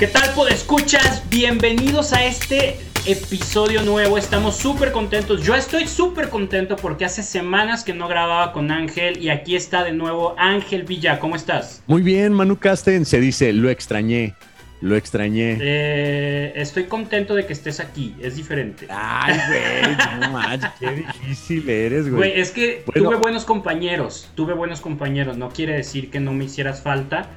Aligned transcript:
¿Qué 0.00 0.06
tal, 0.06 0.30
escuchas? 0.48 1.28
Bienvenidos 1.28 2.14
a 2.14 2.24
este 2.24 2.78
episodio 3.04 3.82
nuevo. 3.82 4.16
Estamos 4.16 4.56
súper 4.56 4.92
contentos. 4.92 5.42
Yo 5.42 5.54
estoy 5.54 5.86
súper 5.86 6.30
contento 6.30 6.76
porque 6.76 7.04
hace 7.04 7.22
semanas 7.22 7.84
que 7.84 7.92
no 7.92 8.08
grababa 8.08 8.54
con 8.54 8.70
Ángel 8.70 9.22
y 9.22 9.28
aquí 9.28 9.56
está 9.56 9.84
de 9.84 9.92
nuevo 9.92 10.34
Ángel 10.38 10.84
Villa. 10.84 11.18
¿Cómo 11.18 11.36
estás? 11.36 11.82
Muy 11.86 12.00
bien, 12.00 12.32
Manu 12.32 12.56
Casten. 12.56 13.04
Se 13.04 13.20
dice, 13.20 13.52
lo 13.52 13.68
extrañé. 13.68 14.34
Lo 14.80 14.96
extrañé. 14.96 15.58
Eh, 15.60 16.54
estoy 16.56 16.84
contento 16.84 17.34
de 17.34 17.44
que 17.44 17.52
estés 17.52 17.78
aquí. 17.78 18.16
Es 18.22 18.36
diferente. 18.36 18.86
Ay, 18.88 19.38
güey, 19.48 19.96
no 20.18 20.30
manches, 20.32 20.70
qué 20.80 20.92
difícil 20.92 21.68
eres, 21.68 22.08
güey. 22.08 22.30
Güey, 22.30 22.40
es 22.40 22.52
que 22.52 22.84
tuve 22.94 23.16
buenos 23.16 23.44
compañeros. 23.44 24.30
Tuve 24.34 24.54
buenos 24.54 24.80
compañeros. 24.80 25.36
No 25.36 25.50
quiere 25.50 25.74
decir 25.74 26.10
que 26.10 26.20
no 26.20 26.32
me 26.32 26.44
hicieras 26.44 26.80
falta 26.80 27.28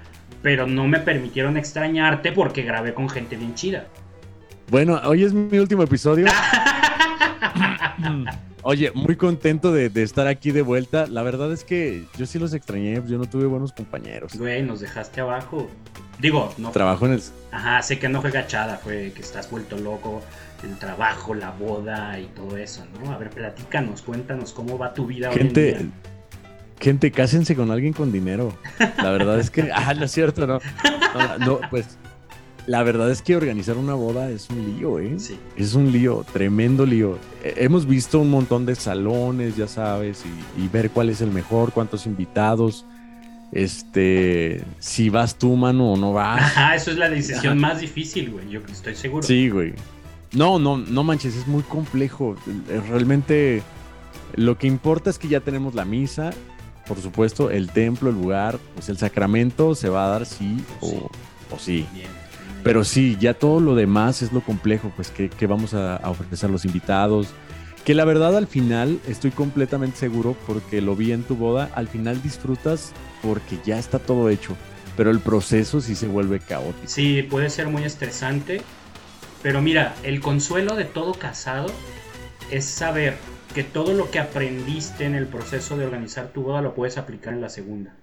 pero 0.44 0.68
no 0.68 0.88
me 0.88 1.00
permitieron 1.00 1.58
extrañarte 1.58 2.32
porque 2.32 2.62
grabé 2.62 2.94
con 2.94 3.10
gente 3.10 3.36
bien 3.36 3.56
chida. 3.56 3.88
Bueno, 4.70 5.02
hoy 5.06 5.24
es 5.24 5.34
mi 5.34 5.58
último 5.58 5.82
episodio. 5.82 6.28
Oye, 8.66 8.92
muy 8.94 9.18
contento 9.18 9.74
de, 9.74 9.92
estar 10.02 10.28
aquí 10.28 10.52
de 10.52 10.62
vuelta. 10.62 11.08
La 11.08 11.22
verdad 11.22 11.52
es 11.52 11.64
que 11.64 12.06
yo 12.18 12.26
sí 12.26 12.40
los 12.40 12.54
extrañé, 12.54 13.02
yo 13.08 13.18
no 13.18 13.26
tuve 13.26 13.46
buenos 13.46 13.74
compañeros. 13.74 14.38
Güey, 14.38 14.64
nos 14.64 14.80
dejaste 14.80 15.20
abajo. 15.22 15.70
Digo, 16.20 16.54
no. 16.58 16.72
Trabajo 16.72 17.06
en 17.06 17.14
el. 17.14 17.22
Ajá, 17.52 17.82
sé 17.82 18.00
que 18.00 18.08
no 18.08 18.22
fue 18.22 18.32
gachada, 18.32 18.78
fue 18.78 19.12
que 19.14 19.22
estás 19.22 19.50
vuelto 19.52 19.78
loco. 19.78 20.22
El 20.64 20.78
trabajo, 20.78 21.34
la 21.34 21.52
boda 21.52 22.18
y 22.18 22.28
todo 22.28 22.56
eso, 22.56 22.86
¿no? 22.98 23.12
A 23.12 23.18
ver, 23.18 23.32
platícanos, 23.32 24.02
cuéntanos 24.02 24.54
cómo 24.54 24.78
va 24.78 24.94
tu 24.94 25.06
vida 25.06 25.30
Gente, 25.34 25.62
hoy 25.62 25.82
en 25.82 25.92
día. 25.92 26.13
Gente, 26.84 27.12
cásense 27.12 27.56
con 27.56 27.72
alguien 27.72 27.94
con 27.94 28.12
dinero. 28.12 28.54
La 28.98 29.10
verdad 29.12 29.40
es 29.40 29.50
que, 29.50 29.72
ah, 29.74 29.94
no 29.94 30.04
es 30.04 30.12
cierto, 30.12 30.46
no. 30.46 30.60
No, 31.40 31.62
pues 31.70 31.98
la 32.68 32.84
verdad 32.84 33.10
es 33.10 33.22
que 33.22 33.38
organizar 33.38 33.78
una 33.78 33.94
boda 33.94 34.30
es 34.30 34.50
un 34.50 34.76
lío, 34.76 35.00
¿eh? 35.00 35.18
Sí. 35.18 35.40
Es 35.56 35.76
un 35.76 35.94
lío, 35.94 36.26
tremendo 36.34 36.86
lío. 36.86 37.18
Hemos 37.42 37.86
visto 37.86 38.20
un 38.20 38.30
montón 38.30 38.66
de 38.66 38.76
salones, 38.76 39.56
ya 39.56 39.70
sabes, 39.70 40.26
y, 40.58 40.68
ver 40.68 40.90
cuál 40.90 41.10
es 41.10 41.22
el 41.22 41.32
mejor, 41.32 41.72
cuántos 41.72 42.06
invitados. 42.06 42.86
Este, 43.54 44.62
si 44.80 45.10
vas 45.10 45.38
tú, 45.38 45.56
mano, 45.56 45.94
o 45.94 45.96
no 45.96 46.12
vas. 46.12 46.42
Ajá, 46.42 46.76
eso 46.76 46.92
es 46.92 46.98
la 46.98 47.10
decisión 47.10 47.60
más 47.60 47.80
difícil, 47.80 48.30
güey. 48.30 48.50
Yo 48.50 48.60
estoy 48.70 48.96
seguro. 48.96 49.26
Sí, 49.26 49.48
güey. 49.48 49.74
No, 50.34 50.60
no, 50.60 50.76
no 50.76 51.04
manches, 51.06 51.34
es 51.38 51.48
muy 51.48 51.64
complejo. 51.64 52.36
Realmente 52.90 53.64
lo 54.36 54.58
que 54.58 54.68
importa 54.68 55.10
es 55.10 55.18
que 55.18 55.30
ya 55.30 55.40
tenemos 55.40 55.76
la 55.76 55.86
misa 55.86 56.32
por 56.88 57.02
supuesto, 57.02 57.50
el 57.50 57.70
templo, 57.70 58.10
el 58.10 58.16
lugar, 58.16 58.60
pues 58.76 58.90
el 58.90 58.98
sacramento 58.98 59.76
se 59.76 59.90
va 59.90 60.06
a 60.06 60.10
dar 60.10 60.26
sí 60.26 60.64
o 60.82 61.10
sí. 61.58 61.86
Pero 62.64 62.86
sí, 62.86 63.18
ya 63.20 63.34
todo 63.34 63.60
lo 63.60 63.76
demás 63.76 64.22
es 64.22 64.32
lo 64.32 64.42
complejo, 64.42 64.92
pues 64.96 65.12
que, 65.12 65.48
vamos 65.48 65.74
a, 65.74 66.00
ofrecer 66.06 66.50
a 66.50 66.52
los 66.52 66.64
invitados. 66.66 67.28
Que 67.84 67.94
la 67.94 68.06
verdad 68.06 68.38
al 68.38 68.48
final 68.48 69.00
estoy 69.08 69.32
completamente 69.32 69.98
seguro 69.98 70.38
porque 70.48 70.82
lo 70.82 70.96
vi 70.96 71.12
en 71.12 71.24
tu 71.24 71.36
boda, 71.36 71.70
al 71.76 71.90
final 71.90 72.22
disfrutas 72.24 72.94
porque 73.22 73.58
ya 73.66 73.78
está 73.78 74.00
todo 74.00 74.30
hecho, 74.30 74.56
pero 74.96 75.12
el 75.12 75.20
proceso 75.20 75.82
sí 75.82 75.96
se 75.96 76.08
vuelve 76.08 76.40
caótico. 76.40 76.88
Sí, 76.88 77.24
puede 77.24 77.50
ser 77.50 77.68
muy 77.68 77.84
estresante, 77.84 78.62
pero 79.42 79.62
mira, 79.62 79.94
el 80.04 80.22
consuelo 80.22 80.78
de 80.78 80.86
todo 80.86 81.14
casado 81.14 81.68
es 82.50 82.64
saber 82.64 83.18
que 83.54 83.64
todo 83.64 83.94
lo 83.94 84.12
que 84.12 84.20
aprendiste 84.20 85.06
en 85.06 85.16
el 85.16 85.28
proceso 85.28 85.78
de 85.78 85.86
organizar 85.86 86.28
tu 86.28 86.44
boda 86.44 86.62
lo 86.62 86.74
puedes 86.74 86.98
aplicar 86.98 87.34
en 87.34 87.42
la 87.42 87.50
segunda. 87.50 87.94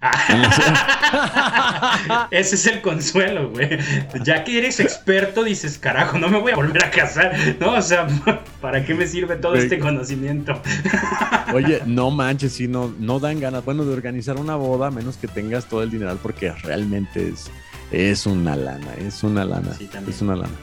Ese 2.30 2.54
es 2.54 2.66
el 2.66 2.80
consuelo, 2.82 3.50
güey. 3.50 3.78
Ya 4.22 4.44
que 4.44 4.58
eres 4.58 4.78
experto, 4.78 5.42
dices, 5.42 5.76
carajo, 5.78 6.18
no 6.18 6.28
me 6.28 6.38
voy 6.38 6.52
a 6.52 6.56
volver 6.56 6.84
a 6.84 6.90
casar. 6.90 7.34
No, 7.58 7.72
o 7.72 7.82
sea, 7.82 8.06
¿para 8.60 8.84
qué 8.84 8.94
me 8.94 9.08
sirve 9.08 9.36
todo 9.36 9.56
este 9.56 9.80
conocimiento? 9.80 10.60
Oye, 11.54 11.82
no 11.86 12.10
manches, 12.10 12.52
si 12.52 12.68
no, 12.68 12.94
no 12.98 13.18
dan 13.18 13.40
ganas, 13.40 13.64
bueno, 13.64 13.84
de 13.84 13.92
organizar 13.92 14.36
una 14.36 14.54
boda, 14.54 14.90
menos 14.90 15.16
que 15.16 15.26
tengas 15.26 15.66
todo 15.66 15.82
el 15.82 15.90
dinero, 15.90 16.16
porque 16.22 16.52
realmente 16.52 17.28
es, 17.28 17.50
es 17.90 18.26
una 18.26 18.54
lana, 18.54 18.94
es 18.98 19.24
una 19.24 19.44
lana. 19.44 19.72
es 20.06 20.22
una 20.22 20.36
lana. 20.36 20.54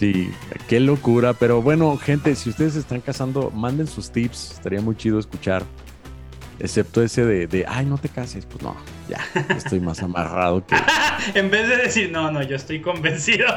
Sí, 0.00 0.32
qué 0.66 0.80
locura. 0.80 1.34
Pero 1.34 1.60
bueno, 1.60 1.94
gente, 1.98 2.34
si 2.34 2.48
ustedes 2.48 2.74
están 2.74 3.02
casando, 3.02 3.50
manden 3.50 3.86
sus 3.86 4.10
tips. 4.10 4.52
Estaría 4.52 4.80
muy 4.80 4.96
chido 4.96 5.18
escuchar. 5.18 5.62
Excepto 6.58 7.02
ese 7.02 7.26
de, 7.26 7.66
ay, 7.68 7.84
no 7.84 7.98
te 7.98 8.08
cases. 8.08 8.46
Pues 8.46 8.62
no, 8.62 8.74
ya, 9.10 9.18
estoy 9.54 9.78
más 9.78 10.02
amarrado 10.02 10.64
que. 10.64 10.74
en 11.34 11.50
vez 11.50 11.68
de 11.68 11.76
decir, 11.76 12.10
no, 12.10 12.30
no, 12.30 12.42
yo 12.42 12.56
estoy 12.56 12.80
convencido. 12.80 13.46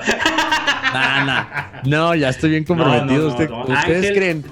No, 1.86 2.14
ya 2.14 2.30
estoy 2.30 2.52
bien 2.52 2.66
comprometido. 2.66 3.30
¿Ustedes 3.30 4.12
creen 4.12 4.46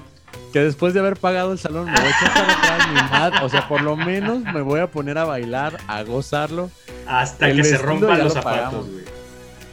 que 0.52 0.58
después 0.58 0.92
de 0.92 0.98
haber 0.98 1.16
pagado 1.16 1.52
el 1.52 1.58
salón 1.58 1.84
me 1.84 1.92
voy 1.92 2.00
a 2.00 2.10
echar 2.10 3.30
atrás 3.30 3.32
O 3.44 3.48
sea, 3.48 3.68
por 3.68 3.82
lo 3.82 3.96
menos 3.96 4.42
me 4.42 4.60
voy 4.60 4.80
a 4.80 4.88
poner 4.88 5.18
a 5.18 5.24
bailar, 5.24 5.78
a 5.86 6.02
gozarlo. 6.02 6.68
Hasta 7.06 7.52
que 7.52 7.62
se 7.62 7.78
rompan 7.78 8.18
los 8.18 8.32
zapatos, 8.32 8.90
güey. 8.90 9.11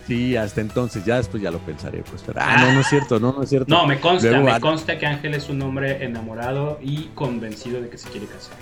Sí, 0.09 0.35
hasta 0.35 0.61
entonces, 0.61 1.05
ya 1.05 1.17
después 1.17 1.43
ya 1.43 1.51
lo 1.51 1.59
pensaré. 1.59 2.01
Pues, 2.01 2.23
ah, 2.35 2.57
no, 2.61 2.73
no 2.73 2.79
es 2.79 2.87
cierto, 2.87 3.19
no, 3.19 3.31
no 3.31 3.43
es 3.43 3.49
cierto. 3.49 3.71
No, 3.71 3.85
me 3.85 3.99
consta, 3.99 4.39
me 4.39 4.59
consta 4.59 4.97
que 4.97 5.05
Ángel 5.05 5.35
es 5.35 5.49
un 5.49 5.61
hombre 5.61 6.03
enamorado 6.03 6.79
y 6.81 7.09
convencido 7.13 7.79
de 7.79 7.89
que 7.89 7.99
se 7.99 8.09
quiere 8.09 8.25
casar. 8.25 8.57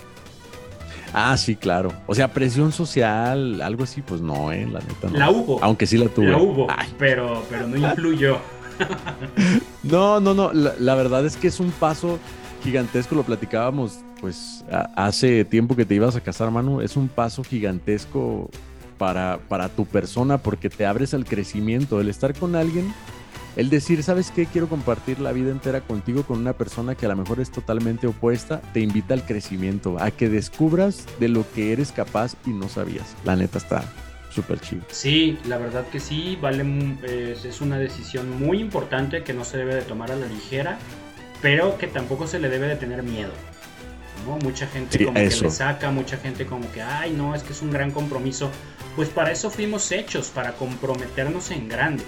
Ah, 1.13 1.37
sí, 1.37 1.55
claro. 1.55 1.93
O 2.05 2.13
sea, 2.13 2.33
presión 2.33 2.73
social, 2.73 3.61
algo 3.61 3.85
así, 3.85 4.01
pues 4.01 4.19
no, 4.19 4.51
eh, 4.51 4.67
la 4.69 4.81
neta 4.81 5.09
no. 5.09 5.17
La 5.17 5.29
hubo. 5.29 5.63
Aunque 5.63 5.87
sí 5.87 5.97
la 5.97 6.09
tuve. 6.09 6.27
La 6.27 6.37
hubo, 6.37 6.67
pero, 6.99 7.41
pero 7.49 7.65
no 7.65 7.77
influyó. 7.77 8.39
no, 9.83 10.19
no, 10.19 10.33
no. 10.33 10.51
La, 10.51 10.95
verdad 10.95 11.25
es 11.25 11.37
que 11.37 11.47
es 11.47 11.61
un 11.61 11.71
paso 11.71 12.19
gigantesco, 12.61 13.15
lo 13.15 13.23
platicábamos 13.23 13.99
pues 14.19 14.65
hace 14.97 15.45
tiempo 15.45 15.77
que 15.77 15.85
te 15.85 15.95
ibas 15.95 16.17
a 16.17 16.19
casar, 16.19 16.51
Manu. 16.51 16.81
Es 16.81 16.97
un 16.97 17.07
paso 17.07 17.41
gigantesco 17.41 18.49
para, 18.97 19.39
para 19.47 19.69
tu 19.69 19.85
persona 19.85 20.37
porque 20.37 20.69
te 20.69 20.85
abres 20.85 21.13
al 21.13 21.25
crecimiento, 21.25 22.01
el 22.01 22.09
estar 22.09 22.33
con 22.33 22.55
alguien, 22.55 22.93
el 23.55 23.69
decir, 23.69 24.03
¿sabes 24.03 24.29
qué? 24.29 24.45
Quiero 24.45 24.69
compartir 24.69 25.19
la 25.19 25.31
vida 25.31 25.49
entera 25.49 25.81
contigo 25.81 26.23
con 26.23 26.37
una 26.39 26.53
persona 26.53 26.93
que 26.93 27.07
a 27.07 27.09
lo 27.09 27.15
mejor 27.15 27.39
es 27.39 27.49
totalmente 27.49 28.05
opuesta, 28.05 28.61
te 28.73 28.81
invita 28.81 29.15
al 29.15 29.25
crecimiento, 29.25 29.97
a 29.99 30.11
que 30.11 30.29
descubras 30.29 31.05
de 31.19 31.27
lo 31.27 31.43
que 31.53 31.73
eres 31.73 31.91
capaz 31.91 32.35
y 32.45 32.51
no 32.51 32.69
sabías. 32.69 33.15
La 33.25 33.35
neta 33.35 33.57
está 33.57 33.83
súper 34.29 34.59
chido. 34.59 34.83
Sí, 34.91 35.39
la 35.47 35.57
verdad 35.57 35.87
que 35.87 35.99
sí, 35.99 36.37
vale, 36.39 36.63
es 37.03 37.59
una 37.59 37.79
decisión 37.79 38.39
muy 38.39 38.59
importante 38.59 39.23
que 39.23 39.33
no 39.33 39.43
se 39.43 39.57
debe 39.57 39.73
de 39.73 39.81
tomar 39.81 40.11
a 40.11 40.15
la 40.15 40.27
ligera, 40.27 40.77
pero 41.41 41.79
que 41.79 41.87
tampoco 41.87 42.27
se 42.27 42.37
le 42.39 42.49
debe 42.49 42.67
de 42.67 42.75
tener 42.75 43.01
miedo. 43.01 43.31
Mucha 44.35 44.67
gente 44.67 45.05
como 45.05 45.15
que 45.15 45.29
le 45.29 45.51
saca, 45.51 45.89
mucha 45.91 46.17
gente 46.17 46.45
como 46.45 46.69
que, 46.71 46.81
ay, 46.81 47.11
no, 47.11 47.33
es 47.33 47.43
que 47.43 47.53
es 47.53 47.61
un 47.61 47.71
gran 47.71 47.91
compromiso. 47.91 48.51
Pues 48.95 49.09
para 49.09 49.31
eso 49.31 49.49
fuimos 49.49 49.91
hechos, 49.91 50.27
para 50.27 50.53
comprometernos 50.53 51.51
en 51.51 51.69
grande. 51.69 52.03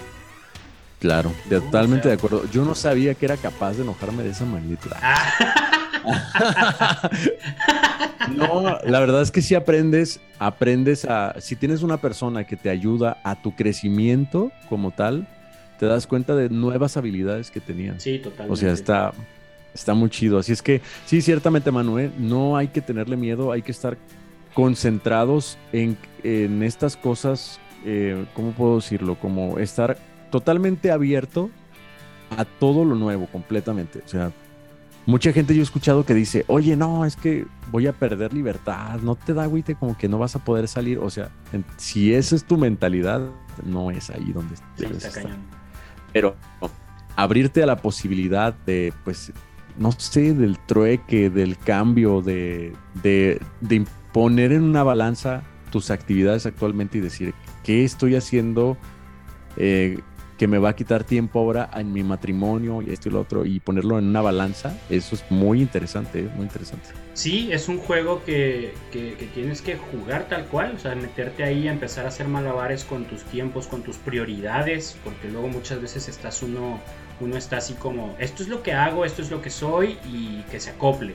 Claro, 0.98 1.32
totalmente 1.48 2.08
de 2.08 2.14
acuerdo. 2.14 2.44
Yo 2.50 2.64
no 2.64 2.74
sabía 2.74 3.14
que 3.14 3.24
era 3.24 3.38
capaz 3.38 3.74
de 3.74 3.82
enojarme 3.82 4.22
de 4.22 4.30
esa 4.30 4.44
manera. 4.44 4.78
Ah. 6.02 7.10
no, 8.34 8.78
la 8.84 9.00
verdad 9.00 9.20
es 9.20 9.30
que 9.30 9.42
si 9.42 9.54
aprendes, 9.54 10.18
aprendes 10.38 11.04
a, 11.04 11.34
si 11.40 11.56
tienes 11.56 11.82
una 11.82 12.00
persona 12.00 12.44
que 12.44 12.56
te 12.56 12.70
ayuda 12.70 13.18
a 13.22 13.42
tu 13.42 13.54
crecimiento 13.54 14.50
como 14.70 14.92
tal, 14.92 15.26
te 15.78 15.86
das 15.86 16.06
cuenta 16.06 16.34
de 16.34 16.48
nuevas 16.48 16.96
habilidades 16.96 17.50
que 17.50 17.60
tenías. 17.60 18.02
Sí, 18.02 18.18
totalmente. 18.18 18.52
O 18.52 18.56
sea, 18.56 18.72
está, 18.72 19.12
Está 19.74 19.94
muy 19.94 20.10
chido. 20.10 20.38
Así 20.38 20.52
es 20.52 20.62
que, 20.62 20.80
sí, 21.06 21.22
ciertamente, 21.22 21.70
Manuel, 21.70 22.12
no 22.18 22.56
hay 22.56 22.68
que 22.68 22.80
tenerle 22.80 23.16
miedo, 23.16 23.52
hay 23.52 23.62
que 23.62 23.72
estar 23.72 23.96
concentrados 24.54 25.58
en, 25.72 25.96
estas 26.62 26.96
cosas, 26.96 27.60
eh, 27.84 28.26
¿cómo 28.34 28.52
puedo 28.52 28.76
decirlo? 28.76 29.14
Como 29.14 29.58
estar 29.58 29.96
totalmente 30.30 30.90
abierto 30.90 31.50
a 32.36 32.44
todo 32.44 32.84
lo 32.84 32.94
nuevo, 32.94 33.26
completamente. 33.26 34.02
O 34.04 34.08
sea, 34.08 34.32
mucha 35.06 35.32
gente 35.32 35.54
yo 35.54 35.60
he 35.60 35.64
escuchado 35.64 36.04
que 36.04 36.14
dice, 36.14 36.44
oye, 36.48 36.76
no, 36.76 37.04
es 37.04 37.16
que 37.16 37.46
voy 37.70 37.86
a 37.86 37.92
perder 37.92 38.32
libertad, 38.32 39.00
no 39.00 39.16
te 39.16 39.34
da 39.34 39.44
agüite 39.44 39.74
como 39.74 39.96
que 39.96 40.08
no 40.08 40.18
vas 40.18 40.36
a 40.36 40.44
poder 40.44 40.68
salir. 40.68 40.98
O 40.98 41.10
sea, 41.10 41.30
si 41.76 42.14
esa 42.14 42.36
es 42.36 42.44
tu 42.44 42.56
mentalidad, 42.56 43.22
no 43.64 43.90
es 43.90 44.10
ahí 44.10 44.32
donde 44.32 44.56
sí, 44.56 44.86
Pero 46.12 46.36
abrirte 47.16 47.62
a 47.62 47.66
la 47.66 47.76
posibilidad 47.76 48.54
de, 48.54 48.92
pues, 49.04 49.32
no 49.80 49.92
sé, 49.92 50.34
del 50.34 50.58
trueque, 50.58 51.30
del 51.30 51.56
cambio, 51.56 52.20
de, 52.20 52.74
de, 53.02 53.40
poner 54.12 54.52
en 54.52 54.62
una 54.62 54.82
balanza 54.82 55.42
tus 55.72 55.90
actividades 55.90 56.44
actualmente 56.44 56.98
y 56.98 57.00
decir, 57.00 57.32
¿qué 57.64 57.82
estoy 57.84 58.14
haciendo? 58.14 58.76
Eh, 59.56 59.98
que 60.40 60.48
me 60.48 60.58
va 60.58 60.70
a 60.70 60.76
quitar 60.76 61.04
tiempo 61.04 61.38
ahora 61.38 61.70
en 61.76 61.92
mi 61.92 62.02
matrimonio 62.02 62.80
y 62.80 62.90
esto 62.90 63.10
y 63.10 63.12
lo 63.12 63.20
otro 63.20 63.44
y 63.44 63.60
ponerlo 63.60 63.98
en 63.98 64.06
una 64.06 64.22
balanza, 64.22 64.74
eso 64.88 65.14
es 65.14 65.22
muy 65.30 65.60
interesante, 65.60 66.22
muy 66.34 66.44
interesante. 66.44 66.88
Sí, 67.12 67.52
es 67.52 67.68
un 67.68 67.76
juego 67.76 68.24
que, 68.24 68.72
que, 68.90 69.28
tienes 69.34 69.60
que 69.60 69.76
jugar 69.76 70.28
tal 70.28 70.46
cual, 70.46 70.76
o 70.76 70.78
sea, 70.78 70.94
meterte 70.94 71.44
ahí, 71.44 71.68
a 71.68 71.72
empezar 71.72 72.06
a 72.06 72.08
hacer 72.08 72.26
malabares 72.26 72.84
con 72.84 73.04
tus 73.04 73.22
tiempos, 73.24 73.66
con 73.66 73.82
tus 73.82 73.98
prioridades, 73.98 74.96
porque 75.04 75.28
luego 75.28 75.48
muchas 75.48 75.82
veces 75.82 76.08
estás 76.08 76.42
uno, 76.42 76.80
uno 77.20 77.36
está 77.36 77.58
así 77.58 77.74
como, 77.74 78.16
esto 78.18 78.42
es 78.42 78.48
lo 78.48 78.62
que 78.62 78.72
hago, 78.72 79.04
esto 79.04 79.22
es 79.22 79.30
lo 79.30 79.42
que 79.42 79.50
soy 79.50 79.98
y 80.10 80.42
que 80.50 80.60
se 80.60 80.70
acople. 80.70 81.14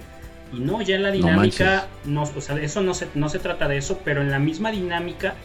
Y 0.53 0.59
no, 0.59 0.81
ya 0.81 0.95
en 0.95 1.03
la 1.03 1.11
dinámica, 1.11 1.87
no, 2.05 2.23
o 2.23 2.41
sea, 2.41 2.57
eso 2.61 2.81
no 2.81 2.93
se, 2.93 3.07
no 3.15 3.29
se 3.29 3.39
trata 3.39 3.67
de 3.67 3.77
eso, 3.77 3.99
pero 4.05 4.21
en 4.21 4.31
la 4.31 4.39
misma 4.39 4.71
dinámica 4.71 5.35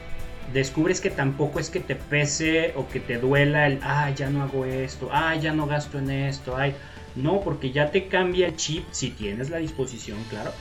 descubres 0.53 1.01
que 1.01 1.11
tampoco 1.11 1.61
es 1.61 1.71
que 1.71 1.81
te 1.81 1.95
pese 1.95 2.73
o 2.77 2.89
que 2.89 3.01
te 3.01 3.19
duela 3.19 3.67
el, 3.67 3.79
ah, 3.83 4.11
ya 4.11 4.31
no 4.31 4.43
hago 4.43 4.65
esto, 4.65 5.09
ah, 5.13 5.35
ya 5.37 5.53
no 5.53 5.67
gasto 5.67 5.99
en 5.99 6.11
esto, 6.11 6.57
ay, 6.57 6.75
no, 7.17 7.41
porque 7.41 7.73
ya 7.73 7.91
te 7.91 8.09
cambia 8.09 8.49
el 8.49 8.57
chip, 8.57 8.85
si 8.91 9.11
tienes 9.11 9.51
la 9.51 9.59
disposición, 9.59 10.19
claro, 10.29 10.53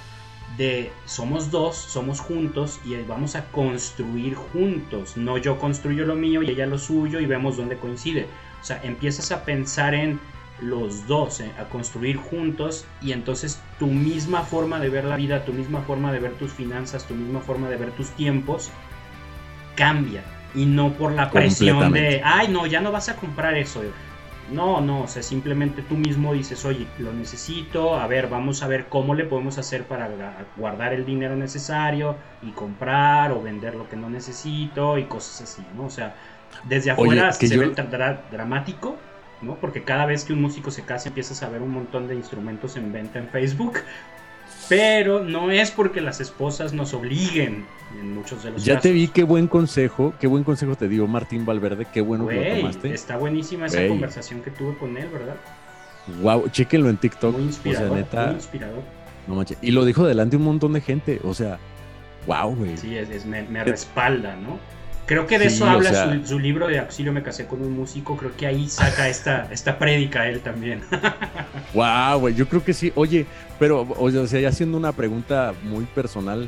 de 0.57 0.91
somos 1.05 1.51
dos, 1.51 1.75
somos 1.75 2.19
juntos 2.19 2.79
y 2.85 2.95
vamos 3.07 3.35
a 3.35 3.45
construir 3.45 4.35
juntos, 4.35 5.15
no 5.17 5.37
yo 5.37 5.59
construyo 5.59 6.05
lo 6.05 6.15
mío 6.15 6.41
y 6.43 6.49
ella 6.49 6.65
lo 6.65 6.77
suyo 6.77 7.19
y 7.19 7.25
vemos 7.25 7.57
dónde 7.57 7.77
coincide. 7.77 8.27
O 8.61 8.63
sea, 8.63 8.79
empiezas 8.83 9.31
a 9.31 9.45
pensar 9.45 9.93
en 9.93 10.19
los 10.61 11.07
dos, 11.07 11.39
eh, 11.39 11.51
a 11.59 11.65
construir 11.65 12.17
juntos 12.17 12.85
y 13.01 13.11
entonces 13.13 13.61
tu 13.77 13.87
misma 13.87 14.41
forma 14.41 14.79
de 14.79 14.89
ver 14.89 15.05
la 15.05 15.15
vida, 15.15 15.45
tu 15.45 15.53
misma 15.53 15.81
forma 15.81 16.11
de 16.11 16.19
ver 16.19 16.33
tus 16.33 16.51
finanzas, 16.51 17.05
tu 17.05 17.15
misma 17.15 17.39
forma 17.39 17.69
de 17.69 17.77
ver 17.77 17.91
tus 17.91 18.09
tiempos, 18.11 18.69
cambia 19.75 20.23
y 20.53 20.65
no 20.65 20.93
por 20.93 21.13
la 21.13 21.29
presión 21.29 21.93
de, 21.93 22.21
ay, 22.23 22.47
no, 22.49 22.65
ya 22.65 22.81
no 22.81 22.91
vas 22.91 23.09
a 23.09 23.15
comprar 23.15 23.55
eso. 23.55 23.81
No, 24.51 24.81
no, 24.81 25.03
o 25.03 25.07
sea, 25.07 25.21
simplemente 25.21 25.83
tú 25.83 25.95
mismo 25.95 26.33
dices, 26.33 26.65
oye, 26.65 26.87
lo 26.97 27.13
necesito, 27.13 27.95
a 27.95 28.07
ver, 28.07 28.27
vamos 28.29 28.63
a 28.63 28.67
ver 28.67 28.87
cómo 28.89 29.13
le 29.13 29.25
podemos 29.25 29.59
hacer 29.59 29.83
para 29.83 30.09
guardar 30.57 30.91
el 30.91 31.05
dinero 31.05 31.35
necesario 31.35 32.17
y 32.41 32.49
comprar 32.51 33.31
o 33.31 33.43
vender 33.43 33.75
lo 33.75 33.87
que 33.87 33.95
no 33.95 34.09
necesito 34.09 34.97
y 34.97 35.05
cosas 35.05 35.41
así, 35.41 35.63
¿no? 35.75 35.85
O 35.85 35.89
sea, 35.91 36.15
desde 36.67 36.91
afuera 36.91 37.31
se 37.31 37.57
ve 37.57 37.73
dramático, 38.31 38.97
¿no? 39.41 39.55
Porque 39.55 39.83
cada 39.83 40.05
vez 40.05 40.23
que 40.25 40.33
un 40.33 40.41
músico 40.41 40.71
se 40.71 40.83
casa 40.83 41.09
empiezas 41.09 41.43
a 41.43 41.49
ver 41.49 41.61
un 41.61 41.71
montón 41.71 42.07
de 42.07 42.15
instrumentos 42.15 42.75
en 42.77 42.91
venta 42.91 43.19
en 43.19 43.27
Facebook, 43.29 43.79
pero 44.67 45.23
no 45.23 45.51
es 45.51 45.71
porque 45.71 46.01
las 46.01 46.19
esposas 46.21 46.73
nos 46.73 46.93
obliguen 46.93 47.65
en 47.99 48.13
muchos 48.13 48.43
de 48.43 48.51
los 48.51 48.63
ya 48.63 48.79
te 48.79 48.91
vi, 48.91 49.07
qué 49.07 49.23
buen 49.23 49.47
consejo, 49.47 50.13
qué 50.19 50.27
buen 50.27 50.43
consejo 50.43 50.75
te 50.75 50.87
dio 50.87 51.07
Martín 51.07 51.45
Valverde, 51.45 51.85
qué 51.91 52.01
bueno 52.01 52.27
que 52.27 52.35
lo 52.35 52.57
tomaste. 52.57 52.93
Está 52.93 53.17
buenísima 53.17 53.65
esa 53.65 53.87
conversación 53.87 54.41
que 54.41 54.51
tuve 54.51 54.77
con 54.77 54.97
él, 54.97 55.07
¿verdad? 55.09 55.35
Wow, 56.21 56.49
chéquenlo 56.49 56.89
en 56.89 56.97
TikTok. 56.97 57.33
Muy 57.33 57.43
inspirador, 57.43 57.91
muy 57.91 58.33
inspirador. 58.33 58.83
No 59.27 59.35
manches. 59.35 59.57
Y 59.61 59.71
lo 59.71 59.85
dijo 59.85 60.05
delante 60.07 60.37
un 60.37 60.43
montón 60.43 60.73
de 60.73 60.81
gente, 60.81 61.19
o 61.23 61.33
sea, 61.33 61.59
wow, 62.25 62.55
güey. 62.55 62.77
Sí, 62.77 62.97
es, 62.97 63.25
me, 63.25 63.43
me 63.43 63.63
respalda, 63.63 64.35
¿no? 64.35 64.59
Creo 65.09 65.25
que 65.25 65.39
de 65.39 65.47
eso 65.47 65.67
habla 65.67 66.21
su, 66.23 66.37
libro 66.37 66.67
de 66.67 66.77
Auxilio 66.77 67.11
me 67.11 67.23
casé 67.23 67.47
con 67.47 67.63
un 67.63 67.75
músico. 67.75 68.15
Creo 68.15 68.37
que 68.37 68.45
ahí 68.45 68.69
saca 68.69 69.09
esta, 69.09 69.47
esta 69.51 69.79
prédica 69.79 70.29
él 70.29 70.39
también. 70.41 70.83
wow, 71.73 72.19
güey, 72.19 72.35
yo 72.35 72.47
creo 72.47 72.63
que 72.63 72.75
sí. 72.75 72.93
Oye, 72.93 73.25
pero, 73.57 73.87
o 73.97 74.11
sea, 74.27 74.39
ya 74.39 74.49
haciendo 74.49 74.77
una 74.77 74.91
pregunta 74.91 75.55
muy 75.63 75.85
personal, 75.85 76.47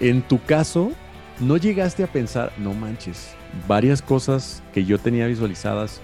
en 0.00 0.22
tu 0.22 0.42
caso, 0.42 0.92
¿no 1.40 1.58
llegaste 1.58 2.02
a 2.02 2.06
pensar, 2.06 2.52
no 2.56 2.72
manches, 2.72 3.34
varias 3.68 4.00
cosas 4.00 4.62
que 4.72 4.86
yo 4.86 4.98
tenía 4.98 5.26
visualizadas, 5.26 6.00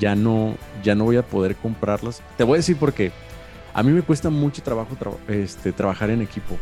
ya 0.00 0.16
no, 0.16 0.56
ya 0.82 0.96
no 0.96 1.04
voy 1.04 1.18
a 1.18 1.22
poder 1.22 1.54
comprarlas? 1.54 2.20
Te 2.36 2.42
voy 2.42 2.54
a 2.54 2.56
decir 2.56 2.76
por 2.76 2.92
qué. 2.92 3.12
A 3.74 3.84
mí 3.84 3.92
me 3.92 4.02
cuesta 4.02 4.28
mucho 4.28 4.60
trabajo 4.60 4.96
este, 5.28 5.70
trabajar 5.70 6.10
en 6.10 6.20
equipo 6.20 6.58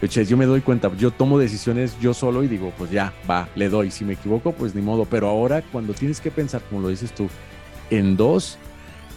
yo 0.00 0.36
me 0.36 0.46
doy 0.46 0.60
cuenta, 0.60 0.90
yo 0.96 1.10
tomo 1.10 1.38
decisiones 1.38 1.98
yo 2.00 2.14
solo 2.14 2.44
y 2.44 2.48
digo, 2.48 2.72
pues 2.78 2.90
ya, 2.90 3.12
va, 3.28 3.48
le 3.56 3.68
doy. 3.68 3.90
Si 3.90 4.04
me 4.04 4.12
equivoco, 4.12 4.52
pues 4.52 4.74
ni 4.74 4.82
modo. 4.82 5.04
Pero 5.04 5.28
ahora 5.28 5.62
cuando 5.62 5.92
tienes 5.92 6.20
que 6.20 6.30
pensar, 6.30 6.62
como 6.68 6.80
lo 6.82 6.88
dices 6.88 7.12
tú, 7.12 7.28
en 7.90 8.16
dos, 8.16 8.58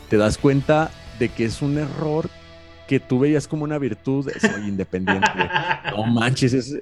te 0.10 0.18
das 0.18 0.38
cuenta 0.38 0.92
de 1.20 1.30
que 1.30 1.46
es 1.46 1.62
un 1.62 1.78
error 1.78 2.30
que 2.88 3.00
tú 3.00 3.20
veías 3.20 3.48
como 3.48 3.64
una 3.64 3.78
virtud, 3.78 4.30
soy 4.40 4.68
independiente. 4.68 5.28
no 5.96 6.06
manches. 6.08 6.78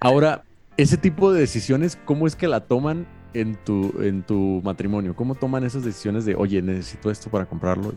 Ahora, 0.00 0.44
ese 0.76 0.96
tipo 0.96 1.32
de 1.32 1.40
decisiones, 1.40 1.98
¿cómo 2.04 2.26
es 2.26 2.34
que 2.34 2.48
la 2.48 2.60
toman 2.60 3.06
en 3.34 3.56
tu, 3.56 3.94
en 4.02 4.22
tu 4.22 4.60
matrimonio? 4.64 5.14
¿Cómo 5.14 5.34
toman 5.34 5.64
esas 5.64 5.84
decisiones 5.84 6.24
de, 6.24 6.34
oye, 6.34 6.62
necesito 6.62 7.10
esto 7.10 7.30
para 7.30 7.44
comprarlo? 7.44 7.94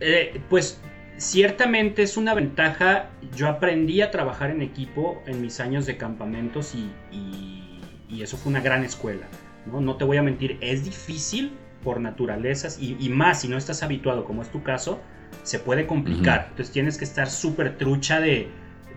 Eh, 0.00 0.40
pues 0.48 0.80
ciertamente 1.22 2.02
es 2.02 2.16
una 2.16 2.34
ventaja. 2.34 3.10
Yo 3.36 3.48
aprendí 3.48 4.02
a 4.02 4.10
trabajar 4.10 4.50
en 4.50 4.60
equipo 4.60 5.22
en 5.26 5.40
mis 5.40 5.60
años 5.60 5.86
de 5.86 5.96
campamentos 5.96 6.74
y, 6.74 6.90
eso 8.20 8.36
fue 8.36 8.50
una 8.50 8.60
gran 8.60 8.84
escuela. 8.84 9.26
¿no? 9.66 9.80
no 9.80 9.96
te 9.96 10.04
voy 10.04 10.16
a 10.16 10.22
mentir, 10.22 10.58
es 10.60 10.84
difícil 10.84 11.52
por 11.82 11.98
naturalezas 12.00 12.78
y, 12.80 13.08
más 13.08 13.40
si 13.40 13.48
no 13.48 13.56
estás 13.56 13.82
habituado, 13.82 14.24
como 14.24 14.42
es 14.42 14.50
tu 14.50 14.62
caso, 14.62 15.00
se 15.42 15.58
puede 15.58 15.86
complicar. 15.86 16.46
Entonces 16.50 16.72
tienes 16.72 16.98
que 16.98 17.04
estar 17.04 17.28
súper 17.28 17.78
trucha 17.78 18.20
de, 18.20 18.48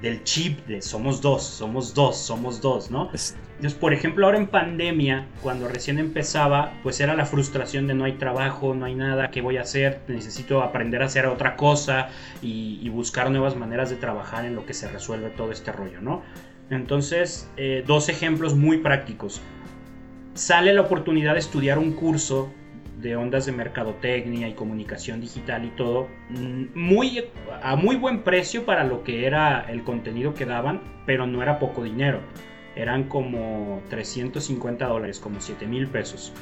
del 0.02 0.24
chip 0.24 0.66
de 0.68 0.82
somos 0.82 1.22
dos, 1.22 1.44
somos 1.44 1.94
dos, 1.94 2.18
somos 2.18 2.62
dos, 2.62 2.92
¿no? 2.92 3.10
Entonces, 3.56 3.80
por 3.80 3.94
ejemplo, 3.94 4.26
ahora 4.26 4.38
en 4.38 4.48
pandemia, 4.48 5.28
cuando 5.42 5.70
recién 5.70 5.98
empezaba, 5.98 6.74
pues 6.84 7.00
era 7.00 7.16
la 7.16 7.26
frustración 7.26 7.88
de 7.88 7.94
no 7.94 8.04
hay 8.04 8.14
trabajo, 8.14 8.76
no 8.76 8.86
hay 8.86 8.96
nada, 8.96 9.32
¿qué 9.32 9.42
voy 9.42 9.56
a 9.56 9.62
hacer? 9.62 10.02
Necesito 10.10 10.62
aprender 10.62 11.02
a 11.02 11.06
hacer 11.06 11.26
otra 11.26 11.56
cosa 11.56 12.10
y, 12.42 12.90
buscar 12.90 13.30
nuevas 13.30 13.58
maneras 13.58 13.90
de 13.90 13.98
trabajar 13.98 14.46
en 14.46 14.56
lo 14.56 14.66
que 14.66 14.74
se 14.74 14.88
resuelve 14.88 15.30
todo 15.30 15.52
este 15.52 15.72
rollo, 15.72 16.02
¿no? 16.02 16.22
Entonces, 16.70 17.50
eh, 17.58 17.84
dos 17.86 18.08
ejemplos 18.08 18.56
muy 18.56 18.78
prácticos. 18.78 19.42
Sale 20.34 20.74
la 20.74 20.82
oportunidad 20.82 21.34
de 21.34 21.40
estudiar 21.40 21.78
un 21.78 21.92
curso 21.92 22.52
de 23.02 23.16
ondas 23.16 23.46
de 23.46 23.52
mercadotecnia 23.52 24.48
y 24.48 24.54
comunicación 24.54 25.22
digital 25.22 25.66
y 25.66 25.70
todo, 25.70 26.08
mm, 26.30 26.66
muy, 26.74 27.26
a 27.62 27.76
muy 27.76 27.96
buen 27.98 28.24
precio 28.24 28.66
para 28.66 28.84
lo 28.84 29.04
que 29.04 29.26
era 29.26 29.66
el 29.70 29.84
contenido 29.84 30.34
que 30.34 30.46
daban, 30.46 30.82
pero 31.06 31.28
no 31.28 31.44
era 31.44 31.60
poco 31.60 31.84
dinero. 31.84 32.22
Eran 32.76 33.06
como 33.06 33.82
350 33.90 34.86
dólares, 34.88 35.20
como 35.20 35.40
7 35.40 35.66
mil 35.68 35.88
pesos. 35.88 36.34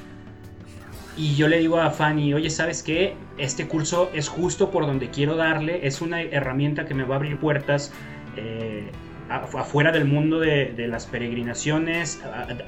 Y 1.16 1.36
yo 1.36 1.48
le 1.48 1.60
digo 1.60 1.80
a 1.80 1.92
Fanny, 1.92 2.34
oye, 2.34 2.50
¿sabes 2.50 2.82
qué? 2.82 3.16
Este 3.38 3.68
curso 3.68 4.10
es 4.14 4.30
justo 4.30 4.72
por 4.72 4.88
donde 4.88 5.10
quiero 5.10 5.36
darle, 5.36 5.86
es 5.86 6.02
una 6.02 6.22
herramienta 6.22 6.86
que 6.86 6.96
me 6.96 7.04
va 7.04 7.16
a 7.16 7.18
abrir 7.18 7.38
puertas. 7.38 7.94
Eh, 8.36 8.90
afuera 9.30 9.92
del 9.92 10.06
mundo 10.06 10.40
de, 10.40 10.88
las 10.88 11.06
peregrinaciones, 11.06 12.22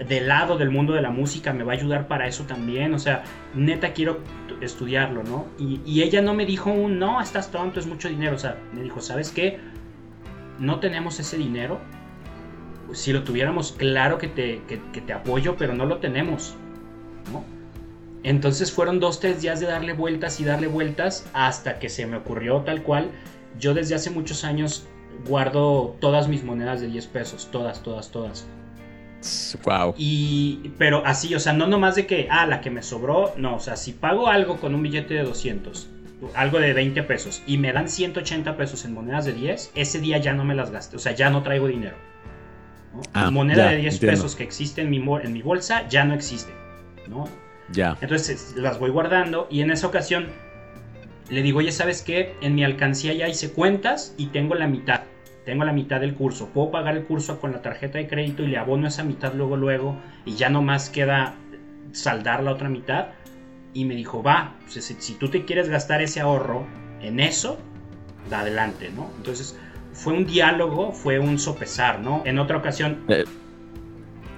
del 0.08 0.28
lado 0.28 0.58
del 0.58 0.72
mundo 0.72 0.94
de 0.94 1.02
la 1.02 1.12
música, 1.12 1.54
me 1.54 1.64
va 1.64 1.74
a 1.74 1.76
ayudar 1.76 2.08
para 2.08 2.28
eso 2.28 2.46
también. 2.46 2.94
O 2.94 3.00
sea, 3.00 3.24
neta 3.54 3.94
quiero 3.94 4.22
estudiarlo, 4.62 5.24
¿no? 5.24 5.46
Y, 5.60 6.02
ella 6.02 6.22
no 6.22 6.34
me 6.34 6.46
dijo 6.46 6.72
un, 6.72 7.00
no, 7.00 7.22
estás 7.22 7.52
tonto, 7.52 7.80
es 7.80 7.88
mucho 7.88 8.10
dinero. 8.10 8.36
O 8.36 8.40
sea, 8.40 8.58
me 8.74 8.82
dijo, 8.82 9.02
¿sabes 9.02 9.32
qué? 9.32 9.60
No 10.60 10.80
tenemos 10.80 11.20
ese 11.20 11.38
dinero. 11.38 11.80
Si 12.94 13.14
lo 13.14 13.24
tuviéramos, 13.24 13.72
claro 13.72 14.18
que 14.18 14.28
te, 14.28 14.62
que, 14.68 15.02
te 15.02 15.14
apoyo, 15.14 15.56
pero 15.58 15.74
no 15.74 15.86
lo 15.86 15.98
tenemos, 15.98 16.56
¿no? 17.32 17.44
Entonces 18.24 18.72
fueron 18.72 19.00
dos, 19.00 19.20
tres 19.20 19.42
días 19.42 19.60
de 19.60 19.68
darle 19.68 19.94
vueltas 19.94 20.40
y 20.40 20.46
darle 20.46 20.68
vueltas 20.68 21.30
hasta 21.34 21.78
que 21.80 21.90
se 21.90 22.06
me 22.06 22.18
ocurrió 22.18 22.62
tal 22.62 22.82
cual. 22.84 23.12
Yo 23.60 23.74
desde 23.74 23.96
hace 23.96 24.10
muchos 24.10 24.44
años 24.44 24.88
guardo 25.28 25.96
todas 26.00 26.28
mis 26.28 26.44
monedas 26.44 26.82
de 26.82 26.88
10 26.88 27.08
pesos, 27.08 27.50
todas, 27.52 27.82
todas, 27.84 28.12
todas. 28.12 28.48
Wow. 29.64 29.96
Y, 29.98 30.72
pero 30.78 31.04
así, 31.06 31.34
o 31.34 31.40
sea, 31.40 31.54
no 31.54 31.68
nomás 31.68 31.96
de 31.96 32.06
que, 32.06 32.28
ah, 32.30 32.46
la 32.46 32.62
que 32.62 32.70
me 32.70 32.84
sobró, 32.84 33.34
no, 33.38 33.56
o 33.56 33.60
sea, 33.60 33.76
si 33.76 33.94
pago 33.94 34.28
algo 34.28 34.58
con 34.58 34.76
un 34.76 34.84
billete 34.84 35.16
de 35.16 35.24
200, 35.24 35.88
algo 36.36 36.60
de 36.60 36.74
20 36.74 37.02
pesos, 37.04 37.42
y 37.48 37.58
me 37.58 37.74
dan 37.74 37.90
180 37.90 38.56
pesos 38.56 38.86
en 38.86 38.94
monedas 38.94 39.26
de 39.26 39.34
10, 39.34 39.72
ese 39.74 40.00
día 40.00 40.18
ya 40.20 40.34
no 40.34 40.46
me 40.46 40.54
las 40.54 40.70
gaste, 40.70 40.96
o 40.96 41.00
sea, 41.00 41.14
ya 41.14 41.30
no 41.30 41.42
traigo 41.42 41.68
dinero. 41.68 41.96
Ah, 43.14 43.32
moneda 43.32 43.70
de 43.70 43.78
10 43.78 44.00
pesos 44.00 44.36
que 44.36 44.44
existe 44.44 44.82
en 44.82 44.90
mi, 44.90 44.98
en 44.98 45.34
mi 45.34 45.42
bolsa 45.42 45.88
ya 45.90 46.06
no 46.06 46.14
existe, 46.14 46.52
¿no? 47.08 47.28
Ya. 47.72 47.98
Entonces 48.02 48.54
las 48.58 48.80
voy 48.80 48.92
guardando 48.92 49.48
y 49.50 49.62
en 49.62 49.72
esa 49.72 49.88
ocasión 49.88 50.28
le 51.30 51.42
digo, 51.42 51.60
oye, 51.60 51.72
¿sabes 51.72 52.02
qué? 52.02 52.36
En 52.42 52.56
mi 52.56 52.64
alcancía 52.64 53.14
ya 53.14 53.28
hice 53.28 53.52
cuentas 53.52 54.14
y 54.18 54.28
tengo 54.28 54.56
la 54.56 54.68
mitad. 54.68 55.02
Tengo 55.44 55.64
la 55.64 55.74
mitad 55.74 56.00
del 56.00 56.16
curso. 56.16 56.50
Puedo 56.50 56.72
pagar 56.72 56.98
el 56.98 57.06
curso 57.06 57.40
con 57.40 57.52
la 57.52 57.62
tarjeta 57.62 57.98
de 57.98 58.08
crédito 58.08 58.44
y 58.44 58.48
le 58.48 58.58
abono 58.58 58.88
esa 58.88 59.04
mitad 59.04 59.34
luego, 59.34 59.58
luego. 59.58 59.98
Y 60.26 60.36
ya 60.36 60.50
nomás 60.50 60.90
queda 60.90 61.36
saldar 61.92 62.44
la 62.44 62.52
otra 62.52 62.70
mitad. 62.70 63.08
Y 63.74 63.86
me 63.86 63.96
dijo, 63.96 64.24
va, 64.24 64.56
pues, 64.62 64.86
si, 64.86 65.14
tú 65.16 65.30
te 65.30 65.46
quieres 65.46 65.70
gastar 65.70 66.02
ese 66.02 66.22
ahorro 66.22 66.66
en 67.02 67.20
eso, 67.20 67.60
da 68.30 68.40
adelante, 68.40 68.90
¿no? 68.96 69.10
Entonces 69.18 69.58
fue 69.96 70.14
un 70.14 70.26
diálogo, 70.26 70.92
fue 70.92 71.18
un 71.20 71.40
sopesar, 71.40 72.00
¿no? 72.00 72.22
En 72.26 72.38
otra 72.38 72.58
ocasión... 72.58 73.00
Eh, 73.08 73.24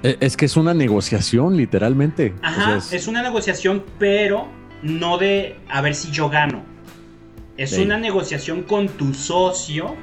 eh, 0.04 0.18
es 0.20 0.38
que 0.38 0.46
es 0.46 0.56
una 0.56 0.74
negociación, 0.74 1.58
literalmente. 1.58 2.36
Ajá, 2.44 2.78
es 2.92 3.08
una 3.08 3.24
negociación, 3.24 3.84
pero 3.98 4.48
no 4.84 5.18
de 5.18 5.58
a 5.70 5.82
ver 5.82 5.96
si 5.96 6.12
yo 6.12 6.30
gano. 6.30 6.64
Es 7.58 7.76
una 7.80 7.98
negociación 7.98 8.62
con 8.62 8.88
tu 8.88 9.16
socio 9.16 9.96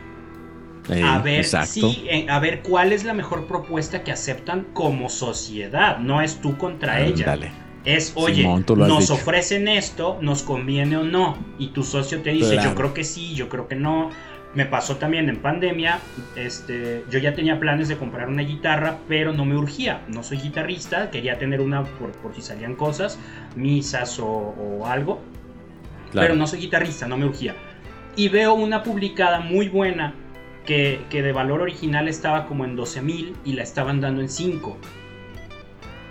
a 0.90 1.18
ver 1.20 1.44
si, 1.44 2.06
eh, 2.10 2.26
a 2.28 2.38
ver 2.40 2.62
cuál 2.62 2.92
es 2.92 3.04
la 3.04 3.14
mejor 3.14 3.46
propuesta 3.46 4.02
que 4.02 4.12
aceptan 4.12 4.66
como 4.74 5.08
sociedad. 5.08 5.98
No 5.98 6.20
es 6.20 6.40
tú 6.40 6.58
contra 6.58 7.00
ella. 7.00 7.38
Es, 7.84 8.12
oye, 8.14 8.48
nos 8.76 9.10
ofrecen 9.10 9.68
esto, 9.68 10.18
nos 10.20 10.42
conviene 10.42 10.96
o 10.96 11.04
no. 11.04 11.36
Y 11.58 11.68
tu 11.68 11.82
socio 11.82 12.22
te 12.22 12.30
dice, 12.30 12.56
yo 12.62 12.74
creo 12.74 12.94
que 12.94 13.04
sí, 13.04 13.34
yo 13.34 13.48
creo 13.48 13.68
que 13.68 13.76
no. 13.76 14.10
Me 14.54 14.66
pasó 14.66 14.96
también 14.96 15.28
en 15.28 15.38
pandemia, 15.38 15.98
este, 16.36 17.04
yo 17.10 17.18
ya 17.18 17.34
tenía 17.34 17.58
planes 17.58 17.88
de 17.88 17.96
comprar 17.96 18.28
una 18.28 18.42
guitarra, 18.42 18.98
pero 19.08 19.32
no 19.32 19.44
me 19.44 19.56
urgía. 19.56 20.02
No 20.06 20.22
soy 20.22 20.38
guitarrista, 20.38 21.10
quería 21.10 21.38
tener 21.38 21.60
una 21.60 21.82
por, 21.82 22.12
si 22.34 22.42
salían 22.42 22.76
cosas, 22.76 23.18
misas 23.56 24.18
o, 24.20 24.84
algo. 24.86 25.20
Pero 26.12 26.36
no 26.36 26.46
soy 26.46 26.60
guitarrista, 26.60 27.08
no 27.08 27.16
me 27.16 27.26
urgía. 27.26 27.56
Y 28.14 28.28
veo 28.28 28.54
una 28.54 28.84
publicada 28.84 29.40
muy 29.40 29.68
buena 29.68 30.14
que, 30.64 31.00
que 31.10 31.22
de 31.22 31.32
valor 31.32 31.60
original 31.60 32.06
estaba 32.06 32.46
como 32.46 32.64
en 32.64 32.76
12 32.76 33.02
mil 33.02 33.36
y 33.44 33.54
la 33.54 33.64
estaban 33.64 34.00
dando 34.00 34.20
en 34.20 34.28
5. 34.28 34.78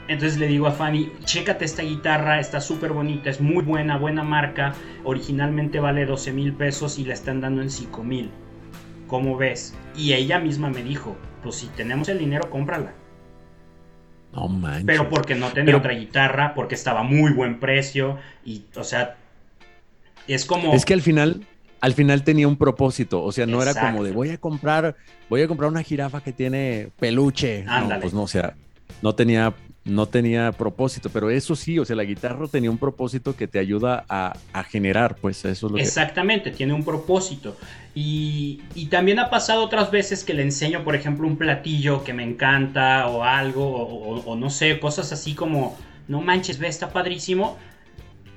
Entonces 0.07 0.37
le 0.37 0.47
digo 0.47 0.67
a 0.67 0.71
Fanny, 0.71 1.11
chécate 1.23 1.63
esta 1.63 1.81
guitarra, 1.81 2.39
está 2.39 2.59
súper 2.59 2.91
bonita, 2.91 3.29
es 3.29 3.39
muy 3.39 3.63
buena, 3.63 3.97
buena 3.97 4.23
marca. 4.23 4.73
Originalmente 5.03 5.79
vale 5.79 6.05
12 6.05 6.33
mil 6.33 6.53
pesos 6.53 6.99
y 6.99 7.05
la 7.05 7.13
están 7.13 7.39
dando 7.39 7.61
en 7.61 7.69
5 7.69 8.03
mil. 8.03 8.29
¿Cómo 9.07 9.37
ves? 9.37 9.75
Y 9.95 10.13
ella 10.13 10.39
misma 10.39 10.69
me 10.69 10.83
dijo, 10.83 11.15
pues 11.41 11.55
si 11.55 11.67
tenemos 11.67 12.09
el 12.09 12.19
dinero, 12.19 12.49
cómprala. 12.49 12.93
No 14.33 14.47
manches. 14.47 14.85
Pero 14.85 15.09
porque 15.09 15.35
no 15.35 15.51
tenía 15.51 15.77
otra 15.77 15.93
guitarra, 15.93 16.53
porque 16.53 16.75
estaba 16.75 17.03
muy 17.03 17.31
buen 17.31 17.59
precio 17.59 18.17
y, 18.43 18.65
o 18.75 18.83
sea, 18.83 19.15
es 20.27 20.45
como... 20.45 20.73
Es 20.73 20.85
que 20.85 20.93
al 20.93 21.01
final, 21.01 21.45
al 21.79 21.93
final 21.93 22.23
tenía 22.23 22.47
un 22.47 22.57
propósito, 22.57 23.23
o 23.23 23.31
sea, 23.31 23.45
no 23.45 23.61
era 23.61 23.73
como 23.73 24.03
de 24.03 24.11
voy 24.11 24.31
a 24.31 24.37
comprar, 24.37 24.95
voy 25.29 25.43
a 25.43 25.47
comprar 25.47 25.69
una 25.69 25.83
jirafa 25.83 26.21
que 26.21 26.33
tiene 26.33 26.89
peluche. 26.99 27.63
No, 27.63 27.99
pues 28.01 28.13
no, 28.13 28.23
o 28.23 28.27
sea, 28.27 28.55
no 29.01 29.13
tenía 29.15 29.53
no 29.85 30.05
tenía 30.05 30.51
propósito, 30.53 31.09
pero 31.11 31.29
eso 31.29 31.55
sí, 31.55 31.77
o 31.77 31.83
sea, 31.83 31.95
la 31.95 32.05
guitarra 32.05 32.47
tenía 32.47 32.71
un 32.71 32.77
propósito 32.77 33.35
que 33.35 33.47
te 33.47 33.59
ayuda 33.59 34.05
a, 34.07 34.33
generar, 34.63 35.17
pues 35.19 35.43
eso 35.43 35.67
es 35.67 35.71
lo 35.73 35.77
Exactamente, 35.77 36.51
tiene 36.51 36.73
un 36.73 36.85
propósito. 36.85 37.57
Y, 37.93 38.61
también 38.89 39.19
ha 39.19 39.29
pasado 39.29 39.63
otras 39.63 39.91
veces 39.91 40.23
que 40.23 40.33
le 40.33 40.43
enseño, 40.43 40.83
por 40.83 40.95
ejemplo, 40.95 41.27
un 41.27 41.37
platillo 41.37 42.03
que 42.03 42.13
me 42.13 42.23
encanta 42.23 43.07
o 43.07 43.23
algo, 43.23 44.23
o, 44.25 44.35
no 44.35 44.49
sé, 44.49 44.79
cosas 44.79 45.11
así 45.11 45.33
como, 45.33 45.77
no 46.07 46.21
manches, 46.21 46.59
ve, 46.59 46.67
está 46.67 46.91
padrísimo. 46.91 47.57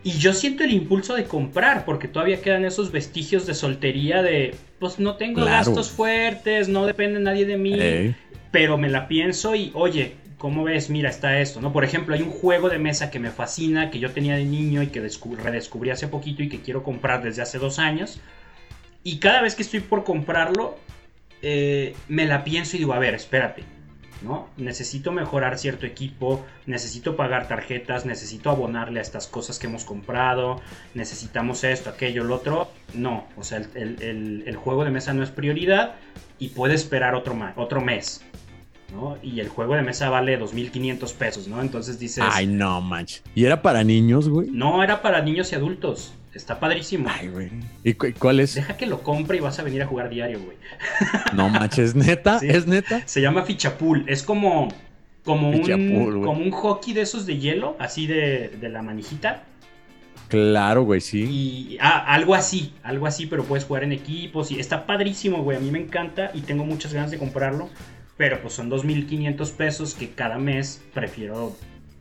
Y 0.03 0.13
yo 0.13 0.33
siento 0.33 0.65
el 0.65 0.73
impulso 0.73 1.15
de 1.15 1.25
comprar, 1.25 1.85
porque 1.85 2.09
todavía 2.09 2.41
quedan 2.41 2.65
esos 2.65 2.91
vestigios 2.91 3.47
de 3.47 3.55
soltería 3.55 4.23
de, 4.23 4.55
pues 4.79 4.99
no 4.99 5.17
tengo 5.17 5.45
gastos 5.45 5.91
fuertes, 5.91 6.69
no 6.69 6.87
depende 6.87 7.21
nadie 7.21 7.45
de 7.45 7.57
mí, 7.57 8.15
pero 8.51 8.79
me 8.79 8.89
la 8.89 9.09
pienso 9.09 9.55
y, 9.55 9.71
oye, 9.75 10.15
¿cómo 10.39 10.65
ves? 10.65 10.91
Mira, 10.91 11.11
está 11.11 11.39
esto, 11.41 11.61
¿no? 11.61 11.73
Por 11.73 11.85
ejemplo, 11.85 12.15
hay 12.15 12.23
un 12.23 12.31
juego 12.31 12.69
de 12.69 12.79
mesa 12.79 13.11
que 13.11 13.19
me 13.19 13.31
fascina, 13.31 13.91
que 13.91 13.99
yo 13.99 14.13
tenía 14.13 14.37
de 14.37 14.45
niño 14.45 14.83
y 14.83 14.89
que 14.89 15.01
redescubrí 15.01 15.91
hace 15.91 16.09
poquito 16.09 16.43
y 16.43 16.49
que 16.49 16.61
quiero 16.61 16.83
comprar 16.83 17.23
desde 17.23 17.43
hace 17.43 17.59
dos 17.59 17.79
años. 17.79 18.21
Y 19.03 19.19
cada 19.19 19.41
vez 19.41 19.55
que 19.55 19.63
estoy 19.63 19.81
por 19.81 20.05
comprarlo, 20.05 20.79
eh, 21.43 21.95
me 22.09 22.27
la 22.27 22.45
pienso 22.45 22.77
y 22.77 22.81
digo, 22.81 22.93
a 22.93 22.99
ver, 22.99 23.15
espérate, 23.15 23.63
¿no? 24.23 24.49
Necesito 24.57 25.13
mejorar 25.13 25.59
cierto 25.59 25.87
equipo, 25.87 26.45
necesito 26.67 27.17
pagar 27.17 27.49
tarjetas, 27.49 28.07
necesito 28.07 28.51
abonarle 28.51 28.99
a 28.99 29.03
estas 29.03 29.27
cosas 29.27 29.59
que 29.59 29.67
hemos 29.67 29.85
comprado, 29.85 30.61
necesitamos 30.95 31.65
esto, 31.65 31.91
aquello, 31.91 32.25
lo 32.25 32.35
otro. 32.35 32.71
No, 32.95 33.27
o 33.37 33.45
sea, 33.45 33.63
el, 33.75 34.57
juego 34.57 34.85
de 34.85 34.91
mesa 34.91 35.13
no 35.13 35.23
es 35.23 35.31
prioridad 35.31 35.95
y 36.39 36.49
puede 36.49 36.75
esperar 36.75 37.15
otro, 37.15 37.37
otro 37.57 37.81
mes. 37.81 38.25
Y 39.23 39.41
el 39.41 39.49
juego 39.49 39.75
de 39.75 39.83
mesa 39.83 40.09
vale 40.09 40.39
2.500 40.41 41.15
pesos, 41.15 41.49
¿no? 41.49 41.61
Entonces 41.61 41.99
dices... 41.99 42.25
Ay, 42.27 42.47
no, 42.47 42.81
manch. 42.81 43.23
¿Y 43.35 43.45
era 43.45 43.61
para 43.61 43.85
niños, 43.85 44.29
güey? 44.29 44.49
No, 44.51 44.83
era 44.83 45.03
para 45.03 45.21
niños 45.23 45.53
y 45.53 45.55
adultos. 45.55 46.15
Está 46.35 46.61
padrísimo. 46.61 47.09
Ay, 47.11 47.29
güey. 47.29 47.51
¿Y 47.83 47.95
cuál 47.95 48.41
es? 48.41 48.55
Deja 48.55 48.77
que 48.77 48.87
lo 48.87 49.03
compre 49.03 49.39
y 49.39 49.41
vas 49.41 49.59
a 49.59 49.63
venir 49.63 49.83
a 49.83 49.87
jugar 49.87 50.11
diario, 50.11 50.41
güey. 50.41 50.57
No 51.35 51.49
manches, 51.49 51.95
¿neta? 51.95 52.39
¿Es 52.43 52.67
neta? 52.67 53.03
Se 53.07 53.21
llama 53.21 53.43
Fichapool. 53.43 54.05
Es 54.07 54.23
como... 54.23 54.69
Como 55.25 55.51
un, 55.51 56.23
como 56.23 56.41
un 56.41 56.53
hockey 56.53 56.95
de 56.95 57.01
esos 57.01 57.27
de 57.27 57.39
hielo, 57.39 57.75
así 57.81 58.07
de, 58.07 58.49
de 58.61 58.69
la 58.69 58.83
manijita. 58.83 59.43
Claro, 60.29 60.83
güey, 60.83 61.01
sí. 61.01 61.25
Y 61.25 61.79
ah, 61.81 62.05
algo 62.07 62.35
así, 62.35 62.73
algo 62.83 63.07
así, 63.07 63.27
pero 63.27 63.45
puedes 63.45 63.65
jugar 63.65 63.85
en 63.85 63.93
equipos 63.93 64.51
y 64.51 64.61
está 64.61 64.87
padrísimo, 64.87 65.43
güey. 65.43 65.57
A 65.57 65.61
mí 65.61 65.71
me 65.73 65.81
encanta 65.81 66.31
y 66.35 66.43
tengo 66.43 66.65
muchas 66.65 66.93
ganas 66.93 67.11
de 67.11 67.19
comprarlo. 67.19 67.69
Pero 68.17 68.41
pues 68.41 68.55
son 68.55 68.71
2.500 68.71 69.53
pesos 69.53 69.95
que 69.95 70.11
cada 70.11 70.39
mes 70.39 70.83
prefiero 70.95 71.57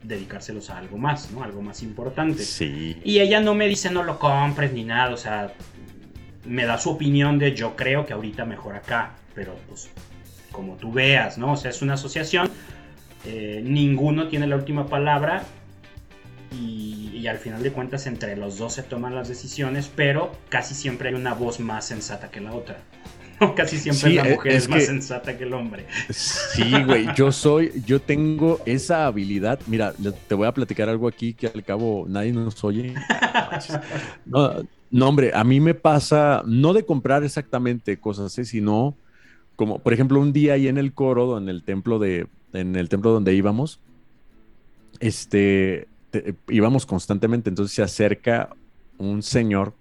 dedicárselos 0.07 0.69
a 0.69 0.77
algo 0.77 0.97
más, 0.97 1.31
¿no? 1.31 1.43
Algo 1.43 1.61
más 1.61 1.83
importante. 1.83 2.43
Sí. 2.43 2.97
Y 3.03 3.19
ella 3.19 3.39
no 3.41 3.53
me 3.53 3.67
dice 3.67 3.91
no 3.91 4.03
lo 4.03 4.19
compres 4.19 4.71
ni 4.71 4.83
nada, 4.83 5.13
o 5.13 5.17
sea, 5.17 5.53
me 6.45 6.65
da 6.65 6.77
su 6.77 6.91
opinión 6.91 7.39
de 7.39 7.55
yo 7.55 7.75
creo 7.75 8.05
que 8.05 8.13
ahorita 8.13 8.45
mejor 8.45 8.75
acá, 8.75 9.13
pero 9.33 9.55
pues 9.67 9.89
como 10.51 10.75
tú 10.75 10.91
veas, 10.91 11.37
¿no? 11.37 11.53
O 11.53 11.57
sea, 11.57 11.71
es 11.71 11.81
una 11.81 11.95
asociación, 11.95 12.49
eh, 13.25 13.61
ninguno 13.63 14.27
tiene 14.27 14.47
la 14.47 14.55
última 14.55 14.87
palabra 14.87 15.43
y, 16.51 17.11
y, 17.13 17.27
al 17.27 17.37
final 17.37 17.61
de 17.63 17.71
cuentas 17.71 18.07
entre 18.07 18.37
los 18.37 18.57
dos 18.57 18.73
se 18.73 18.83
toman 18.83 19.15
las 19.15 19.27
decisiones, 19.27 19.91
pero 19.93 20.31
casi 20.47 20.75
siempre 20.75 21.09
hay 21.09 21.15
una 21.15 21.33
voz 21.33 21.59
más 21.59 21.85
sensata 21.87 22.29
que 22.29 22.39
la 22.39 22.53
otra. 22.53 22.77
Casi 23.55 23.77
siempre 23.77 24.13
la 24.13 24.23
mujer 24.23 24.51
es, 24.53 24.69
más 24.69 24.85
sensata 24.85 25.37
que 25.37 25.43
el 25.43 25.53
hombre. 25.53 25.85
Sí, 26.09 26.71
güey, 26.85 27.07
yo 27.15 27.31
soy, 27.31 27.71
yo 27.85 27.99
tengo 27.99 28.59
esa 28.65 29.05
habilidad. 29.05 29.59
Mira, 29.67 29.93
te 30.27 30.35
voy 30.35 30.47
a 30.47 30.53
platicar 30.53 30.89
algo 30.89 31.07
aquí 31.07 31.33
que 31.33 31.47
al 31.47 31.63
cabo 31.63 32.05
nadie 32.07 32.31
nos 32.31 32.63
oye. 32.63 32.93
No, 34.91 35.09
hombre, 35.09 35.31
a 35.33 35.43
mí 35.43 35.59
me 35.59 35.73
pasa, 35.73 36.43
no 36.45 36.71
de 36.71 36.85
comprar 36.85 37.23
exactamente 37.23 37.97
cosas, 37.97 38.37
¿eh? 38.37 38.45
sino 38.45 38.95
como, 39.55 39.79
por 39.79 39.91
ejemplo, 39.91 40.21
un 40.21 40.31
día 40.31 40.53
ahí 40.53 40.69
en 40.69 40.77
el 40.77 40.93
coro, 40.93 41.37
en 41.37 41.49
el 41.49 41.63
templo 41.63 41.99
de, 41.99 42.27
en 42.53 42.75
el 42.77 42.87
templo 42.87 43.11
donde 43.11 43.33
íbamos, 43.33 43.79
este, 44.99 45.87
íbamos 46.47 46.85
constantemente, 46.85 47.49
entonces 47.49 47.75
se 47.75 47.83
acerca 47.83 48.49
un 48.97 49.21
señor 49.21 49.73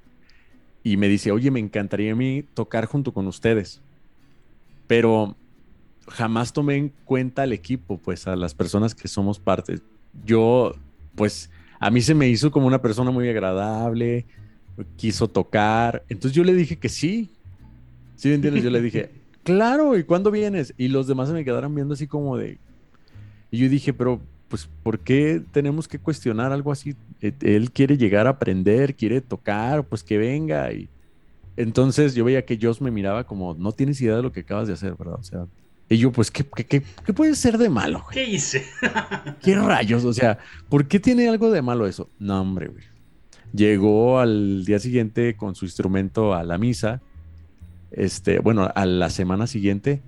y 0.85 0.99
me 0.99 1.09
dice, 1.09 1.33
oye, 1.33 1.51
me 1.51 1.61
encantaría 1.61 2.13
a 2.13 2.15
mí 2.15 2.45
tocar 2.53 2.85
junto 2.85 3.13
con 3.13 3.27
ustedes, 3.27 3.81
pero 4.87 5.35
jamás 6.09 6.53
tomé 6.53 6.77
en 6.77 6.93
cuenta 7.07 7.43
al 7.43 7.55
equipo, 7.55 7.97
pues 7.97 8.29
a 8.29 8.37
las 8.37 8.55
personas 8.55 8.95
que 8.95 9.09
somos 9.09 9.41
parte. 9.41 9.81
Yo, 10.27 10.75
pues, 11.15 11.51
a 11.81 11.91
mí 11.91 12.03
se 12.03 12.15
me 12.15 12.29
hizo 12.29 12.51
como 12.51 12.67
una 12.67 12.83
persona 12.83 13.11
muy 13.11 13.27
agradable, 13.31 14.27
quiso 14.97 15.27
tocar, 15.27 16.05
entonces 16.11 16.37
yo 16.37 16.45
le 16.45 16.53
dije 16.55 16.77
que 16.77 16.91
sí, 16.91 17.31
¿sí 18.15 18.29
me 18.29 18.35
entiendes? 18.35 18.63
Yo 18.63 18.69
le 18.69 18.83
dije, 18.83 19.11
claro, 19.43 19.97
¿y 19.97 20.05
cuándo 20.05 20.31
vienes? 20.31 20.75
Y 20.77 20.89
los 20.89 21.07
demás 21.07 21.29
se 21.29 21.35
me 21.35 21.47
quedaron 21.47 21.75
viendo 21.75 21.95
así 21.95 22.07
como 22.07 22.37
de... 22.37 22.59
Y 23.51 23.57
yo 23.57 23.71
dije, 23.71 23.95
pero 23.95 24.21
pues, 24.49 24.69
¿por 24.83 25.01
qué 25.01 25.43
tenemos 25.53 25.89
que 25.89 25.99
cuestionar 25.99 26.53
algo 26.53 26.73
así? 26.73 26.95
E, 27.21 27.35
él 27.41 27.71
quiere 27.71 27.97
llegar 27.97 28.27
a 28.27 28.31
aprender, 28.31 28.95
quiere 28.95 29.21
tocar, 29.21 29.85
pues 29.85 30.03
que 30.03 30.19
venga. 30.19 30.73
Y 30.73 30.89
entonces 31.57 32.15
yo 32.15 32.25
veía 32.25 32.45
que 32.45 32.59
Joss 32.61 32.81
me 32.81 32.91
miraba 32.91 33.25
como, 33.25 33.55
no 33.55 33.73
tienes 33.73 34.01
idea 34.01 34.17
de 34.17 34.23
lo 34.23 34.33
que 34.33 34.41
acabas 34.41 34.69
de 34.69 34.75
hacer, 34.75 34.95
¿verdad? 34.95 35.17
O 35.19 35.23
sea, 35.23 35.47
y 35.89 35.99
yo, 35.99 36.13
pues, 36.13 36.31
¿qué, 36.31 36.45
qué, 36.45 36.83
puede 37.13 37.35
ser 37.35 37.59
de 37.59 37.69
malo? 37.69 38.05
¿Qué 38.11 38.25
hice? 38.25 38.65
¿Qué 39.43 39.55
rayos? 39.55 40.05
O 40.05 40.13
sea, 40.13 40.39
¿por 40.69 40.89
qué 40.89 40.99
tiene 40.99 41.29
algo 41.29 41.51
de 41.51 41.61
malo 41.61 41.87
eso? 41.87 42.09
No, 42.19 42.41
hombre, 42.41 42.69
güey. 42.69 42.85
Llegó 43.53 44.19
al 44.19 44.65
día 44.65 44.79
siguiente 44.79 45.37
con 45.37 45.55
su 45.55 45.67
instrumento 45.67 46.35
a 46.35 46.43
la 46.43 46.59
misa. 46.59 47.03
Este, 47.93 48.41
bueno, 48.41 48.71
a 48.75 48.87
la 48.87 49.11
semana 49.11 49.47
siguiente. 49.47 50.03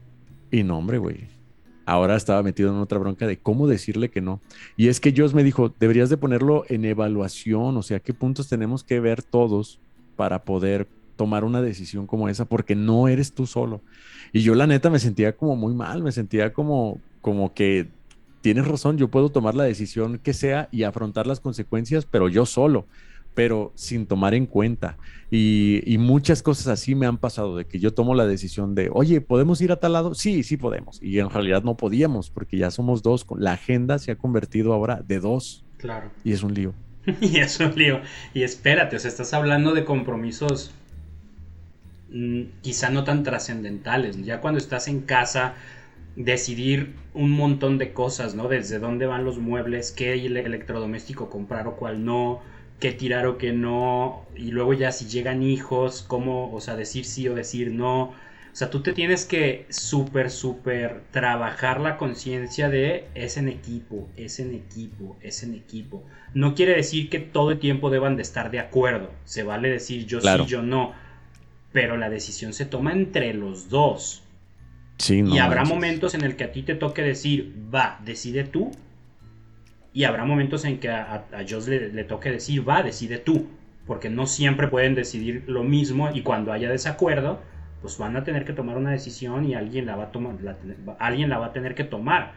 Y 0.50 0.62
no, 0.62 0.78
hombre, 0.78 0.98
güey 0.98 1.35
ahora 1.86 2.16
estaba 2.16 2.42
metido 2.42 2.70
en 2.70 2.76
otra 2.76 2.98
bronca 2.98 3.26
de 3.26 3.38
cómo 3.38 3.66
decirle 3.66 4.10
que 4.10 4.20
no. 4.20 4.40
Y 4.76 4.88
es 4.88 5.00
que 5.00 5.14
Joss 5.16 5.32
me 5.32 5.44
dijo, 5.44 5.72
deberías 5.80 6.10
de 6.10 6.16
ponerlo 6.16 6.64
en 6.68 6.84
evaluación, 6.84 7.76
o 7.76 7.82
sea, 7.82 8.00
qué 8.00 8.12
puntos 8.12 8.48
tenemos 8.48 8.84
que 8.84 9.00
ver 9.00 9.22
todos 9.22 9.78
para 10.16 10.44
poder 10.44 10.88
tomar 11.14 11.44
una 11.44 11.62
decisión 11.62 12.06
como 12.06 12.28
esa, 12.28 12.44
porque 12.44 12.74
no 12.74 13.08
eres 13.08 13.32
tú 13.32 13.46
solo. 13.46 13.80
Y 14.32 14.42
yo 14.42 14.54
la 14.54 14.66
neta 14.66 14.90
me 14.90 14.98
sentía 14.98 15.36
como 15.36 15.56
muy 15.56 15.74
mal, 15.74 16.02
me 16.02 16.12
sentía 16.12 16.52
como, 16.52 17.00
como 17.22 17.54
que 17.54 17.88
tienes 18.42 18.66
razón, 18.66 18.98
yo 18.98 19.08
puedo 19.08 19.30
tomar 19.30 19.54
la 19.54 19.64
decisión 19.64 20.18
que 20.18 20.34
sea 20.34 20.68
y 20.70 20.82
afrontar 20.82 21.26
las 21.26 21.40
consecuencias, 21.40 22.04
pero 22.04 22.28
yo 22.28 22.46
solo 22.46 22.84
pero 23.36 23.70
sin 23.76 24.06
tomar 24.06 24.34
en 24.34 24.46
cuenta. 24.46 24.96
Y, 25.30 25.96
muchas 25.98 26.42
cosas 26.42 26.68
así 26.68 26.94
me 26.94 27.04
han 27.04 27.18
pasado, 27.18 27.56
de 27.56 27.66
que 27.66 27.78
yo 27.78 27.92
tomo 27.92 28.14
la 28.14 28.26
decisión 28.26 28.74
de, 28.74 28.88
oye, 28.90 29.20
¿podemos 29.20 29.60
ir 29.60 29.72
a 29.72 29.76
tal 29.76 29.92
lado? 29.92 30.14
Sí, 30.14 30.42
sí 30.42 30.56
podemos. 30.56 31.02
Y 31.02 31.18
en 31.18 31.28
realidad 31.28 31.62
no 31.62 31.76
podíamos, 31.76 32.30
porque 32.30 32.56
ya 32.56 32.70
somos 32.70 33.02
dos. 33.02 33.26
La 33.36 33.52
agenda 33.52 33.98
se 33.98 34.10
ha 34.10 34.16
convertido 34.16 34.72
ahora 34.72 35.02
de 35.06 35.20
dos. 35.20 35.66
Claro. 35.76 36.10
Y 36.24 36.32
es 36.32 36.42
un 36.42 36.54
lío. 36.54 36.72
y 37.20 37.38
eso, 37.38 37.70
Leo. 37.76 38.00
Y 38.32 38.42
espérate, 38.42 38.96
o 38.96 38.98
sea, 38.98 39.10
estás 39.10 39.34
hablando 39.34 39.74
de 39.74 39.84
compromisos 39.84 40.72
mm, 42.10 42.42
quizá 42.62 42.88
no 42.88 43.04
tan 43.04 43.22
trascendentales. 43.22 44.24
Ya 44.24 44.40
cuando 44.40 44.56
estás 44.56 44.88
en 44.88 45.02
casa, 45.02 45.56
decidir 46.16 46.94
un 47.12 47.32
montón 47.32 47.76
de 47.76 47.92
cosas, 47.92 48.34
¿no? 48.34 48.48
Desde 48.48 48.78
dónde 48.78 49.04
van 49.04 49.24
los 49.24 49.38
muebles, 49.38 49.92
qué 49.92 50.14
electrodoméstico 50.14 51.28
comprar 51.28 51.66
o 51.66 51.76
cuál 51.76 52.02
no, 52.02 52.40
qué 52.80 52.92
tirar 52.92 53.26
o 53.26 53.38
qué 53.38 53.52
no. 53.52 54.26
Y 54.36 54.50
luego 54.50 54.72
ya 54.74 54.92
si 54.92 55.06
llegan 55.06 55.42
hijos, 55.42 56.04
cómo, 56.06 56.52
o 56.52 56.60
sea, 56.60 56.76
decir 56.76 57.04
sí 57.04 57.28
o 57.28 57.34
decir 57.34 57.70
no 57.70 58.12
o 58.56 58.58
sea, 58.58 58.70
tú 58.70 58.80
te 58.80 58.94
tienes 58.94 59.26
que 59.26 59.66
súper, 59.68 60.30
súper 60.30 61.02
trabajar 61.10 61.78
la 61.78 61.98
conciencia 61.98 62.70
de 62.70 63.04
es 63.14 63.36
en 63.36 63.50
equipo, 63.50 64.08
es 64.16 64.40
en 64.40 64.54
equipo, 64.54 65.18
es 65.20 65.42
en 65.42 65.52
equipo. 65.52 66.02
No 66.32 66.54
quiere 66.54 66.74
decir 66.74 67.10
que 67.10 67.18
todo 67.18 67.50
el 67.50 67.58
tiempo 67.58 67.90
deban 67.90 68.16
de 68.16 68.22
estar 68.22 68.50
de 68.50 68.60
acuerdo. 68.60 69.10
Se 69.26 69.42
vale 69.42 69.68
decir 69.68 70.06
yo 70.06 70.22
sí, 70.22 70.46
yo 70.46 70.62
no. 70.62 70.94
Pero 71.72 71.98
la 71.98 72.08
decisión 72.08 72.54
se 72.54 72.64
toma 72.64 72.94
entre 72.94 73.34
los 73.34 73.68
dos. 73.68 74.22
Sí, 74.96 75.20
no 75.20 75.34
y 75.34 75.38
habrá 75.38 75.66
momentos 75.66 76.14
en 76.14 76.22
el 76.22 76.34
que 76.36 76.44
a 76.44 76.52
ti 76.52 76.62
te 76.62 76.76
toque 76.76 77.02
decir, 77.02 77.54
va, 77.74 78.00
decide 78.06 78.44
tú. 78.44 78.70
Y 79.96 80.04
habrá 80.04 80.26
momentos 80.26 80.66
en 80.66 80.78
que 80.78 80.90
a, 80.90 81.24
a 81.32 81.44
Joss 81.48 81.68
le, 81.68 81.90
le 81.90 82.04
toque 82.04 82.30
decir, 82.30 82.68
va, 82.68 82.82
decide 82.82 83.16
tú. 83.16 83.46
Porque 83.86 84.10
no 84.10 84.26
siempre 84.26 84.68
pueden 84.68 84.94
decidir 84.94 85.44
lo 85.46 85.64
mismo 85.64 86.10
y 86.12 86.20
cuando 86.20 86.52
haya 86.52 86.68
desacuerdo, 86.68 87.40
pues 87.80 87.96
van 87.96 88.14
a 88.14 88.22
tener 88.22 88.44
que 88.44 88.52
tomar 88.52 88.76
una 88.76 88.90
decisión 88.90 89.46
y 89.46 89.54
alguien 89.54 89.86
la 89.86 89.96
va 89.96 90.04
a 90.04 90.12
tomar, 90.12 90.34
alguien 90.98 91.30
la 91.30 91.38
va 91.38 91.46
a 91.46 91.52
tener 91.54 91.74
que 91.74 91.84
tomar. 91.84 92.34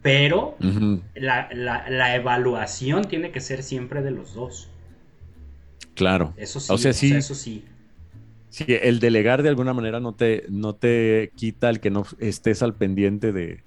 Pero 0.00 0.56
la, 1.14 2.16
evaluación 2.16 3.04
tiene 3.04 3.32
que 3.32 3.40
ser 3.40 3.62
siempre 3.62 4.00
de 4.00 4.12
los 4.12 4.32
dos. 4.32 4.70
Claro. 5.94 6.32
Eso 6.38 6.58
sí. 6.58 6.72
O 6.72 6.78
sea, 6.78 6.94
sí. 6.94 7.12
eso 7.12 7.34
sí. 7.34 7.66
Sí, 8.48 8.64
el 8.68 8.98
delegar 8.98 9.42
de 9.42 9.50
alguna 9.50 9.74
manera 9.74 10.00
no 10.00 10.14
te, 10.14 10.46
no 10.48 10.74
te 10.74 11.32
quita 11.36 11.68
el 11.68 11.80
que 11.80 11.90
no 11.90 12.06
estés 12.18 12.62
al 12.62 12.74
pendiente 12.74 13.30
de, 13.30 13.62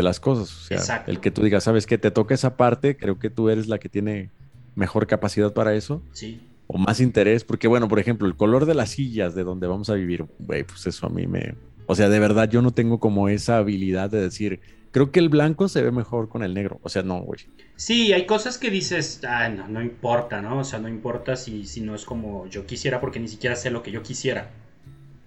las 0.00 0.20
cosas. 0.20 0.70
O 0.70 0.78
sea, 0.78 1.04
el 1.06 1.20
que 1.20 1.30
tú 1.30 1.42
digas, 1.42 1.64
sabes 1.64 1.86
que 1.86 1.98
te 1.98 2.10
toca 2.10 2.32
esa 2.32 2.56
parte, 2.56 2.96
creo 2.96 3.18
que 3.18 3.28
tú 3.28 3.50
eres 3.50 3.66
la 3.68 3.78
que 3.78 3.90
tiene 3.90 4.30
mejor 4.74 5.06
capacidad 5.06 5.52
para 5.52 5.74
eso. 5.74 6.02
Sí 6.12 6.40
o 6.72 6.78
más 6.78 7.00
interés, 7.00 7.44
porque 7.44 7.68
bueno, 7.68 7.86
por 7.86 7.98
ejemplo, 7.98 8.26
el 8.26 8.34
color 8.34 8.64
de 8.64 8.74
las 8.74 8.90
sillas 8.90 9.34
de 9.34 9.44
donde 9.44 9.66
vamos 9.66 9.90
a 9.90 9.94
vivir, 9.94 10.24
güey, 10.38 10.64
pues 10.64 10.86
eso 10.86 11.06
a 11.06 11.10
mí 11.10 11.26
me... 11.26 11.54
O 11.86 11.94
sea, 11.94 12.08
de 12.08 12.18
verdad 12.18 12.48
yo 12.48 12.62
no 12.62 12.70
tengo 12.70 12.98
como 12.98 13.28
esa 13.28 13.58
habilidad 13.58 14.08
de 14.08 14.22
decir, 14.22 14.60
creo 14.90 15.10
que 15.10 15.20
el 15.20 15.28
blanco 15.28 15.68
se 15.68 15.82
ve 15.82 15.90
mejor 15.90 16.28
con 16.28 16.42
el 16.42 16.54
negro. 16.54 16.80
O 16.82 16.88
sea, 16.88 17.02
no, 17.02 17.20
güey. 17.20 17.40
Sí, 17.76 18.12
hay 18.12 18.24
cosas 18.24 18.56
que 18.56 18.70
dices, 18.70 19.20
ah, 19.28 19.48
no, 19.50 19.68
no 19.68 19.82
importa, 19.82 20.40
¿no? 20.40 20.60
O 20.60 20.64
sea, 20.64 20.78
no 20.78 20.88
importa 20.88 21.36
si, 21.36 21.66
si 21.66 21.82
no 21.82 21.94
es 21.94 22.04
como 22.04 22.46
yo 22.46 22.64
quisiera 22.64 23.00
porque 23.00 23.20
ni 23.20 23.28
siquiera 23.28 23.56
sé 23.56 23.70
lo 23.70 23.82
que 23.82 23.90
yo 23.90 24.02
quisiera. 24.02 24.50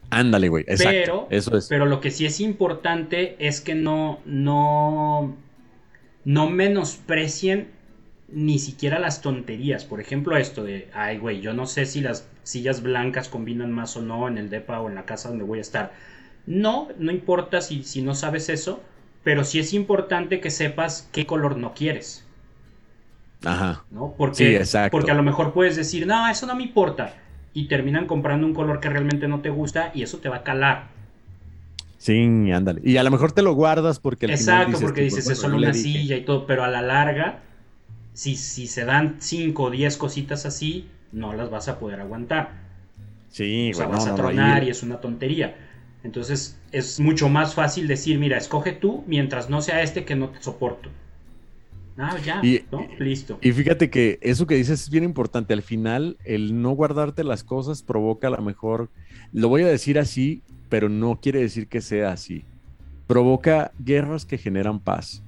Ándale, 0.09 0.50
güey, 0.50 0.63
exacto. 0.67 0.91
Pero, 0.91 1.27
eso 1.29 1.57
es. 1.57 1.67
Pero 1.67 1.85
lo 1.85 2.01
que 2.01 2.12
sí 2.12 2.25
es 2.25 2.39
importante 2.39 3.35
es 3.39 3.62
que 3.62 3.75
no, 3.75 4.19
no, 4.25 5.35
no 6.24 6.50
menosprecien 6.50 7.69
ni 8.29 8.59
siquiera 8.59 9.00
las 9.00 9.21
tonterías. 9.21 9.85
Por 9.85 10.00
ejemplo, 10.01 10.38
esto 10.38 10.63
de, 10.63 10.89
ay, 10.93 11.17
güey, 11.17 11.41
yo 11.41 11.53
no 11.53 11.65
sé 11.65 11.85
si 11.85 12.01
las 12.01 12.27
sillas 12.43 12.81
blancas 12.81 13.29
combinan 13.29 13.71
más 13.71 13.95
o 13.97 14.01
no 14.01 14.27
en 14.27 14.38
el 14.38 14.50
DEPA 14.50 14.79
o 14.81 14.89
en 14.89 14.95
la 14.95 15.05
casa 15.05 15.29
donde 15.29 15.43
voy 15.43 15.59
a 15.59 15.62
estar. 15.62 15.93
No, 16.45 16.89
no 16.97 17.12
importa 17.12 17.62
si, 17.62 17.83
si 17.83 18.01
no 18.01 18.15
sabes 18.15 18.50
eso, 18.50 18.81
pero 19.24 19.43
sí 19.43 19.59
es 19.59 19.74
importante 19.74 20.39
que 20.39 20.51
sepas 20.51 21.09
qué 21.12 21.25
color 21.25 21.57
no 21.57 21.74
quieres. 21.74 22.25
Ajá. 23.43 23.83
¿No? 23.91 24.13
Porque, 24.17 24.63
porque 24.91 25.12
a 25.12 25.15
lo 25.15 25.24
mejor 25.24 25.53
puedes 25.53 25.75
decir, 25.75 26.07
no, 26.07 26.27
eso 26.29 26.45
no 26.45 26.55
me 26.55 26.63
importa. 26.63 27.15
Y 27.55 27.67
terminan 27.67 28.05
comprando 28.05 28.45
un 28.45 28.53
color 28.53 28.79
que 28.79 28.89
realmente 28.89 29.27
no 29.27 29.41
te 29.41 29.50
gusta 29.50 29.91
y 29.95 30.03
eso 30.03 30.19
te 30.19 30.29
va 30.29 30.38
a 30.38 30.43
calar. 30.43 30.89
Sí, 31.97 32.51
ándale. 32.51 32.81
Y 32.83 32.97
a 32.97 33.03
lo 33.03 33.09
mejor 33.09 33.31
te 33.31 33.41
lo 33.41 33.53
guardas 33.55 34.00
porque... 34.00 34.27
Exacto, 34.27 34.77
porque 34.79 35.01
dices, 35.01 35.27
es 35.27 35.39
solo 35.39 35.57
una 35.57 35.74
silla 35.74 36.15
y 36.15 36.21
todo, 36.21 36.45
pero 36.45 36.63
a 36.63 36.67
la 36.67 36.83
larga 36.83 37.39
si, 38.15 38.38
si 38.38 38.65
se 38.67 38.86
dan 38.86 39.17
5 39.19 39.62
o 39.62 39.69
10 39.69 39.97
cositas 39.97 40.45
así, 40.45 40.88
no 41.12 41.34
las 41.34 41.51
vas 41.51 41.67
a 41.67 41.77
poder 41.77 41.99
aguantar. 41.99 42.49
Sí, 43.30 43.71
o 43.71 43.75
sea, 43.75 43.88
vas 43.88 44.08
a 44.08 44.15
tronar 44.15 44.63
y 44.63 44.69
es 44.69 44.82
una 44.84 45.01
tontería. 45.01 45.56
Entonces 46.03 46.58
es 46.71 46.99
mucho 46.99 47.27
más 47.27 47.53
fácil 47.53 47.88
decir, 47.88 48.17
mira, 48.17 48.38
escoge 48.38 48.71
tú 48.71 49.03
mientras 49.06 49.49
no 49.49 49.62
sea 49.62 49.82
este 49.82 50.06
que 50.06 50.15
no 50.15 50.30
te 50.30 50.41
soporto. 50.41 50.89
Ah, 51.97 52.17
ya, 52.23 52.41
¿no? 52.71 52.88
listo. 52.99 53.38
Y 53.41 53.51
fíjate 53.53 53.89
que 53.89 54.19
eso 54.21 54.45
que 54.47 54.55
dices 54.55 54.84
es 54.84 54.89
bien 54.89 55.03
importante. 55.03 55.53
Al 55.53 55.62
final, 55.62 56.17
el 56.25 56.62
no 56.62 56.71
guardarte 56.71 57.23
las 57.23 57.43
cosas 57.43 57.84
provoca 57.84 58.27
a 58.27 58.31
lo 58.31 58.41
mejor, 58.41 58.89
lo 59.31 59.47
voy 59.47 59.63
a 59.63 59.67
decir 59.67 59.97
así, 59.97 60.41
pero 60.69 60.89
no 60.89 61.19
quiere 61.21 61.39
decir 61.39 61.67
que 61.67 61.81
sea 61.81 62.12
así. 62.12 62.43
Provoca 63.08 63.71
guerras 63.79 64.25
que 64.25 64.38
generan 64.38 64.79
paz. 64.79 65.23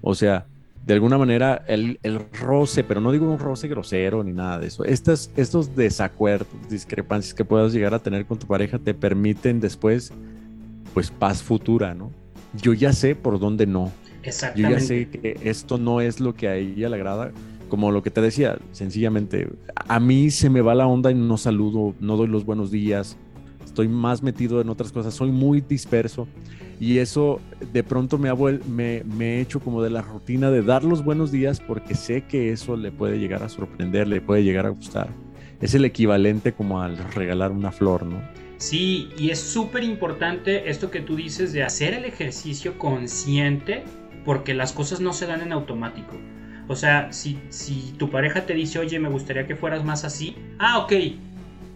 O 0.00 0.14
sea, 0.14 0.46
de 0.86 0.94
alguna 0.94 1.16
manera 1.16 1.64
el, 1.68 1.98
roce, 2.40 2.84
pero 2.84 3.00
no 3.00 3.12
digo 3.12 3.30
un 3.30 3.38
roce 3.38 3.68
grosero 3.68 4.22
ni 4.24 4.32
nada 4.32 4.58
de 4.58 4.66
eso. 4.66 4.84
Estas, 4.84 5.30
estos 5.36 5.74
desacuerdos, 5.76 6.48
discrepancias 6.68 7.34
que 7.34 7.44
puedas 7.44 7.72
llegar 7.72 7.94
a 7.94 8.00
tener 8.00 8.26
con 8.26 8.38
tu 8.38 8.46
pareja 8.46 8.78
te 8.78 8.94
permiten 8.94 9.60
después, 9.60 10.12
pues, 10.92 11.10
paz 11.10 11.42
futura, 11.42 11.94
¿no? 11.94 12.10
Yo 12.54 12.74
ya 12.74 12.92
sé 12.92 13.14
por 13.14 13.38
dónde 13.38 13.66
no. 13.66 13.92
Exactamente. 14.22 14.74
Yo 14.74 14.78
ya 14.78 14.86
sé 14.86 15.08
que 15.08 15.38
esto 15.42 15.78
no 15.78 16.00
es 16.00 16.20
lo 16.20 16.34
que 16.34 16.48
a 16.48 16.56
ella 16.56 16.88
le 16.88 16.96
agrada. 16.96 17.32
Como 17.68 17.90
lo 17.90 18.02
que 18.02 18.10
te 18.10 18.20
decía, 18.20 18.58
sencillamente, 18.72 19.48
a 19.74 19.98
mí 19.98 20.30
se 20.30 20.50
me 20.50 20.60
va 20.60 20.74
la 20.74 20.86
onda 20.86 21.10
y 21.10 21.14
no 21.14 21.38
saludo, 21.38 21.94
no 22.00 22.18
doy 22.18 22.28
los 22.28 22.44
buenos 22.44 22.70
días, 22.70 23.16
estoy 23.64 23.88
más 23.88 24.22
metido 24.22 24.60
en 24.60 24.68
otras 24.68 24.92
cosas, 24.92 25.14
soy 25.14 25.30
muy 25.30 25.62
disperso 25.62 26.28
y 26.78 26.98
eso 26.98 27.40
de 27.72 27.82
pronto 27.82 28.18
me 28.18 28.28
ha, 28.28 28.34
me, 28.34 29.04
me 29.04 29.36
he 29.36 29.40
hecho 29.40 29.60
como 29.60 29.82
de 29.82 29.88
la 29.88 30.02
rutina 30.02 30.50
de 30.50 30.62
dar 30.62 30.84
los 30.84 31.02
buenos 31.02 31.32
días 31.32 31.60
porque 31.60 31.94
sé 31.94 32.24
que 32.26 32.52
eso 32.52 32.76
le 32.76 32.92
puede 32.92 33.18
llegar 33.18 33.42
a 33.42 33.48
sorprender, 33.48 34.06
le 34.06 34.20
puede 34.20 34.44
llegar 34.44 34.66
a 34.66 34.70
gustar. 34.70 35.08
Es 35.60 35.74
el 35.74 35.84
equivalente 35.84 36.52
como 36.52 36.82
al 36.82 36.98
regalar 37.14 37.52
una 37.52 37.72
flor, 37.72 38.04
¿no? 38.04 38.20
Sí, 38.58 39.10
y 39.16 39.30
es 39.30 39.40
súper 39.40 39.82
importante 39.84 40.68
esto 40.70 40.90
que 40.90 41.00
tú 41.00 41.16
dices 41.16 41.52
de 41.52 41.62
hacer 41.62 41.94
el 41.94 42.04
ejercicio 42.04 42.78
consciente 42.78 43.84
porque 44.24 44.54
las 44.54 44.72
cosas 44.72 45.00
no 45.00 45.12
se 45.12 45.26
dan 45.26 45.40
en 45.42 45.52
automático. 45.52 46.16
O 46.68 46.76
sea, 46.76 47.12
si, 47.12 47.38
si 47.48 47.94
tu 47.98 48.10
pareja 48.10 48.46
te 48.46 48.54
dice, 48.54 48.78
oye, 48.78 48.98
me 48.98 49.08
gustaría 49.08 49.46
que 49.46 49.56
fueras 49.56 49.84
más 49.84 50.04
así, 50.04 50.36
ah, 50.58 50.78
ok, 50.78 50.92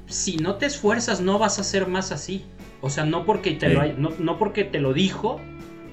si 0.06 0.36
no 0.36 0.56
te 0.56 0.66
esfuerzas 0.66 1.20
no 1.20 1.38
vas 1.38 1.58
a 1.58 1.64
ser 1.64 1.86
más 1.86 2.12
así. 2.12 2.44
O 2.80 2.90
sea, 2.90 3.04
no 3.04 3.24
porque 3.24 3.52
te, 3.52 3.70
lo, 3.70 3.82
no, 3.96 4.38
porque 4.38 4.64
te 4.64 4.80
lo 4.80 4.92
dijo, 4.92 5.40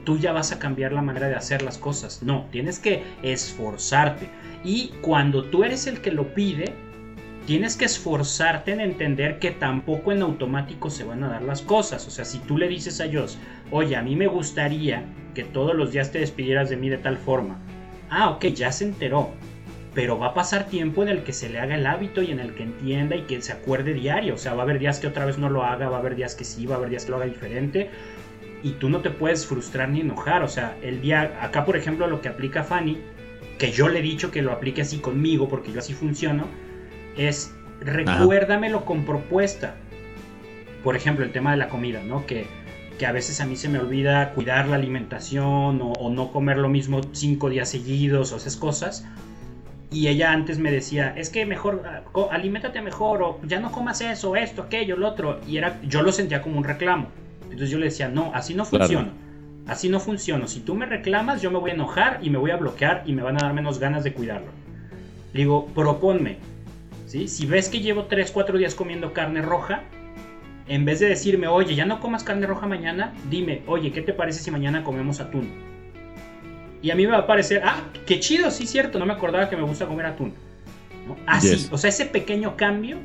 tú 0.04 0.18
ya 0.18 0.32
vas 0.32 0.52
a 0.52 0.60
cambiar 0.60 0.92
la 0.94 1.02
manera 1.02 1.28
de 1.28 1.36
hacer 1.36 1.62
las 1.62 1.78
cosas. 1.78 2.22
No, 2.22 2.48
tienes 2.52 2.80
que 2.80 3.04
esforzarte. 3.24 4.30
Y 4.64 4.90
cuando 5.02 5.46
tú 5.46 5.64
eres 5.64 5.88
el 5.88 6.02
que 6.02 6.12
lo 6.12 6.34
pide, 6.34 6.74
tienes 7.46 7.76
que 7.76 7.86
esforzarte 7.86 8.72
en 8.72 8.80
entender 8.80 9.40
que 9.40 9.52
tampoco 9.52 10.12
en 10.12 10.22
automático 10.22 10.90
se 10.90 11.04
van 11.04 11.24
a 11.24 11.30
dar 11.30 11.42
las 11.42 11.62
cosas. 11.62 12.08
O 12.08 12.12
sea, 12.12 12.26
si 12.26 12.40
tú 12.40 12.58
le 12.58 12.68
dices 12.68 13.00
a 13.02 13.06
Dios, 13.06 13.38
oye, 13.72 13.96
a 13.96 14.02
mí 14.02 14.16
me 14.16 14.28
gustaría 14.28 15.06
que 15.34 15.44
todos 15.44 15.76
los 15.76 15.92
días 15.92 16.12
te 16.12 16.20
despidieras 16.20 16.70
de 16.70 16.78
mí 16.78 16.90
de 16.90 16.98
tal 16.98 17.18
forma. 17.18 17.60
Ah, 18.10 18.30
ok, 18.30 18.46
ya 18.48 18.72
se 18.72 18.86
enteró 18.86 19.32
pero 19.94 20.18
va 20.18 20.28
a 20.28 20.34
pasar 20.34 20.68
tiempo 20.68 21.04
en 21.04 21.10
el 21.10 21.24
que 21.24 21.34
se 21.34 21.50
le 21.50 21.60
haga 21.60 21.76
el 21.76 21.86
hábito 21.86 22.22
y 22.22 22.32
en 22.32 22.40
el 22.40 22.54
que 22.56 22.64
entienda 22.64 23.16
y 23.16 23.22
que 23.24 23.42
se 23.42 23.52
acuerde 23.52 23.94
diario. 23.94 24.34
O 24.34 24.38
sea, 24.38 24.54
va 24.56 24.62
a 24.62 24.64
haber 24.64 24.80
días 24.80 25.00
que 25.00 25.08
otra 25.08 25.26
vez 25.26 25.38
no 25.38 25.50
lo 25.50 25.64
haga, 25.64 25.90
va 25.90 25.98
a 25.98 26.00
haber 26.00 26.16
días 26.16 26.36
que 26.36 26.44
sí, 26.44 26.66
va 26.66 26.76
a 26.76 26.78
haber 26.78 26.90
días 26.90 27.06
que 27.06 27.12
lo 27.12 27.18
haga 27.18 27.26
diferente. 27.26 27.90
Y 28.64 28.72
tú 28.72 28.90
no 28.90 29.02
te 29.02 29.12
puedes 29.12 29.46
frustrar 29.46 29.90
ni 29.90 30.02
enojar. 30.02 30.42
O 30.42 30.48
sea, 30.48 30.76
el 30.82 31.02
día, 31.02 31.38
acá 31.42 31.66
por 31.66 31.78
ejemplo, 31.78 32.08
lo 32.08 32.22
que 32.22 32.30
aplica 32.30 32.64
Fanny, 32.64 32.98
que 33.60 33.72
yo 33.72 33.88
le 33.88 34.00
he 34.00 34.02
dicho 34.02 34.32
que 34.32 34.42
lo 34.42 34.52
aplique 34.52 34.82
así 34.82 34.98
conmigo 34.98 35.48
porque 35.48 35.72
yo 35.72 35.80
así 35.80 35.94
funciono, 35.94 36.48
es 37.18 37.54
recuérdamelo 37.82 38.86
con 38.86 39.06
propuesta. 39.06 39.76
Por 40.84 40.96
ejemplo, 40.96 41.26
el 41.26 41.32
tema 41.32 41.52
de 41.52 41.58
la 41.58 41.70
comida, 41.70 42.02
¿no? 42.04 42.26
Que, 42.26 42.46
que 42.98 43.06
a 43.06 43.12
veces 43.12 43.40
a 43.42 43.46
mí 43.46 43.56
se 43.56 43.70
me 43.70 43.80
olvida 43.80 44.32
cuidar 44.32 44.68
la 44.68 44.76
alimentación 44.76 45.82
o, 45.82 45.94
o 45.94 46.10
no 46.10 46.32
comer 46.32 46.58
lo 46.58 46.70
mismo 46.70 47.02
cinco 47.14 47.50
días 47.50 47.70
seguidos 47.70 48.32
o 48.34 48.38
esas 48.38 48.56
cosas 48.58 49.06
y 49.94 50.08
ella 50.08 50.32
antes 50.32 50.58
me 50.58 50.72
decía, 50.72 51.14
es 51.16 51.30
que 51.30 51.46
mejor, 51.46 51.84
ah, 51.86 52.02
aliméntate 52.32 52.82
mejor, 52.82 53.22
o 53.22 53.40
ya 53.46 53.60
no 53.60 53.72
comas 53.72 54.02
eso, 54.02 54.36
esto, 54.36 54.64
aquello, 54.64 54.98
lo 54.98 55.08
otro. 55.08 55.40
Y 55.48 55.58
era, 55.58 55.80
yo 55.84 56.02
lo 56.02 56.12
sentía 56.12 56.42
como 56.42 56.58
un 56.58 56.64
reclamo. 56.64 57.10
Entonces 57.44 57.70
yo 57.70 57.78
le 57.78 57.86
decía, 57.86 58.10
no, 58.10 58.32
así 58.34 58.56
no 58.56 58.66
funciona. 58.66 59.12
Así 59.68 59.90
no 59.90 60.00
funciona. 60.00 60.48
Si 60.48 60.62
tú 60.62 60.74
me 60.74 60.88
reclamas, 60.88 61.42
yo 61.42 61.52
me 61.52 61.60
voy 61.60 61.72
a 61.72 61.74
enojar 61.76 62.20
y 62.24 62.30
me 62.32 62.40
voy 62.40 62.52
a 62.52 62.58
bloquear 62.58 63.04
y 63.06 63.14
me 63.14 63.22
van 63.22 63.38
a 63.38 63.46
dar 63.46 63.54
menos 63.54 63.80
ganas 63.80 64.04
de 64.04 64.14
cuidarlo. 64.14 64.52
Le 65.32 65.40
digo, 65.42 65.68
proponme. 65.68 66.38
¿Sí? 67.14 67.28
Si 67.28 67.46
ves 67.46 67.70
que 67.70 67.80
llevo 67.80 68.06
3, 68.06 68.32
4 68.32 68.58
días 68.58 68.74
comiendo 68.74 69.14
carne 69.14 69.44
roja, 69.44 69.84
en 70.68 70.84
vez 70.84 71.00
de 71.00 71.08
decirme, 71.08 71.48
oye, 71.48 71.76
ya 71.76 71.86
no 71.86 72.00
comas 72.00 72.24
carne 72.24 72.48
roja 72.48 72.66
mañana, 72.66 73.14
dime, 73.30 73.62
oye, 73.68 73.92
¿qué 73.92 74.02
te 74.02 74.14
parece 74.14 74.42
si 74.42 74.50
mañana 74.50 74.84
comemos 74.84 75.20
atún? 75.20 75.48
Y 76.82 76.90
a 76.90 76.96
mí 76.96 77.06
me 77.06 77.12
va 77.12 77.20
a 77.20 77.28
parecer, 77.28 77.62
ah, 77.64 77.82
qué 78.08 78.20
chido, 78.20 78.50
sí, 78.50 78.66
cierto, 78.66 78.98
no 78.98 79.06
me 79.06 79.14
acordaba 79.14 79.48
que 79.48 79.56
me 79.56 79.62
gusta 79.62 79.86
comer 79.86 80.08
atún. 80.08 80.34
Así, 81.28 81.68
o 81.72 81.78
sea, 81.78 81.92
ese 81.92 82.08
pequeño 82.08 82.58
cambio 82.58 82.98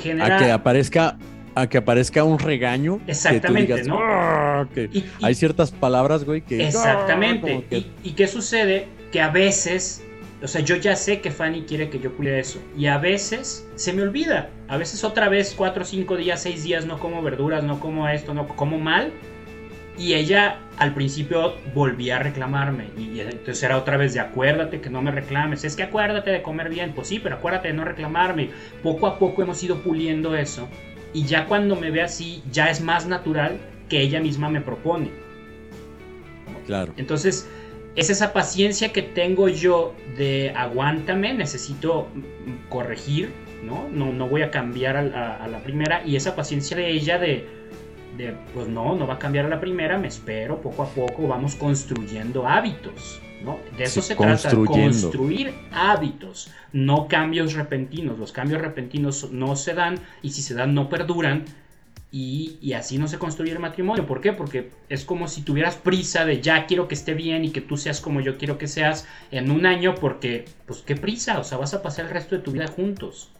genera... 0.00 0.36
A 0.36 0.38
que 0.38 0.52
aparezca 0.52 1.18
a 1.56 1.68
que 1.68 1.78
aparezca 1.78 2.22
un 2.22 2.38
regaño. 2.38 3.00
Exactamente, 3.08 3.82
¿no? 3.82 3.98
Ah", 4.00 4.68
hay 5.22 5.34
ciertas 5.34 5.72
palabras, 5.72 6.22
güey, 6.22 6.42
que... 6.42 6.64
Exactamente. 6.64 7.64
Ah", 7.72 7.76
¿Y, 8.04 8.12
qué 8.12 8.28
sucede? 8.28 8.86
Que 9.10 9.20
a 9.20 9.30
veces, 9.30 10.04
o 10.42 10.46
sea, 10.46 10.60
yo 10.60 10.76
ya 10.76 10.94
sé 10.94 11.20
que 11.20 11.30
Fanny 11.30 11.62
quiere 11.62 11.90
que 11.90 11.98
yo 11.98 12.14
cuide 12.16 12.38
eso. 12.38 12.60
Y 12.76 12.86
a 12.86 12.98
veces 12.98 13.68
se 13.74 13.92
me 13.92 14.02
olvida. 14.02 14.50
A 14.68 14.76
veces 14.76 15.02
otra 15.02 15.28
vez, 15.28 15.54
cuatro, 15.56 15.84
cinco 15.84 16.16
días, 16.16 16.42
seis 16.42 16.62
días, 16.62 16.86
no 16.86 16.98
como 16.98 17.22
verduras, 17.22 17.64
no 17.64 17.80
como 17.80 18.08
esto, 18.08 18.34
no 18.34 18.46
como 18.46 18.78
mal. 18.78 19.12
Y 19.98 20.14
ella 20.14 20.60
al 20.76 20.94
principio 20.94 21.54
volvía 21.74 22.16
a 22.16 22.18
reclamarme. 22.20 22.84
Y 22.96 23.18
entonces 23.18 23.60
era 23.64 23.76
otra 23.76 23.96
vez 23.96 24.14
de 24.14 24.20
acuérdate 24.20 24.80
que 24.80 24.90
no 24.90 25.02
me 25.02 25.10
reclames. 25.10 25.64
Es 25.64 25.74
que 25.74 25.82
acuérdate 25.82 26.30
de 26.30 26.40
comer 26.40 26.68
bien. 26.68 26.92
Pues 26.94 27.08
sí, 27.08 27.18
pero 27.18 27.36
acuérdate 27.36 27.68
de 27.68 27.74
no 27.74 27.84
reclamarme. 27.84 28.50
Poco 28.82 29.08
a 29.08 29.18
poco 29.18 29.42
hemos 29.42 29.60
ido 29.64 29.82
puliendo 29.82 30.36
eso. 30.36 30.68
Y 31.12 31.24
ya 31.24 31.46
cuando 31.46 31.74
me 31.74 31.90
ve 31.90 32.02
así, 32.02 32.44
ya 32.52 32.70
es 32.70 32.80
más 32.80 33.06
natural 33.06 33.58
que 33.88 34.00
ella 34.00 34.20
misma 34.20 34.50
me 34.50 34.60
propone. 34.60 35.10
Claro. 36.66 36.92
Entonces, 36.96 37.48
es 37.98 38.10
esa 38.10 38.32
paciencia 38.32 38.92
que 38.92 39.02
tengo 39.02 39.48
yo 39.48 39.92
de 40.16 40.52
aguántame, 40.56 41.34
necesito 41.34 42.06
corregir, 42.68 43.32
¿no? 43.64 43.88
No, 43.88 44.12
no 44.12 44.28
voy 44.28 44.42
a 44.42 44.52
cambiar 44.52 44.96
a 44.96 45.48
la 45.48 45.62
primera. 45.64 46.06
Y 46.06 46.14
esa 46.14 46.36
paciencia 46.36 46.76
de 46.76 46.90
ella 46.90 47.18
de 47.18 47.44
pues 48.54 48.68
no, 48.68 48.94
no 48.94 49.06
va 49.06 49.14
a 49.14 49.18
cambiar 49.18 49.46
a 49.46 49.48
la 49.48 49.60
primera, 49.60 49.98
me 49.98 50.08
espero, 50.08 50.60
poco 50.60 50.84
a 50.84 50.88
poco 50.88 51.26
vamos 51.26 51.56
construyendo 51.56 52.46
hábitos. 52.46 53.20
¿no? 53.42 53.58
De 53.76 53.84
eso 53.84 54.00
se 54.00 54.14
trata, 54.14 54.50
construir 54.50 55.54
hábitos, 55.72 56.52
no 56.72 57.08
cambios 57.08 57.54
repentinos. 57.54 58.16
Los 58.16 58.30
cambios 58.30 58.60
repentinos 58.60 59.30
no 59.32 59.56
se 59.56 59.74
dan 59.74 59.98
y 60.22 60.30
si 60.30 60.42
se 60.42 60.54
dan 60.54 60.72
no 60.74 60.88
perduran 60.88 61.44
y, 62.10 62.56
y, 62.62 62.72
así 62.72 62.96
no 62.96 63.06
se 63.06 63.18
construye 63.18 63.52
el 63.52 63.58
matrimonio. 63.58 64.06
¿Por 64.06 64.20
qué? 64.20 64.32
Porque 64.32 64.70
es 64.88 65.04
como 65.04 65.28
si 65.28 65.42
tuvieras 65.42 65.76
prisa 65.76 66.24
de 66.24 66.40
ya 66.40 66.66
quiero 66.66 66.88
que 66.88 66.94
esté 66.94 67.12
bien 67.12 67.44
y 67.44 67.50
que 67.50 67.60
tú 67.60 67.76
seas 67.76 68.00
como 68.00 68.20
yo 68.20 68.38
quiero 68.38 68.56
que 68.56 68.66
seas 68.66 69.06
en 69.30 69.50
un 69.50 69.66
año 69.66 69.94
porque, 69.94 70.46
pues 70.66 70.80
qué 70.80 70.96
prisa, 70.96 71.38
o 71.38 71.44
sea, 71.44 71.58
vas 71.58 71.74
a 71.74 71.82
pasar 71.82 72.06
el 72.06 72.12
resto 72.12 72.36
de 72.36 72.42
tu 72.42 72.52
vida 72.52 72.66
juntos. 72.66 73.30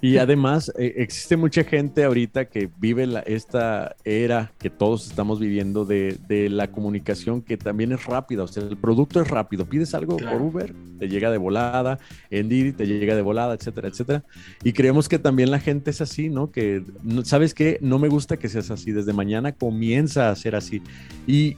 Y 0.00 0.18
además 0.18 0.72
eh, 0.78 0.94
existe 0.96 1.36
mucha 1.36 1.64
gente 1.64 2.04
ahorita 2.04 2.46
que 2.46 2.68
vive 2.78 3.08
esta 3.26 3.96
era 4.04 4.52
que 4.58 4.70
todos 4.70 5.06
estamos 5.06 5.40
viviendo 5.40 5.84
de, 5.84 6.18
la 6.50 6.70
comunicación 6.70 7.42
que 7.42 7.56
también 7.56 7.92
es 7.92 8.04
rápida, 8.04 8.42
o 8.42 8.46
sea, 8.46 8.62
el 8.62 8.76
producto 8.76 9.20
es 9.20 9.28
rápido, 9.28 9.66
pides 9.66 9.94
algo 9.94 10.16
por 10.16 10.40
Uber, 10.40 10.74
te 10.98 11.08
llega 11.08 11.30
de 11.30 11.38
volada, 11.38 11.98
en 12.30 12.48
Didi 12.48 12.72
te 12.72 12.86
llega 12.86 13.14
de 13.14 13.22
volada, 13.22 13.54
etcétera, 13.54 13.88
etcétera. 13.88 14.24
Y 14.64 14.72
creemos 14.72 15.08
que 15.08 15.18
también 15.18 15.50
la 15.50 15.60
gente 15.60 15.90
es 15.90 16.00
así, 16.00 16.28
¿no? 16.28 16.50
Que, 16.50 16.84
¿sabes 17.24 17.54
qué? 17.54 17.78
No 17.80 17.98
me 17.98 18.08
gusta 18.08 18.36
que 18.36 18.48
seas 18.48 18.70
así, 18.70 18.92
desde 18.92 19.12
mañana 19.12 19.52
comienza 19.52 20.30
a 20.30 20.36
ser 20.36 20.56
así. 20.56 20.82
Y 21.26 21.56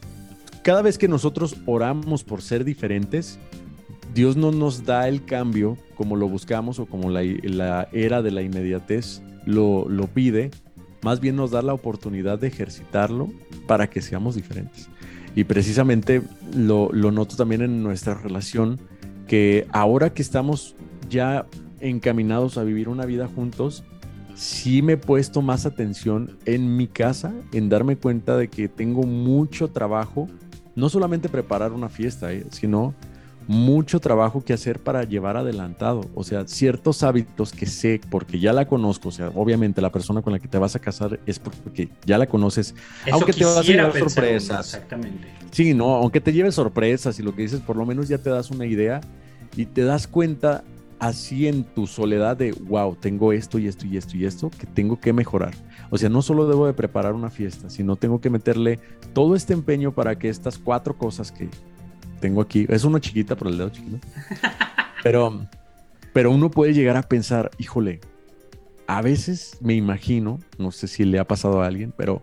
cada 0.63 0.83
vez 0.83 0.99
que 0.99 1.09
nosotros 1.09 1.57
oramos 1.67 2.25
por 2.25 2.41
ser 2.41 2.65
diferentes, 2.65 3.39
Dios 4.15 4.37
no 4.37 4.53
nos 4.53 4.85
da 4.85 5.09
el 5.09 5.25
cambio 5.25 5.77
como 5.97 6.15
lo 6.15 6.29
buscamos 6.29 6.79
o 6.79 6.87
como 6.87 7.11
la, 7.11 7.89
era 7.93 8.23
de 8.23 8.31
la 8.31 8.43
inmediatez 8.43 9.23
lo, 9.45 9.87
pide, 10.15 10.53
más 11.03 11.21
bien 11.21 11.37
nos 11.37 11.51
da 11.51 11.63
la 11.63 11.75
oportunidad 11.75 12.39
de 12.39 12.47
ejercitarlo 12.47 13.31
para 13.67 13.91
que 13.91 14.01
seamos 14.01 14.37
diferentes. 14.37 14.89
Y 15.35 15.45
precisamente 15.45 16.23
lo, 16.55 16.91
lo 16.93 17.11
noto 17.11 17.35
también 17.37 17.63
en 17.63 17.83
nuestra 17.83 18.15
relación, 18.15 18.79
que 19.27 19.67
ahora 19.73 20.15
que 20.15 20.23
estamos 20.23 20.77
ya 21.11 21.47
encaminados 21.81 22.57
a 22.57 22.63
vivir 22.63 22.89
una 22.89 23.07
vida 23.07 23.27
juntos, 23.27 23.83
sí 24.35 24.81
me 24.81 24.93
he 24.93 24.97
puesto 24.97 25.43
más 25.43 25.67
atención 25.67 26.39
en 26.45 26.77
mi 26.77 26.87
casa, 26.87 27.35
en 27.53 27.69
darme 27.69 27.97
cuenta 27.97 28.37
de 28.37 28.47
que 28.47 28.69
tengo 28.69 29.03
mucho 29.03 29.69
trabajo, 29.69 30.29
no 30.77 30.89
solamente 30.89 31.29
preparar 31.29 31.73
una 31.73 31.89
fiesta, 31.89 32.33
eh, 32.33 32.47
sino 32.51 32.95
mucho 33.47 34.01
trabajo 34.01 34.43
que 34.43 34.53
hacer 34.53 34.81
para 34.81 35.05
llevar 35.05 35.37
adelantado. 35.37 36.03
O 36.15 36.25
sea, 36.25 36.47
ciertos 36.47 37.03
hábitos 37.03 37.53
que 37.53 37.67
sé 37.67 38.01
porque 38.11 38.39
ya 38.39 38.53
la 38.53 38.67
conozco. 38.67 39.09
O 39.09 39.13
sea, 39.13 39.31
obviamente 39.35 39.81
la 39.81 39.93
persona 39.93 40.23
con 40.23 40.33
la 40.33 40.39
que 40.39 40.49
te 40.49 40.59
vas 40.59 40.75
a 40.77 40.79
casar 40.79 41.21
es 41.27 41.39
porque 41.39 41.89
ya 42.05 42.19
la 42.19 42.27
conoces. 42.27 42.75
aunque 43.11 43.33
te 43.33 43.45
vas 43.45 43.59
a 43.59 43.63
llevar 43.63 43.99
sorpresas. 43.99 44.75
Exactamente. 44.75 45.29
Sí, 45.51 45.75
no, 45.75 45.95
aunque 45.97 46.21
te 46.21 46.33
lleves 46.33 46.55
sorpresas 46.55 47.19
y 47.19 47.23
lo 47.23 47.35
que 47.35 47.43
dices, 47.43 47.61
por 47.61 47.77
lo 47.77 47.87
menos 47.87 48.09
ya 48.09 48.19
te 48.19 48.31
das 48.31 48.51
una 48.51 48.67
idea 48.67 49.01
y 49.57 49.67
te 49.67 49.85
das 49.85 50.07
cuenta 50.07 50.65
así 50.99 51.49
en 51.49 51.65
tu 51.65 51.87
soledad 51.87 52.37
de, 52.37 52.53
wow, 52.53 52.97
tengo 52.97 53.33
esto 53.33 53.59
y 53.59 53.67
esto 53.67 53.87
y 53.87 53.97
esto 53.97 54.17
y 54.17 54.25
esto 54.25 54.51
que 54.51 54.67
tengo 54.67 54.99
que 54.99 55.13
mejorar. 55.13 55.55
O 55.91 55.99
sea, 55.99 56.09
no 56.09 56.23
solo 56.23 56.49
debo 56.49 56.67
de 56.67 56.73
preparar 56.73 57.13
una 57.13 57.31
fiesta, 57.31 57.69
sino 57.69 57.97
tengo 57.97 58.21
que 58.21 58.31
meterle 58.31 58.79
todo 59.13 59.37
este 59.37 59.53
empeño 59.53 59.93
para 59.93 60.19
que 60.19 60.29
estas 60.29 60.59
cuatro 60.59 60.97
cosas 60.97 61.31
que, 61.31 61.49
tengo 62.25 62.41
aquí. 62.41 62.65
Es 62.71 62.85
una 62.85 63.01
chiquita 63.01 63.37
por 63.37 63.49
el 63.49 63.59
dedo 63.59 63.69
chiquito. 63.69 63.99
Pero, 65.03 65.47
pero 66.15 66.31
uno 66.31 66.51
puede 66.51 66.73
llegar 66.73 66.97
a 66.97 67.03
pensar, 67.03 67.51
híjole, 67.59 68.01
a 68.87 69.03
veces 69.03 69.59
me 69.61 69.75
imagino, 69.75 70.39
no 70.57 70.71
sé 70.71 70.89
si 70.89 71.05
le 71.05 71.19
ha 71.19 71.27
pasado 71.27 71.61
a 71.61 71.67
alguien, 71.67 71.93
pero 71.95 72.23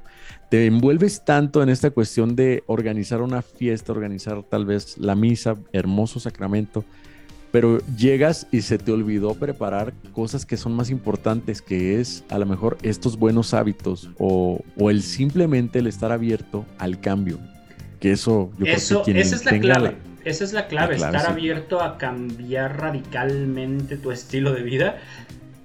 te 0.49 0.65
envuelves 0.65 1.23
tanto 1.23 1.61
en 1.61 1.69
esta 1.69 1.91
cuestión 1.91 2.35
de 2.35 2.63
organizar 2.65 3.21
una 3.21 3.43
fiesta, 3.43 3.91
organizar 3.91 4.41
tal 4.41 4.65
vez 4.65 4.97
la 4.97 5.13
misa, 5.13 5.55
hermoso 5.71 6.19
sacramento, 6.19 6.83
pero 7.51 7.77
llegas 7.95 8.47
y 8.51 8.61
se 8.61 8.79
te 8.79 8.91
olvidó 8.91 9.35
preparar 9.35 9.93
cosas 10.13 10.47
que 10.47 10.57
son 10.57 10.73
más 10.73 10.89
importantes, 10.89 11.61
que 11.61 11.99
es 11.99 12.23
a 12.29 12.39
lo 12.39 12.47
mejor 12.47 12.79
estos 12.81 13.19
buenos 13.19 13.53
hábitos 13.53 14.09
o, 14.17 14.61
o 14.79 14.89
el 14.89 15.03
simplemente 15.03 15.77
el 15.77 15.85
estar 15.85 16.11
abierto 16.11 16.65
al 16.79 16.99
cambio 16.99 17.37
que 18.01 18.11
eso 18.11 18.51
yo 18.57 18.65
creo 18.65 19.03
que 19.03 19.21
esa 19.21 19.35
es 19.35 19.45
la 19.45 19.59
clave. 19.59 19.95
esa 20.25 20.43
es 20.43 20.51
la 20.51 20.67
clave, 20.67 20.95
estar 20.95 21.27
abierto 21.27 21.81
a 21.81 21.97
cambiar 21.97 22.81
radicalmente 22.81 23.95
tu 23.95 24.11
estilo 24.11 24.51
de 24.53 24.63
vida 24.63 24.97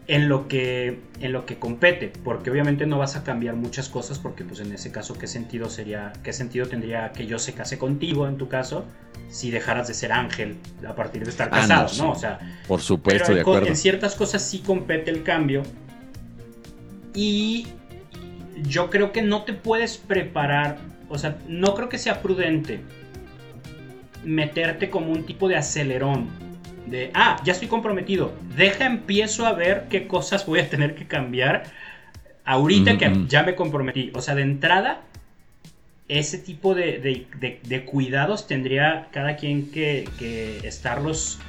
en 0.06 0.28
lo 0.28 0.46
que 0.46 1.00
en 1.20 1.32
lo 1.32 1.46
que 1.46 1.58
compete, 1.58 2.12
porque 2.22 2.50
obviamente 2.50 2.86
no 2.86 2.98
vas 2.98 3.16
a 3.16 3.24
cambiar 3.24 3.56
muchas 3.56 3.88
cosas 3.88 4.18
porque 4.18 4.44
pues 4.44 4.60
en 4.60 4.70
ese 4.70 4.92
caso 4.92 5.18
qué 5.18 5.26
sentido 5.26 5.70
sería 5.70 6.12
qué 6.22 6.32
sentido 6.32 6.66
tendría 6.68 7.10
que 7.12 7.26
yo 7.26 7.38
se 7.38 7.54
case 7.54 7.78
contigo 7.78 8.28
en 8.28 8.36
tu 8.36 8.48
caso 8.48 8.84
si 9.28 9.50
dejaras 9.50 9.88
de 9.88 9.94
ser 9.94 10.12
ángel 10.12 10.58
a 10.86 10.94
partir 10.94 11.24
de 11.24 11.30
estar 11.30 11.48
ah, 11.50 11.56
casado, 11.56 11.90
no, 11.98 12.12
O 12.12 12.14
sea, 12.14 12.38
por 12.68 12.80
supuesto, 12.80 13.34
de 13.34 13.40
acuerdo. 13.40 13.66
En 13.66 13.76
ciertas 13.76 14.14
cosas 14.14 14.42
sí 14.42 14.60
compete 14.60 15.10
el 15.10 15.22
cambio 15.22 15.62
y 17.14 17.66
yo 18.62 18.90
creo 18.90 19.10
que 19.10 19.22
no 19.22 19.44
te 19.44 19.54
puedes 19.54 19.96
preparar 19.96 20.78
o 21.08 21.18
sea, 21.18 21.36
no 21.48 21.74
creo 21.74 21.88
que 21.88 21.98
sea 21.98 22.22
prudente 22.22 22.80
meterte 24.24 24.90
como 24.90 25.12
un 25.12 25.24
tipo 25.24 25.48
de 25.48 25.56
acelerón. 25.56 26.28
De, 26.86 27.10
ah, 27.14 27.40
ya 27.44 27.52
estoy 27.52 27.68
comprometido. 27.68 28.32
Deja, 28.56 28.86
empiezo 28.86 29.46
a 29.46 29.52
ver 29.52 29.86
qué 29.88 30.06
cosas 30.06 30.46
voy 30.46 30.60
a 30.60 30.68
tener 30.68 30.94
que 30.94 31.06
cambiar 31.06 31.64
ahorita 32.44 32.96
que 32.98 33.24
ya 33.28 33.42
me 33.42 33.54
comprometí. 33.54 34.12
O 34.14 34.22
sea, 34.22 34.34
de 34.34 34.42
entrada, 34.42 35.02
ese 36.08 36.38
tipo 36.38 36.74
de, 36.74 37.84
cuidados 37.90 38.46
tendría 38.46 39.08
cada 39.10 39.36
quien 39.36 39.70
que, 39.70 40.08
que, 40.18 40.58
estarlos 40.66 41.40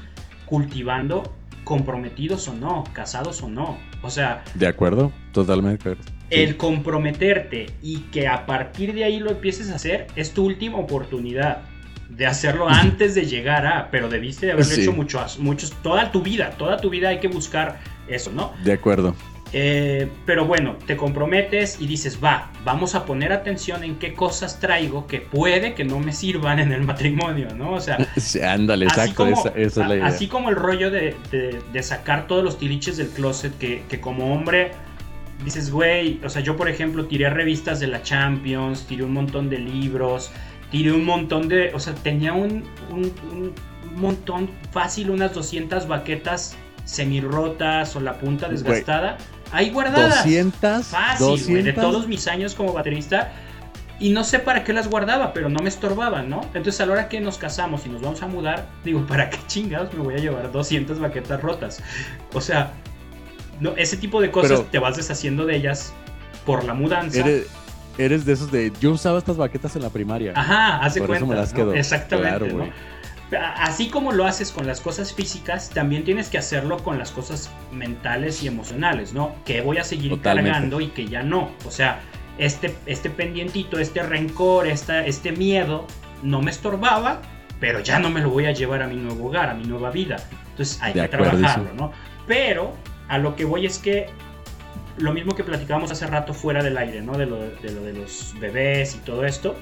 cultivando, 0.45 1.31
comprometidos 1.63 2.47
o 2.47 2.53
no, 2.53 2.83
casados 2.93 3.41
o 3.43 3.49
no. 3.49 3.77
O 4.01 4.09
sea... 4.09 4.43
De 4.55 4.67
acuerdo, 4.67 5.11
totalmente 5.33 5.89
de 5.89 5.95
acuerdo. 5.95 6.16
El 6.29 6.57
comprometerte 6.57 7.67
y 7.81 7.99
que 8.11 8.27
a 8.27 8.45
partir 8.45 8.93
de 8.93 9.05
ahí 9.05 9.19
lo 9.19 9.31
empieces 9.31 9.71
a 9.71 9.75
hacer 9.75 10.07
es 10.15 10.33
tu 10.33 10.45
última 10.45 10.77
oportunidad 10.77 11.61
de 12.09 12.25
hacerlo 12.25 12.67
antes 12.69 13.15
de 13.15 13.25
llegar 13.25 13.65
a, 13.65 13.89
pero 13.91 14.09
debiste 14.09 14.45
de 14.45 14.53
haberlo 14.53 14.73
hecho 14.73 14.93
muchos, 14.93 15.39
muchos, 15.39 15.71
toda 15.83 16.11
tu 16.11 16.21
vida, 16.21 16.51
toda 16.57 16.77
tu 16.77 16.89
vida 16.89 17.09
hay 17.09 17.19
que 17.19 17.27
buscar 17.27 17.79
eso, 18.07 18.31
¿no? 18.31 18.53
De 18.63 18.73
acuerdo. 18.73 19.15
Eh, 19.53 20.09
pero 20.25 20.45
bueno, 20.45 20.75
te 20.85 20.97
comprometes 20.97 21.79
y 21.79 21.87
dices, 21.87 22.19
va, 22.21 22.51
vamos 22.65 22.95
a 22.95 23.05
poner 23.05 23.31
atención 23.31 23.83
en 23.83 23.95
qué 23.95 24.13
cosas 24.13 24.59
traigo 24.59 25.07
que 25.07 25.21
puede 25.21 25.73
que 25.73 25.85
no 25.85 25.99
me 25.99 26.11
sirvan 26.11 26.59
en 26.59 26.73
el 26.73 26.81
matrimonio, 26.81 27.47
¿no? 27.55 27.71
O 27.73 27.79
sea, 27.79 27.97
ándale, 28.45 28.85
exacto, 28.85 29.25
esa, 29.25 29.49
es 29.49 29.77
la 29.77 29.95
idea. 29.95 30.05
Así 30.05 30.27
como 30.27 30.49
el 30.49 30.55
rollo 30.55 30.91
de, 30.91 31.15
sacar 31.81 32.27
todos 32.27 32.43
los 32.43 32.57
tiliches 32.57 32.97
del 32.97 33.07
closet 33.09 33.57
que, 33.57 33.83
que 33.87 34.01
como 34.01 34.33
hombre 34.33 34.71
dices, 35.43 35.71
güey, 35.71 36.19
o 36.23 36.29
sea, 36.29 36.41
yo 36.41 36.55
por 36.55 36.69
ejemplo 36.69 37.05
tiré 37.05 37.29
revistas 37.29 37.79
de 37.79 37.87
la 37.87 38.01
Champions, 38.01 38.85
tiré 38.87 39.03
un 39.03 39.13
montón 39.13 39.49
de 39.49 39.59
libros, 39.59 40.31
tiré 40.71 40.91
un 40.91 41.05
montón 41.05 41.47
de, 41.47 41.73
o 41.73 41.79
sea, 41.79 41.93
tenía 41.95 42.33
un, 42.33 42.63
un, 42.89 43.53
montón 43.95 44.49
fácil, 44.71 45.09
unas 45.09 45.33
200 45.33 45.87
baquetas 45.87 46.55
semi-rotas 46.85 47.95
o 47.95 47.99
la 47.99 48.17
punta 48.19 48.47
desgastada. 48.47 49.17
ahí 49.51 49.71
guardadas. 49.71 50.23
200, 50.23 50.85
fácil, 50.87 51.63
de 51.63 51.73
todos 51.73 52.07
mis 52.07 52.27
años 52.27 52.53
como 52.53 52.73
baterista. 52.73 53.31
Y 53.99 54.11
no 54.11 54.23
sé 54.23 54.37
para 54.37 54.63
qué 54.63 54.73
las 54.73 54.87
guardaba, 54.87 55.33
pero 55.33 55.49
no 55.49 55.59
me 55.59 55.69
estorbaban, 55.69 56.29
¿no? 56.29 56.41
Entonces 56.53 56.79
a 56.81 56.85
la 56.85 56.93
hora 56.93 57.09
que 57.09 57.19
nos 57.19 57.39
casamos 57.39 57.83
y 57.87 57.89
nos 57.89 58.03
vamos 58.03 58.21
a 58.21 58.27
mudar, 58.27 58.67
digo, 58.83 59.03
¿para 59.07 59.31
qué 59.31 59.39
chingados 59.47 59.91
me 59.95 60.03
voy 60.03 60.13
a 60.13 60.17
llevar 60.17 60.51
200 60.51 60.99
baquetas 60.99 61.41
rotas? 61.41 61.81
O 62.31 62.39
sea, 62.39 62.73
no, 63.59 63.75
ese 63.75 63.97
tipo 63.97 64.21
de 64.21 64.31
cosas 64.31 64.63
te 64.71 64.79
vas 64.79 64.97
deshaciendo 64.97 65.45
de 65.45 65.55
ellas 65.55 65.93
por 66.45 66.63
la 66.63 66.73
mudanza. 66.73 67.23
Eres, 67.97 68.25
de 68.25 68.33
esos 68.33 68.51
de, 68.51 68.71
yo 68.79 68.91
usaba 68.91 69.17
estas 69.17 69.37
baquetas 69.37 69.75
en 69.75 69.81
la 69.81 69.89
primaria. 69.89 70.31
Ajá, 70.35 70.77
hace 70.77 71.01
cuenta. 71.01 71.25
me 71.25 71.35
las 71.35 71.51
quedo. 71.51 71.73
Exactamente, 71.73 72.53
¿no? 72.53 72.69
Así 73.57 73.89
como 73.89 74.13
lo 74.13 74.25
haces 74.25 74.51
con 74.51 74.67
las 74.67 74.79
cosas 74.79 75.13
físicas, 75.13 75.69
también 75.71 76.05
tienes 76.05 76.29
que 76.29 76.37
hacerlo 76.37 76.77
con 76.77 76.97
las 76.97 77.11
cosas 77.11 77.49
mentales 77.71 78.41
y 78.43 78.47
emocionales, 78.47 79.13
¿no? 79.13 79.35
Que 79.45 79.61
voy 79.61 79.79
a 79.79 79.83
seguir 79.83 80.21
cargando 80.21 80.79
y 80.79 80.87
que 80.87 81.07
ya 81.07 81.23
no. 81.23 81.49
O 81.65 81.71
sea, 81.71 81.99
este, 82.37 82.73
este 82.85 83.09
pendientito, 83.09 83.79
este 83.79 84.03
rencor, 84.03 84.67
esta, 84.67 85.05
este 85.05 85.31
miedo 85.31 85.87
no 86.23 86.41
me 86.41 86.51
estorbaba, 86.51 87.21
pero 87.59 87.79
ya 87.81 87.99
no 87.99 88.09
me 88.09 88.21
lo 88.21 88.29
voy 88.29 88.45
a 88.45 88.51
llevar 88.51 88.81
a 88.83 88.87
mi 88.87 88.95
nuevo 88.95 89.27
hogar, 89.27 89.49
a 89.49 89.55
mi 89.55 89.65
nueva 89.65 89.89
vida. 89.89 90.17
Entonces 90.51 90.79
hay 90.81 90.93
que 90.93 91.07
trabajarlo, 91.07 91.73
¿no? 91.73 91.91
Pero 92.27 92.73
a 93.07 93.17
lo 93.17 93.35
que 93.35 93.45
voy 93.45 93.65
es 93.65 93.79
que 93.79 94.07
lo 94.97 95.13
mismo 95.13 95.35
que 95.35 95.43
platicábamos 95.43 95.91
hace 95.91 96.07
rato 96.07 96.33
fuera 96.33 96.63
del 96.63 96.77
aire, 96.77 97.01
¿no? 97.01 97.17
De 97.17 97.25
lo 97.25 97.37
de, 97.37 97.71
lo 97.71 97.83
de 97.83 97.93
los 97.93 98.33
bebés 98.39 98.95
y 98.95 98.99
todo 98.99 99.25
esto. 99.25 99.55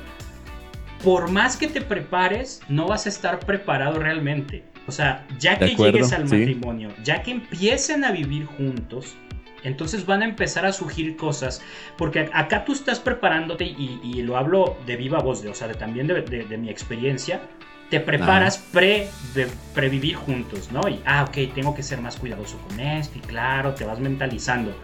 Por 1.04 1.30
más 1.30 1.58
que 1.58 1.68
te 1.68 1.82
prepares, 1.82 2.62
no 2.70 2.88
vas 2.88 3.06
a 3.06 3.10
estar 3.10 3.40
preparado 3.40 4.00
realmente. 4.00 4.64
O 4.88 4.92
sea, 4.92 5.26
ya 5.40 5.58
que 5.58 5.76
llegues 5.76 6.14
al 6.14 6.24
matrimonio, 6.24 6.90
ya 7.04 7.22
que 7.24 7.32
empiecen 7.32 8.06
a 8.06 8.12
vivir 8.12 8.46
juntos, 8.46 9.16
entonces 9.64 10.06
van 10.06 10.22
a 10.22 10.26
empezar 10.26 10.66
a 10.66 10.72
surgir 10.72 11.18
cosas, 11.18 11.62
porque 11.98 12.30
acá 12.34 12.66
tú 12.66 12.74
estás 12.74 13.00
preparándote 13.00 13.66
y, 13.66 14.22
lo 14.22 14.38
hablo 14.38 14.78
de 14.86 14.96
viva 14.96 15.20
voz, 15.20 15.42
de, 15.42 15.50
o 15.50 15.56
sea, 15.56 15.68
de, 15.68 15.74
también 15.74 16.06
de, 16.08 16.58
mi 16.58 16.70
experiencia, 16.70 17.42
te 17.90 18.00
preparas 18.00 18.58
pre, 18.58 19.10
de, 19.34 19.48
previvir 19.74 20.16
juntos, 20.16 20.72
¿no? 20.72 20.88
Y, 20.90 21.02
ah, 21.06 21.26
ok, 21.28 21.54
tengo 21.54 21.76
que 21.76 21.84
ser 21.84 22.02
más 22.02 22.16
cuidadoso 22.16 22.58
con 22.68 22.80
esto, 22.80 23.18
y 23.18 23.22
claro, 23.22 23.74
te 23.74 23.86
vas 23.86 24.00
mentalizando. 24.00 24.76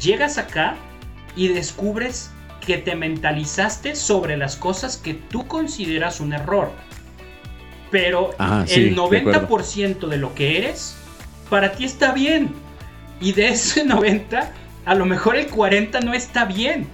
Llegas 0.00 0.38
acá 0.38 0.76
y 1.36 1.48
descubres 1.48 2.30
que 2.66 2.78
te 2.78 2.94
mentalizaste 2.94 3.94
sobre 3.96 4.36
las 4.36 4.56
cosas 4.56 4.96
que 4.96 5.14
tú 5.14 5.46
consideras 5.46 6.20
un 6.20 6.32
error. 6.32 6.70
Pero 7.90 8.30
el 8.68 8.96
90% 8.96 10.08
de 10.08 10.16
lo 10.16 10.34
que 10.34 10.58
eres, 10.58 10.96
para 11.50 11.72
ti 11.72 11.84
está 11.84 12.12
bien. 12.12 12.50
Y 13.20 13.32
de 13.32 13.48
ese 13.48 13.84
90, 13.86 14.52
a 14.84 14.94
lo 14.94 15.06
mejor 15.06 15.36
el 15.36 15.48
40 15.48 16.00
no 16.00 16.14
está 16.14 16.44
bien. 16.44 16.86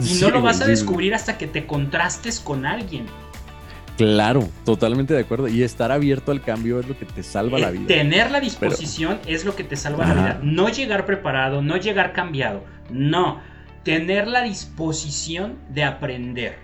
Y 0.00 0.14
no 0.14 0.30
lo 0.30 0.42
vas 0.42 0.60
a 0.60 0.66
descubrir 0.66 1.14
hasta 1.14 1.38
que 1.38 1.46
te 1.46 1.66
contrastes 1.66 2.40
con 2.40 2.66
alguien. 2.66 3.06
Claro, 3.96 4.48
totalmente 4.64 5.14
de 5.14 5.20
acuerdo. 5.20 5.48
Y 5.48 5.62
estar 5.62 5.92
abierto 5.92 6.32
al 6.32 6.42
cambio 6.42 6.80
es 6.80 6.88
lo 6.88 6.98
que 6.98 7.04
te 7.04 7.22
salva 7.22 7.58
la 7.58 7.68
eh, 7.68 7.72
vida. 7.72 7.86
Tener 7.86 8.30
la 8.30 8.40
disposición 8.40 9.20
es 9.26 9.44
lo 9.44 9.54
que 9.54 9.64
te 9.64 9.76
salva 9.76 10.06
la 10.06 10.14
vida. 10.14 10.40
No 10.42 10.68
llegar 10.68 11.06
preparado, 11.06 11.62
no 11.62 11.76
llegar 11.76 12.12
cambiado. 12.12 12.64
No. 12.90 13.40
Tener 13.84 14.28
la 14.28 14.42
disposición 14.42 15.58
de 15.68 15.84
aprender. 15.84 16.58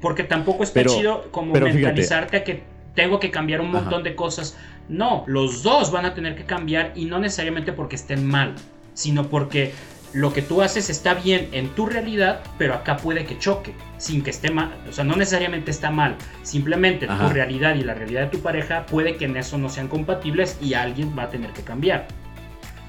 Porque 0.00 0.22
tampoco 0.22 0.62
es 0.62 0.72
chido 0.72 1.30
como 1.32 1.52
mentalizarte 1.54 2.36
a 2.36 2.44
que 2.44 2.62
tengo 2.94 3.18
que 3.18 3.30
cambiar 3.30 3.60
un 3.60 3.72
montón 3.72 4.02
de 4.02 4.14
cosas. 4.14 4.56
No, 4.88 5.24
los 5.26 5.62
dos 5.62 5.90
van 5.90 6.06
a 6.06 6.14
tener 6.14 6.34
que 6.34 6.44
cambiar 6.44 6.92
y 6.94 7.04
no 7.04 7.18
necesariamente 7.18 7.72
porque 7.72 7.96
estén 7.96 8.26
mal, 8.26 8.54
sino 8.94 9.28
porque 9.28 9.72
lo 10.12 10.32
que 10.32 10.42
tú 10.42 10.62
haces 10.62 10.90
está 10.90 11.14
bien 11.14 11.48
en 11.52 11.68
tu 11.70 11.86
realidad, 11.86 12.40
pero 12.56 12.74
acá 12.74 12.96
puede 12.96 13.26
que 13.26 13.38
choque, 13.38 13.74
sin 13.98 14.22
que 14.22 14.30
esté 14.30 14.50
mal. 14.50 14.74
O 14.88 14.92
sea, 14.92 15.04
no 15.04 15.16
necesariamente 15.16 15.70
está 15.70 15.90
mal, 15.90 16.16
simplemente 16.42 17.06
tu 17.06 17.28
realidad 17.28 17.74
y 17.74 17.82
la 17.82 17.94
realidad 17.94 18.22
de 18.22 18.28
tu 18.28 18.40
pareja 18.40 18.86
puede 18.86 19.16
que 19.16 19.26
en 19.26 19.36
eso 19.36 19.58
no 19.58 19.68
sean 19.68 19.88
compatibles 19.88 20.56
y 20.60 20.74
alguien 20.74 21.14
va 21.16 21.24
a 21.24 21.30
tener 21.30 21.52
que 21.52 21.62
cambiar. 21.62 22.08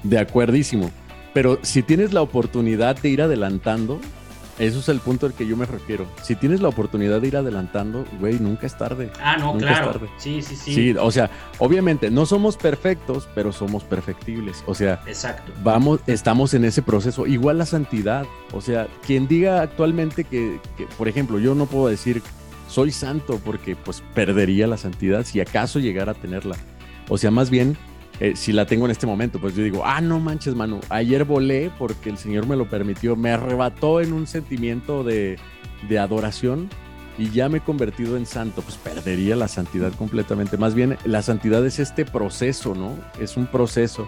De 0.02 0.18
acuerdísimo. 0.18 0.90
Pero 1.32 1.58
si 1.62 1.82
tienes 1.82 2.12
la 2.12 2.22
oportunidad 2.22 2.96
de 2.96 3.08
ir 3.08 3.22
adelantando, 3.22 4.00
eso 4.60 4.78
es 4.80 4.88
el 4.88 5.00
punto 5.00 5.26
al 5.26 5.32
que 5.32 5.46
yo 5.46 5.56
me 5.56 5.64
refiero. 5.66 6.06
Si 6.22 6.36
tienes 6.36 6.60
la 6.60 6.68
oportunidad 6.68 7.20
de 7.20 7.28
ir 7.28 7.36
adelantando, 7.36 8.04
güey, 8.20 8.38
nunca 8.38 8.66
es 8.66 8.76
tarde. 8.76 9.10
Ah, 9.20 9.36
no, 9.38 9.56
claro. 9.56 10.00
Sí, 10.18 10.42
sí, 10.42 10.54
sí. 10.54 10.74
Sí, 10.74 10.94
o 11.00 11.10
sea, 11.10 11.30
obviamente 11.58 12.10
no 12.10 12.26
somos 12.26 12.56
perfectos, 12.56 13.28
pero 13.34 13.52
somos 13.52 13.84
perfectibles. 13.84 14.62
O 14.66 14.74
sea, 14.74 15.00
Exacto. 15.06 15.52
vamos, 15.62 16.00
estamos 16.06 16.52
en 16.54 16.64
ese 16.64 16.82
proceso. 16.82 17.26
Igual 17.26 17.58
la 17.58 17.66
santidad. 17.66 18.26
O 18.52 18.60
sea, 18.60 18.86
quien 19.06 19.26
diga 19.26 19.62
actualmente 19.62 20.24
que, 20.24 20.60
que 20.76 20.86
por 20.98 21.08
ejemplo, 21.08 21.38
yo 21.38 21.54
no 21.54 21.66
puedo 21.66 21.88
decir 21.88 22.22
soy 22.68 22.92
santo 22.92 23.40
porque 23.44 23.74
pues 23.74 24.02
perdería 24.14 24.66
la 24.66 24.76
santidad 24.76 25.24
si 25.24 25.40
acaso 25.40 25.80
llegara 25.80 26.12
a 26.12 26.14
tenerla. 26.14 26.56
O 27.08 27.18
sea, 27.18 27.30
más 27.30 27.50
bien 27.50 27.76
eh, 28.20 28.36
si 28.36 28.52
la 28.52 28.66
tengo 28.66 28.84
en 28.84 28.90
este 28.90 29.06
momento, 29.06 29.40
pues 29.40 29.56
yo 29.56 29.64
digo, 29.64 29.82
ah, 29.84 30.00
no 30.02 30.20
manches, 30.20 30.54
mano, 30.54 30.80
ayer 30.90 31.24
volé 31.24 31.70
porque 31.78 32.10
el 32.10 32.18
Señor 32.18 32.46
me 32.46 32.54
lo 32.54 32.68
permitió, 32.68 33.16
me 33.16 33.30
arrebató 33.30 34.00
en 34.00 34.12
un 34.12 34.26
sentimiento 34.26 35.02
de, 35.02 35.38
de 35.88 35.98
adoración 35.98 36.68
y 37.16 37.30
ya 37.30 37.48
me 37.48 37.58
he 37.58 37.60
convertido 37.60 38.16
en 38.18 38.26
santo, 38.26 38.62
pues 38.62 38.76
perdería 38.76 39.36
la 39.36 39.48
santidad 39.48 39.92
completamente. 39.94 40.58
Más 40.58 40.74
bien, 40.74 40.98
la 41.04 41.22
santidad 41.22 41.64
es 41.66 41.78
este 41.78 42.04
proceso, 42.04 42.74
¿no? 42.74 42.94
Es 43.18 43.36
un 43.36 43.46
proceso 43.46 44.06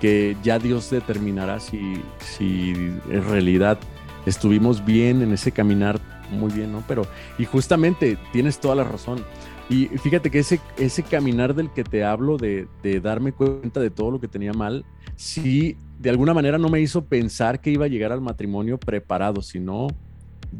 que 0.00 0.36
ya 0.42 0.58
Dios 0.58 0.90
determinará 0.90 1.60
si, 1.60 2.02
si 2.18 2.70
en 2.72 3.24
realidad 3.28 3.78
estuvimos 4.26 4.84
bien 4.84 5.22
en 5.22 5.32
ese 5.32 5.52
caminar, 5.52 6.00
muy 6.30 6.50
bien, 6.52 6.72
¿no? 6.72 6.82
Pero, 6.88 7.06
y 7.38 7.44
justamente 7.44 8.18
tienes 8.32 8.60
toda 8.60 8.74
la 8.74 8.84
razón 8.84 9.24
y 9.72 9.86
fíjate 9.98 10.30
que 10.30 10.40
ese, 10.40 10.60
ese 10.76 11.02
caminar 11.02 11.54
del 11.54 11.70
que 11.72 11.82
te 11.82 12.04
hablo, 12.04 12.36
de, 12.36 12.68
darme 13.02 13.32
cuenta 13.32 13.80
de 13.80 13.88
todo 13.88 14.10
lo 14.10 14.20
que 14.20 14.28
tenía 14.28 14.52
mal, 14.52 14.84
sí, 15.16 15.78
de 15.98 16.10
alguna 16.10 16.34
manera 16.34 16.58
no 16.58 16.68
me 16.68 16.80
hizo 16.80 17.06
pensar 17.06 17.58
que 17.60 17.70
iba 17.70 17.86
a 17.86 17.88
llegar 17.88 18.12
al 18.12 18.20
matrimonio 18.20 18.78
preparado, 18.78 19.40
sino 19.40 19.86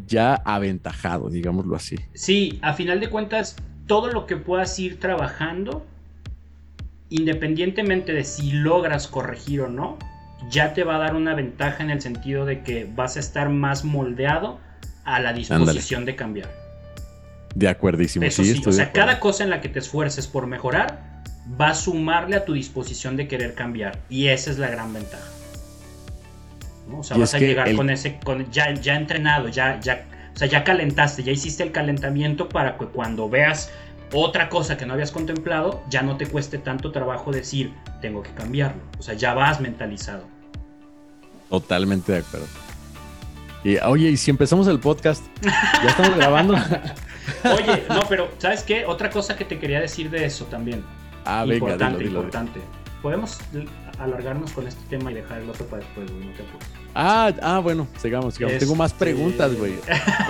ya 0.06 0.34
aventajado, 0.34 1.28
digámoslo 1.28 1.76
así. 1.76 1.96
Sí, 2.14 2.58
a 2.62 2.72
final 2.72 3.00
de 3.00 3.10
cuentas, 3.10 3.56
todo 3.86 4.08
lo 4.08 4.26
que 4.26 4.38
puedas 4.38 4.78
ir 4.78 4.98
trabajando, 4.98 5.84
independientemente 7.10 8.14
de 8.14 8.24
si 8.24 8.52
logras 8.52 9.08
corregir 9.08 9.60
o 9.60 9.68
no, 9.68 9.98
ya 10.50 10.72
te 10.72 10.84
va 10.84 10.96
a 10.96 10.98
dar 10.98 11.16
una 11.16 11.34
ventaja 11.34 11.82
en 11.82 11.90
el 11.90 12.00
sentido 12.00 12.46
de 12.46 12.62
que 12.62 12.90
vas 12.96 13.18
a 13.18 13.20
estar 13.20 13.50
más 13.50 13.84
moldeado 13.84 14.58
a 15.04 15.20
la 15.20 15.34
disposición 15.34 16.06
de 16.06 16.16
cambiar. 16.16 16.61
De 17.54 17.68
acuerdísimo. 17.68 18.30
sí, 18.30 18.62
o 18.64 18.72
sea, 18.72 18.92
cada 18.92 19.20
cosa 19.20 19.44
en 19.44 19.50
la 19.50 19.60
que 19.60 19.68
te 19.68 19.78
esfuerces 19.78 20.26
por 20.26 20.46
mejorar 20.46 21.22
va 21.60 21.70
a 21.70 21.74
sumarle 21.74 22.36
a 22.36 22.44
tu 22.44 22.54
disposición 22.54 23.16
de 23.16 23.28
querer 23.28 23.54
cambiar. 23.54 23.98
Y 24.08 24.28
esa 24.28 24.50
es 24.50 24.58
la 24.58 24.68
gran 24.68 24.92
ventaja. 24.92 25.28
O 26.90 27.02
sea, 27.02 27.16
vas 27.16 27.34
a 27.34 27.38
llegar 27.38 27.74
con 27.74 27.90
ese, 27.90 28.18
con, 28.24 28.50
ya, 28.50 28.74
ya 28.74 28.96
entrenado, 28.96 29.48
ya, 29.48 29.80
ya, 29.80 30.04
o 30.34 30.38
sea, 30.38 30.48
ya 30.48 30.64
calentaste, 30.64 31.22
ya 31.22 31.32
hiciste 31.32 31.62
el 31.62 31.72
calentamiento 31.72 32.48
para 32.48 32.76
que 32.76 32.86
cuando 32.86 33.28
veas 33.28 33.70
otra 34.12 34.48
cosa 34.48 34.76
que 34.76 34.84
no 34.84 34.92
habías 34.94 35.10
contemplado, 35.10 35.82
ya 35.88 36.02
no 36.02 36.16
te 36.16 36.26
cueste 36.26 36.58
tanto 36.58 36.92
trabajo 36.92 37.32
decir, 37.32 37.72
tengo 38.00 38.22
que 38.22 38.30
cambiarlo. 38.32 38.82
O 38.98 39.02
sea, 39.02 39.14
ya 39.14 39.32
vas 39.32 39.60
mentalizado. 39.60 40.24
Totalmente 41.48 42.12
de 42.12 42.18
acuerdo. 42.18 42.46
Y, 43.64 43.76
oye, 43.78 44.10
y 44.10 44.16
si 44.16 44.30
empezamos 44.30 44.66
el 44.66 44.80
podcast, 44.80 45.24
ya 45.42 45.88
estamos 45.88 46.16
grabando. 46.16 46.56
Oye, 47.44 47.84
no, 47.88 48.00
pero 48.08 48.30
¿sabes 48.38 48.62
qué? 48.62 48.84
Otra 48.86 49.10
cosa 49.10 49.36
que 49.36 49.44
te 49.44 49.58
quería 49.58 49.80
decir 49.80 50.10
de 50.10 50.24
eso 50.24 50.44
también. 50.46 50.84
Ah, 51.24 51.44
importante, 51.46 51.98
venga, 51.98 52.18
importante. 52.18 52.60
Podemos 53.00 53.40
alargarnos 53.98 54.52
con 54.52 54.66
este 54.66 54.82
tema 54.88 55.10
y 55.10 55.14
dejar 55.14 55.40
el 55.40 55.50
otro 55.50 55.66
para 55.66 55.82
después, 55.82 56.10
güey, 56.10 56.26
no 56.26 56.32
te 56.32 56.42
Ah, 56.94 57.32
ah, 57.42 57.58
bueno, 57.58 57.88
sigamos, 57.96 58.34
sigamos. 58.34 58.58
Tengo 58.58 58.74
más 58.74 58.92
este, 58.92 59.04
preguntas, 59.04 59.54
güey. 59.56 59.74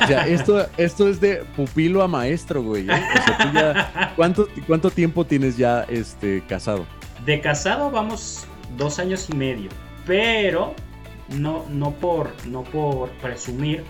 O 0.03 0.07
sea, 0.07 0.27
esto, 0.27 0.67
esto 0.77 1.09
es 1.09 1.21
de 1.21 1.45
pupilo 1.57 2.03
a 2.03 2.09
maestro, 2.09 2.63
güey. 2.63 2.89
¿eh? 2.89 2.93
O 2.93 3.25
sea, 3.25 3.39
tú 3.39 3.49
ya, 3.53 4.13
¿cuánto, 4.17 4.49
¿cuánto 4.67 4.91
tiempo 4.91 5.25
tienes 5.25 5.57
ya 5.57 5.83
este, 5.89 6.43
casado? 6.49 6.87
De 7.25 7.41
casado 7.41 7.91
vamos 7.91 8.47
dos 8.77 8.99
años 8.99 9.29
y 9.31 9.37
medio, 9.37 9.71
pero 10.07 10.75
no, 11.29 11.65
no, 11.69 11.93
por, 11.93 12.31
no 12.47 12.63
por 12.63 13.11
presumir, 13.13 13.85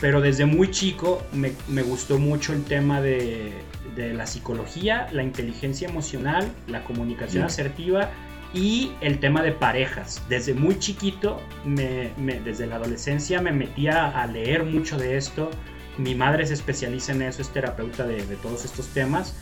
pero 0.00 0.20
desde 0.20 0.46
muy 0.46 0.70
chico 0.70 1.22
me, 1.32 1.82
gustó 1.82 2.18
mucho 2.18 2.52
el 2.52 2.64
tema 2.64 3.00
de, 3.00 3.52
la 3.96 4.26
psicología, 4.26 5.08
la 5.12 5.24
inteligencia 5.24 5.88
emocional, 5.88 6.48
la 6.68 6.84
comunicación 6.84 7.42
asertiva 7.42 8.10
y 8.54 8.92
el 9.00 9.18
tema 9.18 9.42
de 9.42 9.50
parejas. 9.50 10.22
Desde 10.28 10.54
muy 10.54 10.78
chiquito, 10.78 11.40
desde 11.64 12.66
la 12.66 12.76
adolescencia, 12.76 13.42
me 13.42 13.50
metía 13.50 14.06
a 14.06 14.26
leer 14.28 14.62
mucho 14.62 14.96
de 14.96 15.16
esto. 15.16 15.50
Mi 15.96 16.14
madre 16.14 16.46
se 16.46 16.54
especializa 16.54 17.10
en 17.10 17.22
eso, 17.22 17.42
es 17.42 17.52
terapeuta 17.52 18.06
de, 18.06 18.22
todos 18.40 18.64
estos 18.64 18.86
temas. 18.88 19.34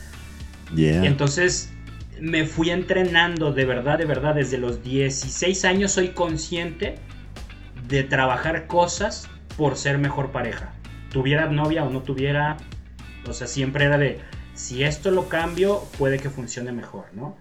Y 0.75 0.87
entonces 0.87 1.71
me 2.19 2.45
fui 2.45 2.71
entrenando 2.71 3.53
de 3.53 3.63
verdad, 3.63 3.99
de 3.99 4.05
verdad, 4.05 4.33
desde 4.33 4.57
los 4.57 4.83
16 4.83 5.65
años 5.65 5.91
soy 5.91 6.09
consciente 6.09 6.95
de 7.87 8.03
trabajar 8.03 8.65
cosas 8.65 9.29
por 9.57 9.75
ser 9.75 9.97
mejor 9.97 10.31
pareja. 10.31 10.73
tuviera 11.11 11.47
novia 11.47 11.83
o 11.83 11.89
no 11.89 12.01
tuviera, 12.01 12.57
o 13.27 13.33
sea, 13.33 13.47
siempre 13.47 13.85
era 13.85 13.97
de, 13.97 14.19
si 14.53 14.83
esto 14.83 15.09
lo 15.09 15.29
cambio, 15.29 15.83
puede 15.97 16.19
que 16.19 16.29
funcione 16.29 16.71
mejor, 16.71 17.05
¿no? 17.13 17.35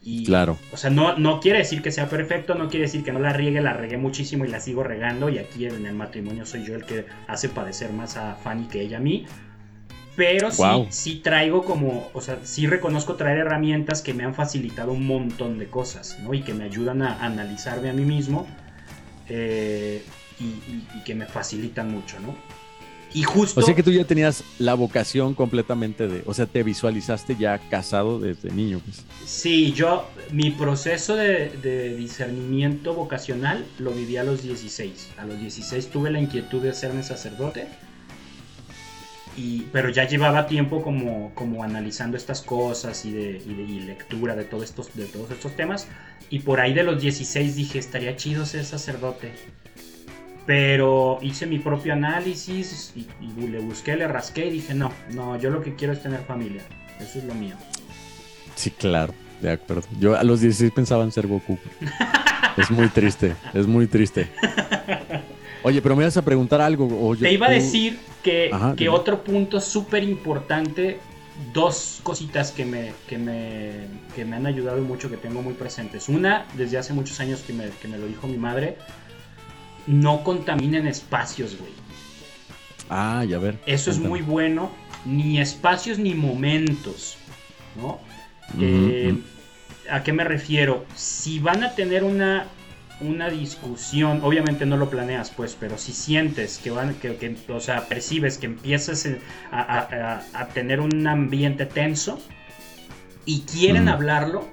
Y, 0.00 0.24
claro. 0.26 0.58
O 0.72 0.76
sea, 0.76 0.90
no, 0.90 1.16
no 1.16 1.40
quiere 1.40 1.58
decir 1.58 1.80
que 1.80 1.90
sea 1.90 2.08
perfecto, 2.08 2.54
no 2.54 2.68
quiere 2.68 2.86
decir 2.86 3.02
que 3.02 3.12
no 3.12 3.20
la 3.20 3.32
riegue, 3.32 3.62
la 3.62 3.72
regué 3.72 3.96
muchísimo 3.96 4.44
y 4.44 4.48
la 4.48 4.60
sigo 4.60 4.82
regando. 4.82 5.30
Y 5.30 5.38
aquí 5.38 5.64
en 5.64 5.86
el 5.86 5.94
matrimonio 5.94 6.44
soy 6.44 6.64
yo 6.64 6.74
el 6.74 6.84
que 6.84 7.06
hace 7.26 7.48
padecer 7.48 7.90
más 7.90 8.18
a 8.18 8.34
Fanny 8.34 8.66
que 8.66 8.82
ella 8.82 8.98
a 8.98 9.00
mí. 9.00 9.24
Pero 10.14 10.50
sí, 10.50 10.62
sí 10.90 11.16
traigo 11.16 11.64
como, 11.64 12.10
o 12.12 12.20
sea, 12.20 12.38
sí 12.44 12.66
reconozco 12.66 13.14
traer 13.14 13.38
herramientas 13.38 14.02
que 14.02 14.12
me 14.12 14.24
han 14.24 14.34
facilitado 14.34 14.92
un 14.92 15.06
montón 15.06 15.58
de 15.58 15.66
cosas, 15.66 16.18
¿no? 16.22 16.34
Y 16.34 16.42
que 16.42 16.52
me 16.52 16.64
ayudan 16.64 17.00
a 17.00 17.24
analizarme 17.24 17.88
a 17.88 17.94
mí 17.94 18.04
mismo 18.04 18.46
eh, 19.28 20.04
y, 20.40 21.00
que 21.04 21.14
me 21.14 21.26
facilitan 21.26 21.90
mucho, 21.90 22.18
¿no? 22.20 22.34
Y 23.12 23.22
justo... 23.22 23.60
O 23.60 23.62
sea 23.62 23.76
que 23.76 23.82
tú 23.84 23.92
ya 23.92 24.04
tenías 24.04 24.42
la 24.58 24.74
vocación 24.74 25.34
completamente 25.34 26.08
de, 26.08 26.22
o 26.26 26.34
sea, 26.34 26.46
te 26.46 26.64
visualizaste 26.64 27.36
ya 27.36 27.58
casado 27.70 28.18
desde 28.18 28.50
niño, 28.50 28.80
pues. 28.84 29.04
Sí, 29.24 29.72
yo, 29.72 30.08
mi 30.32 30.50
proceso 30.50 31.14
de, 31.14 31.50
de 31.62 31.94
discernimiento 31.94 32.92
vocacional 32.94 33.64
lo 33.78 33.92
viví 33.92 34.16
a 34.16 34.24
los 34.24 34.42
16. 34.42 35.10
A 35.18 35.26
los 35.26 35.38
16 35.38 35.88
tuve 35.88 36.10
la 36.10 36.20
inquietud 36.20 36.60
de 36.60 36.70
hacerme 36.70 37.04
sacerdote 37.04 37.68
pero 39.72 39.88
ya 39.88 40.06
llevaba 40.06 40.46
tiempo 40.46 40.82
como, 40.82 41.34
como 41.34 41.64
analizando 41.64 42.16
estas 42.16 42.40
cosas 42.40 43.04
y 43.04 43.12
de, 43.12 43.42
lectura 43.86 44.36
de, 44.36 44.44
todo 44.44 44.62
estos, 44.62 44.94
de 44.94 45.06
todos 45.06 45.30
estos 45.30 45.56
temas. 45.56 45.88
Y 46.30 46.40
por 46.40 46.60
ahí 46.60 46.72
de 46.72 46.84
los 46.84 47.00
16 47.00 47.56
dije, 47.56 47.78
estaría 47.78 48.16
chido 48.16 48.46
ser 48.46 48.64
sacerdote. 48.64 49.32
Pero 50.46 51.18
hice 51.22 51.46
mi 51.46 51.58
propio 51.58 51.94
análisis 51.94 52.92
y, 52.94 53.06
le 53.46 53.58
busqué, 53.60 53.96
le 53.96 54.06
rasqué 54.06 54.46
y 54.46 54.50
dije, 54.50 54.74
no, 54.74 54.92
no, 55.12 55.38
yo 55.38 55.50
lo 55.50 55.62
que 55.62 55.74
quiero 55.74 55.92
es 55.92 56.02
tener 56.02 56.20
familia. 56.20 56.62
Eso 57.00 57.18
es 57.18 57.24
lo 57.24 57.34
mío. 57.34 57.54
Sí, 58.54 58.70
claro, 58.70 59.14
de 59.40 59.52
acuerdo. 59.52 59.84
Yo 59.98 60.16
a 60.16 60.22
los 60.22 60.40
16 60.40 60.70
pensaba 60.72 61.02
en 61.04 61.12
ser 61.12 61.26
Goku. 61.26 61.58
es 62.56 62.70
muy 62.70 62.88
triste, 62.88 63.34
es 63.54 63.66
muy 63.66 63.86
triste. 63.86 64.28
Oye, 65.62 65.80
pero 65.80 65.96
me 65.96 66.04
vas 66.04 66.16
a 66.18 66.22
preguntar 66.22 66.60
algo. 66.60 67.16
Te 67.16 67.32
iba 67.32 67.46
a 67.46 67.50
decir 67.50 67.98
que, 68.22 68.50
otro 68.90 69.24
punto 69.24 69.60
súper 69.62 70.02
importante, 70.02 70.98
dos 71.54 72.00
cositas 72.02 72.52
que 72.52 72.66
me, 72.66 72.92
que, 73.08 73.16
me, 73.16 73.72
que 74.14 74.26
me 74.26 74.36
han 74.36 74.46
ayudado 74.46 74.82
mucho, 74.82 75.08
que 75.08 75.16
tengo 75.16 75.40
muy 75.40 75.54
presentes. 75.54 76.10
Una, 76.10 76.46
desde 76.54 76.76
hace 76.76 76.92
muchos 76.92 77.18
años 77.18 77.40
que 77.40 77.54
me, 77.54 77.70
que 77.70 77.88
me 77.88 77.96
lo 77.96 78.06
dijo 78.06 78.26
mi 78.26 78.36
madre, 78.36 78.76
no 79.86 80.22
contaminen 80.24 80.86
espacios, 80.86 81.58
güey. 81.58 81.72
Ah, 82.90 83.24
ya 83.28 83.38
ver. 83.38 83.58
Eso 83.66 83.90
es 83.90 83.98
muy 83.98 84.20
bueno, 84.22 84.70
ni 85.04 85.40
espacios 85.40 85.98
ni 85.98 86.14
momentos, 86.14 87.16
¿no? 87.76 88.00
Eh, 88.60 89.16
¿A 89.90 90.02
qué 90.02 90.12
me 90.12 90.24
refiero? 90.24 90.84
Si 90.94 91.38
van 91.38 91.64
a 91.64 91.74
tener 91.74 92.04
una 92.04 92.46
una 93.00 93.28
discusión, 93.28 94.20
obviamente 94.22 94.66
no 94.66 94.76
lo 94.76 94.88
planeas 94.88 95.30
pues, 95.30 95.56
pero 95.58 95.78
si 95.78 95.92
sientes 95.92 96.58
que 96.58 96.70
van, 96.70 96.94
que, 96.94 97.36
o 97.48 97.60
sea, 97.60 97.88
percibes 97.88 98.38
que 98.38 98.46
empiezas 98.46 99.06
a, 99.50 100.48
tener 100.54 100.80
un 100.80 101.06
ambiente 101.06 101.66
tenso 101.66 102.20
y 103.24 103.42
quieren 103.42 103.88
hablarlo, 103.88 104.46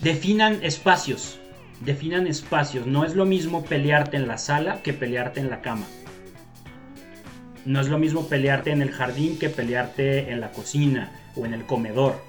definan 0.00 0.58
espacios, 0.62 1.38
definan 1.80 2.26
espacios, 2.26 2.86
no 2.86 3.04
es 3.04 3.14
lo 3.14 3.24
mismo 3.24 3.64
pelearte 3.64 4.16
en 4.16 4.28
la 4.28 4.38
sala 4.38 4.82
que 4.82 4.92
pelearte 4.92 5.40
en 5.40 5.50
la 5.50 5.60
cama. 5.60 5.86
No 7.64 7.80
es 7.80 7.88
lo 7.88 7.98
mismo 7.98 8.26
pelearte 8.28 8.70
en 8.70 8.82
el 8.82 8.90
jardín 8.90 9.38
que 9.38 9.50
pelearte 9.50 10.30
en 10.30 10.40
la 10.40 10.50
cocina 10.50 11.12
o 11.36 11.44
en 11.44 11.54
el 11.54 11.64
comedor, 11.64 12.20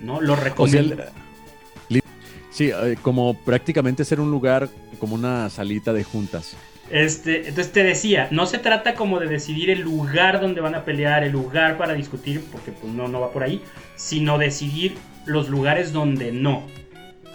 ¿no? 0.00 0.20
Lo 0.20 0.36
recomiendo. 0.36 0.96
Sí, 2.50 2.70
eh, 2.70 2.96
como 3.00 3.34
prácticamente 3.34 4.04
ser 4.04 4.20
un 4.20 4.30
lugar 4.30 4.68
como 4.98 5.14
una 5.14 5.48
salita 5.48 5.92
de 5.92 6.04
juntas. 6.04 6.56
Este, 6.90 7.48
entonces 7.48 7.72
te 7.72 7.84
decía, 7.84 8.28
no 8.32 8.46
se 8.46 8.58
trata 8.58 8.94
como 8.94 9.20
de 9.20 9.28
decidir 9.28 9.70
el 9.70 9.80
lugar 9.80 10.40
donde 10.40 10.60
van 10.60 10.74
a 10.74 10.84
pelear, 10.84 11.22
el 11.22 11.32
lugar 11.32 11.78
para 11.78 11.94
discutir, 11.94 12.44
porque 12.50 12.72
pues 12.72 12.92
no, 12.92 13.06
no 13.06 13.20
va 13.20 13.32
por 13.32 13.44
ahí, 13.44 13.62
sino 13.94 14.38
decidir 14.38 14.96
los 15.24 15.48
lugares 15.48 15.92
donde 15.92 16.32
no. 16.32 16.66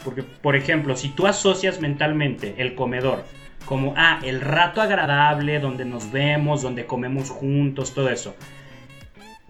Porque, 0.05 0.23
por 0.23 0.55
ejemplo, 0.55 0.95
si 0.95 1.09
tú 1.09 1.27
asocias 1.27 1.81
mentalmente 1.81 2.55
el 2.59 2.75
comedor 2.75 3.25
como, 3.65 3.93
ah, 3.97 4.19
el 4.23 4.39
rato 4.39 4.81
agradable, 4.81 5.59
donde 5.59 5.83
nos 5.83 6.11
vemos, 6.11 6.61
donde 6.61 6.85
comemos 6.85 7.29
juntos, 7.31 7.93
todo 7.93 8.09
eso, 8.09 8.35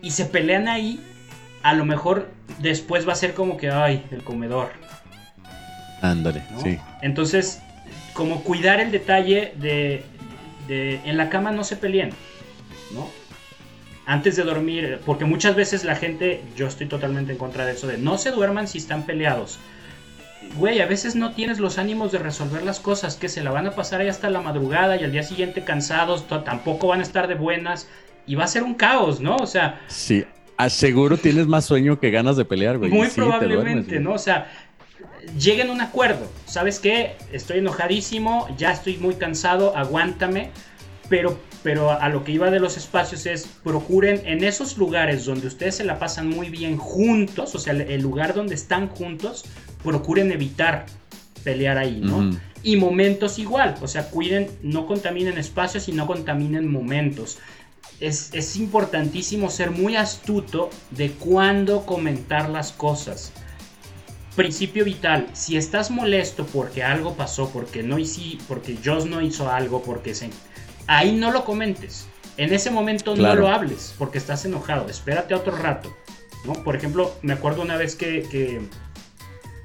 y 0.02 0.12
se 0.12 0.26
pelean 0.26 0.68
ahí, 0.68 1.00
a 1.62 1.74
lo 1.74 1.86
mejor 1.86 2.32
después 2.60 3.08
va 3.08 3.12
a 3.12 3.16
ser 3.16 3.34
como 3.34 3.58
que, 3.58 3.70
ay, 3.70 4.04
el 4.12 4.24
comedor, 4.24 4.72
Ándale, 6.02 6.44
sí. 6.62 6.78
Entonces, 7.02 7.62
como 8.14 8.44
cuidar 8.44 8.80
el 8.80 8.92
detalle 8.92 9.54
de, 9.58 10.04
en 10.70 11.18
la 11.18 11.30
cama 11.30 11.52
no 11.52 11.64
se 11.64 11.76
peleen, 11.76 12.12
¿no? 12.94 13.10
Antes 14.06 14.36
de 14.36 14.44
dormir, 14.44 15.00
porque 15.06 15.26
muchas 15.26 15.56
veces 15.56 15.84
la 15.84 15.96
gente, 15.96 16.44
yo 16.56 16.68
estoy 16.68 16.88
totalmente 16.88 17.32
en 17.32 17.38
contra 17.38 17.66
de 17.66 17.74
eso, 17.74 17.88
de 17.88 17.98
no 17.98 18.18
se 18.18 18.32
duerman 18.32 18.68
si 18.68 18.78
están 18.78 19.04
peleados. 19.04 19.60
Güey, 20.58 20.80
a 20.82 20.86
veces 20.86 21.16
no 21.16 21.34
tienes 21.34 21.60
los 21.60 21.78
ánimos 21.78 22.12
de 22.12 22.20
resolver 22.20 22.64
las 22.64 22.80
cosas, 22.80 23.16
que 23.16 23.30
se 23.30 23.44
la 23.44 23.52
van 23.52 23.68
a 23.68 23.72
pasar 23.72 24.02
ahí 24.02 24.08
hasta 24.08 24.30
la 24.30 24.42
madrugada 24.42 24.96
y 24.96 25.04
al 25.04 25.12
día 25.12 25.24
siguiente 25.24 25.64
cansados, 25.64 26.28
tampoco 26.28 26.88
van 26.88 27.00
a 27.00 27.04
estar 27.04 27.28
de 27.28 27.36
buenas 27.36 27.88
y 28.26 28.36
va 28.36 28.46
a 28.46 28.48
ser 28.48 28.64
un 28.64 28.74
caos, 28.74 29.20
¿no? 29.20 29.36
O 29.36 29.48
sea... 29.48 29.82
Sí, 29.88 30.26
aseguro 30.58 31.18
tienes 31.18 31.48
más 31.48 31.66
sueño 31.66 32.00
que 32.00 32.12
ganas 32.12 32.38
de 32.38 32.46
pelear, 32.46 32.78
güey. 32.78 32.90
Muy 32.90 33.08
probablemente, 33.10 34.00
¿no? 34.00 34.14
O 34.14 34.18
sea, 34.18 34.50
lleguen 35.38 35.70
a 35.70 35.74
un 35.74 35.82
acuerdo. 35.82 36.28
¿Sabes 36.46 36.80
qué? 36.80 37.16
Estoy 37.32 37.60
enojadísimo, 37.60 38.48
ya 38.58 38.72
estoy 38.72 38.98
muy 38.98 39.16
cansado, 39.16 39.76
aguántame. 39.76 40.52
Pero, 41.08 41.40
pero 41.62 41.92
a 41.92 42.10
lo 42.10 42.24
que 42.24 42.32
iba 42.32 42.50
de 42.50 42.60
los 42.60 42.78
espacios 42.78 43.28
es, 43.28 43.46
procuren 43.64 44.24
en 44.26 44.44
esos 44.44 44.76
lugares 44.78 45.26
donde 45.26 45.46
ustedes 45.46 45.76
se 45.76 45.84
la 45.84 46.00
pasan 46.00 46.30
muy 46.30 46.50
bien 46.50 46.78
juntos, 46.78 47.54
o 47.54 47.60
sea, 47.60 47.74
el 47.74 48.02
lugar 48.02 48.34
donde 48.34 48.56
están 48.56 48.88
juntos, 48.88 49.46
procuren 49.86 50.32
evitar 50.32 50.86
pelear 51.44 51.78
ahí, 51.78 52.02
¿no? 52.02 52.38
Y 52.64 52.76
momentos 52.76 53.40
igual, 53.40 53.76
o 53.82 53.88
sea, 53.88 54.10
cuiden, 54.10 54.50
no 54.64 54.88
contaminen 54.88 55.38
espacios 55.38 55.88
y 55.88 55.92
no 55.94 56.08
contaminen 56.08 56.70
momentos. 56.70 57.38
Es, 58.00 58.34
es 58.34 58.58
importantísimo 58.58 59.50
ser 59.50 59.72
muy 59.72 59.96
astuto 59.96 60.70
de 60.92 61.12
cuándo 61.12 61.86
comentar 61.86 62.50
las 62.50 62.74
cosas 62.74 63.32
principio 64.36 64.84
vital, 64.84 65.28
si 65.34 65.58
estás 65.58 65.90
molesto 65.90 66.46
porque 66.46 66.84
algo 66.84 67.16
pasó, 67.16 67.50
porque 67.52 67.84
no 67.84 67.98
hice, 67.98 68.38
porque 68.48 68.78
Joss 68.84 69.06
no 69.06 69.22
hizo 69.22 69.50
algo, 69.50 69.82
porque 69.82 70.14
se, 70.14 70.30
ahí 70.88 71.16
no 71.16 71.32
lo 71.32 71.46
comentes. 71.46 72.08
En 72.38 72.54
ese 72.54 72.70
momento 72.70 73.16
no 73.16 73.34
lo 73.34 73.48
hables 73.48 73.96
porque 73.98 74.18
estás 74.18 74.44
enojado. 74.44 74.90
Espérate 74.90 75.34
otro 75.34 75.56
rato. 75.56 75.96
¿no? 76.46 76.54
Por 76.54 76.76
ejemplo, 76.76 77.16
me 77.22 77.34
acuerdo 77.34 77.62
una 77.62 77.78
vez 77.78 77.96
que, 77.96 78.62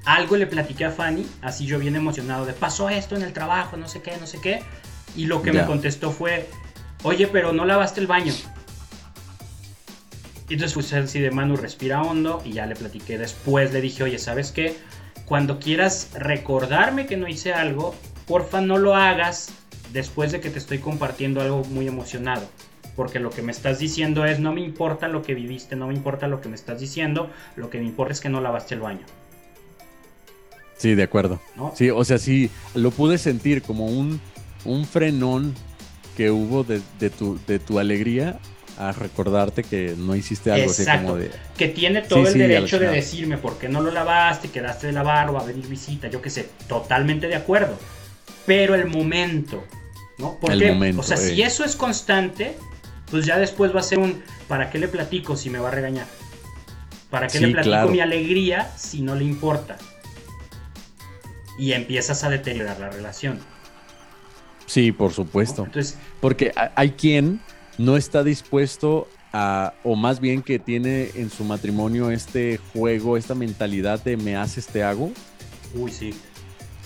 algo 0.05 0.35
le 0.35 0.47
platiqué 0.47 0.85
a 0.85 0.91
Fanny, 0.91 1.27
así 1.41 1.65
yo 1.65 1.79
bien 1.79 1.95
emocionado, 1.95 2.45
de 2.45 2.53
pasó 2.53 2.89
esto 2.89 3.15
en 3.15 3.21
el 3.21 3.33
trabajo, 3.33 3.77
no 3.77 3.87
sé 3.87 4.01
qué, 4.01 4.17
no 4.17 4.27
sé 4.27 4.39
qué. 4.41 4.61
Y 5.15 5.25
lo 5.25 5.41
que 5.41 5.51
me 5.51 5.65
contestó 5.65 6.11
fue, 6.11 6.49
oye, 7.03 7.27
pero 7.27 7.53
no 7.53 7.65
lavaste 7.65 7.99
el 7.99 8.07
baño. 8.07 8.33
Y 10.49 10.53
entonces 10.53 10.73
pues 10.73 10.91
así 10.93 11.19
de 11.19 11.31
Manu, 11.31 11.55
respira 11.55 12.01
hondo 12.01 12.41
y 12.43 12.53
ya 12.53 12.65
le 12.65 12.75
platiqué 12.75 13.17
después, 13.17 13.71
le 13.71 13.79
dije, 13.79 14.03
oye, 14.03 14.19
¿sabes 14.19 14.51
qué? 14.51 14.75
Cuando 15.25 15.59
quieras 15.59 16.09
recordarme 16.13 17.05
que 17.05 17.15
no 17.15 17.27
hice 17.27 17.53
algo, 17.53 17.95
porfa 18.27 18.59
no 18.59 18.77
lo 18.77 18.95
hagas 18.95 19.49
después 19.93 20.31
de 20.31 20.41
que 20.41 20.49
te 20.49 20.59
estoy 20.59 20.79
compartiendo 20.79 21.41
algo 21.41 21.63
muy 21.65 21.87
emocionado. 21.87 22.49
Porque 22.95 23.19
lo 23.19 23.29
que 23.29 23.41
me 23.41 23.53
estás 23.53 23.79
diciendo 23.79 24.25
es, 24.25 24.39
no 24.39 24.51
me 24.51 24.61
importa 24.61 25.07
lo 25.07 25.21
que 25.21 25.33
viviste, 25.33 25.77
no 25.77 25.87
me 25.87 25.93
importa 25.93 26.27
lo 26.27 26.41
que 26.41 26.49
me 26.49 26.55
estás 26.55 26.81
diciendo, 26.81 27.29
lo 27.55 27.69
que 27.69 27.79
me 27.79 27.85
importa 27.85 28.11
es 28.11 28.19
que 28.19 28.29
no 28.29 28.41
lavaste 28.41 28.75
el 28.75 28.81
baño. 28.81 29.05
Sí, 30.81 30.95
de 30.95 31.03
acuerdo. 31.03 31.39
Sí, 31.75 31.91
o 31.91 32.03
sea, 32.03 32.17
sí, 32.17 32.49
lo 32.73 32.89
pude 32.89 33.19
sentir 33.19 33.61
como 33.61 33.85
un, 33.85 34.19
un 34.65 34.87
frenón 34.87 35.53
que 36.17 36.31
hubo 36.31 36.63
de, 36.63 36.81
tu, 37.11 37.39
de 37.45 37.59
tu 37.59 37.77
alegría 37.77 38.39
a 38.79 38.91
recordarte 38.91 39.61
que 39.61 39.93
no 39.95 40.15
hiciste 40.15 40.51
algo 40.51 40.71
así 40.71 40.83
como 40.83 41.17
de... 41.17 41.29
Que 41.55 41.67
tiene 41.67 42.01
todo 42.01 42.27
el 42.27 42.33
derecho 42.35 42.79
de 42.79 42.87
decirme 42.87 43.37
por 43.37 43.59
qué 43.59 43.69
no 43.69 43.79
lo 43.81 43.91
lavaste, 43.91 44.49
quedaste 44.49 44.87
de 44.87 44.93
lavar 44.93 45.29
o 45.29 45.39
a 45.39 45.43
venir 45.43 45.67
visita, 45.67 46.07
yo 46.07 46.19
qué 46.19 46.31
sé, 46.31 46.49
totalmente 46.67 47.27
de 47.27 47.35
acuerdo. 47.35 47.77
Pero 48.47 48.73
el 48.73 48.87
momento, 48.87 49.63
¿no? 50.17 50.39
Porque, 50.41 50.67
el 50.67 50.73
momento, 50.73 51.01
o 51.01 51.03
sea, 51.03 51.17
si 51.17 51.43
eh. 51.43 51.45
eso 51.45 51.63
es 51.63 51.75
constante, 51.75 52.57
pues 53.11 53.27
ya 53.27 53.37
después 53.37 53.75
va 53.75 53.81
a 53.81 53.83
ser 53.83 53.99
un, 53.99 54.23
¿para 54.47 54.71
qué 54.71 54.79
le 54.79 54.87
platico 54.87 55.37
si 55.37 55.51
me 55.51 55.59
va 55.59 55.67
a 55.67 55.71
regañar? 55.71 56.07
¿Para 57.11 57.27
qué 57.27 57.39
le 57.39 57.49
platico 57.49 57.87
mi 57.89 57.99
alegría 57.99 58.71
si 58.75 59.01
no 59.01 59.13
le 59.13 59.25
importa? 59.25 59.77
Y 61.61 61.73
empiezas 61.73 62.23
a 62.23 62.29
deteriorar 62.31 62.79
la 62.79 62.89
relación. 62.89 63.37
Sí, 64.65 64.91
por 64.91 65.13
supuesto. 65.13 65.65
Entonces, 65.65 65.95
Porque 66.19 66.51
hay 66.75 66.89
quien 66.93 67.39
no 67.77 67.97
está 67.97 68.23
dispuesto 68.23 69.07
a, 69.31 69.75
o 69.83 69.95
más 69.95 70.19
bien 70.19 70.41
que 70.41 70.57
tiene 70.57 71.11
en 71.13 71.29
su 71.29 71.43
matrimonio 71.43 72.09
este 72.09 72.59
juego, 72.73 73.15
esta 73.15 73.35
mentalidad 73.35 74.03
de 74.03 74.17
me 74.17 74.35
haces, 74.35 74.65
te 74.65 74.81
hago. 74.81 75.11
Uy, 75.75 75.91
sí. 75.91 76.15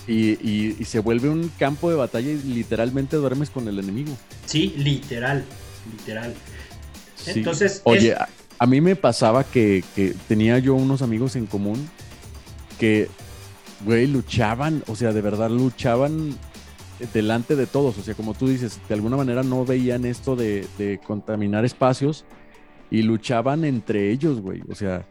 Y, 0.06 0.84
se 0.84 0.98
vuelve 0.98 1.30
un 1.30 1.50
campo 1.58 1.88
de 1.88 1.96
batalla 1.96 2.30
y 2.30 2.36
literalmente 2.42 3.16
duermes 3.16 3.48
con 3.48 3.66
el 3.68 3.78
enemigo. 3.78 4.14
Sí, 4.44 4.74
literal, 4.76 5.42
literal. 5.90 6.34
Entonces, 7.24 7.80
oye, 7.84 8.14
a, 8.58 8.66
mí 8.66 8.82
me 8.82 8.94
pasaba 8.94 9.42
que, 9.42 9.82
que 9.94 10.14
tenía 10.28 10.58
yo 10.58 10.74
unos 10.74 11.00
amigos 11.00 11.34
en 11.34 11.46
común 11.46 11.88
que, 12.78 13.08
güey, 13.86 14.08
luchaban, 14.08 14.82
o 14.88 14.96
sea, 14.96 15.12
de 15.12 15.22
verdad 15.22 15.48
luchaban 15.48 16.36
delante 17.14 17.54
de 17.54 17.66
todos. 17.66 17.96
O 17.98 18.02
sea, 18.02 18.14
como 18.14 18.34
tú 18.34 18.48
dices, 18.48 18.80
de 18.88 18.94
alguna 18.94 19.16
manera 19.16 19.44
no 19.44 19.64
veían 19.64 20.04
esto 20.04 20.34
de, 20.34 21.00
contaminar 21.06 21.64
espacios 21.64 22.24
y 22.90 23.02
luchaban 23.02 23.64
entre 23.64 24.10
ellos, 24.10 24.40
güey. 24.40 24.62
O 24.68 24.74
sea, 24.74 25.06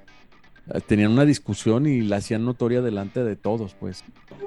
tenían 0.88 1.12
una 1.12 1.24
discusión 1.24 1.88
y 1.88 2.02
la 2.02 2.18
hacían 2.18 2.44
notoria 2.44 2.82
delante 2.82 3.24
de 3.24 3.38
todos, 3.38 3.76
pues. 3.76 4.04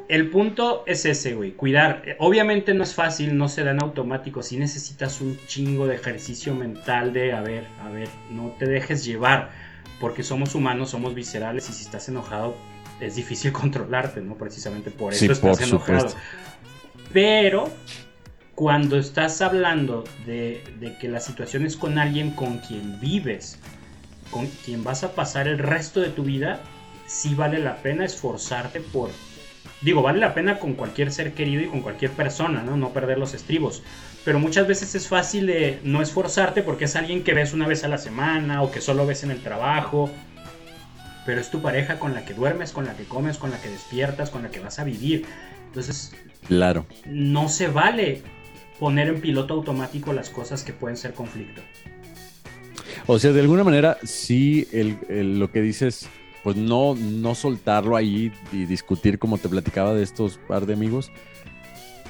El 0.09 0.29
punto 0.29 0.85
es 0.87 1.07
ese, 1.07 1.35
güey, 1.35 1.53
cuidar. 1.53 2.03
Obviamente 2.19 2.75
no 2.75 2.83
es 2.83 2.95
fácil, 2.95 3.35
no 3.39 3.49
se 3.49 3.65
da 3.65 3.71
en 3.71 3.83
automático. 3.83 4.43
Si 4.43 4.59
necesitas 4.59 5.23
un 5.23 5.39
chingo 5.47 5.87
de 5.87 5.95
ejercicio 5.95 6.55
mental 6.55 7.15
de, 7.15 7.33
a 7.33 7.41
ver, 7.41 7.67
a 7.81 7.89
ver, 7.89 8.09
no 8.31 8.53
te 8.59 8.67
dejes 8.67 9.07
llevar, 9.07 9.51
porque 10.01 10.23
somos 10.23 10.55
humanos, 10.55 10.91
somos 10.91 11.15
viscerales 11.15 11.71
y 11.71 11.73
si 11.73 11.85
estás 11.85 12.11
enojado 12.11 12.57
es 13.01 13.17
difícil 13.17 13.53
controlarte, 13.53 14.21
¿no? 14.21 14.37
Precisamente 14.37 14.91
por 14.91 15.13
eso 15.13 15.33
estás 15.33 15.61
enojado. 15.61 16.15
Pero 17.13 17.71
cuando 18.59 18.99
estás 18.99 19.41
hablando 19.41 20.03
de, 20.27 20.63
que 21.01 21.09
la 21.09 21.21
situación 21.21 21.65
es 21.65 21.77
con 21.77 21.97
alguien 21.97 22.33
con 22.33 22.59
quien 22.59 22.99
vives, 23.01 23.59
con 24.31 24.49
quien 24.65 24.83
vas 24.83 25.05
a 25.05 25.15
pasar 25.15 25.47
el 25.47 25.59
resto 25.59 26.01
de 26.01 26.09
tu 26.09 26.25
vida, 26.25 26.61
sí 27.07 27.35
vale 27.35 27.61
la 27.61 27.77
pena 27.77 28.05
esforzarte 28.05 28.81
por... 28.81 29.11
Digo, 29.81 30.03
vale 30.03 30.19
la 30.19 30.35
pena 30.35 30.59
con 30.59 30.75
cualquier 30.75 31.13
ser 31.13 31.35
querido 31.35 31.63
y 31.63 31.69
con 31.69 31.83
cualquier 31.83 32.11
persona, 32.11 32.65
¿no? 32.65 32.77
No 32.77 32.93
perder 32.93 33.19
los 33.19 33.33
estribos. 33.33 33.85
Pero 34.25 34.41
muchas 34.41 34.67
veces 34.67 34.93
es 34.97 35.07
fácil 35.07 35.47
de 35.47 35.79
no 35.85 36.03
esforzarte 36.03 36.63
porque 36.63 36.87
es 36.87 36.97
alguien 36.97 37.23
que 37.23 37.35
ves 37.35 37.53
una 37.53 37.69
vez 37.69 37.85
a 37.85 37.89
la 37.89 37.99
semana 37.99 38.63
o 38.63 38.73
que 38.73 38.81
solo 38.81 39.07
ves 39.07 39.23
en 39.23 39.31
el 39.31 39.41
trabajo. 39.41 40.11
Pero 41.29 41.43
es 41.43 41.51
tu 41.51 41.61
pareja 41.61 41.99
con 41.99 42.15
la 42.15 42.25
que 42.25 42.33
duermes, 42.33 42.73
con 42.73 42.87
la 42.87 42.97
que 42.97 43.05
comes, 43.05 43.37
con 43.37 43.51
la 43.51 43.61
que 43.61 43.69
despiertas, 43.69 44.31
con 44.31 44.43
la 44.45 44.51
que 44.51 44.61
vas 44.61 44.79
a 44.79 44.85
vivir. 44.85 45.27
Entonces, 45.67 46.15
claro. 46.47 46.87
No 47.05 47.51
se 47.51 47.69
vale 47.69 48.23
poner 48.79 49.09
en 49.09 49.21
piloto 49.21 49.53
automático 49.53 50.15
las 50.15 50.31
cosas 50.31 50.65
que 50.65 50.73
pueden 50.73 50.97
ser 50.97 51.13
conflicto. 51.13 51.61
O 53.07 53.19
sea, 53.19 53.33
de 53.33 53.43
alguna 53.43 53.63
manera, 53.63 53.99
sí, 54.05 54.67
lo 55.11 55.53
que 55.53 55.61
dices, 55.61 56.09
pues 56.43 56.57
no, 56.57 56.95
no 56.95 57.35
soltarlo 57.35 57.97
ahí 57.97 58.33
y 58.51 58.65
discutir 58.65 59.19
como 59.19 59.37
te 59.37 59.51
platicaba 59.51 59.93
de 59.93 60.05
estos 60.05 60.39
par 60.49 60.65
de 60.65 60.73
amigos, 60.73 61.13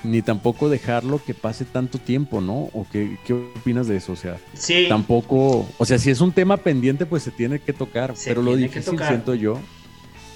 ni 0.05 0.23
tampoco 0.23 0.69
dejarlo 0.69 1.21
que 1.25 1.35
pase 1.35 1.65
tanto 1.65 1.99
tiempo, 1.99 2.41
¿no? 2.41 2.71
¿O 2.73 2.87
qué, 2.91 3.19
qué 3.25 3.33
opinas 3.33 3.89
de 3.89 3.97
eso? 3.97 4.13
O 4.13 4.17
sea, 4.17 4.39
sí. 4.55 4.87
tampoco, 4.89 5.69
o 5.77 5.85
sea, 5.85 5.99
si 5.99 6.11
es 6.11 6.21
un 6.21 6.33
tema 6.33 6.57
pendiente, 6.57 7.07
pues 7.07 7.23
se 7.23 7.31
tiene 7.31 7.59
que 7.59 7.73
tocar, 7.73 8.15
pero 8.25 8.43
lo 8.43 8.57
difícil 8.57 8.99
siento 8.99 9.35
yo 9.35 9.59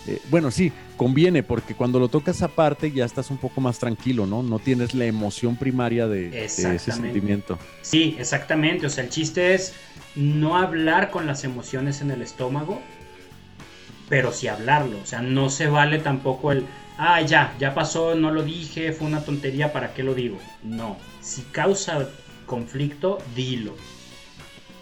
eh, 0.07 0.21
bueno, 0.31 0.51
sí, 0.51 0.73
conviene 0.97 1.43
porque 1.43 1.75
cuando 1.75 2.01
lo 2.01 2.09
tocas 2.09 2.43
aparte 2.43 2.91
ya 2.91 3.05
estás 3.05 3.31
un 3.31 3.39
poco 3.39 3.61
más 3.61 3.79
tranquilo, 3.79 4.27
¿no? 4.27 4.43
No 4.43 4.59
tienes 4.59 4.95
la 4.95 5.05
emoción 5.05 5.57
primaria 5.57 6.09
de, 6.09 6.45
ese 6.45 6.79
sentimiento. 6.79 7.59
Sí, 7.83 8.17
exactamente. 8.19 8.87
O 8.87 8.91
sea, 8.91 9.05
el 9.05 9.11
chiste 9.11 9.55
es 9.55 9.75
no 10.17 10.57
hablar 10.57 11.11
con 11.11 11.27
las 11.27 11.45
emociones 11.45 12.01
en 12.01 12.11
el 12.11 12.21
estómago, 12.21 12.81
pero 14.09 14.33
sí 14.33 14.49
hablarlo. 14.49 14.99
O 15.01 15.07
sea, 15.07 15.23
no 15.23 15.51
se 15.51 15.69
vale 15.69 15.99
tampoco 15.99 16.51
el, 16.51 16.67
ah, 16.99 17.21
ya, 17.21 17.55
ya 17.59 17.75
pasó, 17.75 18.15
no 18.15 18.31
lo 18.31 18.43
dije, 18.43 18.93
fue 18.93 19.07
una 19.07 19.21
tontería, 19.21 19.73
¿para 19.73 19.95
qué 19.95 20.03
lo 20.03 20.15
digo? 20.15 20.39
No. 20.63 20.97
Si 21.21 21.43
causa 21.43 22.09
conflicto, 22.47 23.19
dilo. 23.35 23.75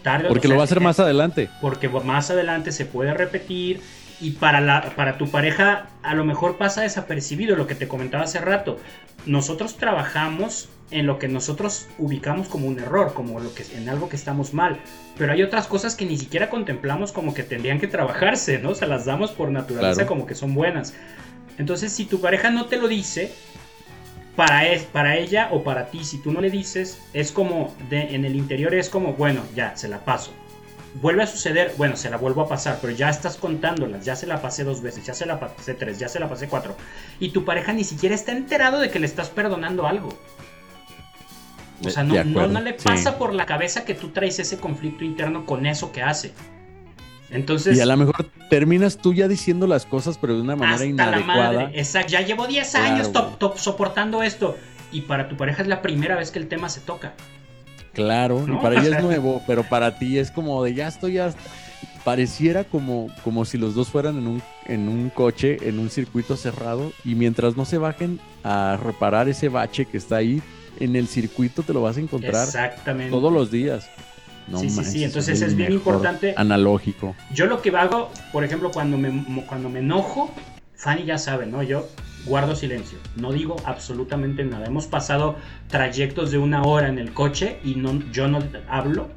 Tarde 0.03 0.27
porque 0.29 0.47
lo 0.47 0.55
va 0.55 0.61
a 0.61 0.63
hacer 0.65 0.79
más 0.79 0.99
adelante. 0.99 1.49
Porque 1.61 1.87
más 1.87 2.31
adelante 2.31 2.71
se 2.71 2.85
puede 2.85 3.13
repetir 3.13 3.81
y 4.19 4.31
para, 4.31 4.61
la, 4.61 4.93
para 4.95 5.17
tu 5.17 5.29
pareja 5.29 5.87
a 6.03 6.13
lo 6.13 6.23
mejor 6.23 6.57
pasa 6.57 6.81
desapercibido 6.81 7.55
lo 7.55 7.67
que 7.67 7.75
te 7.75 7.87
comentaba 7.87 8.23
hace 8.23 8.39
rato. 8.39 8.77
Nosotros 9.25 9.77
trabajamos 9.77 10.69
en 10.91 11.07
lo 11.07 11.17
que 11.17 11.27
nosotros 11.27 11.87
ubicamos 11.97 12.47
como 12.47 12.67
un 12.67 12.79
error, 12.79 13.13
como 13.13 13.39
lo 13.39 13.53
que, 13.55 13.63
en 13.75 13.89
algo 13.89 14.09
que 14.09 14.15
estamos 14.15 14.53
mal, 14.53 14.77
pero 15.17 15.33
hay 15.33 15.41
otras 15.41 15.67
cosas 15.67 15.95
que 15.95 16.05
ni 16.05 16.17
siquiera 16.17 16.49
contemplamos 16.49 17.11
como 17.11 17.33
que 17.33 17.43
tendrían 17.43 17.79
que 17.79 17.87
trabajarse, 17.87 18.59
¿no? 18.59 18.71
O 18.71 18.75
sea, 18.75 18.87
las 18.87 19.05
damos 19.05 19.31
por 19.31 19.49
naturaleza 19.49 20.05
como 20.05 20.25
que 20.25 20.35
son 20.35 20.53
buenas. 20.53 20.93
Entonces, 21.57 21.91
si 21.91 22.05
tu 22.05 22.21
pareja 22.21 22.49
no 22.49 22.65
te 22.65 22.77
lo 22.77 22.87
dice, 22.87 23.31
para, 24.35 24.67
es, 24.67 24.83
para 24.83 25.17
ella 25.17 25.49
o 25.51 25.63
para 25.63 25.89
ti, 25.89 26.03
si 26.03 26.21
tú 26.21 26.31
no 26.31 26.41
le 26.41 26.49
dices, 26.49 26.99
es 27.13 27.31
como, 27.31 27.75
de, 27.89 28.15
en 28.15 28.25
el 28.25 28.35
interior 28.35 28.73
es 28.73 28.89
como, 28.89 29.13
bueno, 29.13 29.43
ya, 29.55 29.75
se 29.75 29.87
la 29.87 30.03
paso 30.03 30.31
vuelve 30.95 31.23
a 31.23 31.27
suceder, 31.27 31.73
bueno, 31.77 31.95
se 31.95 32.09
la 32.09 32.17
vuelvo 32.17 32.41
a 32.41 32.49
pasar, 32.49 32.79
pero 32.81 32.93
ya 32.93 33.09
estás 33.09 33.37
contándolas, 33.37 34.05
ya 34.05 34.15
se 34.15 34.27
la 34.27 34.41
pasé 34.41 34.63
dos 34.63 34.81
veces, 34.81 35.05
ya 35.05 35.13
se 35.13 35.25
la 35.25 35.39
pasé 35.39 35.73
tres, 35.73 35.99
ya 35.99 36.09
se 36.09 36.19
la 36.19 36.27
pasé 36.27 36.47
cuatro. 36.47 36.75
Y 37.19 37.29
tu 37.29 37.45
pareja 37.45 37.73
ni 37.73 37.83
siquiera 37.83 38.15
está 38.15 38.31
enterado 38.31 38.79
de 38.79 38.89
que 38.89 38.99
le 38.99 39.05
estás 39.05 39.29
perdonando 39.29 39.87
algo. 39.87 40.09
O 41.83 41.89
sea, 41.89 42.03
no, 42.03 42.23
no, 42.23 42.61
le 42.61 42.73
pasa 42.73 43.17
por 43.17 43.33
la 43.33 43.45
cabeza 43.45 43.85
que 43.85 43.95
tú 43.95 44.09
traes 44.09 44.37
ese 44.37 44.59
conflicto 44.59 45.03
interno 45.03 45.45
con 45.45 45.65
eso 45.65 45.91
que 45.91 46.03
hace. 46.03 46.31
Entonces, 47.31 47.77
y 47.77 47.81
a 47.81 47.85
lo 47.85 47.95
mejor 47.97 48.29
terminas 48.49 48.97
tú 48.97 49.13
ya 49.13 49.27
diciendo 49.27 49.65
las 49.65 49.85
cosas, 49.85 50.17
pero 50.17 50.35
de 50.35 50.41
una 50.41 50.55
manera 50.55 50.85
inadecuada. 50.85 51.71
Exacto, 51.73 52.11
ya 52.11 52.21
llevo 52.21 52.47
10 52.47 52.75
años 52.75 53.11
top, 53.11 53.57
soportando 53.57 54.21
esto. 54.21 54.57
Y 54.91 55.01
para 55.01 55.29
tu 55.29 55.37
pareja 55.37 55.61
es 55.61 55.69
la 55.69 55.81
primera 55.81 56.17
vez 56.17 56.31
que 56.31 56.39
el 56.39 56.47
tema 56.47 56.67
se 56.67 56.81
toca. 56.81 57.13
Claro, 57.93 58.45
y 58.47 58.55
para 58.57 58.81
ella 58.81 58.97
es 58.97 59.03
nuevo, 59.05 59.41
pero 59.47 59.63
para 59.63 59.97
ti 59.97 60.17
es 60.17 60.31
como 60.31 60.63
de 60.63 60.73
ya 60.73 60.87
estoy 60.87 61.13
ya 61.13 61.33
pareciera 62.03 62.63
como, 62.63 63.07
como 63.23 63.45
si 63.45 63.57
los 63.57 63.75
dos 63.75 63.89
fueran 63.89 64.17
en 64.17 64.27
un, 64.27 64.41
en 64.65 64.89
un 64.89 65.09
coche, 65.09 65.57
en 65.61 65.79
un 65.79 65.89
circuito 65.89 66.35
cerrado, 66.35 66.91
y 67.05 67.15
mientras 67.15 67.55
no 67.55 67.65
se 67.65 67.77
bajen 67.77 68.19
a 68.43 68.77
reparar 68.81 69.29
ese 69.29 69.49
bache 69.49 69.85
que 69.85 69.97
está 69.97 70.17
ahí, 70.17 70.41
en 70.79 70.95
el 70.95 71.07
circuito 71.07 71.63
te 71.63 71.73
lo 71.73 71.81
vas 71.81 71.97
a 71.97 71.99
encontrar 71.99 72.45
Exactamente. 72.45 73.11
todos 73.11 73.31
los 73.31 73.51
días. 73.51 73.89
Sí, 74.55 74.69
sí, 74.69 74.83
sí, 74.83 75.03
entonces 75.03 75.41
es, 75.41 75.55
bien 75.55 75.71
importante. 75.71 76.33
Analógico. 76.37 77.15
Yo 77.33 77.45
lo 77.45 77.61
que 77.61 77.69
hago, 77.69 78.11
por 78.31 78.43
ejemplo, 78.43 78.71
cuando 78.71 78.97
me, 78.97 79.43
cuando 79.45 79.69
me 79.69 79.79
enojo, 79.79 80.31
Fanny 80.75 81.05
ya 81.05 81.17
sabe, 81.17 81.45
¿no? 81.45 81.63
Yo 81.63 81.87
guardo 82.25 82.55
silencio, 82.55 82.97
no 83.15 83.31
digo 83.31 83.55
absolutamente 83.65 84.43
nada. 84.43 84.65
Hemos 84.65 84.87
pasado 84.87 85.35
trayectos 85.67 86.31
de 86.31 86.37
una 86.37 86.63
hora 86.63 86.87
en 86.87 86.99
el 86.99 87.13
coche 87.13 87.59
y 87.63 87.75
no, 87.75 87.99
yo 88.11 88.27
no 88.27 88.39
hablo. 88.69 89.09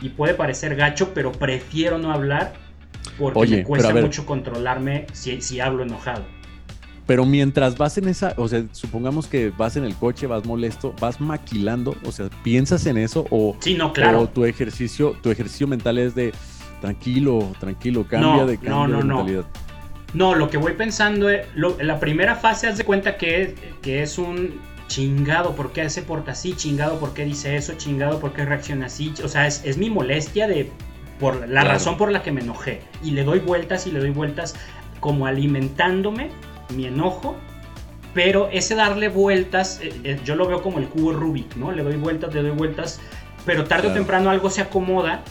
Y 0.00 0.10
puede 0.10 0.34
parecer 0.34 0.76
gacho, 0.76 1.14
pero 1.14 1.32
prefiero 1.32 1.98
no 1.98 2.12
hablar 2.12 2.54
porque 3.18 3.48
me 3.48 3.64
cuesta 3.64 3.94
mucho 3.94 4.26
controlarme 4.26 5.06
si, 5.12 5.40
si 5.40 5.60
hablo 5.60 5.82
enojado. 5.82 6.24
Pero 7.06 7.24
mientras 7.24 7.78
vas 7.78 7.96
en 7.98 8.08
esa, 8.08 8.34
o 8.36 8.48
sea, 8.48 8.64
supongamos 8.72 9.28
que 9.28 9.50
vas 9.56 9.76
en 9.76 9.84
el 9.84 9.94
coche, 9.94 10.26
vas 10.26 10.44
molesto, 10.44 10.92
vas 11.00 11.20
maquilando, 11.20 11.94
o 12.04 12.10
sea, 12.10 12.28
piensas 12.42 12.84
en 12.86 12.98
eso 12.98 13.26
o, 13.30 13.56
sí, 13.60 13.74
no, 13.74 13.92
claro. 13.92 14.22
o 14.22 14.28
tu 14.28 14.44
ejercicio, 14.44 15.16
tu 15.22 15.30
ejercicio 15.30 15.68
mental 15.68 15.98
es 15.98 16.16
de 16.16 16.32
tranquilo, 16.80 17.52
tranquilo, 17.60 18.04
cambia 18.08 18.44
de 18.44 18.58
cambio 18.58 18.88
no, 18.88 19.02
no, 19.02 19.16
mentalidad. 19.16 19.44
No, 20.14 20.34
lo 20.34 20.50
que 20.50 20.56
voy 20.56 20.72
pensando 20.72 21.28
es, 21.30 21.46
la 21.54 22.00
primera 22.00 22.34
fase 22.34 22.66
haz 22.66 22.78
de 22.78 22.84
cuenta 22.84 23.16
que, 23.16 23.54
que 23.82 24.02
es 24.02 24.18
un 24.18 24.58
chingado, 24.88 25.54
¿por 25.54 25.72
qué 25.72 25.88
se 25.90 26.02
porta 26.02 26.32
así? 26.32 26.54
Chingado, 26.54 26.98
¿por 26.98 27.12
qué 27.12 27.24
dice 27.24 27.56
eso? 27.56 27.74
Chingado, 27.74 28.18
¿por 28.20 28.32
qué 28.32 28.44
reacciona 28.44 28.86
así? 28.86 29.12
O 29.22 29.28
sea, 29.28 29.46
es, 29.46 29.76
mi 29.76 29.90
molestia 29.90 30.46
de 30.48 30.70
por 31.20 31.48
la 31.48 31.64
razón 31.64 31.96
por 31.96 32.12
la 32.12 32.22
que 32.22 32.32
me 32.32 32.40
enojé. 32.40 32.80
Y 33.02 33.12
le 33.12 33.24
doy 33.24 33.40
vueltas 33.40 33.86
y 33.86 33.92
le 33.92 34.00
doy 34.00 34.10
vueltas 34.10 34.54
como 35.00 35.26
alimentándome 35.26 36.30
mi 36.74 36.86
enojo. 36.86 37.36
Pero 38.14 38.48
ese 38.50 38.74
darle 38.74 39.08
vueltas, 39.08 39.80
eh, 39.82 39.92
eh, 40.04 40.20
yo 40.24 40.36
lo 40.36 40.46
veo 40.46 40.62
como 40.62 40.78
el 40.78 40.88
cubo 40.88 41.12
Rubik, 41.12 41.54
¿no? 41.56 41.70
Le 41.72 41.82
doy 41.82 41.96
vueltas, 41.96 42.32
le 42.34 42.42
doy 42.42 42.52
vueltas, 42.52 43.00
pero 43.44 43.64
tarde 43.64 43.88
o 43.88 43.92
temprano 43.92 44.30
algo 44.30 44.48
se 44.48 44.62
acomoda 44.62 45.22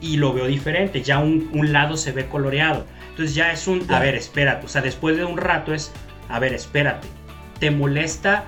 y 0.00 0.16
lo 0.16 0.32
veo 0.32 0.46
diferente. 0.46 1.02
Ya 1.02 1.18
un, 1.20 1.50
un 1.54 1.72
lado 1.72 1.96
se 1.96 2.10
ve 2.10 2.26
coloreado. 2.26 2.84
Entonces 3.10 3.34
ya 3.34 3.52
es 3.52 3.68
un, 3.68 3.84
a 3.90 4.00
ver, 4.00 4.14
espérate. 4.14 4.66
O 4.66 4.68
sea, 4.68 4.82
después 4.82 5.16
de 5.16 5.24
un 5.24 5.36
rato 5.36 5.72
es, 5.72 5.92
a 6.28 6.38
ver, 6.38 6.52
espérate. 6.52 7.06
¿Te 7.60 7.70
molesta 7.70 8.44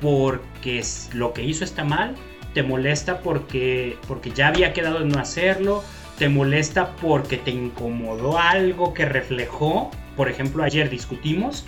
porque 0.00 0.82
lo 1.14 1.32
que 1.32 1.44
hizo 1.44 1.64
está 1.64 1.84
mal? 1.84 2.16
¿Te 2.52 2.62
molesta 2.62 3.20
porque, 3.20 3.96
porque 4.08 4.32
ya 4.32 4.48
había 4.48 4.72
quedado 4.72 4.98
de 4.98 5.06
no 5.06 5.18
hacerlo? 5.20 5.84
¿Te 6.20 6.28
molesta 6.28 6.96
porque 6.96 7.38
te 7.38 7.50
incomodó 7.50 8.38
algo 8.38 8.92
que 8.92 9.06
reflejó? 9.06 9.90
Por 10.18 10.28
ejemplo, 10.28 10.62
ayer 10.62 10.90
discutimos 10.90 11.64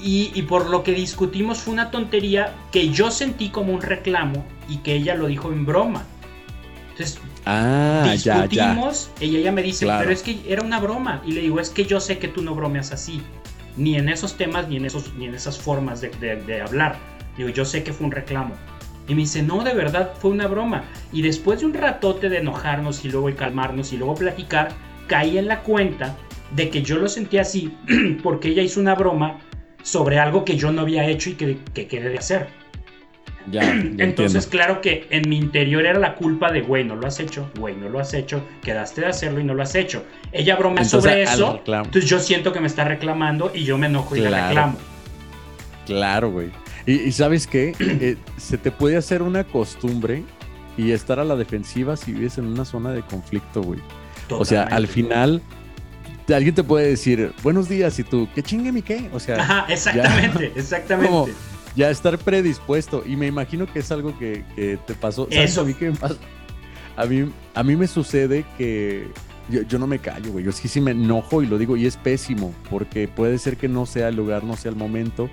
Y, 0.00 0.40
por 0.48 0.70
lo 0.70 0.82
que 0.82 0.92
discutimos 0.92 1.58
fue 1.58 1.74
una 1.74 1.90
tontería 1.90 2.54
que 2.72 2.88
yo 2.88 3.10
sentí 3.10 3.50
como 3.50 3.74
un 3.74 3.82
reclamo 3.82 4.46
y 4.66 4.78
que 4.78 4.94
ella 4.94 5.14
lo 5.14 5.26
dijo 5.26 5.52
en 5.52 5.66
broma. 5.66 6.06
Entonces, 6.92 7.20
ah, 7.44 8.08
discutimos, 8.10 9.10
ella 9.20 9.40
ya 9.40 9.52
me 9.52 9.62
dice, 9.62 9.86
pero 9.86 10.10
es 10.10 10.22
que 10.22 10.40
era 10.48 10.62
una 10.62 10.80
broma. 10.80 11.20
Y 11.26 11.32
le 11.32 11.42
digo, 11.42 11.60
es 11.60 11.68
que 11.68 11.84
yo 11.84 12.00
sé 12.00 12.16
que 12.16 12.28
tú 12.28 12.40
no 12.40 12.54
bromeas 12.54 12.92
así. 12.92 13.20
Ni 13.76 13.96
en 13.96 14.08
esos 14.08 14.38
temas, 14.38 14.68
ni 14.68 14.78
en, 14.78 14.86
esos, 14.86 15.12
ni 15.16 15.26
en 15.26 15.34
esas 15.34 15.58
formas 15.58 16.00
de, 16.00 16.08
de 16.08 16.62
hablar. 16.62 16.96
Digo, 17.36 17.50
yo 17.50 17.66
sé 17.66 17.84
que 17.84 17.92
fue 17.92 18.06
un 18.06 18.12
reclamo. 18.12 18.54
Y 19.08 19.14
me 19.14 19.22
dice, 19.22 19.42
no, 19.42 19.64
de 19.64 19.74
verdad 19.74 20.12
fue 20.18 20.30
una 20.30 20.46
broma. 20.46 20.84
Y 21.12 21.22
después 21.22 21.60
de 21.60 21.66
un 21.66 21.74
ratote 21.74 22.28
de 22.28 22.38
enojarnos 22.38 23.04
y 23.04 23.10
luego 23.10 23.34
calmarnos 23.36 23.92
y 23.92 23.96
luego 23.96 24.14
platicar, 24.14 24.70
caí 25.08 25.38
en 25.38 25.48
la 25.48 25.60
cuenta 25.60 26.16
de 26.54 26.70
que 26.70 26.82
yo 26.82 26.98
lo 26.98 27.08
sentía 27.08 27.42
así 27.42 27.72
porque 28.22 28.48
ella 28.48 28.62
hizo 28.62 28.80
una 28.80 28.94
broma 28.94 29.38
sobre 29.82 30.18
algo 30.18 30.44
que 30.44 30.56
yo 30.56 30.70
no 30.72 30.82
había 30.82 31.06
hecho 31.06 31.30
y 31.30 31.34
que, 31.34 31.58
que 31.74 31.86
quedé 31.86 32.10
de 32.10 32.18
hacer. 32.18 32.46
Ya, 33.50 33.62
Entonces, 33.98 34.46
claro 34.46 34.80
que 34.80 35.06
en 35.10 35.28
mi 35.28 35.36
interior 35.36 35.84
era 35.84 35.98
la 35.98 36.14
culpa 36.14 36.52
de, 36.52 36.62
güey, 36.62 36.84
no 36.84 36.94
lo 36.94 37.06
has 37.06 37.18
hecho, 37.18 37.50
güey, 37.58 37.74
no 37.74 37.88
lo 37.88 37.98
has 37.98 38.14
hecho, 38.14 38.42
quedaste 38.62 39.00
de 39.00 39.08
hacerlo 39.08 39.40
y 39.40 39.44
no 39.44 39.54
lo 39.54 39.62
has 39.62 39.74
hecho. 39.74 40.04
Ella 40.30 40.56
bromea 40.56 40.84
sobre 40.84 41.22
eso, 41.22 41.60
entonces 41.66 42.06
yo 42.08 42.20
siento 42.20 42.52
que 42.52 42.60
me 42.60 42.68
está 42.68 42.84
reclamando 42.84 43.50
y 43.52 43.64
yo 43.64 43.78
me 43.78 43.88
enojo 43.88 44.14
y 44.14 44.20
le 44.20 44.30
reclamo. 44.30 44.78
Claro, 45.86 46.30
güey. 46.30 46.61
Y, 46.86 47.12
sabes 47.12 47.46
qué, 47.46 47.74
eh, 47.78 48.16
se 48.36 48.58
te 48.58 48.70
puede 48.70 48.96
hacer 48.96 49.22
una 49.22 49.44
costumbre 49.44 50.24
y 50.76 50.92
estar 50.92 51.20
a 51.20 51.24
la 51.24 51.36
defensiva 51.36 51.96
si 51.96 52.12
vives 52.12 52.38
en 52.38 52.46
una 52.46 52.64
zona 52.64 52.92
de 52.92 53.02
conflicto, 53.02 53.62
güey. 53.62 53.80
O 54.30 54.44
sea, 54.44 54.62
al 54.62 54.86
final 54.86 55.42
alguien 56.34 56.54
te 56.54 56.64
puede 56.64 56.88
decir 56.88 57.32
buenos 57.42 57.68
días 57.68 57.98
y 57.98 58.04
tú, 58.04 58.28
¿qué 58.34 58.42
chingue 58.42 58.72
mi 58.72 58.82
qué? 58.82 59.08
O 59.12 59.20
sea, 59.20 59.40
Ajá, 59.40 59.66
exactamente, 59.68 60.52
exactamente. 60.56 61.32
ya 61.76 61.90
estar 61.90 62.18
predispuesto. 62.18 63.02
Y 63.06 63.16
me 63.16 63.26
imagino 63.26 63.66
que 63.66 63.80
es 63.80 63.90
algo 63.92 64.16
que, 64.18 64.44
te 64.86 64.94
pasó. 64.94 65.26
Eso. 65.30 65.62
A 65.62 65.64
mí, 65.64 65.74
me 65.80 65.92
A 66.96 67.06
mí, 67.06 67.32
a 67.54 67.62
mí 67.62 67.76
me 67.76 67.86
sucede 67.86 68.44
que 68.56 69.08
yo, 69.48 69.62
yo, 69.62 69.78
no 69.78 69.86
me 69.86 69.98
callo, 69.98 70.32
güey. 70.32 70.44
Yo 70.44 70.52
sí, 70.52 70.68
sí 70.68 70.80
me 70.80 70.92
enojo 70.92 71.42
y 71.42 71.46
lo 71.46 71.58
digo, 71.58 71.76
y 71.76 71.86
es 71.86 71.96
pésimo, 71.96 72.54
porque 72.70 73.08
puede 73.08 73.38
ser 73.38 73.56
que 73.56 73.68
no 73.68 73.86
sea 73.86 74.08
el 74.08 74.16
lugar, 74.16 74.44
no 74.44 74.56
sea 74.56 74.70
el 74.70 74.76
momento. 74.76 75.28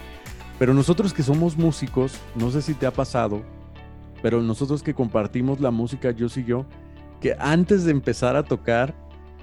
Pero 0.59 0.73
nosotros 0.73 1.13
que 1.13 1.23
somos 1.23 1.57
músicos, 1.57 2.13
no 2.35 2.51
sé 2.51 2.61
si 2.61 2.73
te 2.73 2.85
ha 2.85 2.91
pasado, 2.91 3.41
pero 4.21 4.41
nosotros 4.41 4.83
que 4.83 4.93
compartimos 4.93 5.59
la 5.61 5.71
música, 5.71 6.11
yo 6.11 6.27
y 6.35 6.43
yo, 6.43 6.65
que 7.21 7.35
antes 7.39 7.85
de 7.85 7.91
empezar 7.91 8.35
a 8.35 8.43
tocar, 8.43 8.93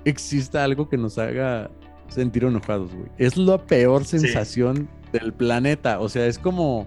exista 0.05 0.63
algo 0.63 0.89
que 0.89 0.97
nos 0.97 1.19
haga 1.19 1.71
sentir 2.09 2.45
enojados, 2.45 2.95
güey. 2.95 3.09
Es 3.19 3.37
la 3.37 3.59
peor 3.59 4.05
sensación 4.05 4.89
del 5.13 5.33
planeta. 5.33 6.01
O 6.01 6.09
sea, 6.09 6.27
es 6.27 6.39
como. 6.39 6.87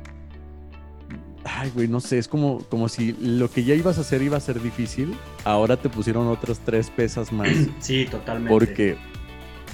Ay, 1.43 1.71
güey, 1.73 1.88
no 1.88 1.99
sé, 1.99 2.17
es 2.17 2.27
como, 2.27 2.59
como 2.69 2.89
si 2.89 3.13
lo 3.13 3.49
que 3.49 3.63
ya 3.63 3.73
ibas 3.73 3.97
a 3.97 4.01
hacer 4.01 4.21
iba 4.21 4.38
a 4.38 4.39
ser 4.39 4.61
difícil, 4.61 5.15
ahora 5.45 5.77
te 5.77 5.89
pusieron 5.89 6.27
otras 6.27 6.59
tres 6.59 6.89
pesas 6.89 7.32
más. 7.32 7.49
Sí, 7.80 8.07
totalmente. 8.09 8.51
Porque 8.51 8.97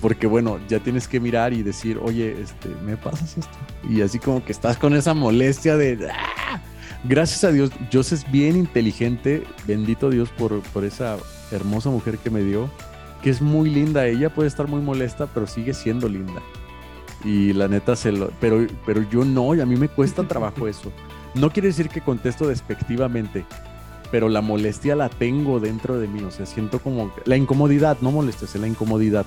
porque 0.02 0.28
bueno, 0.28 0.60
ya 0.68 0.80
tienes 0.80 1.08
que 1.08 1.20
mirar 1.20 1.54
y 1.54 1.64
decir, 1.64 2.00
oye, 2.02 2.36
este, 2.41 2.70
¿me 2.86 2.98
pasas 2.98 3.38
esto? 3.38 3.58
Y 3.89 4.02
así 4.02 4.20
como 4.20 4.43
que 4.43 4.52
estás 4.52 4.78
con 4.78 4.96
esa 4.96 5.14
molestia 5.14 5.78
de... 5.78 6.10
¡ah! 6.12 6.62
Gracias 7.04 7.43
a 7.43 7.52
Dios, 7.52 7.70
yo 7.91 8.02
es 8.02 8.32
bien 8.32 8.56
inteligente, 8.56 9.43
bendito 9.68 10.10
Dios 10.10 10.30
por, 10.30 10.62
por 10.62 10.84
esa 10.86 11.18
hermosa 11.52 11.89
mujer 11.89 12.18
que 12.18 12.32
me 12.32 12.41
dio, 12.41 12.70
que 13.22 13.30
es 13.30 13.41
muy 13.41 13.70
linda, 13.70 14.08
ella 14.08 14.34
puede 14.34 14.48
estar 14.48 14.68
muy 14.68 14.82
molesta, 14.82 15.28
pero 15.28 15.46
sigue 15.46 15.74
siendo 15.74 16.10
linda. 16.10 16.41
Y 17.24 17.54
la 17.54 17.68
neta 17.68 17.96
se 17.96 18.12
lo... 18.12 18.32
Pero, 18.39 18.66
pero 18.86 19.08
yo 19.10 19.24
no, 19.24 19.54
y 19.54 19.62
a 19.62 19.66
mí 19.66 19.76
me 19.76 19.88
cuesta 19.88 20.24
trabajo 20.28 20.68
eso. 20.68 20.91
No 21.36 21.52
quiere 21.52 21.68
decir 21.68 21.89
que 21.89 22.02
contesto 22.02 22.48
despectivamente, 22.48 23.46
pero 24.10 24.30
la 24.30 24.41
molestia 24.41 24.96
la 24.96 25.10
tengo 25.10 25.60
dentro 25.60 26.00
de 26.00 26.08
mí, 26.08 26.24
o 26.24 26.32
sea, 26.32 26.46
siento 26.46 26.80
como 26.80 27.12
la 27.26 27.38
incomodidad, 27.38 27.98
no 28.02 28.12
molestes, 28.12 28.56
la 28.56 28.68
incomodidad. 28.68 29.26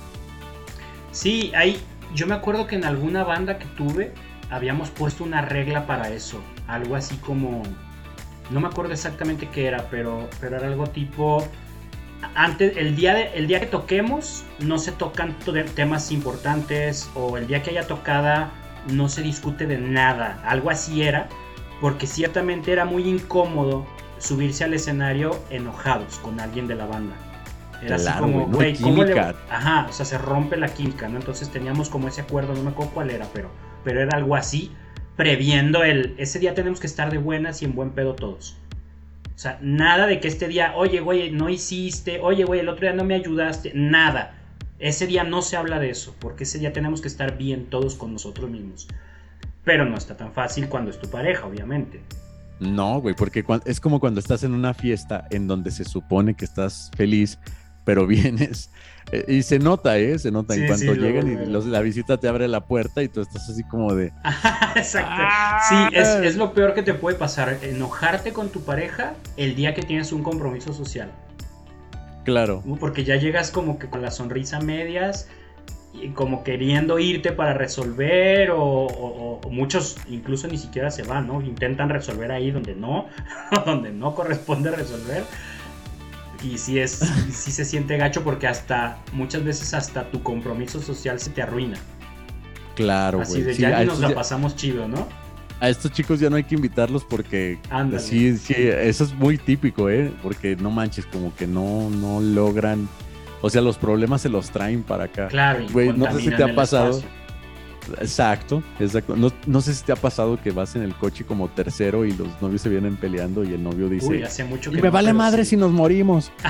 Sí, 1.11 1.51
hay, 1.55 1.79
yo 2.13 2.27
me 2.27 2.35
acuerdo 2.35 2.67
que 2.67 2.75
en 2.75 2.85
alguna 2.85 3.23
banda 3.23 3.57
que 3.57 3.65
tuve 3.65 4.13
habíamos 4.49 4.89
puesto 4.89 5.23
una 5.23 5.41
regla 5.41 5.85
para 5.85 6.09
eso, 6.09 6.41
algo 6.67 6.95
así 6.95 7.15
como, 7.17 7.63
no 8.49 8.59
me 8.59 8.67
acuerdo 8.67 8.93
exactamente 8.93 9.47
qué 9.47 9.67
era, 9.67 9.87
pero, 9.89 10.27
pero 10.39 10.57
era 10.57 10.67
algo 10.67 10.87
tipo, 10.87 11.47
antes, 12.35 12.75
el 12.77 12.95
día, 12.95 13.13
de, 13.13 13.31
el 13.35 13.47
día 13.47 13.59
que 13.59 13.67
toquemos 13.67 14.43
no 14.59 14.77
se 14.79 14.91
tocan 14.91 15.35
temas 15.75 16.11
importantes 16.11 17.09
o 17.15 17.37
el 17.37 17.47
día 17.47 17.61
que 17.63 17.71
haya 17.71 17.87
tocada 17.87 18.51
no 18.91 19.09
se 19.09 19.21
discute 19.21 19.67
de 19.67 19.77
nada, 19.77 20.41
algo 20.45 20.69
así 20.69 21.03
era, 21.03 21.29
porque 21.81 22.07
ciertamente 22.07 22.71
era 22.71 22.85
muy 22.85 23.07
incómodo 23.07 23.85
subirse 24.17 24.63
al 24.63 24.73
escenario 24.73 25.39
enojados 25.49 26.19
con 26.19 26.39
alguien 26.39 26.67
de 26.67 26.75
la 26.75 26.85
banda. 26.85 27.15
Era 27.81 27.95
así 27.95 28.11
como, 28.19 28.47
güey, 28.47 28.75
¿cómo 28.77 29.03
le... 29.03 29.19
Ajá, 29.19 29.87
o 29.89 29.93
sea, 29.93 30.05
se 30.05 30.17
rompe 30.17 30.57
la 30.57 30.67
química, 30.67 31.07
¿no? 31.07 31.17
Entonces 31.17 31.49
teníamos 31.49 31.89
como 31.89 32.07
ese 32.07 32.21
acuerdo, 32.21 32.53
no 32.53 32.63
me 32.63 32.69
acuerdo 32.69 32.91
cuál 32.93 33.09
era, 33.09 33.27
pero, 33.33 33.49
pero 33.83 34.01
era 34.01 34.17
algo 34.17 34.35
así, 34.35 34.71
previendo 35.15 35.83
el, 35.83 36.15
ese 36.17 36.39
día 36.39 36.53
tenemos 36.53 36.79
que 36.79 36.87
estar 36.87 37.11
de 37.11 37.17
buenas 37.17 37.61
y 37.61 37.65
en 37.65 37.75
buen 37.75 37.91
pedo 37.91 38.15
todos. 38.15 38.57
O 39.39 39.41
sea, 39.41 39.57
nada 39.61 40.05
de 40.05 40.19
que 40.19 40.27
este 40.27 40.49
día, 40.49 40.73
oye, 40.75 40.99
güey, 40.99 41.31
no 41.31 41.47
hiciste, 41.47 42.19
oye, 42.21 42.43
güey, 42.43 42.59
el 42.59 42.67
otro 42.67 42.81
día 42.81 42.93
no 42.93 43.05
me 43.05 43.15
ayudaste, 43.15 43.71
nada. 43.73 44.35
Ese 44.79 45.07
día 45.07 45.23
no 45.23 45.41
se 45.41 45.55
habla 45.55 45.79
de 45.79 45.89
eso, 45.89 46.15
porque 46.19 46.43
ese 46.43 46.59
día 46.59 46.73
tenemos 46.73 47.01
que 47.01 47.07
estar 47.07 47.37
bien 47.37 47.65
todos 47.69 47.95
con 47.95 48.11
nosotros 48.11 48.49
mismos. 48.49 48.87
Pero 49.63 49.85
no 49.85 49.97
está 49.97 50.17
tan 50.17 50.33
fácil 50.33 50.67
cuando 50.67 50.91
es 50.91 50.99
tu 50.99 51.09
pareja, 51.09 51.45
obviamente. 51.45 52.01
No, 52.59 52.99
güey, 52.99 53.15
porque 53.15 53.45
es 53.65 53.79
como 53.79 53.99
cuando 54.01 54.19
estás 54.19 54.43
en 54.43 54.53
una 54.53 54.73
fiesta 54.73 55.25
en 55.31 55.47
donde 55.47 55.71
se 55.71 55.85
supone 55.85 56.33
que 56.33 56.43
estás 56.43 56.91
feliz, 56.97 57.39
pero 57.89 58.05
vienes 58.07 58.69
eh, 59.11 59.25
y 59.27 59.41
se 59.41 59.57
nota, 59.57 59.97
¿eh? 59.97 60.19
Se 60.19 60.29
nota 60.29 60.53
en 60.53 60.67
cuanto 60.67 60.93
llegan 60.93 61.27
y 61.27 61.45
la 61.47 61.81
visita 61.81 62.17
te 62.17 62.27
abre 62.27 62.47
la 62.47 62.67
puerta 62.67 63.01
y 63.01 63.07
tú 63.07 63.21
estás 63.21 63.49
así 63.49 63.63
como 63.63 63.95
de... 63.95 64.13
Exacto. 64.75 65.23
Sí, 65.67 65.75
es, 65.95 66.07
es, 66.07 66.35
lo 66.35 66.53
peor 66.53 66.75
que 66.75 66.83
te 66.83 66.93
puede 66.93 67.17
pasar, 67.17 67.57
enojarte 67.63 68.31
con 68.31 68.49
tu 68.49 68.61
pareja 68.61 69.15
el 69.37 69.55
día 69.55 69.73
que 69.73 69.81
tienes 69.81 70.11
un 70.11 70.21
compromiso 70.21 70.71
social. 70.73 71.09
Claro. 72.23 72.63
Porque 72.79 73.03
ya 73.03 73.15
llegas 73.15 73.49
como 73.49 73.79
que 73.79 73.89
con 73.89 74.03
la 74.03 74.11
sonrisa 74.11 74.59
medias 74.59 75.27
y 75.91 76.09
como 76.09 76.43
queriendo 76.43 76.99
irte 76.99 77.31
para 77.31 77.55
resolver 77.55 78.51
o, 78.53 79.41
muchos 79.49 79.97
incluso 80.07 80.47
ni 80.47 80.59
siquiera 80.59 80.91
se 80.91 81.01
van, 81.01 81.25
¿no? 81.25 81.41
Intentan 81.41 81.89
resolver 81.89 82.31
ahí 82.31 82.51
donde 82.51 82.75
no, 82.75 83.07
donde 83.65 83.89
no 83.89 84.13
corresponde 84.13 84.69
resolver 84.69 85.23
y 86.43 86.57
sí 86.57 86.79
es 86.79 86.99
sí 87.31 87.51
se 87.51 87.65
siente 87.65 87.97
gacho 87.97 88.23
porque 88.23 88.47
hasta 88.47 88.99
muchas 89.13 89.43
veces 89.43 89.73
hasta 89.73 90.09
tu 90.09 90.21
compromiso 90.23 90.81
social 90.81 91.19
se 91.19 91.29
te 91.31 91.41
arruina. 91.41 91.77
Claro, 92.75 93.21
Así 93.21 93.41
de 93.41 93.53
ya 93.55 93.79
ni 93.79 93.85
nos 93.85 93.99
la 93.99 94.13
pasamos 94.13 94.55
chido, 94.55 94.87
¿no? 94.87 95.07
A 95.59 95.67
estos 95.67 95.91
chicos 95.91 96.21
ya 96.21 96.29
no 96.29 96.37
hay 96.37 96.45
que 96.45 96.55
invitarlos 96.55 97.03
porque 97.03 97.59
sí, 97.97 98.37
sí, 98.37 98.53
eso 98.55 99.03
es 99.03 99.13
muy 99.13 99.37
típico, 99.37 99.89
¿eh? 99.89 100.09
Porque 100.23 100.55
no 100.55 100.71
manches, 100.71 101.05
como 101.05 101.35
que 101.35 101.45
no, 101.45 101.89
no 101.89 102.21
logran, 102.21 102.87
o 103.41 103.49
sea, 103.49 103.61
los 103.61 103.77
problemas 103.77 104.21
se 104.21 104.29
los 104.29 104.51
traen 104.51 104.83
para 104.83 105.05
acá. 105.05 105.27
Claro, 105.27 105.65
güey, 105.73 105.91
no 105.91 106.09
sé 106.13 106.21
si 106.21 106.29
te 106.29 106.43
ha 106.43 106.55
pasado. 106.55 107.01
Exacto, 107.99 108.63
exacto. 108.79 109.15
No, 109.15 109.61
sé 109.61 109.73
si 109.73 109.83
te 109.83 109.91
ha 109.91 109.95
pasado 109.95 110.41
que 110.41 110.51
vas 110.51 110.75
en 110.75 110.83
el 110.83 110.95
coche 110.95 111.25
como 111.25 111.47
tercero 111.49 112.05
y 112.05 112.11
los 112.11 112.27
novios 112.41 112.61
se 112.61 112.69
vienen 112.69 112.97
peleando 112.97 113.43
y 113.43 113.53
el 113.53 113.63
novio 113.63 113.89
dice, 113.89 114.07
Uy, 114.07 114.23
hace 114.23 114.43
mucho 114.43 114.71
que 114.71 114.81
me 114.81 114.89
vale 114.89 115.13
madre 115.13 115.45
si 115.45 115.57
nos 115.57 115.71
morimos. 115.71 116.31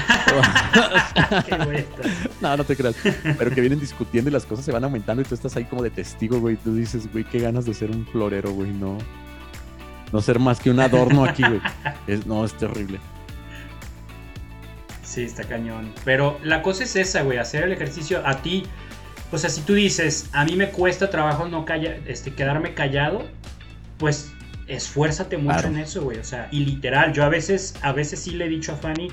no, 2.42 2.58
no 2.58 2.64
te 2.64 2.76
creas. 2.76 2.96
Pero 3.38 3.52
que 3.52 3.62
vienen 3.62 3.80
discutiendo 3.80 4.30
y 4.30 4.34
las 4.34 4.46
cosas 4.46 4.66
se 4.66 4.72
van 4.72 4.84
aumentando 4.84 5.22
y 5.22 5.26
tú 5.26 5.36
estás 5.36 5.56
ahí 5.56 5.66
como 5.66 5.84
de 5.84 5.90
testigo, 5.90 6.40
güey. 6.40 6.58
Tú 6.58 6.76
dices, 6.76 7.12
güey, 7.12 7.24
qué 7.24 7.40
ganas 7.40 7.66
de 7.66 7.74
ser 7.74 7.92
un 7.92 8.06
florero, 8.06 8.52
güey, 8.52 8.72
no. 8.72 8.98
No 10.12 10.22
ser 10.22 10.40
más 10.40 10.60
que 10.60 10.70
un 10.70 10.80
adorno 10.80 11.24
aquí, 11.24 11.44
güey. 11.44 11.62
no, 12.26 12.46
es 12.46 12.54
terrible. 12.54 13.00
Sí, 15.04 15.24
está 15.24 15.44
cañón. 15.44 15.92
Pero 16.06 16.38
la 16.44 16.62
cosa 16.62 16.84
es 16.84 16.96
esa, 16.96 17.24
güey, 17.24 17.38
hacer 17.38 17.64
el 17.64 17.72
ejercicio 17.72 18.22
a 18.26 18.42
ti 18.42 18.64
o 19.32 19.38
sea, 19.38 19.50
si 19.50 19.62
tú 19.62 19.74
dices, 19.74 20.30
a 20.34 20.46
mí 20.46 20.56
me 20.56 20.70
cuesta 20.70 21.10
trabajo 21.10 21.48
no 21.48 21.66
calla, 21.66 21.98
este, 22.08 22.34
quedarme 22.34 22.74
callado, 22.74 23.26
pues 23.98 24.32
esfuérzate 24.68 25.38
mucho 25.38 25.68
en 25.68 25.78
eso, 25.78 26.04
güey. 26.04 26.18
O 26.18 26.24
sea, 26.24 26.48
y 26.52 26.66
literal, 26.66 27.14
yo 27.14 27.24
a 27.24 27.30
veces, 27.30 27.76
a 27.82 27.92
veces 27.92 28.20
sí 28.20 28.32
le 28.32 28.46
he 28.46 28.50
dicho 28.50 28.72
a 28.72 28.76
Fanny, 28.76 29.10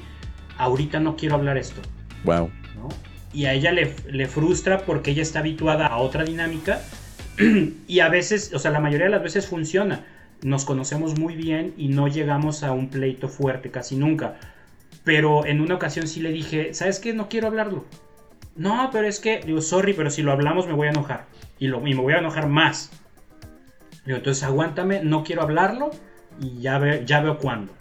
ahorita 0.59 1.01
no 1.01 1.17
quiero 1.17 1.35
hablar 1.35 1.59
esto. 1.59 1.81
Wow. 2.25 2.51
Y 3.33 3.45
a 3.45 3.53
ella 3.53 3.73
le, 3.73 3.95
le 4.11 4.27
frustra 4.29 4.87
porque 4.87 5.11
ella 5.11 5.23
está 5.23 5.41
habituada 5.41 5.87
a 5.87 5.99
otra 5.99 6.25
dinámica. 6.25 6.81
y 7.87 8.01
a 8.01 8.09
veces, 8.09 8.53
o 8.55 8.59
sea, 8.59 8.71
la 8.71 8.81
mayoría 8.81 9.07
de 9.07 9.13
las 9.13 9.23
veces 9.23 9.47
funciona. 9.47 10.07
Nos 10.43 10.65
conocemos 10.65 11.19
muy 11.19 11.35
bien 11.35 11.75
y 11.77 11.89
no 11.89 12.09
llegamos 12.09 12.63
a 12.63 12.73
un 12.73 12.89
pleito 12.89 13.29
fuerte 13.29 13.71
casi 13.71 13.97
nunca. 13.97 14.37
Pero 15.05 15.45
en 15.47 15.61
una 15.61 15.75
ocasión 15.75 16.07
sí 16.09 16.21
le 16.21 16.31
dije, 16.31 16.73
¿sabes 16.73 16.99
qué? 16.99 17.13
No 17.13 17.29
quiero 17.29 17.47
hablarlo. 17.49 17.85
No, 18.57 18.89
pero 18.91 19.07
es 19.07 19.21
que, 19.21 19.41
digo, 19.41 19.61
sorry, 19.61 19.93
pero 19.93 20.11
si 20.11 20.23
lo 20.23 20.33
hablamos 20.33 20.67
me 20.67 20.73
voy 20.73 20.87
a 20.87 20.91
enojar. 20.91 21.27
Y, 21.59 21.69
lo, 21.69 21.87
y 21.87 21.95
me 21.95 22.01
voy 22.01 22.15
a 22.15 22.19
enojar 22.19 22.49
más. 22.49 22.91
entonces 24.07 24.43
aguántame, 24.43 25.03
no 25.03 25.25
quiero 25.25 25.43
hablarlo 25.43 25.91
y 26.41 26.61
ya, 26.61 27.03
ya 27.05 27.21
veo 27.21 27.39
cuándo. 27.39 27.73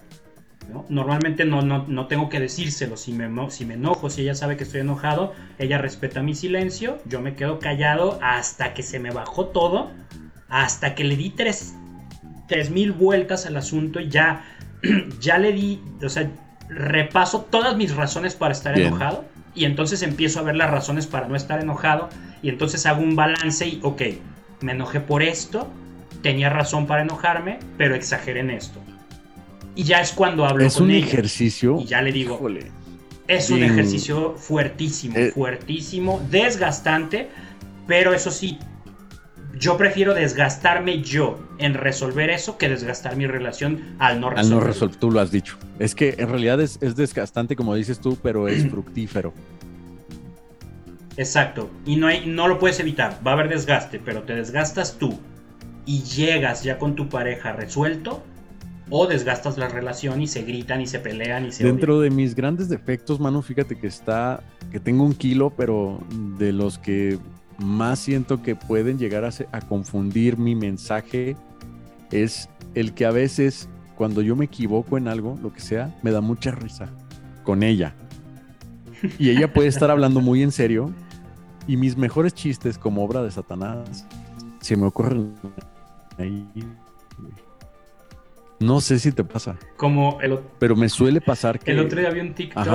Normalmente 0.89 1.45
no, 1.45 1.61
no, 1.61 2.07
tengo 2.07 2.29
que 2.29 2.39
decírselo. 2.39 2.97
Si 2.97 3.13
me, 3.13 3.51
si 3.51 3.65
me 3.65 3.75
enojo, 3.75 4.09
si 4.09 4.21
ella 4.21 4.35
sabe 4.35 4.57
que 4.57 4.63
estoy 4.63 4.81
enojado, 4.81 5.33
ella 5.59 5.77
respeta 5.77 6.23
mi 6.23 6.33
silencio. 6.33 6.97
Yo 7.05 7.21
me 7.21 7.35
quedo 7.35 7.59
callado 7.59 8.19
hasta 8.21 8.73
que 8.73 8.81
se 8.83 8.99
me 8.99 9.11
bajó 9.11 9.47
todo. 9.47 9.91
Hasta 10.49 10.95
que 10.95 11.03
le 11.03 11.15
di 11.15 11.29
tres, 11.29 11.75
tres 12.47 12.71
mil 12.71 12.91
vueltas 12.91 13.45
al 13.45 13.57
asunto 13.57 13.99
y 13.99 14.09
ya, 14.09 14.43
ya 15.19 15.37
le 15.37 15.53
di, 15.53 15.81
o 16.03 16.09
sea, 16.09 16.31
repaso 16.67 17.41
todas 17.49 17.77
mis 17.77 17.95
razones 17.95 18.35
para 18.35 18.51
estar 18.51 18.77
enojado. 18.77 19.25
Y 19.55 19.65
entonces 19.65 20.01
empiezo 20.01 20.39
a 20.39 20.43
ver 20.43 20.55
las 20.55 20.69
razones 20.69 21.07
para 21.07 21.27
no 21.27 21.35
estar 21.35 21.61
enojado. 21.61 22.09
Y 22.41 22.49
entonces 22.49 22.85
hago 22.85 23.01
un 23.01 23.15
balance 23.15 23.65
y, 23.65 23.79
ok, 23.81 24.01
me 24.61 24.73
enojé 24.73 24.99
por 24.99 25.23
esto 25.23 25.69
tenía 26.25 26.49
razón 26.49 26.87
para 26.87 27.03
enojarme, 27.03 27.59
pero 27.77 27.93
exageré 27.93 28.39
en 28.39 28.49
esto. 28.49 28.79
Y 29.75 29.83
ya 29.83 30.01
es 30.01 30.11
cuando 30.11 30.43
hablo 30.43 30.65
es 30.65 30.79
un 30.79 30.89
ejercicio. 30.89 31.77
Y 31.79 31.85
ya 31.85 32.01
le 32.01 32.11
digo, 32.11 32.39
es 33.27 33.51
un 33.51 33.61
ejercicio 33.61 34.33
fuertísimo, 34.35 35.15
eh. 35.17 35.31
fuertísimo, 35.31 36.25
desgastante, 36.31 37.29
pero 37.85 38.11
eso 38.11 38.31
sí, 38.31 38.57
yo 39.59 39.77
prefiero 39.77 40.13
desgastarme 40.13 41.01
yo 41.01 41.39
en 41.57 41.73
resolver 41.73 42.29
eso 42.29 42.57
que 42.57 42.69
desgastar 42.69 43.15
mi 43.15 43.27
relación 43.27 43.95
al 43.99 44.19
no 44.19 44.29
resolver. 44.29 44.53
Al 44.53 44.59
no 44.59 44.65
resolver, 44.65 44.95
tú 44.97 45.11
lo 45.11 45.19
has 45.19 45.31
dicho. 45.31 45.57
Es 45.79 45.95
que 45.95 46.15
en 46.17 46.29
realidad 46.29 46.61
es, 46.61 46.77
es 46.81 46.95
desgastante, 46.95 47.55
como 47.55 47.75
dices 47.75 47.99
tú, 47.99 48.17
pero 48.21 48.47
es 48.47 48.67
fructífero. 48.69 49.33
Exacto. 51.17 51.69
Y 51.85 51.95
no, 51.95 52.07
hay, 52.07 52.25
no 52.25 52.47
lo 52.47 52.59
puedes 52.59 52.79
evitar. 52.79 53.19
Va 53.25 53.31
a 53.31 53.33
haber 53.35 53.49
desgaste, 53.49 53.99
pero 54.03 54.23
te 54.23 54.35
desgastas 54.35 54.97
tú 54.97 55.17
y 55.85 56.01
llegas 56.03 56.63
ya 56.63 56.77
con 56.77 56.95
tu 56.95 57.09
pareja 57.09 57.53
resuelto 57.53 58.23
o 58.89 59.07
desgastas 59.07 59.57
la 59.57 59.67
relación 59.67 60.21
y 60.21 60.27
se 60.27 60.43
gritan 60.43 60.81
y 60.81 60.87
se 60.87 60.99
pelean 60.99 61.45
y 61.45 61.51
se 61.51 61.63
Dentro 61.63 61.99
de 61.99 62.09
mis 62.09 62.35
grandes 62.35 62.69
defectos, 62.69 63.19
mano, 63.19 63.41
fíjate 63.41 63.77
que 63.77 63.87
está 63.87 64.43
que 64.71 64.79
tengo 64.79 65.03
un 65.03 65.13
kilo, 65.13 65.51
pero 65.55 65.99
de 66.37 66.51
los 66.51 66.77
que 66.77 67.17
más 67.57 67.99
siento 67.99 68.41
que 68.41 68.55
pueden 68.55 68.97
llegar 68.97 69.25
a, 69.25 69.29
a 69.51 69.61
confundir 69.61 70.37
mi 70.37 70.55
mensaje 70.55 71.35
es 72.11 72.49
el 72.73 72.93
que 72.93 73.05
a 73.05 73.11
veces 73.11 73.69
cuando 73.95 74.21
yo 74.21 74.35
me 74.35 74.45
equivoco 74.45 74.97
en 74.97 75.07
algo, 75.07 75.37
lo 75.41 75.53
que 75.53 75.61
sea, 75.61 75.95
me 76.03 76.11
da 76.11 76.21
mucha 76.21 76.51
risa 76.51 76.89
con 77.43 77.63
ella. 77.63 77.95
Y 79.19 79.29
ella 79.29 79.51
puede 79.53 79.67
estar 79.67 79.91
hablando 79.91 80.21
muy 80.21 80.41
en 80.41 80.51
serio 80.51 80.91
y 81.67 81.77
mis 81.77 81.97
mejores 81.97 82.33
chistes 82.33 82.77
como 82.77 83.03
obra 83.03 83.23
de 83.23 83.31
Satanás 83.31 84.07
se 84.61 84.75
me 84.75 84.85
ocurren 84.85 85.33
no 88.59 88.79
sé 88.81 88.99
si 88.99 89.11
te 89.11 89.23
pasa. 89.23 89.57
Como 89.75 90.19
el 90.21 90.39
Pero 90.59 90.75
me 90.75 90.89
suele 90.89 91.21
pasar 91.21 91.59
que. 91.59 91.71
El 91.71 91.79
otro 91.79 91.99
día 91.99 92.09
había 92.09 92.23
un 92.23 92.33
TikTok. 92.33 92.65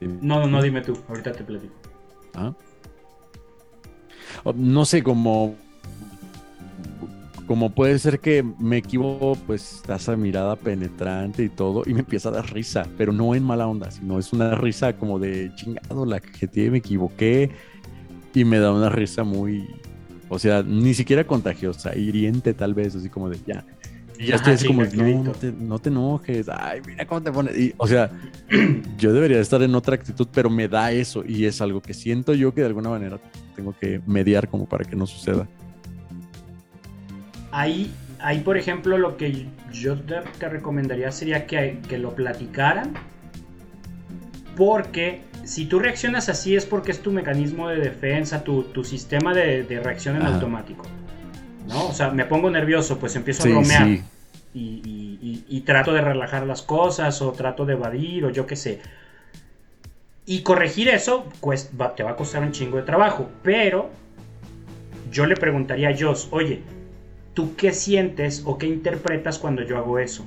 No, 0.00 0.40
no, 0.40 0.46
no, 0.46 0.62
dime 0.62 0.80
tú. 0.80 0.98
Ahorita 1.08 1.32
te 1.32 1.44
platico. 1.44 1.74
¿Ah? 2.34 2.52
No 4.54 4.84
sé, 4.84 5.02
como. 5.02 5.56
Como 7.46 7.70
puede 7.70 7.98
ser 7.98 8.20
que 8.20 8.42
me 8.42 8.76
equivoco, 8.76 9.34
pues 9.46 9.82
esa 9.88 10.16
mirada 10.16 10.54
penetrante 10.54 11.42
y 11.44 11.48
todo, 11.48 11.82
y 11.86 11.94
me 11.94 12.00
empieza 12.00 12.28
a 12.28 12.32
dar 12.32 12.52
risa, 12.52 12.86
pero 12.98 13.10
no 13.10 13.34
en 13.34 13.42
mala 13.42 13.66
onda, 13.66 13.90
sino 13.90 14.18
es 14.18 14.34
una 14.34 14.54
risa 14.54 14.92
como 14.92 15.18
de 15.18 15.50
chingado, 15.54 16.04
la 16.04 16.20
que 16.20 16.70
me 16.70 16.76
equivoqué, 16.76 17.50
y 18.34 18.44
me 18.44 18.58
da 18.58 18.70
una 18.72 18.90
risa 18.90 19.24
muy, 19.24 19.66
o 20.28 20.38
sea, 20.38 20.62
ni 20.62 20.94
siquiera 20.94 21.24
contagiosa, 21.24 21.96
hiriente 21.96 22.54
tal 22.54 22.74
vez, 22.74 22.94
así 22.94 23.08
como 23.08 23.28
de 23.28 23.38
ya. 23.46 23.64
Y 24.18 24.26
ya 24.26 24.36
estoy 24.36 24.54
así 24.54 24.66
como, 24.66 24.84
no, 24.84 25.24
no 25.24 25.32
te, 25.32 25.52
no 25.52 25.78
te, 25.78 25.88
enojes, 25.90 26.48
ay, 26.48 26.80
mira 26.84 27.06
cómo 27.06 27.22
te 27.22 27.30
pones. 27.30 27.74
o 27.76 27.86
sea, 27.86 28.10
yo 28.98 29.12
debería 29.12 29.40
estar 29.40 29.62
en 29.62 29.74
otra 29.74 29.94
actitud, 29.94 30.26
pero 30.32 30.50
me 30.50 30.68
da 30.68 30.90
eso 30.90 31.24
y 31.26 31.44
es 31.44 31.60
algo 31.60 31.80
que 31.80 31.94
siento 31.94 32.34
yo 32.34 32.52
que 32.52 32.62
de 32.62 32.66
alguna 32.66 32.90
manera 32.90 33.20
tengo 33.58 33.74
que 33.76 34.00
mediar 34.06 34.48
como 34.48 34.66
para 34.66 34.84
que 34.84 34.94
no 34.94 35.04
suceda. 35.04 35.48
Ahí, 37.50 37.92
ahí 38.20 38.38
por 38.38 38.56
ejemplo, 38.56 38.96
lo 38.98 39.16
que 39.16 39.48
yo 39.72 39.98
te, 39.98 40.48
recomendaría 40.48 41.10
sería 41.10 41.44
que, 41.44 41.80
que 41.88 41.98
lo 41.98 42.14
platicaran, 42.14 42.94
porque 44.56 45.22
si 45.42 45.66
tú 45.66 45.80
reaccionas 45.80 46.28
así 46.28 46.54
es 46.54 46.66
porque 46.66 46.92
es 46.92 47.00
tu 47.00 47.10
mecanismo 47.10 47.68
de 47.68 47.78
defensa, 47.78 48.44
tu, 48.44 48.84
sistema 48.84 49.34
de, 49.34 49.64
reacción 49.82 50.14
en 50.14 50.22
automático. 50.22 50.84
¿no? 51.66 51.88
O 51.88 51.92
sea, 51.92 52.10
me 52.10 52.26
pongo 52.26 52.48
nervioso, 52.48 53.00
pues 53.00 53.16
empiezo 53.16 53.42
a 53.42 53.50
bromear. 53.50 53.98
Y, 54.54 55.62
trato 55.66 55.92
de 55.92 56.00
relajar 56.00 56.46
las 56.46 56.62
cosas, 56.62 57.20
o 57.22 57.32
trato 57.32 57.66
de 57.66 57.72
evadir, 57.72 58.24
o 58.24 58.30
yo 58.30 58.46
qué 58.46 58.54
sé. 58.54 58.80
Y 60.30 60.42
corregir 60.42 60.90
eso, 60.90 61.24
pues 61.40 61.70
te 61.96 62.02
va 62.02 62.10
a 62.10 62.16
costar 62.16 62.42
un 62.42 62.52
chingo 62.52 62.76
de 62.76 62.82
trabajo. 62.82 63.30
Pero 63.42 63.88
yo 65.10 65.24
le 65.24 65.34
preguntaría 65.34 65.88
a 65.88 65.96
Joss, 65.98 66.28
oye, 66.32 66.60
¿tú 67.32 67.56
qué 67.56 67.72
sientes 67.72 68.42
o 68.44 68.58
qué 68.58 68.66
interpretas 68.66 69.38
cuando 69.38 69.62
yo 69.62 69.78
hago 69.78 69.98
eso? 69.98 70.26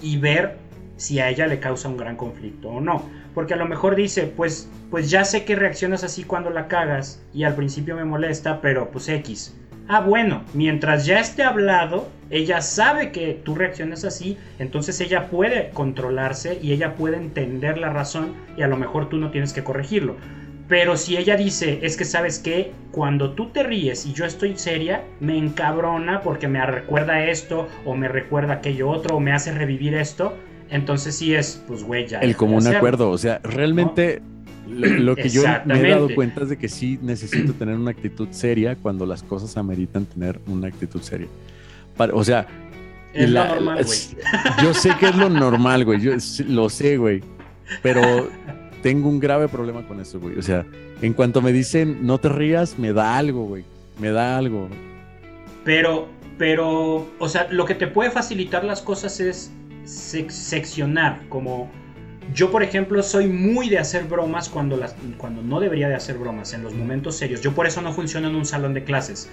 Y 0.00 0.16
ver 0.16 0.56
si 0.96 1.20
a 1.20 1.28
ella 1.28 1.46
le 1.46 1.60
causa 1.60 1.90
un 1.90 1.98
gran 1.98 2.16
conflicto 2.16 2.70
o 2.70 2.80
no. 2.80 3.02
Porque 3.34 3.52
a 3.52 3.58
lo 3.58 3.66
mejor 3.66 3.96
dice, 3.96 4.22
pues, 4.34 4.66
pues 4.90 5.10
ya 5.10 5.26
sé 5.26 5.44
que 5.44 5.54
reaccionas 5.54 6.02
así 6.02 6.24
cuando 6.24 6.48
la 6.48 6.68
cagas 6.68 7.22
y 7.34 7.44
al 7.44 7.54
principio 7.54 7.96
me 7.96 8.06
molesta, 8.06 8.62
pero 8.62 8.90
pues 8.90 9.10
X. 9.10 9.54
Ah, 9.88 10.00
bueno, 10.00 10.42
mientras 10.54 11.06
ya 11.06 11.20
esté 11.20 11.42
hablado, 11.42 12.08
ella 12.30 12.60
sabe 12.62 13.12
que 13.12 13.38
tú 13.44 13.54
reaccionas 13.54 14.04
así, 14.04 14.38
entonces 14.58 15.00
ella 15.00 15.28
puede 15.28 15.70
controlarse 15.70 16.58
y 16.62 16.72
ella 16.72 16.94
puede 16.94 17.16
entender 17.16 17.78
la 17.78 17.90
razón 17.90 18.34
y 18.56 18.62
a 18.62 18.68
lo 18.68 18.76
mejor 18.76 19.08
tú 19.08 19.18
no 19.18 19.30
tienes 19.30 19.52
que 19.52 19.64
corregirlo. 19.64 20.16
Pero 20.68 20.96
si 20.96 21.16
ella 21.16 21.36
dice, 21.36 21.80
es 21.82 21.96
que 21.96 22.06
sabes 22.06 22.38
que 22.38 22.72
cuando 22.92 23.32
tú 23.32 23.50
te 23.50 23.62
ríes 23.62 24.06
y 24.06 24.14
yo 24.14 24.24
estoy 24.24 24.56
seria, 24.56 25.04
me 25.20 25.36
encabrona 25.36 26.22
porque 26.22 26.48
me 26.48 26.64
recuerda 26.64 27.24
esto 27.26 27.68
o 27.84 27.94
me 27.94 28.08
recuerda 28.08 28.54
aquello 28.54 28.88
otro 28.88 29.16
o 29.16 29.20
me 29.20 29.32
hace 29.32 29.52
revivir 29.52 29.94
esto, 29.94 30.34
entonces 30.70 31.14
sí 31.16 31.34
es, 31.34 31.62
pues, 31.68 31.84
güey, 31.84 32.06
ya. 32.06 32.20
El 32.20 32.36
común 32.36 32.66
acuerdo, 32.66 33.10
o 33.10 33.18
sea, 33.18 33.40
realmente 33.42 34.22
lo, 34.68 35.16
que 35.16 35.28
yo 35.28 35.42
me 35.64 35.80
he 35.80 35.90
dado 35.90 36.14
cuenta 36.14 36.42
es 36.42 36.50
de 36.50 36.56
que 36.56 36.68
sí 36.68 36.98
necesito 37.02 37.52
tener 37.52 37.76
una 37.76 37.90
actitud 37.90 38.28
seria 38.30 38.76
cuando 38.76 39.06
las 39.06 39.22
cosas 39.22 39.56
ameritan 39.56 40.06
tener 40.06 40.40
una 40.46 40.68
actitud 40.68 41.00
seria. 41.00 41.28
o 42.12 42.24
sea, 42.24 42.46
es 43.12 43.30
lo 43.30 43.44
normal, 43.44 43.84
güey. 43.84 43.98
Yo 44.62 44.74
sé 44.74 44.90
que 44.98 45.06
es 45.06 45.16
lo 45.16 45.28
normal, 45.28 45.84
güey, 45.84 46.00
yo 46.00 46.12
lo 46.48 46.68
sé, 46.68 46.96
güey, 46.96 47.22
pero 47.82 48.28
tengo 48.82 49.08
un 49.08 49.20
grave 49.20 49.48
problema 49.48 49.86
con 49.86 50.00
eso, 50.00 50.18
güey. 50.20 50.38
O 50.38 50.42
sea, 50.42 50.64
en 51.00 51.12
cuanto 51.12 51.42
me 51.42 51.52
dicen 51.52 52.06
no 52.06 52.18
te 52.18 52.28
rías, 52.28 52.78
me 52.78 52.92
da 52.92 53.16
algo, 53.16 53.44
güey, 53.44 53.64
me 54.00 54.10
da 54.10 54.38
algo. 54.38 54.68
Pero, 55.64 56.08
pero, 56.38 57.08
o 57.18 57.28
sea, 57.28 57.48
lo 57.50 57.64
que 57.64 57.74
te 57.74 57.86
puede 57.86 58.10
facilitar 58.10 58.64
las 58.64 58.82
cosas 58.82 59.20
es 59.20 59.52
seccionar, 59.84 61.20
como 61.28 61.70
yo 62.34 62.50
por 62.50 62.62
ejemplo 62.62 63.02
soy 63.02 63.26
muy 63.26 63.68
de 63.68 63.78
hacer 63.78 64.04
bromas 64.04 64.48
cuando, 64.48 64.76
las, 64.76 64.94
cuando 65.16 65.42
no 65.42 65.60
debería 65.60 65.88
de 65.88 65.94
hacer 65.94 66.16
bromas, 66.16 66.52
en 66.54 66.62
los 66.62 66.74
momentos 66.74 67.16
serios. 67.16 67.40
Yo 67.40 67.52
por 67.54 67.66
eso 67.66 67.82
no 67.82 67.92
funciono 67.92 68.28
en 68.28 68.34
un 68.34 68.44
salón 68.44 68.74
de 68.74 68.84
clases. 68.84 69.28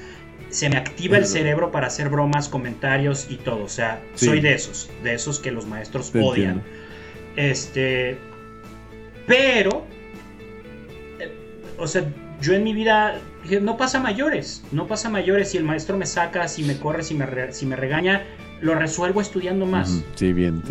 Se 0.50 0.70
me 0.70 0.78
activa 0.78 1.18
el 1.18 1.26
cerebro 1.26 1.72
para 1.72 1.88
hacer 1.88 2.10
bromas, 2.10 2.50
comentarios 2.50 3.28
y 3.30 3.36
todo. 3.36 3.64
O 3.64 3.70
sea, 3.70 4.02
soy 4.16 4.42
de 4.42 4.54
esos, 4.54 4.90
de 5.04 5.14
esos 5.14 5.40
que 5.40 5.52
los 5.52 5.66
maestros 5.68 6.12
odian. 6.16 6.64
Este, 7.36 8.18
pero, 9.28 9.86
eh, 11.20 11.32
o 11.78 11.86
sea, 11.88 12.04
yo 12.42 12.54
en 12.54 12.64
mi 12.64 12.74
vida 12.74 13.20
no 13.62 13.78
pasa 13.78 14.00
mayores, 14.00 14.64
no 14.72 14.88
pasa 14.88 15.10
mayores. 15.10 15.52
Si 15.52 15.58
el 15.58 15.64
maestro 15.64 15.98
me 15.98 16.08
saca, 16.08 16.48
si 16.48 16.64
me 16.64 16.78
corre, 16.78 17.04
si 17.04 17.14
me, 17.14 17.54
si 17.54 17.66
me 17.66 17.76
regaña, 17.76 18.26
lo 18.62 18.76
resuelvo 18.76 19.22
estudiando 19.22 19.66
más. 19.66 20.02
Sí, 20.16 20.34
bien, 20.34 20.64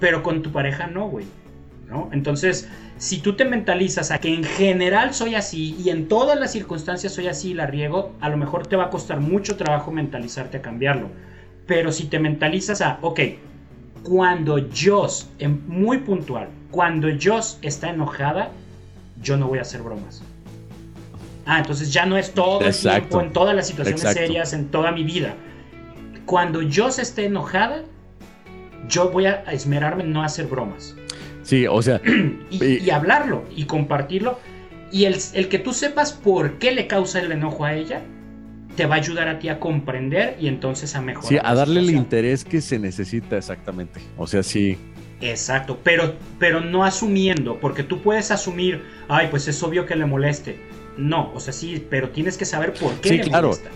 Pero 0.00 0.22
con 0.22 0.42
tu 0.42 0.52
pareja 0.52 0.86
no, 0.86 1.08
güey. 1.08 1.26
¿no? 1.88 2.10
Entonces, 2.12 2.68
si 2.98 3.18
tú 3.18 3.36
te 3.36 3.44
mentalizas 3.44 4.10
a 4.10 4.18
que 4.18 4.34
en 4.34 4.44
general 4.44 5.14
soy 5.14 5.34
así 5.34 5.76
y 5.82 5.90
en 5.90 6.08
todas 6.08 6.38
las 6.38 6.52
circunstancias 6.52 7.12
soy 7.12 7.28
así 7.28 7.50
y 7.50 7.54
la 7.54 7.66
riego, 7.66 8.12
a 8.20 8.28
lo 8.28 8.36
mejor 8.36 8.66
te 8.66 8.76
va 8.76 8.84
a 8.84 8.90
costar 8.90 9.20
mucho 9.20 9.56
trabajo 9.56 9.92
mentalizarte 9.92 10.58
a 10.58 10.62
cambiarlo. 10.62 11.08
Pero 11.66 11.92
si 11.92 12.04
te 12.06 12.18
mentalizas 12.18 12.80
a, 12.80 12.98
ok, 13.02 13.20
cuando 14.02 14.56
Joss, 14.74 15.28
muy 15.66 15.98
puntual, 15.98 16.48
cuando 16.70 17.08
Joss 17.20 17.58
está 17.62 17.90
enojada, 17.90 18.50
yo 19.22 19.36
no 19.36 19.48
voy 19.48 19.58
a 19.58 19.62
hacer 19.62 19.82
bromas. 19.82 20.22
Ah, 21.44 21.58
entonces 21.58 21.92
ya 21.92 22.06
no 22.06 22.18
es 22.18 22.32
todo 22.32 22.60
el 22.60 22.76
tiempo, 22.76 23.20
en 23.20 23.32
todas 23.32 23.54
las 23.54 23.68
situaciones 23.68 24.00
serias, 24.12 24.52
en 24.52 24.68
toda 24.68 24.90
mi 24.90 25.04
vida 25.04 25.34
cuando 26.26 26.60
yo 26.60 26.88
esté 26.88 27.24
enojada, 27.24 27.84
yo 28.88 29.10
voy 29.10 29.26
a 29.26 29.42
esmerarme 29.50 30.04
en 30.04 30.12
no 30.12 30.22
hacer 30.22 30.46
bromas. 30.46 30.96
Sí, 31.42 31.66
o 31.66 31.80
sea. 31.82 32.00
y, 32.50 32.90
hablarlo 32.90 33.44
y 33.54 33.64
compartirlo. 33.64 34.38
Y 34.90 35.04
el, 35.04 35.16
el 35.34 35.48
que 35.48 35.58
tú 35.58 35.72
sepas 35.72 36.12
por 36.12 36.58
qué 36.58 36.72
le 36.72 36.86
causa 36.86 37.20
el 37.20 37.32
enojo 37.32 37.64
a 37.64 37.74
ella, 37.74 38.02
te 38.76 38.86
va 38.86 38.96
a 38.96 38.98
ayudar 38.98 39.28
a 39.28 39.38
ti 39.38 39.48
a 39.48 39.58
comprender 39.58 40.36
y 40.38 40.48
entonces 40.48 40.94
a 40.94 41.00
mejorar. 41.00 41.28
Sí, 41.28 41.38
a 41.42 41.54
darle 41.54 41.80
el 41.80 41.90
interés 41.90 42.44
que 42.44 42.60
se 42.60 42.78
necesita 42.78 43.36
exactamente. 43.36 44.00
O 44.16 44.26
sea, 44.26 44.42
sí. 44.42 44.78
Exacto, 45.20 45.80
pero, 45.82 46.14
pero 46.38 46.60
no 46.60 46.84
asumiendo, 46.84 47.58
porque 47.58 47.82
tú 47.82 48.02
puedes 48.02 48.30
asumir, 48.30 48.82
ay, 49.08 49.28
pues 49.30 49.48
es 49.48 49.62
obvio 49.62 49.86
que 49.86 49.96
le 49.96 50.04
moleste. 50.04 50.58
No, 50.98 51.32
o 51.34 51.40
sea, 51.40 51.52
sí, 51.52 51.84
pero 51.88 52.10
tienes 52.10 52.36
que 52.36 52.44
saber 52.44 52.74
por 52.74 52.92
qué 53.00 53.24
le 53.24 53.30
molesta. 53.30 53.70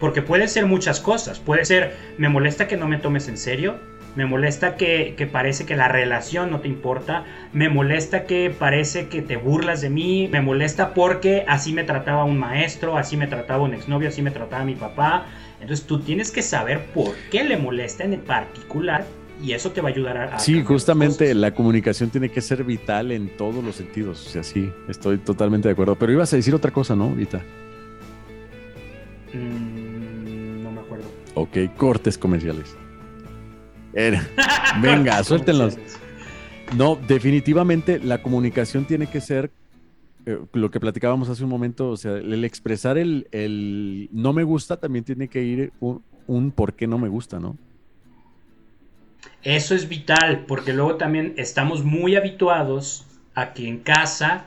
Porque 0.00 0.22
puede 0.22 0.48
ser 0.48 0.66
muchas 0.66 1.00
cosas. 1.00 1.38
Puede 1.38 1.64
ser, 1.64 1.96
me 2.18 2.28
molesta 2.28 2.66
que 2.66 2.76
no 2.76 2.86
me 2.86 2.98
tomes 2.98 3.28
en 3.28 3.38
serio. 3.38 3.78
Me 4.16 4.24
molesta 4.24 4.76
que, 4.76 5.14
que, 5.16 5.26
parece 5.26 5.66
que 5.66 5.76
la 5.76 5.88
relación 5.88 6.50
no 6.50 6.60
te 6.60 6.68
importa. 6.68 7.24
Me 7.52 7.68
molesta 7.68 8.24
que 8.24 8.50
parece 8.50 9.08
que 9.08 9.20
te 9.20 9.36
burlas 9.36 9.82
de 9.82 9.90
mí. 9.90 10.28
Me 10.32 10.40
molesta 10.40 10.94
porque 10.94 11.44
así 11.46 11.74
me 11.74 11.84
trataba 11.84 12.24
un 12.24 12.38
maestro, 12.38 12.96
así 12.96 13.16
me 13.16 13.26
trataba 13.26 13.62
un 13.62 13.74
exnovio, 13.74 14.08
así 14.08 14.22
me 14.22 14.30
trataba 14.30 14.64
mi 14.64 14.74
papá. 14.74 15.26
Entonces 15.60 15.86
tú 15.86 16.00
tienes 16.00 16.30
que 16.32 16.40
saber 16.40 16.86
por 16.86 17.14
qué 17.30 17.44
le 17.44 17.58
molesta 17.58 18.04
en 18.04 18.18
particular 18.20 19.04
y 19.42 19.52
eso 19.52 19.70
te 19.72 19.82
va 19.82 19.90
a 19.90 19.92
ayudar 19.92 20.16
a... 20.16 20.38
sí, 20.38 20.62
justamente 20.62 21.34
la 21.34 21.52
comunicación 21.52 22.08
tiene 22.08 22.30
que 22.30 22.40
ser 22.40 22.64
vital 22.64 23.12
en 23.12 23.36
todos 23.36 23.62
los 23.62 23.76
sentidos. 23.76 24.26
O 24.26 24.30
sea, 24.30 24.42
sí, 24.42 24.72
estoy 24.88 25.18
totalmente 25.18 25.68
de 25.68 25.72
acuerdo. 25.72 25.94
Pero 25.96 26.12
ibas 26.12 26.32
a 26.32 26.36
decir 26.36 26.54
otra 26.54 26.70
cosa, 26.70 26.96
¿no, 26.96 27.10
Vita? 27.10 27.42
Mm, 29.34 30.62
no 30.62 30.72
me 30.72 30.80
acuerdo. 30.80 31.04
Ok, 31.34 31.58
cortes 31.76 32.16
comerciales. 32.16 32.74
Venga, 34.82 35.24
suéltenlos. 35.24 35.78
No, 36.76 36.96
definitivamente 36.96 37.98
la 37.98 38.22
comunicación 38.22 38.84
tiene 38.84 39.06
que 39.06 39.20
ser 39.20 39.50
eh, 40.26 40.38
lo 40.52 40.70
que 40.70 40.80
platicábamos 40.80 41.28
hace 41.28 41.44
un 41.44 41.50
momento, 41.50 41.90
o 41.90 41.96
sea, 41.96 42.12
el 42.16 42.44
expresar 42.44 42.98
el, 42.98 44.08
no 44.12 44.32
me 44.32 44.42
gusta 44.42 44.76
también 44.76 45.04
tiene 45.04 45.28
que 45.28 45.42
ir 45.42 45.72
un, 45.80 46.02
un 46.26 46.50
por 46.50 46.74
qué 46.74 46.86
no 46.86 46.98
me 46.98 47.08
gusta, 47.08 47.38
¿no? 47.38 47.56
Eso 49.42 49.74
es 49.74 49.88
vital, 49.88 50.44
porque 50.46 50.72
luego 50.72 50.96
también 50.96 51.34
estamos 51.36 51.84
muy 51.84 52.16
habituados 52.16 53.06
a 53.34 53.52
que 53.52 53.68
en 53.68 53.78
casa 53.78 54.46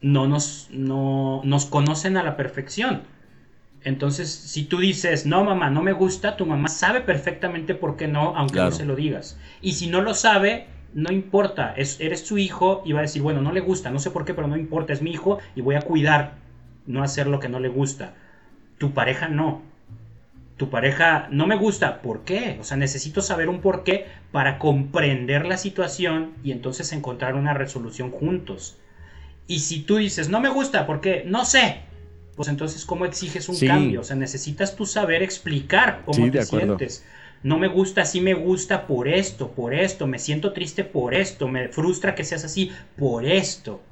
no 0.00 0.26
nos, 0.26 0.68
no, 0.70 1.42
nos 1.44 1.66
conocen 1.66 2.16
a 2.16 2.22
la 2.22 2.36
perfección. 2.36 3.02
Entonces, 3.88 4.30
si 4.30 4.64
tú 4.64 4.80
dices, 4.80 5.24
no, 5.24 5.44
mamá, 5.44 5.70
no 5.70 5.82
me 5.82 5.92
gusta, 5.92 6.36
tu 6.36 6.44
mamá 6.44 6.68
sabe 6.68 7.00
perfectamente 7.00 7.74
por 7.74 7.96
qué 7.96 8.06
no, 8.06 8.36
aunque 8.36 8.58
no 8.58 8.70
se 8.70 8.84
lo 8.84 8.94
digas. 8.94 9.40
Y 9.62 9.72
si 9.72 9.86
no 9.86 10.02
lo 10.02 10.12
sabe, 10.12 10.66
no 10.92 11.10
importa, 11.10 11.72
es, 11.74 11.98
eres 11.98 12.20
su 12.20 12.36
hijo 12.36 12.82
y 12.84 12.92
va 12.92 12.98
a 12.98 13.02
decir, 13.02 13.22
bueno, 13.22 13.40
no 13.40 13.50
le 13.50 13.60
gusta, 13.60 13.90
no 13.90 13.98
sé 13.98 14.10
por 14.10 14.26
qué, 14.26 14.34
pero 14.34 14.46
no 14.46 14.58
importa, 14.58 14.92
es 14.92 15.00
mi 15.00 15.10
hijo 15.10 15.38
y 15.56 15.62
voy 15.62 15.74
a 15.74 15.80
cuidar, 15.80 16.34
no 16.86 17.02
hacer 17.02 17.28
lo 17.28 17.40
que 17.40 17.48
no 17.48 17.60
le 17.60 17.68
gusta. 17.68 18.12
Tu 18.76 18.92
pareja 18.92 19.28
no. 19.28 19.62
Tu 20.58 20.68
pareja 20.68 21.26
no 21.30 21.46
me 21.46 21.56
gusta, 21.56 22.02
¿por 22.02 22.24
qué? 22.24 22.58
O 22.60 22.64
sea, 22.64 22.76
necesito 22.76 23.22
saber 23.22 23.48
un 23.48 23.62
por 23.62 23.84
qué 23.84 24.06
para 24.32 24.58
comprender 24.58 25.46
la 25.46 25.56
situación 25.56 26.34
y 26.44 26.52
entonces 26.52 26.92
encontrar 26.92 27.36
una 27.36 27.54
resolución 27.54 28.10
juntos. 28.10 28.76
Y 29.46 29.60
si 29.60 29.80
tú 29.80 29.96
dices, 29.96 30.28
no 30.28 30.40
me 30.40 30.50
gusta, 30.50 30.86
¿por 30.86 31.00
qué? 31.00 31.22
No 31.24 31.46
sé, 31.46 31.87
pues 32.38 32.48
entonces 32.48 32.84
¿cómo 32.84 33.04
exiges 33.04 33.48
un 33.48 33.58
cambio? 33.58 34.00
O 34.00 34.04
sea, 34.04 34.14
necesitas 34.14 34.76
tú 34.76 34.86
saber 34.86 35.24
explicar 35.24 36.02
cómo 36.06 36.30
te 36.30 36.44
sientes. 36.44 37.04
No 37.42 37.58
me 37.58 37.66
gusta, 37.66 38.04
sí 38.04 38.20
me 38.20 38.34
gusta 38.34 38.86
por 38.86 39.08
esto, 39.08 39.50
por 39.50 39.74
esto, 39.74 40.06
me 40.06 40.20
siento 40.20 40.52
triste 40.52 40.84
por 40.84 41.14
esto, 41.14 41.48
me 41.48 41.66
frustra 41.68 42.14
que 42.14 42.22
seas 42.22 42.44
así 42.44 42.70
por 42.96 43.26
esto. 43.26 43.82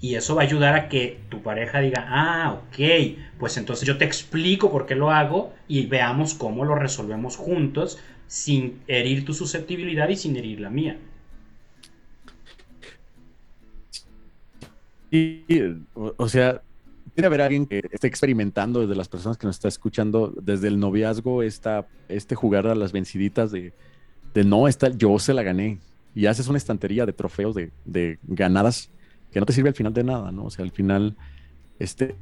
Y 0.00 0.16
eso 0.16 0.34
va 0.34 0.42
a 0.42 0.44
ayudar 0.44 0.74
a 0.74 0.88
que 0.88 1.20
tu 1.28 1.42
pareja 1.42 1.78
diga, 1.78 2.08
ah, 2.08 2.54
ok, 2.54 3.18
pues 3.38 3.56
entonces 3.56 3.86
yo 3.86 3.96
te 3.96 4.04
explico 4.04 4.72
por 4.72 4.84
qué 4.84 4.96
lo 4.96 5.12
hago 5.12 5.52
y 5.68 5.86
veamos 5.86 6.34
cómo 6.34 6.64
lo 6.64 6.74
resolvemos 6.74 7.36
juntos 7.36 8.00
sin 8.26 8.80
herir 8.88 9.24
tu 9.24 9.32
susceptibilidad 9.32 10.08
y 10.08 10.16
sin 10.16 10.36
herir 10.36 10.58
la 10.58 10.70
mía. 10.70 10.96
Y, 15.12 15.44
o, 15.94 16.26
sea, 16.26 16.62
tiene 17.14 17.24
que 17.24 17.26
haber 17.26 17.42
alguien 17.42 17.66
que 17.66 17.82
esté 17.92 18.06
experimentando 18.06 18.80
desde 18.80 18.94
las 18.94 19.08
personas 19.08 19.36
que 19.36 19.46
nos 19.46 19.56
está 19.56 19.68
escuchando, 19.68 20.32
desde 20.40 20.68
el 20.68 20.80
noviazgo, 20.80 21.42
esta, 21.42 21.86
este 22.08 22.34
jugar 22.34 22.66
a 22.66 22.74
las 22.74 22.92
venciditas 22.92 23.52
de, 23.52 23.74
de 24.32 24.44
no, 24.44 24.68
esta, 24.68 24.88
yo 24.88 25.18
se 25.18 25.34
la 25.34 25.42
gané. 25.42 25.78
Y 26.14 26.26
haces 26.26 26.48
una 26.48 26.56
estantería 26.56 27.04
de 27.04 27.12
trofeos 27.12 27.54
de, 27.54 27.70
de 27.84 28.18
ganadas 28.22 28.90
que 29.30 29.38
no 29.40 29.46
te 29.46 29.52
sirve 29.52 29.68
al 29.68 29.74
final 29.74 29.92
de 29.92 30.04
nada, 30.04 30.32
¿no? 30.32 30.44
O 30.44 30.50
sea, 30.50 30.64
al 30.64 30.70
final, 30.70 31.14
este, 31.78 32.16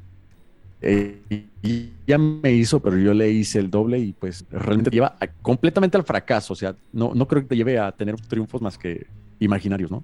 eh, 0.82 1.20
y 1.62 1.90
ya 2.08 2.18
me 2.18 2.52
hizo, 2.52 2.80
pero 2.80 2.96
yo 2.98 3.14
le 3.14 3.30
hice 3.30 3.60
el 3.60 3.70
doble 3.70 4.00
y 4.00 4.12
pues 4.12 4.44
realmente 4.50 4.90
te 4.90 4.96
lleva 4.96 5.16
completamente 5.42 5.96
al 5.96 6.04
fracaso. 6.04 6.54
O 6.54 6.56
sea, 6.56 6.74
no, 6.92 7.14
no 7.14 7.28
creo 7.28 7.42
que 7.42 7.48
te 7.48 7.56
lleve 7.56 7.78
a 7.78 7.92
tener 7.92 8.16
triunfos 8.16 8.60
más 8.60 8.78
que 8.78 9.06
imaginarios, 9.38 9.92
¿no? 9.92 10.02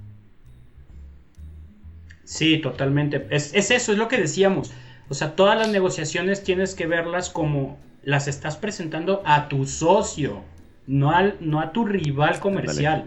Sí, 2.27 2.59
totalmente. 2.59 3.25
Es, 3.31 3.55
eso, 3.55 3.93
es 3.93 3.99
lo 3.99 4.09
que 4.09 4.19
decíamos. 4.19 4.73
O 5.09 5.15
sea, 5.15 5.37
todas 5.37 5.57
las 5.57 5.69
negociaciones 5.69 6.43
tienes 6.43 6.75
que 6.75 6.87
verlas 6.87 7.31
como 7.31 7.79
las 8.03 8.27
estás 8.27 8.57
presentando 8.57 9.23
a 9.25 9.49
tu 9.49 9.65
socio, 9.65 10.43
no, 10.89 11.13
al, 11.13 11.37
no 11.41 11.61
a 11.61 11.73
tu 11.73 11.87
rival 11.87 12.41
comercial. 12.41 13.07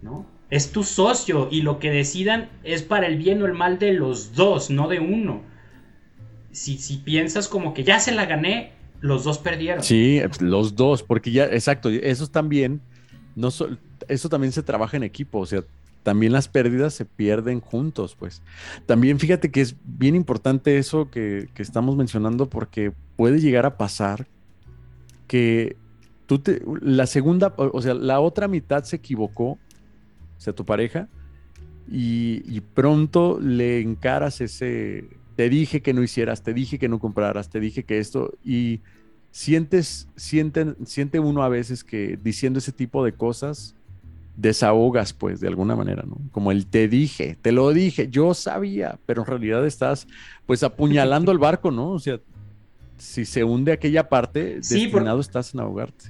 ¿No? 0.00 0.24
Es 0.48 0.72
tu 0.72 0.82
socio 0.82 1.48
y 1.50 1.60
lo 1.60 1.78
que 1.78 1.90
decidan 1.90 2.48
es 2.64 2.82
para 2.82 3.06
el 3.06 3.18
bien 3.18 3.42
o 3.42 3.46
el 3.46 3.52
mal 3.52 3.78
de 3.78 3.92
los 3.92 4.34
dos, 4.34 4.70
no 4.70 4.88
de 4.88 4.98
uno. 4.98 5.42
Si, 6.52 6.78
si 6.78 6.96
piensas 6.96 7.48
como 7.48 7.74
que 7.74 7.84
ya 7.84 8.00
se 8.00 8.12
la 8.12 8.24
gané, 8.24 8.72
los 9.00 9.24
dos 9.24 9.36
perdieron. 9.36 9.82
Sí, 9.84 10.22
los 10.40 10.74
dos, 10.74 11.02
porque 11.02 11.32
ya, 11.32 11.44
exacto, 11.44 11.90
eso 11.90 12.26
también, 12.28 12.80
no 13.34 13.48
eso 14.08 14.28
también 14.30 14.52
se 14.52 14.62
trabaja 14.62 14.96
en 14.96 15.02
equipo, 15.02 15.40
o 15.40 15.46
sea, 15.46 15.64
también 16.06 16.30
las 16.30 16.46
pérdidas 16.46 16.94
se 16.94 17.04
pierden 17.04 17.58
juntos, 17.58 18.14
pues. 18.14 18.40
También 18.86 19.18
fíjate 19.18 19.50
que 19.50 19.60
es 19.60 19.74
bien 19.82 20.14
importante 20.14 20.78
eso 20.78 21.10
que, 21.10 21.48
estamos 21.56 21.96
mencionando 21.96 22.48
porque 22.48 22.92
puede 23.16 23.40
llegar 23.40 23.66
a 23.66 23.76
pasar 23.76 24.28
que 25.26 25.76
tú 26.26 26.38
te, 26.38 26.62
la 26.80 27.08
segunda, 27.08 27.52
o 27.56 27.82
sea, 27.82 27.94
la 27.94 28.20
otra 28.20 28.46
mitad 28.46 28.84
se 28.84 28.94
equivocó, 28.94 29.48
o 29.54 29.58
sea, 30.38 30.52
tu 30.52 30.64
pareja, 30.64 31.08
y, 31.90 32.60
pronto 32.60 33.40
le 33.40 33.80
encaras 33.80 34.40
ese, 34.40 35.08
te 35.34 35.48
dije 35.48 35.82
que 35.82 35.92
no 35.92 36.04
hicieras, 36.04 36.44
te 36.44 36.54
dije 36.54 36.78
que 36.78 36.88
no 36.88 37.00
compraras, 37.00 37.50
te 37.50 37.58
dije 37.58 37.82
que 37.82 37.98
esto, 37.98 38.32
y 38.44 38.80
sientes, 39.32 40.06
sienten, 40.14 40.76
siente 40.86 41.18
uno 41.18 41.42
a 41.42 41.48
veces 41.48 41.82
que 41.82 42.16
diciendo 42.16 42.60
ese 42.60 42.70
tipo 42.70 43.04
de 43.04 43.10
cosas, 43.10 43.74
desahogas, 44.36 45.12
pues, 45.12 45.40
de 45.40 45.48
alguna 45.48 45.74
manera, 45.74 46.04
¿no? 46.06 46.18
Como 46.30 46.52
el 46.52 46.66
te 46.66 46.88
dije, 46.88 47.36
te 47.40 47.52
lo 47.52 47.72
dije, 47.72 48.08
yo 48.10 48.34
sabía, 48.34 48.98
pero 49.06 49.22
en 49.22 49.26
realidad 49.26 49.66
estás, 49.66 50.06
pues, 50.44 50.62
apuñalando 50.62 51.32
el 51.32 51.38
barco, 51.38 51.70
¿no? 51.70 51.90
O 51.90 51.98
sea, 51.98 52.20
si 52.98 53.24
se 53.24 53.44
hunde 53.44 53.72
aquella 53.72 54.08
parte, 54.08 54.56
destinado 54.56 55.20
estás 55.20 55.54
en 55.54 55.60
ahogarte. 55.60 56.06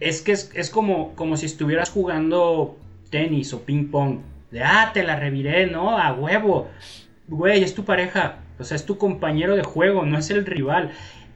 Es 0.00 0.22
que 0.22 0.32
es, 0.32 0.70
como, 0.70 1.14
como 1.14 1.36
si 1.36 1.46
estuvieras 1.46 1.90
jugando 1.90 2.76
tenis 3.10 3.52
o 3.52 3.62
ping 3.62 3.90
pong. 3.90 4.18
De, 4.50 4.62
ah, 4.62 4.90
te 4.92 5.02
la 5.02 5.16
reviré, 5.16 5.66
¿no? 5.66 5.98
A 5.98 6.12
huevo. 6.12 6.68
Güey, 7.28 7.62
es 7.62 7.74
tu 7.74 7.84
pareja. 7.84 8.38
O 8.58 8.64
sea, 8.64 8.76
es 8.76 8.84
tu 8.84 8.98
compañero 8.98 9.56
de 9.56 9.62
juego, 9.62 10.04
no 10.04 10.18
es 10.18 10.30
el 10.30 10.46
rival. 10.46 10.92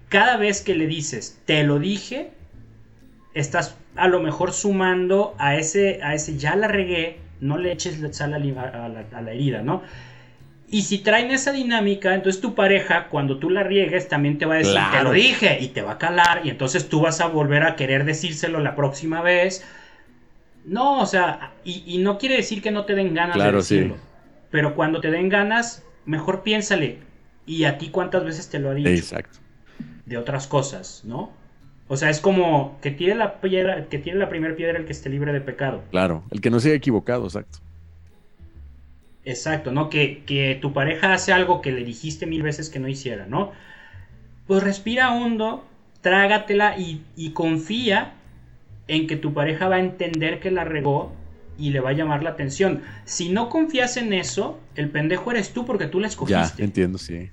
Cada 0.09 0.37
vez 0.37 0.61
que 0.61 0.75
le 0.75 0.87
dices, 0.87 1.41
te 1.45 1.65
lo 1.65 1.79
dije, 1.79 2.31
estás 3.35 3.77
a 3.99 4.09
lo 4.09 4.21
mejor 4.21 4.53
sumando 4.53 5.35
a 5.39 5.57
ese, 5.57 6.01
a 6.03 6.15
ese 6.15 6.39
ya 6.39 6.55
la 6.57 6.69
regué, 6.69 7.19
no 7.41 7.59
le 7.59 7.73
eches 7.73 8.01
sal 8.13 8.35
a 8.35 8.39
la, 8.39 9.33
herida, 9.33 9.63
¿no? 9.63 9.83
Y 10.71 10.83
si 10.83 10.99
traen 10.99 11.31
esa 11.31 11.51
dinámica, 11.53 12.15
entonces 12.15 12.41
tu 12.41 12.55
pareja, 12.55 13.09
cuando 13.09 13.39
tú 13.39 13.51
la 13.51 13.63
riegues, 13.63 14.09
también 14.09 14.39
te 14.39 14.47
va 14.47 14.55
a 14.55 14.59
decir, 14.59 14.79
te 14.93 15.03
lo 15.03 15.13
dije, 15.13 15.59
y 15.61 15.69
te 15.69 15.83
va 15.83 15.93
a 15.93 15.99
calar, 15.99 16.43
y 16.45 16.51
entonces 16.51 16.89
tú 16.89 17.01
vas 17.01 17.21
a 17.21 17.27
volver 17.27 17.63
a 17.63 17.75
querer 17.75 18.05
decírselo 18.05 18.61
la 18.61 18.77
próxima 18.77 19.23
vez. 19.23 19.65
No, 20.65 21.01
o 21.01 21.07
sea, 21.07 21.53
y, 21.65 21.99
no 21.99 22.19
quiere 22.19 22.37
decir 22.37 22.61
que 22.61 22.71
no 22.71 22.85
te 22.85 22.95
den 22.95 23.15
ganas 23.15 23.39
de 23.39 23.53
decirlo. 23.53 23.97
Pero 24.51 24.75
cuando 24.75 25.01
te 25.01 25.11
den 25.11 25.29
ganas, 25.29 25.83
mejor 26.05 26.43
piénsale. 26.43 26.99
¿Y 27.47 27.65
a 27.65 27.79
ti 27.79 27.89
cuántas 27.89 28.25
veces 28.25 28.51
te 28.51 28.59
lo 28.59 28.71
haría? 28.71 28.91
Exacto. 28.91 29.39
De 30.05 30.19
otras 30.19 30.47
cosas, 30.47 31.03
¿no? 31.05 31.33
O 31.89 31.97
sea, 31.97 32.11
es 32.11 32.21
como 32.21 32.79
que 32.83 32.91
tiene 32.91 33.15
la 33.15 33.41
piedra, 33.41 33.87
que 33.89 33.99
tiene 33.99 34.19
la 34.19 34.29
primera 34.29 34.55
piedra 34.55 34.79
el 34.79 34.85
que 34.85 34.93
esté 34.93 35.09
libre 35.09 35.33
de 35.33 35.41
pecado. 35.41 35.83
Claro, 35.91 36.23
el 36.31 36.41
que 36.41 36.51
no 36.51 36.61
se 36.61 36.69
haya 36.69 36.77
equivocado, 36.77 37.25
exacto. 37.25 37.59
Exacto, 39.25 39.73
¿no? 39.73 39.91
Que, 39.91 40.23
que 40.25 40.59
tu 40.61 40.73
pareja 40.73 41.13
hace 41.13 41.33
algo 41.33 41.61
que 41.61 41.73
le 41.73 41.85
dijiste 41.85 42.27
mil 42.27 42.43
veces 42.43 42.69
que 42.69 42.79
no 42.79 42.89
hiciera, 42.89 43.27
¿no? 43.27 43.53
Pues 44.47 44.63
respira 44.63 45.13
hondo, 45.13 45.67
trágatela 46.03 46.79
y, 46.79 47.03
y 47.17 47.31
confía 47.33 48.15
en 48.87 49.07
que 49.07 49.17
tu 49.17 49.35
pareja 49.35 49.69
va 49.69 49.77
a 49.77 49.81
entender 49.81 50.41
que 50.41 50.51
la 50.51 50.65
regó 50.65 51.13
y 51.59 51.71
le 51.71 51.81
va 51.81 51.91
a 51.91 51.93
llamar 51.93 52.23
la 52.23 52.31
atención. 52.31 52.83
Si 53.05 53.31
no 53.31 53.49
confías 53.49 53.97
en 53.97 54.13
eso, 54.13 54.59
el 54.77 54.91
pendejo 54.91 55.31
eres 55.31 55.53
tú 55.53 55.67
porque 55.67 55.87
tú 55.87 56.01
la 56.01 56.07
escogiste. 56.07 56.59
Ya, 56.59 56.65
entiendo, 56.65 56.99
sí. 56.99 57.31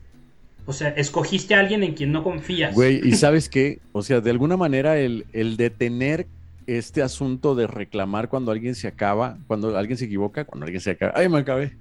O 0.66 0.74
sea, 0.74 0.90
escogiste 0.90 1.56
a 1.56 1.60
alguien 1.60 1.84
en 1.84 1.94
quien 1.94 2.12
no 2.12 2.24
confías. 2.24 2.74
Güey, 2.74 3.02
y 3.08 3.12
sabes 3.16 3.50
qué, 3.50 3.80
o 3.92 4.02
sea, 4.02 4.22
de 4.22 4.32
alguna 4.32 4.58
manera 4.58 4.98
el, 4.98 5.26
el 5.34 5.58
detener 5.58 6.28
este 6.68 7.04
asunto 7.04 7.56
de 7.56 7.68
reclamar 7.68 8.30
cuando 8.30 8.52
alguien 8.52 8.76
se 8.76 8.88
acaba, 8.88 9.38
cuando 9.48 9.78
alguien 9.78 9.98
se 9.98 10.06
equivoca, 10.06 10.46
cuando 10.46 10.66
alguien 10.66 10.82
se 10.82 10.92
acaba. 10.92 11.14
¡Ay, 11.16 11.30
me 11.30 11.40
acabé! 11.40 11.78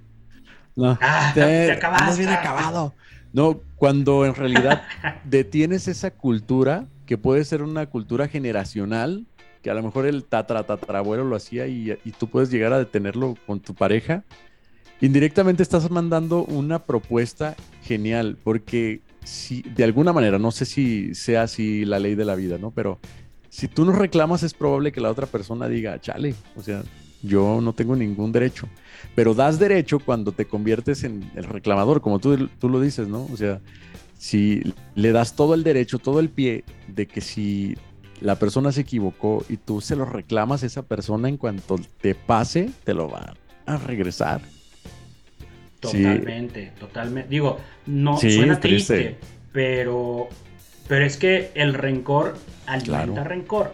No, 0.75 0.97
ah, 1.01 1.31
te, 1.33 1.71
acabaste. 1.71 2.19
bien 2.19 2.33
acabado. 2.33 2.93
No, 3.33 3.61
cuando 3.75 4.25
en 4.25 4.35
realidad 4.35 4.83
detienes 5.23 5.87
esa 5.87 6.11
cultura, 6.11 6.85
que 7.05 7.17
puede 7.17 7.43
ser 7.45 7.61
una 7.61 7.85
cultura 7.87 8.27
generacional, 8.27 9.25
que 9.61 9.69
a 9.69 9.73
lo 9.73 9.83
mejor 9.83 10.05
el 10.05 10.25
tatra 10.25 10.63
tatarabuelo 10.63 11.23
lo 11.23 11.35
hacía 11.35 11.67
y, 11.67 11.97
y 12.03 12.11
tú 12.11 12.27
puedes 12.27 12.51
llegar 12.51 12.73
a 12.73 12.79
detenerlo 12.79 13.35
con 13.47 13.59
tu 13.59 13.73
pareja, 13.73 14.23
indirectamente 15.01 15.63
estás 15.63 15.89
mandando 15.89 16.43
una 16.43 16.79
propuesta 16.79 17.55
genial, 17.85 18.37
porque 18.43 19.01
si 19.23 19.61
de 19.61 19.83
alguna 19.83 20.13
manera, 20.13 20.39
no 20.39 20.51
sé 20.51 20.65
si 20.65 21.13
sea 21.15 21.43
así 21.43 21.85
la 21.85 21.99
ley 21.99 22.15
de 22.15 22.25
la 22.25 22.35
vida, 22.35 22.57
¿no? 22.57 22.71
Pero 22.71 22.99
si 23.49 23.67
tú 23.67 23.85
no 23.85 23.91
reclamas 23.91 24.43
es 24.43 24.53
probable 24.53 24.91
que 24.91 25.01
la 25.01 25.11
otra 25.11 25.27
persona 25.27 25.67
diga, 25.67 25.99
chale, 26.01 26.35
o 26.55 26.61
sea, 26.61 26.83
yo 27.21 27.61
no 27.61 27.73
tengo 27.73 27.95
ningún 27.95 28.31
derecho. 28.31 28.67
Pero 29.15 29.33
das 29.33 29.59
derecho 29.59 29.99
cuando 29.99 30.31
te 30.31 30.45
conviertes 30.45 31.03
en 31.03 31.31
el 31.35 31.45
reclamador, 31.45 32.01
como 32.01 32.19
tú, 32.19 32.47
tú 32.59 32.69
lo 32.69 32.81
dices, 32.81 33.07
¿no? 33.07 33.27
O 33.31 33.37
sea, 33.37 33.61
si 34.17 34.61
le 34.95 35.11
das 35.11 35.35
todo 35.35 35.53
el 35.53 35.63
derecho, 35.63 35.99
todo 35.99 36.19
el 36.19 36.29
pie 36.29 36.63
de 36.87 37.07
que 37.07 37.21
si 37.21 37.75
la 38.21 38.37
persona 38.37 38.71
se 38.71 38.81
equivocó 38.81 39.43
y 39.49 39.57
tú 39.57 39.81
se 39.81 39.95
lo 39.95 40.05
reclamas 40.05 40.63
a 40.63 40.65
esa 40.65 40.83
persona 40.83 41.29
en 41.29 41.37
cuanto 41.37 41.77
te 42.01 42.15
pase, 42.15 42.69
te 42.83 42.93
lo 42.93 43.09
va 43.09 43.35
a 43.65 43.77
regresar. 43.77 44.41
Totalmente, 45.91 46.71
totalmente. 46.79 47.29
Digo, 47.29 47.59
no 47.85 48.17
suena 48.17 48.59
triste, 48.59 49.17
pero 49.51 50.29
pero 50.87 51.05
es 51.05 51.17
que 51.17 51.51
el 51.55 51.73
rencor 51.73 52.35
alimenta 52.67 53.23
rencor. 53.23 53.73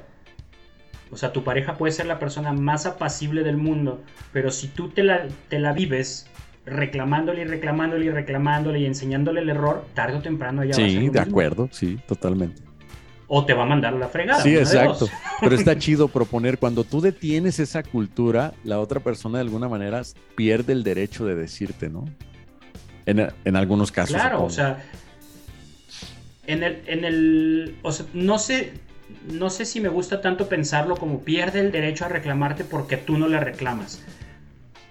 O 1.12 1.18
sea, 1.18 1.34
tu 1.34 1.44
pareja 1.44 1.76
puede 1.78 1.92
ser 1.92 2.06
la 2.06 2.20
persona 2.20 2.54
más 2.54 2.86
apacible 2.86 3.44
del 3.44 3.58
mundo, 3.58 4.02
pero 4.32 4.50
si 4.50 4.68
tú 4.68 4.90
te 4.90 5.04
la, 5.04 5.28
te 5.50 5.60
la 5.60 5.74
vives 5.74 6.28
reclamándole 6.66 7.42
y 7.42 7.46
reclamándole 7.46 8.06
y 8.06 8.10
reclamándole 8.12 8.80
y 8.80 8.86
enseñándole 8.86 9.42
el 9.42 9.50
error, 9.50 9.86
tarde 9.94 10.18
o 10.18 10.22
temprano 10.22 10.64
ya 10.64 10.74
sí, 10.74 10.82
va 10.82 10.88
a 10.88 10.92
ser. 10.92 11.02
Sí, 11.02 11.10
de 11.10 11.20
acuerdo, 11.20 11.70
sí, 11.72 12.00
totalmente. 12.08 12.62
O 13.34 13.46
te 13.46 13.54
va 13.54 13.64
a 13.64 13.66
mandar 13.66 13.94
a 13.94 13.98
la 13.98 14.10
fregada. 14.10 14.42
Sí, 14.42 14.58
exacto. 14.58 15.08
Pero 15.40 15.56
está 15.56 15.80
chido 15.80 16.10
proponer, 16.10 16.58
cuando 16.58 16.84
tú 16.84 17.00
detienes 17.00 17.60
esa 17.60 17.82
cultura, 17.82 18.54
la 18.66 18.82
otra 18.82 19.00
persona 19.00 19.38
de 19.38 19.44
alguna 19.44 19.70
manera 19.70 20.02
pierde 20.36 20.74
el 20.74 20.84
derecho 20.84 21.26
de 21.26 21.36
decirte, 21.36 21.90
¿no? 21.90 22.04
En, 23.06 23.26
en 23.46 23.56
algunos 23.56 23.90
casos. 23.90 24.16
Claro, 24.16 24.44
o 24.44 24.50
sea, 24.50 24.84
en 26.46 26.62
el, 26.62 26.82
en 26.88 27.06
el, 27.06 27.78
o 27.84 27.94
sea, 27.94 28.06
no 28.14 28.38
sé, 28.38 28.74
no 29.32 29.50
sé 29.50 29.64
si 29.64 29.80
me 29.80 29.88
gusta 29.88 30.20
tanto 30.20 30.50
pensarlo 30.50 30.98
como 30.98 31.22
pierde 31.22 31.62
el 31.62 31.72
derecho 31.72 32.04
a 32.04 32.10
reclamarte 32.10 32.66
porque 32.66 32.98
tú 32.98 33.18
no 33.18 33.30
le 33.30 33.40
reclamas. 33.40 34.04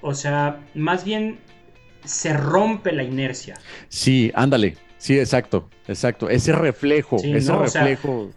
O 0.01 0.15
sea, 0.15 0.61
más 0.75 1.05
bien 1.05 1.39
se 2.07 2.33
rompe 2.33 2.93
la 2.93 3.03
inercia. 3.03 3.59
Sí, 3.91 4.33
ándale. 4.35 4.79
Sí, 5.01 5.19
exacto, 5.19 5.71
exacto. 5.89 6.29
Ese 6.29 6.53
reflejo, 6.53 7.17
ese 7.25 7.57
reflejo. 7.57 8.31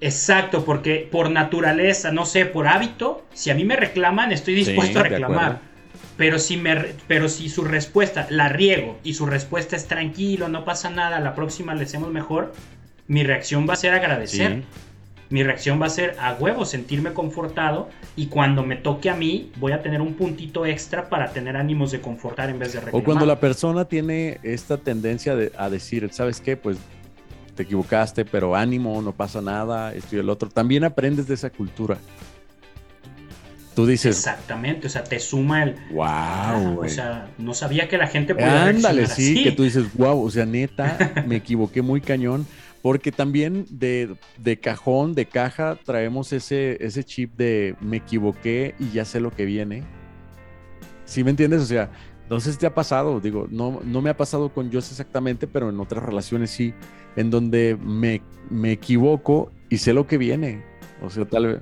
exacto, 0.00 0.64
porque 0.64 1.06
por 1.10 1.30
naturaleza, 1.30 2.10
no 2.10 2.24
sé, 2.24 2.46
por 2.46 2.66
hábito, 2.66 3.26
si 3.34 3.50
a 3.50 3.54
mí 3.54 3.64
me 3.64 3.76
reclaman, 3.76 4.32
estoy 4.32 4.54
dispuesto 4.54 5.00
a 5.00 5.02
reclamar. 5.02 5.60
Pero 6.16 6.38
si, 6.38 6.56
me, 6.56 6.94
pero 7.08 7.28
si 7.28 7.50
su 7.50 7.64
respuesta 7.64 8.26
la 8.30 8.48
riego 8.48 8.98
y 9.04 9.14
su 9.14 9.26
respuesta 9.26 9.76
es 9.76 9.86
tranquilo, 9.86 10.48
no 10.48 10.64
pasa 10.64 10.88
nada, 10.88 11.20
la 11.20 11.34
próxima 11.34 11.74
le 11.74 11.84
hacemos 11.84 12.10
mejor, 12.10 12.54
mi 13.06 13.22
reacción 13.22 13.68
va 13.68 13.74
a 13.74 13.76
ser 13.76 13.92
agradecer. 13.92 14.62
Mi 15.32 15.42
reacción 15.42 15.80
va 15.80 15.86
a 15.86 15.90
ser 15.90 16.14
a 16.20 16.34
huevo, 16.34 16.66
sentirme 16.66 17.14
confortado 17.14 17.88
y 18.16 18.26
cuando 18.26 18.62
me 18.64 18.76
toque 18.76 19.08
a 19.08 19.16
mí 19.16 19.50
voy 19.56 19.72
a 19.72 19.80
tener 19.80 20.02
un 20.02 20.12
puntito 20.12 20.66
extra 20.66 21.08
para 21.08 21.32
tener 21.32 21.56
ánimos 21.56 21.90
de 21.90 22.02
confortar 22.02 22.50
en 22.50 22.58
vez 22.58 22.74
de 22.74 22.80
reclamar. 22.80 23.00
O 23.00 23.02
cuando 23.02 23.24
la 23.24 23.40
persona 23.40 23.86
tiene 23.86 24.40
esta 24.42 24.76
tendencia 24.76 25.34
a 25.56 25.70
decir, 25.70 26.06
¿sabes 26.12 26.42
qué? 26.42 26.58
Pues 26.58 26.76
te 27.54 27.62
equivocaste, 27.62 28.26
pero 28.26 28.54
ánimo, 28.54 29.00
no 29.00 29.12
pasa 29.12 29.40
nada, 29.40 29.94
esto 29.94 30.16
y 30.16 30.18
el 30.18 30.28
otro. 30.28 30.50
También 30.50 30.84
aprendes 30.84 31.26
de 31.26 31.32
esa 31.32 31.48
cultura. 31.48 31.96
Tú 33.74 33.86
dices. 33.86 34.18
Exactamente, 34.18 34.86
o 34.86 34.90
sea, 34.90 35.02
te 35.02 35.18
suma 35.18 35.62
el. 35.62 35.76
¡Wow! 35.92 36.84
o 36.84 36.88
sea, 36.88 37.30
no 37.38 37.54
sabía 37.54 37.88
que 37.88 37.96
la 37.96 38.06
gente 38.06 38.34
podía. 38.34 38.66
Ándale, 38.66 39.06
sí, 39.06 39.42
que 39.42 39.52
tú 39.52 39.62
dices, 39.62 39.86
wow, 39.94 40.22
o 40.22 40.30
sea, 40.30 40.44
neta, 40.44 41.24
me 41.26 41.36
equivoqué 41.36 41.80
muy 41.80 42.02
cañón. 42.02 42.46
Porque 42.82 43.12
también 43.12 43.64
de, 43.70 44.16
de, 44.38 44.58
cajón, 44.58 45.14
de 45.14 45.26
caja, 45.26 45.78
traemos 45.84 46.32
ese, 46.32 46.84
ese 46.84 47.04
chip 47.04 47.36
de 47.36 47.76
me 47.80 47.98
equivoqué 47.98 48.74
y 48.80 48.90
ya 48.90 49.04
sé 49.04 49.20
lo 49.20 49.30
que 49.30 49.44
viene. 49.44 49.84
¿Sí 51.04 51.22
me 51.22 51.30
entiendes? 51.30 51.62
O 51.62 51.66
sea, 51.66 51.90
no 52.28 52.40
sé 52.40 52.52
si 52.52 52.58
te 52.58 52.66
ha 52.66 52.74
pasado, 52.74 53.20
digo, 53.20 53.46
no, 53.50 53.80
no 53.84 54.02
me 54.02 54.10
ha 54.10 54.16
pasado 54.16 54.48
con 54.48 54.72
Joss 54.72 54.90
exactamente, 54.90 55.46
pero 55.46 55.68
en 55.68 55.78
otras 55.78 56.02
relaciones 56.02 56.50
sí, 56.50 56.74
en 57.14 57.30
donde 57.30 57.78
me, 57.80 58.22
me 58.50 58.72
equivoco 58.72 59.52
y 59.68 59.78
sé 59.78 59.92
lo 59.92 60.06
que 60.06 60.18
viene. 60.18 60.64
O 61.02 61.10
sea, 61.10 61.24
tal 61.24 61.46
vez. 61.46 61.58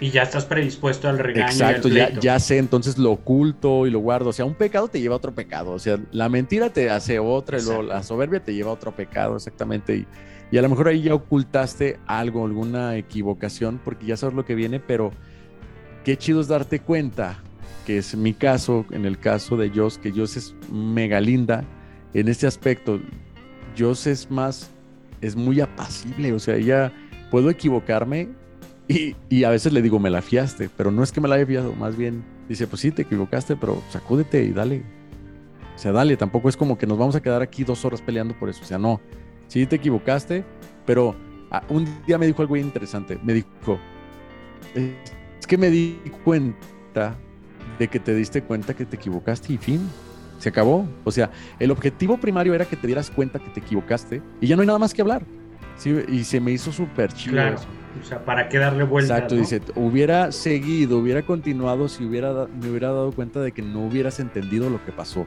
Y 0.00 0.10
ya 0.10 0.22
estás 0.22 0.44
predispuesto 0.44 1.08
al 1.08 1.18
regaño. 1.18 1.46
Exacto, 1.46 1.88
ya, 1.88 2.10
ya 2.18 2.38
sé, 2.40 2.58
entonces 2.58 2.98
lo 2.98 3.12
oculto 3.12 3.86
y 3.86 3.90
lo 3.90 4.00
guardo. 4.00 4.30
O 4.30 4.32
sea, 4.32 4.44
un 4.44 4.54
pecado 4.54 4.88
te 4.88 5.00
lleva 5.00 5.14
a 5.14 5.18
otro 5.18 5.34
pecado. 5.34 5.70
O 5.72 5.78
sea, 5.78 5.98
la 6.10 6.28
mentira 6.28 6.70
te 6.70 6.90
hace 6.90 7.18
otra, 7.18 7.58
y 7.58 7.62
luego 7.62 7.82
la 7.82 8.02
soberbia 8.02 8.40
te 8.40 8.52
lleva 8.52 8.70
a 8.70 8.74
otro 8.74 8.92
pecado, 8.94 9.36
exactamente. 9.36 9.96
Y, 9.96 10.06
y, 10.52 10.58
a 10.58 10.62
lo 10.62 10.68
mejor 10.68 10.88
ahí 10.88 11.02
ya 11.02 11.14
ocultaste 11.14 11.98
algo, 12.06 12.44
alguna 12.44 12.96
equivocación, 12.96 13.80
porque 13.82 14.06
ya 14.06 14.16
sabes 14.16 14.36
lo 14.36 14.44
que 14.44 14.54
viene, 14.54 14.78
pero 14.78 15.10
qué 16.04 16.16
chido 16.16 16.40
es 16.40 16.48
darte 16.48 16.78
cuenta, 16.78 17.38
que 17.86 17.98
es 17.98 18.14
mi 18.14 18.34
caso, 18.34 18.84
en 18.90 19.06
el 19.06 19.18
caso 19.18 19.56
de 19.56 19.70
Joss, 19.70 19.98
que 19.98 20.12
Joss 20.12 20.36
es 20.36 20.54
mega 20.70 21.20
linda 21.20 21.64
en 22.14 22.28
este 22.28 22.46
aspecto. 22.46 23.00
Joss 23.78 24.06
es 24.06 24.30
más, 24.30 24.70
es 25.20 25.34
muy 25.34 25.60
apacible, 25.60 26.32
o 26.32 26.38
sea, 26.38 26.56
ella 26.56 26.92
puedo 27.30 27.48
equivocarme 27.48 28.28
y, 28.88 29.44
a 29.44 29.50
veces 29.50 29.72
le 29.72 29.80
digo, 29.80 29.98
me 29.98 30.10
la 30.10 30.20
fiaste, 30.20 30.68
pero 30.76 30.90
no 30.90 31.02
es 31.02 31.12
que 31.12 31.20
me 31.20 31.28
la 31.28 31.36
haya 31.36 31.46
fiado, 31.46 31.74
más 31.74 31.96
bien 31.96 32.22
dice, 32.48 32.66
pues 32.66 32.82
sí, 32.82 32.90
te 32.90 33.02
equivocaste, 33.02 33.56
pero 33.56 33.82
sacúdete 33.90 34.44
y 34.44 34.52
dale. 34.52 34.82
O 35.74 35.78
sea, 35.78 35.92
dale, 35.92 36.16
tampoco 36.16 36.48
es 36.48 36.56
como 36.56 36.76
que 36.76 36.86
nos 36.86 36.98
vamos 36.98 37.16
a 37.16 37.22
quedar 37.22 37.40
aquí 37.40 37.64
dos 37.64 37.84
horas 37.84 38.02
peleando 38.02 38.38
por 38.38 38.50
eso. 38.50 38.60
O 38.62 38.66
sea, 38.66 38.78
no, 38.78 39.00
sí 39.48 39.66
te 39.66 39.76
equivocaste, 39.76 40.44
pero 40.86 41.14
ah, 41.50 41.62
un 41.68 41.86
día 42.06 42.18
me 42.18 42.26
dijo 42.26 42.42
algo 42.42 42.56
interesante. 42.56 43.18
Me 43.22 43.34
dijo, 43.34 43.78
es 44.74 45.46
que 45.46 45.58
me 45.58 45.70
di 45.70 46.00
cuenta 46.24 47.16
de 47.78 47.88
que 47.88 47.98
te 47.98 48.14
diste 48.14 48.42
cuenta 48.42 48.74
que 48.74 48.84
te 48.84 48.96
equivocaste 48.96 49.52
y 49.52 49.58
fin. 49.58 49.88
Se 50.38 50.48
acabó. 50.48 50.88
O 51.04 51.12
sea, 51.12 51.30
el 51.60 51.70
objetivo 51.70 52.18
primario 52.18 52.54
era 52.54 52.64
que 52.64 52.76
te 52.76 52.86
dieras 52.86 53.10
cuenta 53.10 53.38
que 53.38 53.50
te 53.50 53.60
equivocaste 53.60 54.22
y 54.40 54.48
ya 54.48 54.56
no 54.56 54.62
hay 54.62 54.66
nada 54.66 54.78
más 54.78 54.92
que 54.92 55.02
hablar. 55.02 55.22
Sí, 55.76 55.94
y 56.08 56.24
se 56.24 56.40
me 56.40 56.52
hizo 56.52 56.72
súper 56.72 57.12
chido 57.12 57.40
eso. 57.40 57.66
O 58.00 58.04
sea, 58.04 58.24
¿para 58.24 58.48
qué 58.48 58.58
darle 58.58 58.84
vuelta? 58.84 59.14
Exacto, 59.14 59.36
dice, 59.36 59.60
hubiera 59.74 60.32
seguido, 60.32 60.98
hubiera 60.98 61.22
continuado 61.22 61.88
si 61.88 62.04
hubiera, 62.04 62.46
me 62.46 62.70
hubiera 62.70 62.88
dado 62.88 63.12
cuenta 63.12 63.40
de 63.40 63.52
que 63.52 63.62
no 63.62 63.86
hubieras 63.86 64.18
entendido 64.18 64.70
lo 64.70 64.84
que 64.84 64.92
pasó. 64.92 65.26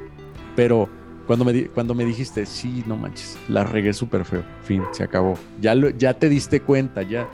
Pero 0.55 0.89
cuando 1.25 1.45
me, 1.45 1.67
cuando 1.67 1.95
me 1.95 2.05
dijiste, 2.05 2.45
sí, 2.45 2.83
no 2.85 2.95
manches, 2.95 3.37
la 3.47 3.63
regué 3.63 3.93
súper 3.93 4.25
feo, 4.25 4.43
fin, 4.63 4.83
se 4.91 5.03
acabó. 5.03 5.37
Ya, 5.59 5.75
lo, 5.75 5.89
ya 5.89 6.13
te 6.13 6.29
diste 6.29 6.61
cuenta, 6.61 7.01
ya, 7.01 7.27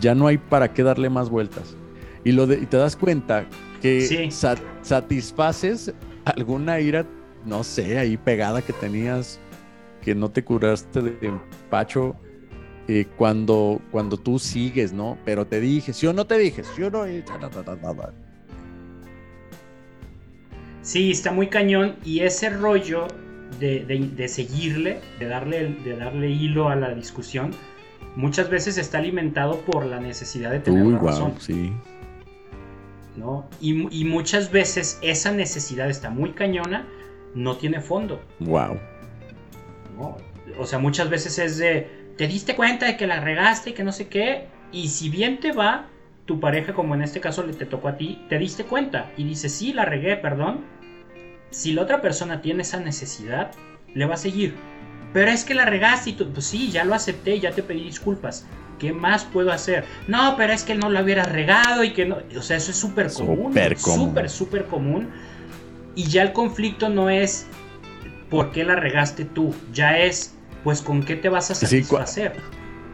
ya 0.00 0.14
no 0.14 0.26
hay 0.26 0.38
para 0.38 0.72
qué 0.72 0.82
darle 0.82 1.10
más 1.10 1.28
vueltas. 1.28 1.76
Y, 2.24 2.32
lo 2.32 2.46
de, 2.46 2.60
y 2.60 2.66
te 2.66 2.76
das 2.76 2.96
cuenta 2.96 3.46
que 3.80 4.30
satisfaces 4.82 5.92
alguna 6.24 6.78
ira, 6.80 7.04
no 7.44 7.64
sé, 7.64 7.98
ahí 7.98 8.16
pegada 8.16 8.62
que 8.62 8.72
tenías, 8.72 9.40
que 10.02 10.14
no 10.14 10.30
te 10.30 10.44
curaste 10.44 11.02
de 11.02 11.18
empacho 11.26 12.14
eh, 12.86 13.06
cuando, 13.16 13.80
cuando 13.90 14.16
tú 14.16 14.38
sigues, 14.38 14.92
¿no? 14.92 15.18
Pero 15.24 15.46
te 15.46 15.60
dije, 15.60 15.92
si 15.92 16.06
o 16.06 16.12
no 16.12 16.26
te 16.26 16.38
dije, 16.38 16.62
si 16.62 16.82
o 16.82 16.90
no, 16.90 17.04
Sí, 20.82 21.12
está 21.12 21.32
muy 21.32 21.48
cañón 21.48 21.96
y 22.04 22.20
ese 22.20 22.50
rollo 22.50 23.06
de, 23.68 24.28
seguirle, 24.28 25.00
de 25.18 25.26
darle, 25.26 25.68
de 25.68 25.96
darle 25.96 26.30
hilo 26.30 26.68
a 26.68 26.76
la 26.76 26.94
discusión, 26.94 27.52
muchas 28.16 28.50
veces 28.50 28.78
está 28.78 28.98
alimentado 28.98 29.60
por 29.60 29.86
la 29.86 30.00
necesidad 30.00 30.50
de 30.50 30.60
tener 30.60 30.84
Uy, 30.84 30.96
razón. 30.96 31.34
sí. 31.38 31.72
¿no? 33.16 33.46
Y, 33.60 34.00
y, 34.00 34.04
muchas 34.06 34.50
veces 34.50 34.98
esa 35.02 35.32
necesidad 35.32 35.90
está 35.90 36.08
muy 36.08 36.30
cañona, 36.30 36.88
no 37.34 37.56
tiene 37.56 37.80
fondo. 37.82 38.22
Wow. 38.40 38.78
O 40.58 40.66
sea, 40.66 40.78
muchas 40.78 41.10
veces 41.10 41.38
es 41.38 41.58
de 41.58 42.14
te 42.16 42.26
diste 42.26 42.56
cuenta 42.56 42.86
de 42.86 42.96
que 42.96 43.06
la 43.06 43.20
regaste 43.20 43.70
y 43.70 43.72
que 43.74 43.84
no 43.84 43.92
sé 43.92 44.08
qué, 44.08 44.46
y 44.70 44.88
si 44.88 45.08
bien 45.08 45.40
te 45.40 45.52
va, 45.52 45.86
tu 46.26 46.40
pareja, 46.40 46.72
como 46.72 46.94
en 46.94 47.02
este 47.02 47.20
caso 47.20 47.42
le 47.42 47.52
te 47.52 47.66
tocó 47.66 47.88
a 47.88 47.96
ti, 47.96 48.24
te 48.28 48.38
diste 48.38 48.64
cuenta 48.64 49.10
y 49.16 49.24
dices, 49.24 49.52
sí, 49.52 49.72
la 49.72 49.84
regué, 49.84 50.16
perdón. 50.16 50.64
Si 51.52 51.72
la 51.72 51.82
otra 51.82 52.00
persona 52.00 52.40
tiene 52.40 52.62
esa 52.62 52.80
necesidad, 52.80 53.52
le 53.94 54.06
va 54.06 54.14
a 54.14 54.16
seguir. 54.16 54.54
Pero 55.12 55.30
es 55.30 55.44
que 55.44 55.54
la 55.54 55.66
regaste 55.66 56.10
y 56.10 56.12
tú, 56.14 56.32
pues 56.32 56.46
sí, 56.46 56.70
ya 56.70 56.84
lo 56.84 56.94
acepté, 56.94 57.38
ya 57.38 57.52
te 57.52 57.62
pedí 57.62 57.84
disculpas. 57.84 58.46
¿Qué 58.78 58.92
más 58.92 59.24
puedo 59.24 59.52
hacer? 59.52 59.84
No, 60.08 60.34
pero 60.36 60.52
es 60.52 60.64
que 60.64 60.74
no 60.74 60.90
lo 60.90 61.00
hubiera 61.02 61.24
regado 61.24 61.84
y 61.84 61.92
que 61.92 62.06
no. 62.06 62.16
O 62.36 62.42
sea, 62.42 62.56
eso 62.56 62.70
es 62.70 62.76
súper 62.78 63.12
común. 63.12 63.52
Súper 63.52 63.78
Súper, 63.78 64.30
súper 64.30 64.64
común. 64.64 65.10
Y 65.94 66.04
ya 66.04 66.22
el 66.22 66.32
conflicto 66.32 66.88
no 66.88 67.10
es 67.10 67.46
por 68.30 68.50
qué 68.50 68.64
la 68.64 68.74
regaste 68.74 69.26
tú. 69.26 69.54
Ya 69.74 69.98
es, 69.98 70.34
pues, 70.64 70.80
con 70.80 71.02
qué 71.02 71.16
te 71.16 71.28
vas 71.28 71.50
a 71.50 71.54
satisfacer. 71.54 72.32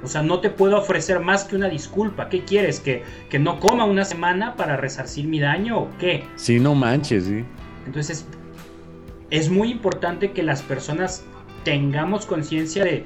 o 0.02 0.08
sea, 0.08 0.22
no 0.22 0.40
te 0.40 0.50
puedo 0.50 0.76
ofrecer 0.76 1.20
más 1.20 1.44
que 1.44 1.54
una 1.54 1.68
disculpa. 1.68 2.28
¿Qué 2.28 2.44
quieres? 2.44 2.80
¿Que, 2.80 3.04
¿Que 3.30 3.38
no 3.38 3.60
coma 3.60 3.84
una 3.84 4.04
semana 4.04 4.56
para 4.56 4.76
resarcir 4.76 5.26
mi 5.28 5.38
daño 5.38 5.78
o 5.78 5.88
qué? 5.98 6.24
Sí, 6.34 6.58
no 6.58 6.74
manches, 6.74 7.24
sí. 7.24 7.44
Entonces, 7.86 8.26
es 9.30 9.50
muy 9.50 9.70
importante 9.70 10.32
que 10.32 10.42
las 10.42 10.62
personas 10.62 11.24
tengamos 11.64 12.26
conciencia 12.26 12.84
de 12.84 13.04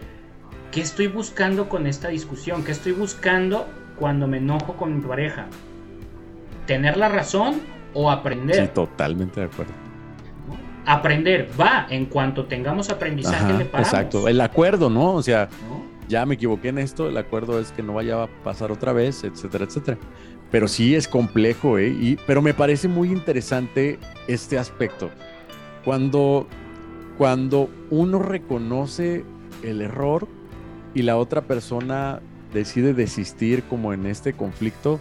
qué 0.70 0.80
estoy 0.80 1.08
buscando 1.08 1.68
con 1.68 1.86
esta 1.86 2.08
discusión, 2.08 2.64
qué 2.64 2.72
estoy 2.72 2.92
buscando 2.92 3.66
cuando 3.98 4.26
me 4.26 4.38
enojo 4.38 4.74
con 4.74 4.96
mi 4.96 5.00
pareja. 5.00 5.46
¿Tener 6.66 6.96
la 6.96 7.08
razón 7.08 7.60
o 7.92 8.10
aprender? 8.10 8.66
Sí, 8.66 8.70
totalmente 8.72 9.40
de 9.40 9.46
acuerdo. 9.46 9.72
Aprender, 10.84 11.48
va, 11.60 11.86
en 11.90 12.06
cuanto 12.06 12.46
tengamos 12.46 12.90
aprendizaje 12.90 13.52
le 13.52 13.64
paramos. 13.64 13.92
Exacto, 13.92 14.28
el 14.28 14.40
acuerdo, 14.40 14.90
¿no? 14.90 15.14
O 15.14 15.22
sea, 15.22 15.48
ya 16.08 16.26
me 16.26 16.34
equivoqué 16.34 16.68
en 16.68 16.78
esto, 16.78 17.08
el 17.08 17.16
acuerdo 17.16 17.60
es 17.60 17.70
que 17.72 17.82
no 17.82 17.94
vaya 17.94 18.24
a 18.24 18.26
pasar 18.44 18.72
otra 18.72 18.92
vez, 18.92 19.22
etcétera, 19.24 19.64
etcétera. 19.64 19.98
Pero 20.50 20.68
sí 20.68 20.94
es 20.94 21.08
complejo, 21.08 21.78
¿eh? 21.78 21.88
Y, 21.88 22.16
pero 22.26 22.42
me 22.42 22.52
parece 22.52 22.88
muy 22.88 23.10
interesante 23.10 23.98
este 24.26 24.58
aspecto. 24.58 25.10
Cuando, 25.84 26.46
cuando 27.18 27.68
uno 27.90 28.18
reconoce 28.20 29.24
el 29.62 29.80
error 29.80 30.28
y 30.94 31.02
la 31.02 31.16
otra 31.16 31.42
persona 31.42 32.20
decide 32.52 32.94
desistir 32.94 33.64
como 33.64 33.92
en 33.92 34.06
este 34.06 34.34
conflicto, 34.34 35.00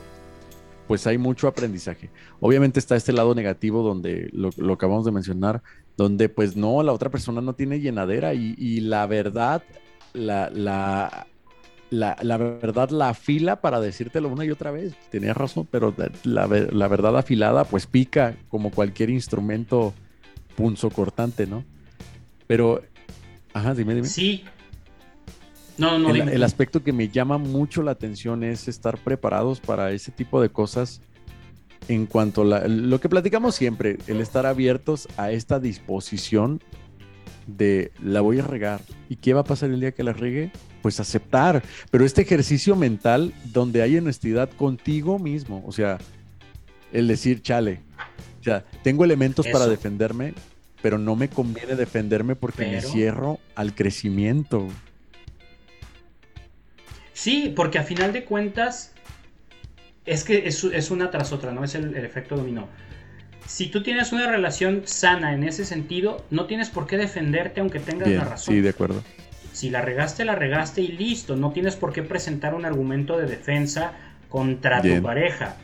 pues 0.88 1.08
hay 1.08 1.18
mucho 1.18 1.48
aprendizaje. 1.48 2.10
Obviamente 2.40 2.80
está 2.80 2.96
este 2.96 3.14
lado 3.14 3.36
negativo 3.36 3.84
donde 3.84 4.30
lo, 4.34 4.50
lo 4.58 4.74
acabamos 4.74 5.06
de 5.06 5.12
mencionar, 5.12 5.62
donde 5.98 6.30
pues 6.30 6.56
no, 6.56 6.82
la 6.84 6.94
otra 6.94 7.10
persona 7.10 7.42
no 7.42 7.54
tiene 7.54 7.80
llenadera 7.80 8.34
y, 8.34 8.80
la 8.82 9.06
verdad, 9.06 9.64
la, 10.14 10.50
la, 10.50 11.28
la, 11.90 12.38
verdad 12.38 12.90
la 12.90 13.10
afila 13.10 13.62
para 13.62 13.80
decírtelo 13.80 14.30
una 14.30 14.46
y 14.46 14.52
otra 14.52 14.72
vez. 14.72 14.96
Tenías 15.10 15.38
razón, 15.38 15.68
pero 15.70 15.94
la, 16.24 16.48
la 16.48 16.88
verdad 16.88 17.18
afilada 17.18 17.64
pues 17.66 17.86
pica 17.86 18.36
como 18.50 18.72
cualquier 18.72 19.10
instrumento 19.10 19.94
punzo 20.56 20.90
cortante, 20.90 21.48
¿no? 21.48 21.64
Pero, 22.48 22.82
ajá, 23.54 23.74
dime, 23.74 23.96
dime. 23.96 24.08
Sí. 24.08 24.44
No, 25.78 25.98
no, 25.98 26.10
el, 26.12 26.30
el 26.30 26.44
aspecto 26.44 26.84
que 26.84 26.94
me 26.94 27.10
llama 27.10 27.38
mucho 27.38 27.82
la 27.82 27.92
atención 27.92 28.44
es 28.44 28.68
estar 28.68 28.98
preparados 28.98 29.60
para 29.60 29.92
ese 29.92 30.12
tipo 30.12 30.42
de 30.42 30.50
cosas 30.50 31.02
en 31.88 32.06
cuanto 32.06 32.42
a 32.42 32.68
lo 32.68 33.00
que 33.00 33.10
platicamos 33.10 33.56
siempre, 33.56 33.98
el 34.08 34.22
estar 34.22 34.46
abiertos 34.46 35.08
a 35.18 35.32
esta 35.32 35.60
disposición 35.60 36.62
de 37.48 37.92
la 38.02 38.22
voy 38.22 38.40
a 38.40 38.44
regar. 38.44 38.82
¿Y 39.10 39.18
qué 39.18 39.34
va 39.34 39.42
a 39.42 39.46
pasar 39.46 39.72
el 39.72 39.80
día 39.80 39.92
que 39.92 40.04
la 40.04 40.14
regue? 40.14 40.52
Pues 40.82 41.00
aceptar. 41.00 41.64
Pero 41.90 42.06
este 42.06 42.22
ejercicio 42.22 42.76
mental 42.76 43.34
donde 43.46 43.82
hay 43.82 43.98
honestidad 43.98 44.50
contigo 44.52 45.20
mismo, 45.20 45.64
o 45.66 45.72
sea, 45.72 45.98
el 46.94 47.08
decir, 47.08 47.42
chale, 47.42 47.82
o 48.42 48.44
sea, 48.44 48.66
tengo 48.84 49.06
elementos 49.06 49.48
para 49.48 49.68
defenderme, 49.68 50.34
pero 50.82 50.98
no 50.98 51.16
me 51.16 51.30
conviene 51.30 51.76
defenderme 51.76 52.36
porque 52.36 52.66
me 52.66 52.82
cierro 52.82 53.40
al 53.56 53.76
crecimiento. 53.76 54.68
Sí, 57.14 57.54
porque 57.56 57.78
a 57.78 57.84
final 57.84 58.14
de 58.14 58.26
cuentas 58.26 58.94
es 60.06 60.24
que 60.24 60.48
es, 60.48 60.92
una 60.92 61.12
tras 61.12 61.32
otra, 61.32 61.52
¿no? 61.52 61.64
Es 61.64 61.76
el, 61.76 61.96
efecto 61.96 62.36
dominó. 62.36 62.68
Si 63.46 63.68
tú 63.68 63.84
tienes 63.84 64.12
una 64.12 64.28
relación 64.28 64.84
sana 64.86 65.34
en 65.34 65.44
ese 65.44 65.66
sentido, 65.66 66.26
no 66.32 66.46
tienes 66.46 66.70
por 66.70 66.88
qué 66.88 66.98
defenderte 66.98 67.60
aunque 67.60 67.80
tengas 67.80 68.10
la 68.10 68.24
razón. 68.24 68.56
Sí, 68.56 68.62
de 68.62 68.70
acuerdo. 68.70 69.04
Si 69.52 69.70
la 69.70 69.82
regaste, 69.82 70.26
la 70.26 70.36
regaste 70.36 70.82
y 70.82 70.88
listo. 70.88 71.36
No 71.36 71.52
tienes 71.52 71.76
por 71.76 71.94
qué 71.94 72.02
presentar 72.02 72.56
un 72.56 72.66
argumento 72.66 73.18
de 73.18 73.28
defensa 73.28 73.94
contra 74.30 74.82
tu 74.82 75.02
pareja. 75.04 75.58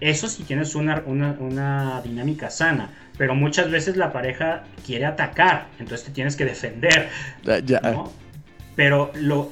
Eso 0.00 0.28
sí 0.28 0.44
tienes 0.44 0.74
una, 0.74 1.02
una, 1.06 2.00
dinámica 2.02 2.50
sana, 2.50 2.90
pero 3.16 3.34
muchas 3.34 3.70
veces 3.70 3.96
la 3.96 4.12
pareja 4.12 4.64
quiere 4.86 5.06
atacar, 5.06 5.66
entonces 5.78 6.06
te 6.06 6.12
tienes 6.12 6.36
que 6.36 6.44
defender. 6.44 7.08
Ya, 7.64 7.80
Pero 8.76 9.10
lo, 9.14 9.50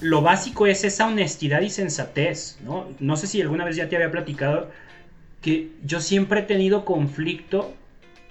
lo, 0.00 0.22
básico 0.22 0.66
es 0.66 0.84
esa 0.84 1.06
honestidad 1.06 1.62
y 1.62 1.70
sensatez, 1.70 2.58
¿no? 2.62 2.86
No 3.00 3.16
sé 3.16 3.26
si 3.26 3.40
alguna 3.40 3.64
vez 3.64 3.76
ya 3.76 3.88
te 3.88 3.96
había 3.96 4.10
platicado 4.10 4.70
que 5.40 5.70
yo 5.84 6.00
siempre 6.00 6.40
he 6.40 6.42
tenido 6.44 6.84
conflicto 6.84 7.74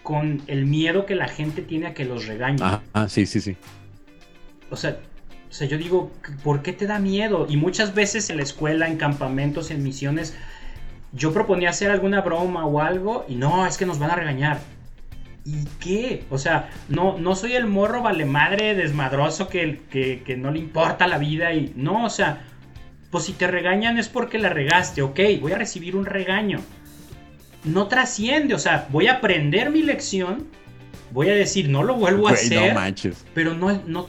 con 0.04 0.42
el 0.48 0.66
miedo 0.66 1.06
que 1.06 1.16
la 1.16 1.28
gente 1.28 1.62
tiene 1.64 1.88
a 1.88 1.94
que 1.94 2.06
los 2.06 2.28
regañen. 2.28 2.60
Ah, 2.62 2.82
ah 2.94 3.10
sí, 3.10 3.26
sí, 3.26 3.42
sí. 3.42 3.58
O 4.70 4.76
sea, 4.76 4.98
o 5.52 5.54
sea, 5.54 5.68
yo 5.68 5.78
digo, 5.78 6.12
¿por 6.46 6.62
qué 6.62 6.72
te 6.72 6.88
da 6.88 6.98
miedo? 6.98 7.46
Y 7.50 7.58
muchas 7.58 7.94
veces 7.94 8.30
en 8.30 8.38
la 8.38 8.44
escuela, 8.44 8.88
en 8.88 8.96
campamentos, 8.96 9.70
en 9.70 9.84
misiones, 9.84 10.34
yo 11.14 11.34
proponía 11.34 11.70
hacer 11.70 11.92
alguna 11.92 12.22
broma 12.22 12.66
o 12.66 12.80
algo 12.80 13.26
y 13.28 13.36
no, 13.36 13.66
es 13.66 13.78
que 13.78 13.86
nos 13.86 14.00
van 14.00 14.12
a 14.12 14.16
regañar. 14.16 14.60
¿Y 15.44 15.66
qué? 15.80 16.24
O 16.30 16.38
sea, 16.38 16.70
no, 16.88 17.18
no 17.18 17.36
soy 17.36 17.54
el 17.54 17.66
morro 17.66 18.02
vale 18.04 18.26
madre 18.26 18.76
desmadroso 18.76 19.48
que, 19.48 19.82
que, 19.90 20.22
que 20.24 20.38
no 20.38 20.52
le 20.52 20.60
importa 20.60 21.08
la 21.08 21.18
vida 21.18 21.54
y 21.54 21.74
no, 21.76 22.06
o 22.06 22.10
sea, 22.10 22.44
pues 23.10 23.26
si 23.26 23.34
te 23.34 23.48
regañan 23.48 23.98
es 23.98 24.08
porque 24.08 24.40
la 24.40 24.50
regaste, 24.50 25.02
ok, 25.02 25.20
voy 25.42 25.52
a 25.52 25.58
recibir 25.58 25.96
un 25.96 26.06
regaño. 26.06 26.60
No 27.64 27.88
trasciende, 27.88 28.54
o 28.54 28.60
sea, 28.60 28.88
voy 28.90 29.08
a 29.08 29.14
aprender 29.14 29.70
mi 29.70 29.82
lección, 29.82 30.48
voy 31.12 31.30
a 31.30 31.34
decir, 31.34 31.70
no 31.70 31.84
lo 31.84 31.96
vuelvo 31.96 32.28
a 32.28 32.32
hacer, 32.32 32.76
pero 33.34 33.54
no, 33.54 33.82
no, 33.86 34.08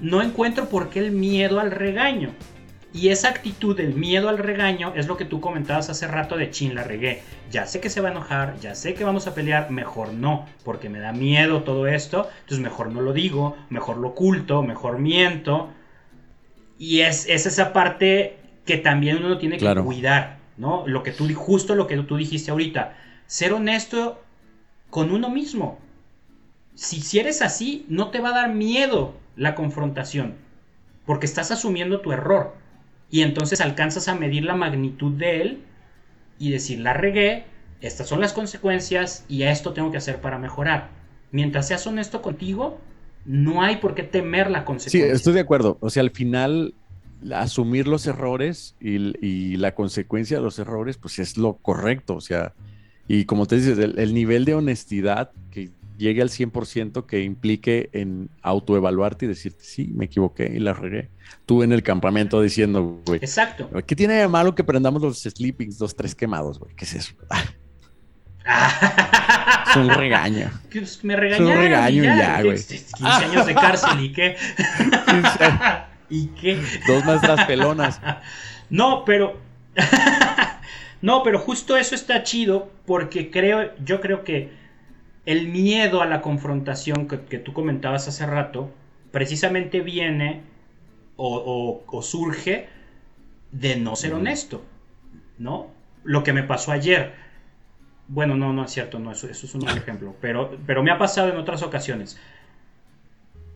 no 0.00 0.22
encuentro 0.22 0.68
por 0.68 0.90
qué 0.90 1.00
el 1.00 1.12
miedo 1.12 1.60
al 1.60 1.70
regaño. 1.70 2.30
Y 2.94 3.08
esa 3.08 3.28
actitud 3.28 3.76
del 3.76 3.94
miedo 3.94 4.28
al 4.28 4.38
regaño 4.38 4.92
es 4.94 5.08
lo 5.08 5.16
que 5.16 5.24
tú 5.24 5.40
comentabas 5.40 5.90
hace 5.90 6.06
rato 6.06 6.36
de 6.36 6.52
chin, 6.52 6.76
la 6.76 6.84
regué. 6.84 7.22
Ya 7.50 7.66
sé 7.66 7.80
que 7.80 7.90
se 7.90 8.00
va 8.00 8.08
a 8.08 8.12
enojar, 8.12 8.54
ya 8.60 8.76
sé 8.76 8.94
que 8.94 9.02
vamos 9.02 9.26
a 9.26 9.34
pelear, 9.34 9.72
mejor 9.72 10.12
no, 10.12 10.46
porque 10.64 10.88
me 10.88 11.00
da 11.00 11.12
miedo 11.12 11.64
todo 11.64 11.88
esto, 11.88 12.28
entonces 12.42 12.60
mejor 12.60 12.92
no 12.92 13.00
lo 13.00 13.12
digo, 13.12 13.56
mejor 13.68 13.96
lo 13.96 14.10
oculto, 14.10 14.62
mejor 14.62 15.00
miento. 15.00 15.70
Y 16.78 17.00
es, 17.00 17.28
esa 17.28 17.72
parte 17.72 18.38
que 18.64 18.76
también 18.76 19.24
uno 19.24 19.38
tiene 19.38 19.58
que 19.58 19.74
cuidar, 19.82 20.38
¿no? 20.56 20.86
Lo 20.86 21.02
que 21.02 21.10
tú, 21.10 21.28
justo 21.34 21.74
lo 21.74 21.88
que 21.88 21.96
tú 21.96 22.16
dijiste 22.16 22.52
ahorita, 22.52 22.96
ser 23.26 23.54
honesto 23.54 24.22
con 24.90 25.10
uno 25.10 25.30
mismo. 25.30 25.80
Si, 26.76 27.00
si 27.00 27.18
eres 27.18 27.42
así, 27.42 27.86
no 27.88 28.10
te 28.10 28.20
va 28.20 28.28
a 28.28 28.34
dar 28.34 28.54
miedo 28.54 29.16
la 29.34 29.56
confrontación, 29.56 30.36
porque 31.04 31.26
estás 31.26 31.50
asumiendo 31.50 32.00
tu 32.00 32.12
error 32.12 32.62
y 33.14 33.22
entonces 33.22 33.60
alcanzas 33.60 34.08
a 34.08 34.16
medir 34.16 34.42
la 34.42 34.56
magnitud 34.56 35.12
de 35.12 35.40
él 35.40 35.60
y 36.36 36.50
decir, 36.50 36.80
la 36.80 36.94
regué, 36.94 37.44
estas 37.80 38.08
son 38.08 38.20
las 38.20 38.32
consecuencias 38.32 39.24
y 39.28 39.44
esto 39.44 39.72
tengo 39.72 39.92
que 39.92 39.98
hacer 39.98 40.20
para 40.20 40.36
mejorar. 40.36 40.90
Mientras 41.30 41.68
seas 41.68 41.86
honesto 41.86 42.22
contigo, 42.22 42.80
no 43.24 43.62
hay 43.62 43.76
por 43.76 43.94
qué 43.94 44.02
temer 44.02 44.50
la 44.50 44.64
consecuencia. 44.64 45.10
Sí, 45.10 45.16
estoy 45.16 45.34
de 45.34 45.38
acuerdo. 45.38 45.78
O 45.80 45.90
sea, 45.90 46.02
al 46.02 46.10
final, 46.10 46.74
asumir 47.32 47.86
los 47.86 48.04
errores 48.08 48.74
y, 48.80 49.58
la 49.58 49.76
consecuencia 49.76 50.38
de 50.38 50.42
los 50.42 50.58
errores, 50.58 50.96
pues 50.96 51.20
es 51.20 51.36
lo 51.36 51.58
correcto. 51.58 52.16
O 52.16 52.20
sea, 52.20 52.52
y 53.06 53.26
como 53.26 53.46
te 53.46 53.54
dices, 53.54 53.78
el, 53.78 53.96
el 53.96 54.12
nivel 54.12 54.44
de 54.44 54.54
honestidad 54.54 55.30
que 55.52 55.70
llegue 55.96 56.22
al 56.22 56.28
100% 56.28 57.06
que 57.06 57.22
implique 57.22 57.90
en 57.92 58.30
autoevaluarte 58.42 59.26
y 59.26 59.28
decirte, 59.28 59.64
sí, 59.64 59.92
me 59.94 60.06
equivoqué 60.06 60.52
y 60.54 60.58
la 60.58 60.72
regué. 60.72 61.10
Tú 61.46 61.62
en 61.62 61.72
el 61.72 61.82
campamento 61.82 62.40
diciendo, 62.40 63.02
güey. 63.06 63.18
Exacto. 63.18 63.68
¿Qué 63.86 63.96
tiene 63.96 64.14
de 64.14 64.28
malo 64.28 64.54
que 64.54 64.64
prendamos 64.64 65.02
los 65.02 65.22
sleepings, 65.22 65.80
los 65.80 65.94
tres 65.94 66.14
quemados, 66.14 66.58
güey? 66.58 66.74
¿Qué 66.74 66.84
es 66.84 66.94
eso? 66.94 67.14
es 69.70 69.76
un 69.76 69.88
regaño. 69.88 70.50
Me 71.02 71.16
regañaron. 71.16 71.48
Es 71.48 71.56
un 71.56 71.62
regaño 71.62 72.02
y 72.02 72.06
ya, 72.06 72.42
güey. 72.42 72.56
15 72.56 73.04
años 73.06 73.46
de 73.46 73.54
cárcel 73.54 74.00
y 74.00 74.12
qué. 74.12 74.36
¿Y 76.10 76.26
qué? 76.28 76.60
Dos 76.86 77.04
maestras 77.04 77.46
pelonas. 77.46 78.00
No, 78.68 79.04
pero. 79.04 79.38
no, 81.00 81.22
pero 81.22 81.38
justo 81.38 81.76
eso 81.76 81.94
está 81.94 82.22
chido 82.22 82.70
porque 82.86 83.30
creo, 83.30 83.74
yo 83.84 84.00
creo 84.00 84.24
que 84.24 84.63
el 85.26 85.48
miedo 85.48 86.02
a 86.02 86.06
la 86.06 86.20
confrontación 86.20 87.08
que, 87.08 87.38
tú 87.38 87.52
comentabas 87.52 88.08
hace 88.08 88.26
rato, 88.26 88.70
precisamente 89.10 89.80
viene 89.80 90.42
o, 91.16 92.02
surge 92.02 92.68
de 93.52 93.76
no 93.76 93.96
ser 93.96 94.14
honesto. 94.14 94.62
¿no? 95.38 95.68
Lo 96.02 96.22
que 96.22 96.32
me 96.32 96.42
pasó 96.42 96.72
ayer. 96.72 97.14
Bueno, 98.06 98.36
no, 98.36 98.52
no 98.52 98.64
es 98.64 98.70
cierto, 98.70 98.98
no, 98.98 99.12
eso, 99.12 99.28
eso 99.28 99.46
es 99.46 99.54
un 99.54 99.66
ejemplo, 99.68 100.14
pero, 100.20 100.58
pero 100.66 100.82
me 100.82 100.90
ha 100.90 100.98
pasado 100.98 101.30
en 101.30 101.38
otras 101.38 101.62
ocasiones. 101.62 102.20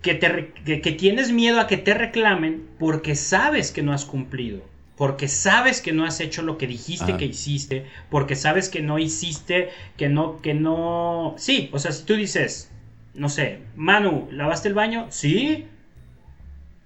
Que, 0.01 0.15
te, 0.15 0.81
que 0.81 0.93
tienes 0.93 1.33
miedo 1.33 1.61
a 1.61 1.67
que 1.67 1.77
te 1.77 1.93
reclamen 1.93 2.69
porque 2.79 3.17
sabes 3.17 3.73
que 3.73 3.83
no 3.83 3.93
has 3.93 4.05
cumplido 4.05 4.63
porque 4.99 5.29
sabes 5.29 5.81
que 5.81 5.93
no 5.93 6.05
has 6.05 6.19
hecho 6.19 6.43
lo 6.43 6.59
que 6.59 6.67
dijiste 6.67 7.17
que 7.17 7.25
hiciste, 7.25 7.87
porque 8.11 8.35
sabes 8.35 8.69
que 8.69 8.83
no 8.83 8.99
hiciste, 8.99 9.71
que 9.97 10.09
no, 10.09 10.43
que 10.43 10.55
no... 10.55 11.37
Sí, 11.39 11.71
o 11.73 11.79
sea, 11.79 11.93
si 11.93 12.05
tú 12.05 12.15
dices, 12.15 12.73
no 13.15 13.29
sé, 13.29 13.61
Manu, 13.77 14.29
¿lavaste 14.33 14.67
el 14.67 14.75
baño? 14.75 15.07
Sí. 15.11 15.69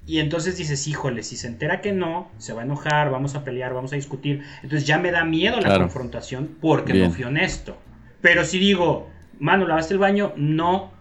Y 0.06 0.18
entonces 0.18 0.58
dices, 0.58 0.86
híjole, 0.86 1.22
si 1.22 1.38
se 1.38 1.46
entera 1.46 1.80
que 1.80 1.92
no, 1.92 2.30
se 2.36 2.52
va 2.52 2.60
a 2.60 2.64
enojar, 2.64 3.10
vamos 3.10 3.34
a 3.34 3.44
pelear, 3.44 3.72
vamos 3.72 3.94
a 3.94 3.96
discutir. 3.96 4.42
Entonces 4.62 4.86
ya 4.86 4.98
me 4.98 5.10
da 5.10 5.24
miedo 5.24 5.58
la 5.58 5.78
confrontación 5.78 6.58
porque 6.60 6.92
no 6.92 7.10
fui 7.10 7.24
honesto. 7.24 7.78
Pero 8.20 8.44
si 8.44 8.58
digo, 8.58 9.08
Manu, 9.38 9.66
¿lavaste 9.66 9.94
el 9.94 9.98
baño? 9.98 10.34
No. 10.36 10.92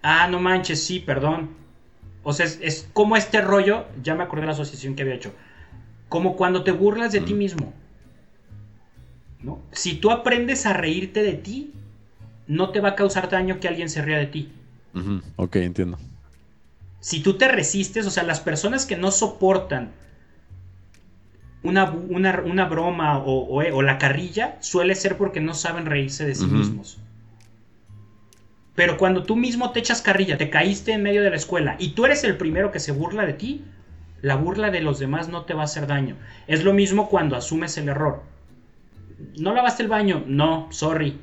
Ah, 0.00 0.28
no 0.28 0.40
manches, 0.40 0.82
sí, 0.82 1.00
perdón. 1.00 1.50
O 2.22 2.32
sea, 2.32 2.46
es, 2.46 2.58
es 2.62 2.88
como 2.94 3.18
este 3.18 3.42
rollo, 3.42 3.84
ya 4.02 4.14
me 4.14 4.22
acordé 4.22 4.42
de 4.42 4.46
la 4.46 4.52
asociación 4.54 4.94
que 4.94 5.02
había 5.02 5.16
hecho 5.16 5.34
como 6.08 6.36
cuando 6.36 6.64
te 6.64 6.72
burlas 6.72 7.12
de 7.12 7.20
ti 7.20 7.34
mismo. 7.34 7.72
¿no? 9.42 9.60
Si 9.72 9.94
tú 9.96 10.10
aprendes 10.10 10.66
a 10.66 10.72
reírte 10.72 11.22
de 11.22 11.34
ti, 11.34 11.72
no 12.46 12.70
te 12.70 12.80
va 12.80 12.90
a 12.90 12.94
causar 12.94 13.28
daño 13.28 13.60
que 13.60 13.68
alguien 13.68 13.88
se 13.88 14.02
ría 14.02 14.18
de 14.18 14.26
ti. 14.26 14.52
Ok, 15.36 15.56
entiendo. 15.56 15.98
Si 17.00 17.20
tú 17.20 17.34
te 17.34 17.48
resistes, 17.48 18.06
o 18.06 18.10
sea, 18.10 18.22
las 18.22 18.40
personas 18.40 18.86
que 18.86 18.96
no 18.96 19.10
soportan 19.10 19.92
una, 21.62 21.90
una, 21.90 22.64
broma 22.66 23.22
o, 23.24 23.82
la 23.82 23.98
carrilla, 23.98 24.56
suele 24.60 24.94
ser 24.94 25.16
porque 25.16 25.40
no 25.40 25.54
saben 25.54 25.86
reírse 25.86 26.26
de 26.26 26.34
sí 26.34 26.46
mismos. 26.46 26.98
Pero 28.74 28.98
cuando 28.98 29.22
tú 29.22 29.36
mismo 29.36 29.70
te 29.72 29.80
echas 29.80 30.02
carrilla, 30.02 30.36
te 30.36 30.50
caíste 30.50 30.92
en 30.92 31.02
medio 31.02 31.22
de 31.22 31.30
la 31.30 31.36
escuela 31.36 31.76
y 31.78 31.90
tú 31.90 32.04
eres 32.04 32.24
el 32.24 32.36
primero 32.36 32.70
que 32.70 32.80
se 32.80 32.92
burla 32.92 33.24
de 33.24 33.32
ti, 33.32 33.64
la 34.24 34.36
burla 34.36 34.70
de 34.70 34.80
los 34.80 34.98
demás 34.98 35.28
no 35.28 35.44
te 35.44 35.52
va 35.52 35.60
a 35.60 35.64
hacer 35.64 35.86
daño. 35.86 36.16
Es 36.46 36.64
lo 36.64 36.72
mismo 36.72 37.10
cuando 37.10 37.36
asumes 37.36 37.76
el 37.76 37.90
error. 37.90 38.22
¿No 39.38 39.52
lavaste 39.52 39.82
el 39.82 39.90
baño? 39.90 40.24
No, 40.26 40.66
sorry. 40.70 41.18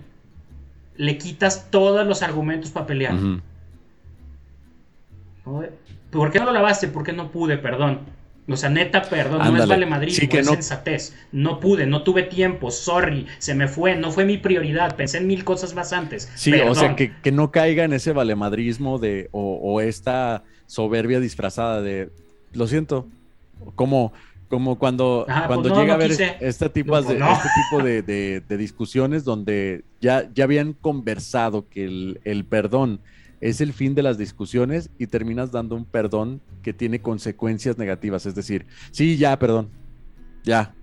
Le 0.97 1.17
quitas 1.17 1.71
todos 1.71 2.05
los 2.05 2.21
argumentos 2.21 2.69
para 2.69 2.85
pelear. 2.85 3.15
¿Por 6.11 6.31
qué 6.31 6.37
no 6.37 6.45
lo 6.45 6.51
lavaste? 6.51 6.89
Porque 6.89 7.11
no 7.11 7.31
pude, 7.31 7.57
perdón. 7.57 8.01
O 8.47 8.55
sea, 8.55 8.69
neta, 8.69 9.01
perdón, 9.01 9.51
no 9.51 9.63
es 9.63 9.67
vale 9.67 9.87
Madrid, 9.87 10.15
no 10.31 10.39
es 10.39 10.47
sensatez. 10.47 11.15
No 11.31 11.59
pude, 11.59 11.87
no 11.87 12.03
tuve 12.03 12.21
tiempo, 12.21 12.69
sorry, 12.69 13.25
se 13.39 13.55
me 13.55 13.67
fue, 13.67 13.95
no 13.95 14.11
fue 14.11 14.25
mi 14.25 14.37
prioridad, 14.37 14.95
pensé 14.95 15.19
en 15.19 15.27
mil 15.27 15.43
cosas 15.43 15.73
más 15.73 15.93
antes. 15.93 16.29
Sí, 16.35 16.53
o 16.53 16.75
sea, 16.75 16.95
que, 16.95 17.31
no 17.31 17.51
caiga 17.51 17.83
en 17.83 17.93
ese 17.93 18.13
valemadrismo 18.13 18.99
de, 18.99 19.29
o, 19.31 19.55
o 19.55 19.79
esta 19.79 20.43
soberbia 20.65 21.19
disfrazada 21.19 21.81
de 21.81 22.09
lo 22.53 22.67
siento. 22.67 23.07
Como, 23.75 24.11
como 24.47 24.77
cuando, 24.77 25.25
cuando 25.47 25.69
pues 25.69 25.79
llega 25.79 25.93
a 25.93 25.97
ver 25.97 26.11
este 26.41 26.69
tipo, 26.69 27.01
de, 27.01 27.13
este 27.13 27.49
tipo 27.69 27.83
de, 27.83 28.57
discusiones 28.57 29.23
donde 29.23 29.83
ya, 30.01 30.29
ya 30.33 30.43
habían 30.43 30.73
conversado 30.73 31.69
que 31.69 31.85
el, 31.85 32.45
perdón 32.49 32.99
es 33.39 33.61
el 33.61 33.73
fin 33.73 33.95
de 33.95 34.03
las 34.03 34.17
discusiones 34.17 34.89
y 34.97 35.07
terminas 35.07 35.51
dando 35.51 35.75
un 35.75 35.85
perdón 35.85 36.41
que 36.63 36.73
tiene 36.73 37.01
consecuencias 37.01 37.77
negativas. 37.77 38.25
Es 38.25 38.35
decir, 38.35 38.65
sí, 38.91 39.17
ya, 39.17 39.37
perdón. 39.39 39.69
Ya. 40.43 40.73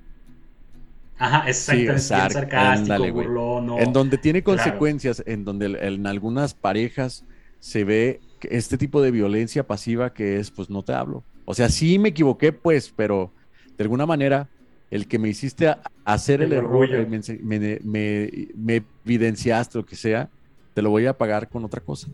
Ajá, 1.18 1.48
exacto, 1.48 1.98
sarcástico, 1.98 3.78
En 3.80 3.92
donde 3.92 4.18
tiene 4.18 4.42
consecuencias, 4.42 5.22
en 5.26 5.44
donde 5.44 5.66
en 5.80 6.06
algunas 6.06 6.54
parejas 6.54 7.24
se 7.58 7.84
ve 7.84 8.20
este 8.42 8.78
tipo 8.78 9.02
de 9.02 9.10
violencia 9.10 9.66
pasiva 9.66 10.14
que 10.14 10.38
es, 10.38 10.50
pues 10.50 10.70
no 10.70 10.82
te 10.82 10.92
hablo. 10.92 11.24
O 11.50 11.54
sea, 11.54 11.70
sí 11.70 11.98
me 11.98 12.10
equivoqué, 12.10 12.52
pues, 12.52 12.92
pero 12.94 13.32
de 13.78 13.82
alguna 13.82 14.04
manera 14.04 14.50
el 14.90 15.08
que 15.08 15.18
me 15.18 15.30
hiciste 15.30 15.74
hacer 16.04 16.42
el, 16.42 16.52
error, 16.52 16.86
me, 17.08 18.82
evidenciaste, 19.06 19.78
lo 19.78 19.86
que 19.86 19.96
sea, 19.96 20.28
te 20.74 20.82
lo 20.82 20.90
voy 20.90 21.06
a 21.06 21.16
pagar 21.16 21.48
con 21.48 21.64
otra 21.64 21.80
cosa. 21.80 22.08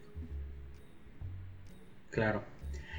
Claro. 2.11 2.43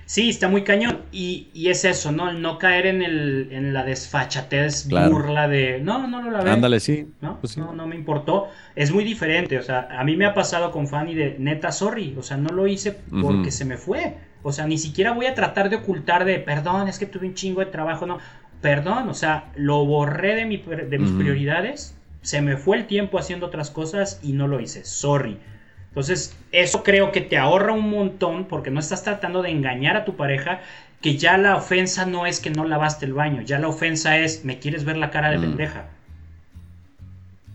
Sí, 0.06 0.30
está 0.30 0.50
muy 0.50 0.66
cañón. 0.66 1.04
Y, 1.14 1.48
es 1.56 1.86
eso, 1.86 2.12
¿no? 2.12 2.30
El 2.30 2.42
no 2.42 2.60
caer 2.60 2.88
en, 2.88 3.02
el, 3.02 3.48
en 3.52 3.74
la 3.74 3.86
desfachatez 3.86 4.90
burla 4.90 5.48
de. 5.48 5.80
No, 5.80 6.06
no 6.06 6.22
lo 6.22 6.32
lavé. 6.32 6.52
Ándale, 6.52 6.82
sí. 6.82 7.08
¿No? 7.22 7.40
Pues 7.40 7.58
¿No? 7.58 7.74
no, 7.74 7.88
me 7.88 7.96
importó. 7.96 8.50
Es 8.76 8.92
muy 8.92 9.06
diferente. 9.06 9.58
O 9.58 9.64
sea, 9.64 9.88
a 9.90 10.04
mí 10.04 10.18
me 10.18 10.26
ha 10.26 10.34
pasado 10.34 10.70
con 10.72 10.90
Fanny 10.90 11.16
de 11.16 11.38
neta, 11.40 11.72
sorry. 11.72 12.14
O 12.20 12.24
sea, 12.24 12.36
no 12.36 12.50
lo 12.50 12.68
hice 12.68 12.92
porque 13.22 13.52
se 13.52 13.64
me 13.64 13.78
fue. 13.78 14.18
O 14.48 14.52
sea, 14.52 14.68
ni 14.68 14.78
siquiera 14.78 15.12
voy 15.12 15.26
a 15.26 15.34
tratar 15.34 15.72
de 15.72 15.78
ocultar 15.78 16.24
de, 16.24 16.38
perdón, 16.38 16.88
es 16.88 17.00
que 17.00 17.08
tuve 17.08 17.26
un 17.26 17.34
chingo 17.34 17.62
de 17.62 17.66
trabajo, 17.66 18.06
no. 18.06 18.20
Perdón, 18.62 19.10
o 19.10 19.16
sea, 19.16 19.52
lo 19.56 19.84
borré 19.86 20.36
de, 20.36 20.46
de 20.46 21.00
mis 21.00 21.12
prioridades, 21.14 21.98
se 22.22 22.44
me 22.44 22.56
fue 22.56 22.78
el 22.78 22.86
tiempo 22.86 23.18
haciendo 23.18 23.48
otras 23.48 23.72
cosas 23.72 24.20
y 24.22 24.34
no 24.34 24.48
lo 24.48 24.60
hice, 24.60 24.86
sorry. 24.86 25.40
Entonces, 25.88 26.38
eso 26.52 26.84
creo 26.84 27.12
que 27.12 27.22
te 27.22 27.40
ahorra 27.40 27.74
un 27.74 27.90
montón 27.90 28.46
porque 28.46 28.70
no 28.70 28.80
estás 28.80 29.04
tratando 29.04 29.42
de 29.42 29.50
engañar 29.50 29.98
a 29.98 30.06
tu 30.06 30.16
pareja, 30.16 30.62
que 31.02 31.18
ya 31.18 31.40
la 31.40 31.56
ofensa 31.56 32.06
no 32.06 32.28
es 32.28 32.40
que 32.40 32.52
no 32.52 32.66
lavaste 32.66 33.08
el 33.08 33.14
baño, 33.14 33.42
ya 33.42 33.58
la 33.58 33.68
ofensa 33.68 34.20
es, 34.20 34.46
me 34.46 34.60
quieres 34.60 34.86
ver 34.86 34.98
la 34.98 35.10
cara 35.10 35.32
de 35.32 35.40
pendeja. 35.40 35.88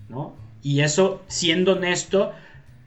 ¿No? 0.09 0.35
Y 0.61 0.81
eso, 0.81 1.23
siendo 1.29 1.75
honesto, 1.75 2.33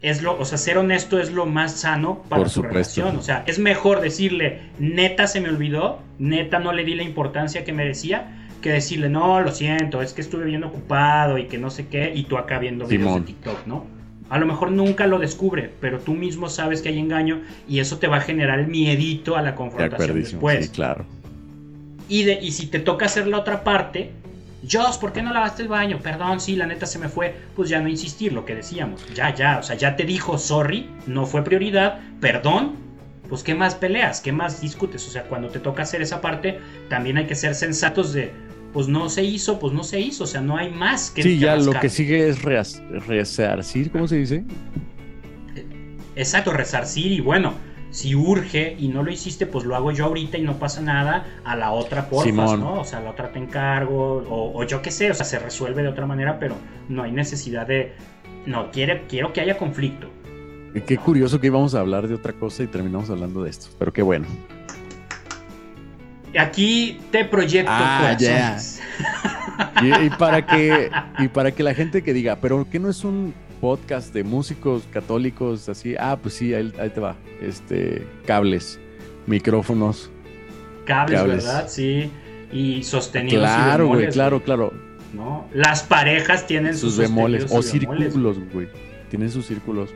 es 0.03 0.21
lo, 0.21 0.37
o 0.37 0.43
sea, 0.43 0.57
ser 0.57 0.77
honesto 0.77 1.17
es 1.17 1.31
lo 1.31 1.45
más 1.45 1.79
sano 1.79 2.23
para 2.27 2.49
su 2.49 2.61
relación. 2.61 3.15
O 3.15 3.21
sea, 3.21 3.43
es 3.47 3.57
mejor 3.57 4.01
decirle, 4.01 4.59
neta 4.77 5.27
se 5.27 5.39
me 5.39 5.47
olvidó, 5.47 5.99
neta 6.19 6.59
no 6.59 6.73
le 6.73 6.83
di 6.83 6.93
la 6.93 7.03
importancia 7.03 7.63
que 7.63 7.71
merecía, 7.71 8.47
que 8.61 8.69
decirle, 8.69 9.07
no, 9.07 9.39
lo 9.39 9.51
siento, 9.51 10.01
es 10.01 10.11
que 10.13 10.21
estuve 10.21 10.43
bien 10.43 10.65
ocupado 10.65 11.37
y 11.37 11.45
que 11.45 11.57
no 11.57 11.69
sé 11.69 11.87
qué, 11.87 12.11
y 12.13 12.25
tú 12.25 12.37
acá 12.37 12.59
viendo 12.59 12.85
videos 12.85 13.21
de 13.21 13.27
TikTok, 13.27 13.65
¿no? 13.65 13.85
A 14.29 14.37
lo 14.39 14.45
mejor 14.45 14.71
nunca 14.71 15.07
lo 15.07 15.19
descubre, 15.19 15.71
pero 15.79 15.99
tú 15.99 16.13
mismo 16.13 16.49
sabes 16.49 16.81
que 16.81 16.89
hay 16.89 16.99
engaño 16.99 17.41
y 17.69 17.79
eso 17.79 17.97
te 17.97 18.07
va 18.07 18.17
a 18.17 18.21
generar 18.21 18.59
el 18.59 18.67
miedito 18.67 19.37
a 19.37 19.41
la 19.41 19.55
confrontación 19.55 20.19
después. 20.19 20.65
Sí, 20.65 20.71
claro. 20.71 21.05
Y, 22.09 22.23
de, 22.23 22.39
y 22.41 22.51
si 22.51 22.67
te 22.67 22.79
toca 22.79 23.05
hacer 23.05 23.27
la 23.27 23.37
otra 23.39 23.63
parte, 23.63 24.11
Joss, 24.69 24.97
¿por 24.97 25.11
qué 25.13 25.21
no 25.21 25.33
lavaste 25.33 25.63
el 25.63 25.67
baño? 25.67 25.99
Perdón, 26.01 26.39
sí, 26.39 26.55
la 26.55 26.65
neta 26.65 26.85
se 26.85 26.99
me 26.99 27.09
fue. 27.09 27.35
Pues 27.55 27.69
ya 27.69 27.81
no 27.81 27.89
insistir, 27.89 28.33
lo 28.33 28.45
que 28.45 28.55
decíamos. 28.55 29.05
Ya, 29.13 29.33
ya, 29.33 29.59
o 29.59 29.63
sea, 29.63 29.75
ya 29.75 29.95
te 29.95 30.03
dijo, 30.05 30.37
sorry, 30.37 30.89
no 31.05 31.25
fue 31.25 31.43
prioridad, 31.43 31.99
perdón. 32.19 32.75
Pues 33.29 33.43
qué 33.43 33.55
más 33.55 33.75
peleas, 33.75 34.21
qué 34.21 34.31
más 34.31 34.61
discutes. 34.61 35.07
O 35.07 35.11
sea, 35.11 35.23
cuando 35.23 35.49
te 35.49 35.59
toca 35.59 35.83
hacer 35.83 36.01
esa 36.01 36.21
parte, 36.21 36.59
también 36.89 37.17
hay 37.17 37.25
que 37.25 37.35
ser 37.35 37.55
sensatos 37.55 38.13
de, 38.13 38.31
pues 38.73 38.87
no 38.87 39.09
se 39.09 39.23
hizo, 39.23 39.59
pues 39.59 39.73
no 39.73 39.83
se 39.83 39.99
hizo. 39.99 40.23
O 40.23 40.27
sea, 40.27 40.41
no 40.41 40.57
hay 40.57 40.69
más 40.71 41.11
que... 41.11 41.23
Sí, 41.23 41.39
ya 41.39 41.55
lo 41.55 41.71
que 41.79 41.89
sigue 41.89 42.29
es 42.29 42.41
resarcir, 42.41 43.91
¿cómo 43.91 44.07
se 44.07 44.17
dice? 44.17 44.43
Exacto, 46.15 46.51
resarcir 46.51 47.11
y 47.11 47.21
bueno 47.21 47.72
si 47.93 48.15
urge 48.15 48.75
y 48.79 48.87
no 48.87 49.03
lo 49.03 49.11
hiciste, 49.11 49.45
pues 49.45 49.65
lo 49.65 49.75
hago 49.75 49.91
yo 49.91 50.05
ahorita 50.05 50.39
y 50.39 50.41
no 50.41 50.57
pasa 50.57 50.81
nada, 50.81 51.27
a 51.45 51.55
la 51.55 51.71
otra 51.71 52.09
porfas, 52.09 52.57
¿no? 52.57 52.81
O 52.81 52.85
sea, 52.85 52.97
a 52.97 53.01
la 53.03 53.11
otra 53.11 53.31
te 53.31 53.37
encargo, 53.37 54.23
o, 54.27 54.63
yo 54.63 54.81
qué 54.81 54.89
sé, 54.89 55.11
o 55.11 55.13
sea, 55.13 55.27
se 55.27 55.37
resuelve 55.37 55.83
de 55.83 55.89
otra 55.89 56.07
manera, 56.07 56.39
pero 56.39 56.55
no 56.89 57.03
hay 57.03 57.11
necesidad 57.11 57.67
de, 57.67 57.93
no, 58.47 58.71
quiere, 58.71 59.03
quiero 59.07 59.31
que 59.31 59.41
haya 59.41 59.59
conflicto. 59.59 60.09
qué 60.87 60.97
curioso 60.97 61.39
que 61.39 61.47
íbamos 61.47 61.75
a 61.75 61.81
hablar 61.81 62.07
de 62.07 62.15
otra 62.15 62.33
cosa 62.33 62.63
y 62.63 62.67
terminamos 62.67 63.11
hablando 63.11 63.43
de 63.43 63.51
esto, 63.51 63.67
pero 63.77 63.93
qué 63.93 64.01
bueno. 64.01 64.25
Aquí 66.35 66.99
te 67.11 67.25
proyecto 67.25 67.71
ah, 67.71 68.17
y, 69.83 70.09
para 70.17 70.43
que, 70.47 70.89
y 71.19 71.27
para 71.27 71.51
que 71.51 71.61
la 71.61 71.75
gente 71.75 72.01
que 72.01 72.11
diga, 72.11 72.37
pero 72.41 72.67
¿qué 72.71 72.79
no 72.79 72.89
es 72.89 73.03
un 73.03 73.35
podcast 73.63 74.13
de 74.13 74.25
músicos 74.25 74.83
católicos, 74.91 75.69
así, 75.69 75.95
ah, 75.97 76.17
pues 76.21 76.33
sí, 76.33 76.53
ahí, 76.53 76.69
te 76.93 76.99
va. 76.99 77.15
Este, 77.41 78.05
cables, 78.25 78.77
micrófonos. 79.25 80.11
Cables, 80.83 81.25
¿verdad? 81.25 81.69
Sí. 81.69 82.11
Y 82.51 82.83
sostenidos. 82.83 83.39
Claro, 83.39 83.87
güey, 83.87 84.09
claro, 84.09 84.43
claro. 84.43 84.73
¿no? 85.13 85.47
Las 85.53 85.81
parejas 85.81 86.45
tienen 86.45 86.77
sus, 86.77 86.97
bemoles 86.97 87.45
o 87.51 87.61
círculos, 87.61 88.37
güey. 88.51 88.67
Tienen 89.09 89.31
sus 89.31 89.45
círculos. 89.45 89.91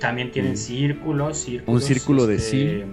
También 0.00 0.32
tienen 0.32 0.54
mm. 0.54 0.56
círculos, 0.56 1.38
círculos. 1.38 1.80
Un 1.80 1.86
círculo 1.86 2.26
de 2.26 2.40
sí, 2.40 2.62
este, 2.62 2.86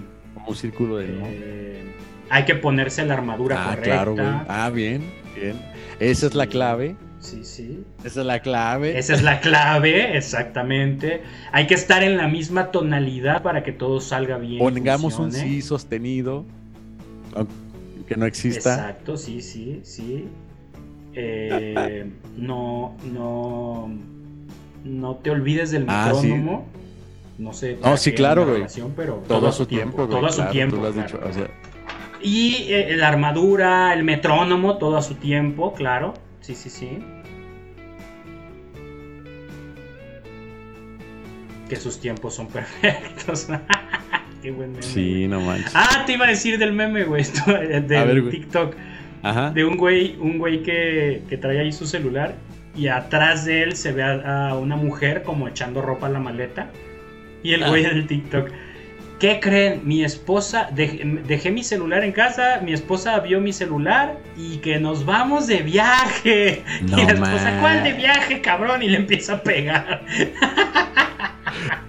un 0.46 0.56
círculo 0.56 0.98
de 0.98 1.08
no. 1.08 1.26
Eh, 1.26 1.96
hay 2.30 2.46
que 2.46 2.54
ponerse 2.54 3.04
la 3.04 3.16
armadura 3.16 3.72
ah, 3.72 3.78
Claro, 3.78 4.14
güey. 4.14 4.28
Ah, 4.48 4.70
bien, 4.72 5.12
bien. 5.34 5.60
Esa 6.00 6.28
es 6.28 6.36
la 6.36 6.46
clave. 6.46 6.96
Sí, 7.24 7.46
sí. 7.46 7.86
Esa 8.04 8.20
es 8.20 8.26
la 8.26 8.42
clave. 8.42 8.98
Esa 9.00 9.14
es 9.14 9.24
la 9.24 9.40
clave, 9.40 10.18
exactamente. 10.18 11.24
Hay 11.54 11.68
que 11.68 11.74
estar 11.74 12.04
en 12.04 12.18
la 12.18 12.28
misma 12.28 12.70
tonalidad 12.70 13.42
para 13.42 13.64
que 13.64 13.72
todo 13.72 14.02
salga 14.02 14.38
bien. 14.38 14.60
Pongamos 14.60 15.18
un 15.20 15.32
sí 15.32 15.62
sostenido, 15.62 16.46
que 18.08 18.18
no 18.18 18.26
exista. 18.26 18.74
Exacto, 18.74 19.16
sí, 19.16 19.42
sí, 19.42 19.80
sí. 19.84 20.28
eh, 21.14 22.12
no, 22.36 22.98
no, 23.14 23.90
no 24.84 25.16
te 25.16 25.32
olvides 25.32 25.72
del 25.72 25.86
ah, 25.88 26.12
metrónomo. 26.14 26.68
No 27.38 27.54
sé. 27.54 27.78
No, 27.82 27.96
sí, 27.96 28.12
claro, 28.12 28.46
güey. 28.46 28.66
Pero 28.98 29.24
todo, 29.30 29.48
a 29.48 29.54
su 29.54 29.66
tiempo, 29.66 30.08
todo 30.08 30.26
a 30.26 30.32
su 30.32 30.44
tiempo. 30.48 30.78
y 32.22 32.66
eh, 32.68 32.98
la 32.98 33.08
armadura, 33.08 33.94
el 33.94 34.04
metrónomo, 34.04 34.78
todo 34.78 34.98
a 34.98 35.02
su 35.02 35.16
tiempo, 35.16 35.74
claro. 35.74 36.14
Sí, 36.42 36.54
sí, 36.56 36.70
sí. 36.70 37.00
Que 41.74 41.80
sus 41.80 42.00
tiempos 42.00 42.36
son 42.36 42.48
perfectos. 42.50 43.48
Qué 44.44 44.52
buen 44.52 44.74
meme. 44.74 44.84
Sí, 44.84 45.28
no 45.28 45.42
manches. 45.42 45.72
Ah, 45.74 46.04
te 46.06 46.14
iba 46.14 46.26
a 46.26 46.28
decir 46.28 46.60
del 46.60 46.72
meme, 46.72 47.04
güey. 47.06 47.24
Del 47.88 48.30
TikTok. 48.30 48.76
Ajá. 49.24 49.50
De 49.50 49.66
un 49.66 49.76
güey, 49.76 50.16
un 50.20 50.38
güey 50.38 50.62
que, 50.62 51.24
que 51.28 51.38
trae 51.38 51.62
ahí 51.62 51.72
su 51.72 51.88
celular 51.88 52.36
y 52.76 52.90
atrás 52.90 53.46
de 53.46 53.64
él 53.64 53.76
se 53.76 53.92
ve 53.92 54.04
a, 54.04 54.56
una 54.56 54.76
mujer 54.76 55.24
como 55.24 55.48
echando 55.48 55.82
ropa 55.82 56.08
a 56.08 56.10
la 56.10 56.20
maleta. 56.20 56.70
Y 57.42 57.54
el 57.54 57.64
ah. 57.64 57.70
güey 57.70 57.84
del 57.84 58.06
TikTok. 58.06 58.50
¿Qué 59.20 59.40
creen? 59.40 59.82
Mi 59.84 60.04
esposa, 60.04 60.70
dejé, 60.74 61.50
mi 61.50 61.64
celular 61.64 62.04
en 62.04 62.12
casa, 62.12 62.60
mi 62.62 62.74
esposa 62.74 63.20
vio 63.20 63.42
mi 63.42 63.54
celular 63.54 64.20
y 64.38 64.58
que 64.58 64.80
nos 64.80 65.06
vamos 65.06 65.48
de 65.48 65.64
viaje. 65.64 66.64
y 66.82 66.88
la 66.92 67.14
esposa, 67.14 67.58
¿cuál 67.62 67.84
de 67.84 67.94
viaje, 67.94 68.42
cabrón? 68.42 68.84
Y 68.84 68.90
le 68.90 68.98
empieza 68.98 69.36
a 69.36 69.42
pegar. 69.42 70.02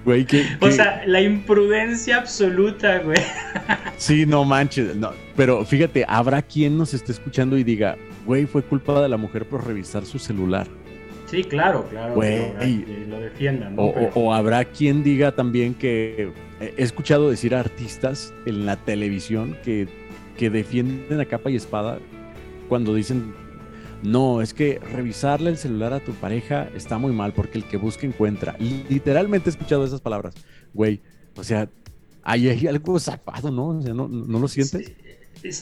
Güey, 0.05 0.27
¿qué, 0.27 0.45
O 0.61 0.71
sea, 0.71 1.03
la 1.07 1.21
imprudencia 1.23 2.19
absoluta, 2.19 2.99
güey. 2.99 3.19
Sí, 3.97 4.27
no 4.27 4.45
manches. 4.45 4.95
No. 4.97 5.13
Pero 5.37 5.65
fíjate, 5.65 6.05
habrá 6.07 6.43
quien 6.43 6.77
nos 6.77 6.93
esté 6.93 7.13
escuchando 7.13 7.57
y 7.57 7.65
diga, 7.65 7.97
güey, 8.27 8.45
fue 8.47 8.63
culpa 8.63 9.01
de 9.01 9.09
la 9.09 9.17
mujer 9.17 9.47
por 9.47 9.67
revisar 9.67 10.05
su 10.05 10.19
celular. 10.19 10.67
Sí, 11.27 11.43
claro, 11.45 11.87
claro. 11.89 12.15
Güey, 12.15 13.07
lo 13.09 13.19
defiendan. 13.19 13.75
O, 13.79 14.35
habrá 14.35 14.65
quien 14.65 15.03
diga 15.03 15.33
también 15.33 15.75
que 15.75 16.31
he 16.61 16.83
escuchado 16.83 17.31
decir 17.31 17.55
a 17.55 17.61
artistas 17.61 18.35
en 18.47 18.67
la 18.67 18.77
televisión 18.77 19.57
que, 19.65 19.89
que 20.37 20.51
defienden 20.51 21.21
a 21.21 21.25
capa 21.25 21.51
y 21.51 21.57
espada 21.57 21.99
cuando 22.69 22.95
dicen 22.95 23.35
no, 24.05 24.43
es 24.43 24.53
que 24.53 24.79
revisarle 24.93 25.49
el 25.49 25.57
celular 25.57 25.95
a 25.95 26.01
tu 26.01 26.13
pareja 26.13 26.69
está 26.75 26.99
muy 26.99 27.11
mal 27.13 27.33
porque 27.33 27.57
el 27.57 27.65
que 27.65 27.79
busca 27.79 28.07
encuentra. 28.07 28.55
Literalmente 28.59 29.49
he 29.49 29.53
escuchado 29.53 29.83
esas 29.83 30.03
palabras. 30.03 30.35
Güey, 30.75 31.01
o 31.37 31.43
sea, 31.43 31.71
hay, 32.23 32.67
algo 32.67 33.01
zapado, 33.01 33.51
¿no? 33.51 33.69
O 33.69 33.81
sea, 33.81 33.95
¿no, 33.95 34.07
lo 34.07 34.47
sientes? 34.47 34.93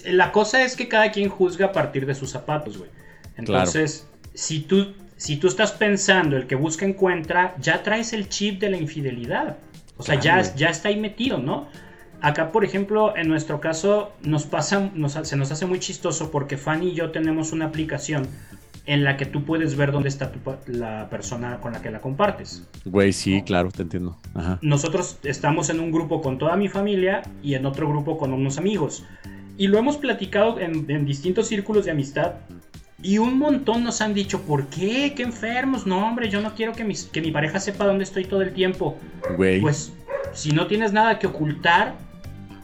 La 0.06 0.32
cosa 0.32 0.64
es 0.64 0.74
que 0.74 0.89
cada 0.89 1.12
quien 1.12 1.28
juzga 1.28 1.66
a 1.66 1.73
partir 1.73 2.05
de 2.05 2.16
sus 2.16 2.31
zapatos, 2.31 2.78
güey. 2.78 2.90
Entonces, 3.36 4.09
si, 4.35 4.60
tú, 4.60 4.93
si 5.16 5.36
tú 5.36 5.47
estás 5.47 5.70
pensando 5.70 6.36
el 6.36 6.48
que 6.48 6.56
busca 6.56 6.85
encuentra, 6.85 7.55
ya 7.60 7.85
traes 7.85 8.12
el 8.12 8.28
chip 8.28 8.60
de 8.60 8.70
la 8.70 8.77
infidelidad. 8.77 9.59
O 9.98 10.02
sea, 10.02 10.19
ya, 10.19 10.43
ya 10.56 10.69
está 10.69 10.89
ahí 10.89 10.98
metido, 10.98 11.39
¿no? 11.39 11.69
Acá, 12.23 12.53
por 12.53 12.65
ejemplo, 12.65 13.16
en 13.16 13.28
nuestro 13.28 13.61
caso, 13.61 14.12
nos 14.23 14.47
pasa, 14.47 14.90
se 15.23 15.36
nos 15.36 15.51
hace 15.51 15.66
muy 15.66 15.81
chistoso 15.81 16.31
porque 16.31 16.57
Fanny 16.57 16.90
y 16.90 16.94
yo 16.94 17.11
tenemos 17.11 17.51
una 17.51 17.66
aplicación 17.66 18.28
en 18.86 19.03
la 19.03 19.16
que 19.16 19.27
tú 19.27 19.44
puedes 19.44 19.77
ver 19.77 19.90
dónde 19.90 20.09
está 20.09 20.31
la 20.66 21.09
persona 21.11 21.59
con 21.61 21.73
la 21.73 21.82
que 21.82 21.90
la 21.90 22.01
compartes. 22.01 22.62
Güey, 22.85 23.12
sí, 23.12 23.43
claro, 23.43 23.73
te 23.73 23.82
entiendo. 23.82 24.16
Nosotros 24.61 25.19
estamos 25.24 25.69
en 25.69 25.81
un 25.81 25.90
grupo 25.90 26.23
con 26.23 26.39
toda 26.39 26.57
mi 26.57 26.69
familia 26.69 27.23
y 27.43 27.55
en 27.55 27.66
otro 27.66 27.89
grupo 27.89 28.16
con 28.19 28.32
unos 28.32 28.57
amigos. 28.57 29.05
Y 29.59 29.66
lo 29.66 29.78
hemos 29.78 29.97
platicado 29.97 30.61
en, 30.61 31.05
distintos 31.05 31.49
círculos 31.49 31.86
de 31.86 31.90
amistad. 31.90 32.35
Y 33.03 33.19
un 33.19 33.36
montón 33.36 33.82
nos 33.82 34.01
han 34.01 34.15
dicho, 34.15 34.43
¿por 34.43 34.69
qué? 34.69 35.12
¿Qué 35.16 35.24
enfermos? 35.24 35.89
No, 35.89 36.07
hombre, 36.07 36.28
yo 36.28 36.40
no 36.40 36.55
quiero 36.55 36.73
que, 36.73 36.86
que 37.12 37.20
mi 37.20 37.32
pareja 37.32 37.59
sepa 37.59 37.85
dónde 37.85 38.05
estoy 38.05 38.27
todo 38.27 38.43
el 38.43 38.53
tiempo. 38.53 38.97
Güey. 39.36 39.61
Pues 39.61 39.93
si 40.32 40.53
no 40.53 40.69
tienes 40.69 40.93
nada 40.93 41.19
que 41.19 41.27
ocultar, 41.27 41.94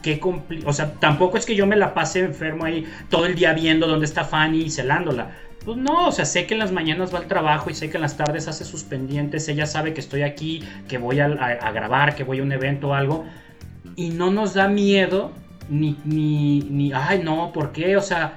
qué 0.01 0.19
O 0.65 0.73
sea, 0.73 0.93
tampoco 0.93 1.37
es 1.37 1.45
que 1.45 1.55
yo 1.55 1.65
me 1.65 1.75
la 1.75 1.93
pase 1.93 2.19
enfermo 2.19 2.65
ahí 2.65 2.85
todo 3.09 3.25
el 3.25 3.35
día 3.35 3.53
viendo 3.53 3.87
dónde 3.87 4.05
está 4.05 4.23
Fanny 4.23 4.61
y 4.61 4.69
celándola. 4.69 5.31
Pues 5.65 5.77
no, 5.77 6.07
o 6.07 6.11
sea, 6.11 6.25
sé 6.25 6.45
que 6.45 6.53
en 6.53 6.59
las 6.59 6.71
mañanas 6.71 7.13
va 7.13 7.19
al 7.19 7.27
trabajo 7.27 7.69
y 7.69 7.73
sé 7.73 7.89
que 7.89 7.97
en 7.97 8.01
las 8.01 8.15
tardes 8.15 8.47
hace 8.47 8.63
sus 8.63 8.83
pendientes. 8.83 9.47
Ella 9.49 9.65
sabe 9.65 9.93
que 9.93 9.99
estoy 9.99 10.21
aquí, 10.21 10.63
que 10.87 10.97
voy 10.97 11.19
a, 11.19 11.27
grabar, 11.27 12.15
que 12.15 12.23
voy 12.23 12.39
a 12.39 12.43
un 12.43 12.51
evento 12.51 12.89
o 12.89 12.93
algo. 12.93 13.25
Y 13.95 14.09
no 14.09 14.31
nos 14.31 14.53
da 14.53 14.69
miedo, 14.69 15.31
ni, 15.69 15.97
ni, 16.05 16.61
ni, 16.61 16.93
ay, 16.93 17.21
no, 17.23 17.51
¿por 17.51 17.73
qué? 17.73 17.97
O 17.97 18.01
sea, 18.01 18.33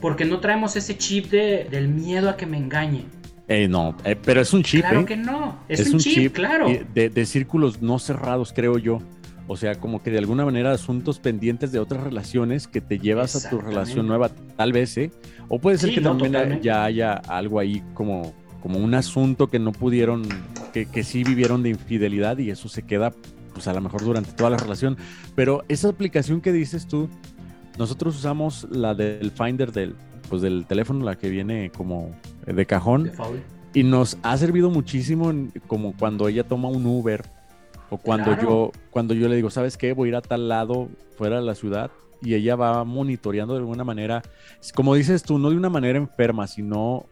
porque 0.00 0.24
no 0.24 0.40
traemos 0.40 0.74
ese 0.74 0.96
chip 0.96 1.30
de, 1.30 1.68
del 1.70 1.88
miedo 1.88 2.30
a 2.30 2.36
que 2.36 2.46
me 2.46 2.56
engañe. 2.56 3.04
Eh, 3.48 3.68
no, 3.68 3.94
eh, 4.04 4.16
pero 4.16 4.40
es 4.40 4.52
un 4.54 4.62
chip. 4.62 4.80
Claro 4.80 5.00
¿eh? 5.00 5.04
que 5.04 5.16
no, 5.16 5.58
es, 5.68 5.92
un, 5.92 5.98
chip, 5.98 6.32
claro. 6.32 6.68
De, 6.94 7.10
de, 7.10 7.26
círculos 7.26 7.82
no 7.82 7.98
cerrados, 7.98 8.52
creo 8.54 8.78
yo. 8.78 9.00
O 9.52 9.56
sea, 9.58 9.74
como 9.74 10.02
que 10.02 10.10
de 10.10 10.16
alguna 10.16 10.46
manera 10.46 10.72
asuntos 10.72 11.18
pendientes 11.18 11.72
de 11.72 11.78
otras 11.78 12.02
relaciones 12.02 12.66
que 12.66 12.80
te 12.80 12.98
llevas 12.98 13.36
a 13.36 13.50
tu 13.50 13.60
relación 13.60 14.06
nueva, 14.06 14.30
tal 14.56 14.72
vez, 14.72 14.96
¿eh? 14.96 15.10
O 15.48 15.58
puede 15.58 15.76
ser 15.76 15.92
que 15.92 16.00
también 16.00 16.62
ya 16.62 16.84
haya 16.84 17.12
algo 17.12 17.58
ahí 17.58 17.82
como, 17.92 18.32
como 18.62 18.78
un 18.78 18.94
asunto 18.94 19.48
que 19.48 19.58
no 19.58 19.72
pudieron, 19.72 20.26
que, 20.72 20.86
que 20.86 21.04
sí 21.04 21.22
vivieron 21.22 21.62
de 21.62 21.68
infidelidad 21.68 22.38
y 22.38 22.48
eso 22.48 22.70
se 22.70 22.84
queda, 22.84 23.12
pues 23.52 23.68
a 23.68 23.74
lo 23.74 23.82
mejor 23.82 24.02
durante 24.02 24.32
toda 24.32 24.48
la 24.48 24.56
relación. 24.56 24.96
Pero 25.34 25.64
esa 25.68 25.90
aplicación 25.90 26.40
que 26.40 26.50
dices 26.50 26.86
tú, 26.86 27.10
nosotros 27.78 28.16
usamos 28.16 28.66
la 28.70 28.94
del 28.94 29.32
Finder 29.32 29.70
del, 29.70 29.96
pues 30.30 30.40
del 30.40 30.64
teléfono, 30.64 31.04
la 31.04 31.16
que 31.16 31.28
viene 31.28 31.70
como 31.76 32.10
de 32.46 32.64
cajón. 32.64 33.12
y 33.74 33.82
nos 33.82 34.16
ha 34.22 34.34
servido 34.38 34.70
muchísimo 34.70 35.30
como 35.66 35.94
cuando 35.94 36.26
ella 36.28 36.44
toma 36.44 36.68
un 36.68 36.86
Uber 36.86 37.22
o 37.92 37.98
cuando 37.98 38.40
yo, 38.40 38.72
cuando 38.90 39.12
yo 39.12 39.28
le 39.28 39.36
digo, 39.36 39.50
¿sabes 39.50 39.76
qué? 39.76 39.92
Voy 39.92 40.08
a 40.08 40.10
ir 40.10 40.16
a 40.16 40.22
tal 40.22 40.48
lado 40.48 40.88
fuera 41.18 41.36
de 41.36 41.42
la 41.42 41.54
ciudad 41.54 41.90
y 42.22 42.32
ella 42.32 42.56
va 42.56 42.84
monitoreando 42.84 43.52
de 43.52 43.60
alguna 43.60 43.84
manera, 43.84 44.22
como 44.74 44.94
dices 44.94 45.22
tú, 45.22 45.38
no 45.38 45.50
de 45.50 45.56
una 45.56 45.68
manera 45.68 45.98
enferma, 45.98 46.46
sino, 46.46 47.04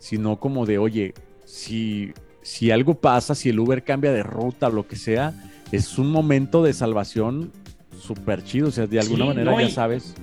sino 0.00 0.40
como 0.40 0.66
de, 0.66 0.78
oye, 0.78 1.14
si, 1.44 2.12
si 2.42 2.72
algo 2.72 2.94
pasa, 2.94 3.36
si 3.36 3.50
el 3.50 3.60
Uber 3.60 3.84
cambia 3.84 4.10
de 4.10 4.24
ruta 4.24 4.66
o 4.66 4.72
lo 4.72 4.88
que 4.88 4.96
sea, 4.96 5.32
es 5.70 5.98
un 5.98 6.10
momento 6.10 6.64
de 6.64 6.72
salvación 6.72 7.52
súper 7.96 8.42
chido, 8.42 8.68
o 8.68 8.72
sea, 8.72 8.88
de 8.88 8.98
alguna 8.98 9.26
manera 9.26 9.56
ya 9.62 9.70
sabes. 9.70 10.16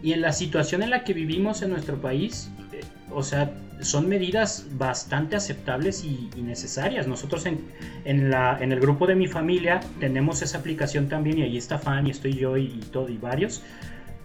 Y 0.00 0.12
en 0.12 0.20
la 0.20 0.32
situación 0.32 0.84
en 0.84 0.90
la 0.90 1.02
que 1.02 1.12
vivimos 1.12 1.62
en 1.62 1.70
nuestro 1.70 2.00
país, 2.00 2.52
eh, 2.72 2.82
o 3.10 3.24
sea, 3.24 3.52
son 3.80 4.08
medidas 4.08 4.66
bastante 4.72 5.36
aceptables 5.36 6.04
y, 6.04 6.30
necesarias. 6.40 7.06
Nosotros 7.06 7.46
en, 7.46 8.30
la, 8.30 8.58
en 8.60 8.72
el 8.72 8.80
grupo 8.80 9.06
de 9.06 9.14
mi 9.14 9.26
familia 9.26 9.80
tenemos 9.98 10.42
esa 10.42 10.58
aplicación 10.58 11.08
también 11.08 11.38
y 11.38 11.42
ahí 11.42 11.56
está 11.56 11.78
Fanny, 11.78 12.10
estoy 12.10 12.34
yo 12.34 12.56
y, 12.56 12.68
todo 12.92 13.08
y 13.08 13.18
varios. 13.18 13.62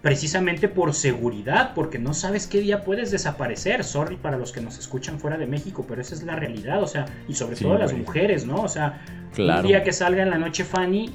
Precisamente 0.01 0.67
por 0.67 0.93
seguridad, 0.93 1.73
porque 1.73 1.97
no 1.97 2.13
sabes 2.13 2.45
qué 2.45 2.59
día 2.59 2.83
puedes 2.83 3.09
desaparecer. 3.11 3.83
Sorry 3.83 4.17
para 4.17 4.37
los 4.37 4.51
que 4.51 4.61
nos 4.61 4.77
escuchan 4.77 5.19
fuera 5.19 5.37
de 5.37 5.47
México, 5.47 5.85
pero 5.87 6.01
esa 6.01 6.13
es 6.13 6.23
la 6.23 6.35
realidad, 6.35 6.81
o 6.83 6.87
sea, 6.87 7.05
y 7.27 7.33
sobre 7.33 7.55
todo 7.55 7.77
las 7.77 7.93
mujeres, 7.93 8.45
¿no? 8.45 8.57
O 8.57 8.67
sea, 8.67 9.01
un 9.37 9.63
día 9.63 9.83
que 9.83 9.91
salga 9.91 10.21
en 10.21 10.29
la 10.29 10.37
noche 10.37 10.63
Fanny, 10.63 11.09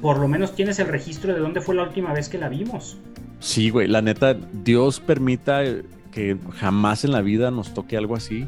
por 0.00 0.18
lo 0.18 0.28
menos 0.28 0.54
tienes 0.54 0.78
el 0.78 0.88
registro 0.88 1.34
de 1.34 1.40
dónde 1.40 1.60
fue 1.60 1.74
la 1.74 1.82
última 1.82 2.12
vez 2.12 2.28
que 2.28 2.38
la 2.38 2.48
vimos. 2.48 2.98
Sí, 3.40 3.68
güey, 3.68 3.88
la 3.88 4.00
neta, 4.00 4.34
Dios 4.52 5.00
permita 5.00 5.62
que 6.14 6.38
jamás 6.58 7.04
en 7.04 7.10
la 7.10 7.22
vida 7.22 7.50
nos 7.50 7.74
toque 7.74 7.96
algo 7.96 8.14
así, 8.14 8.46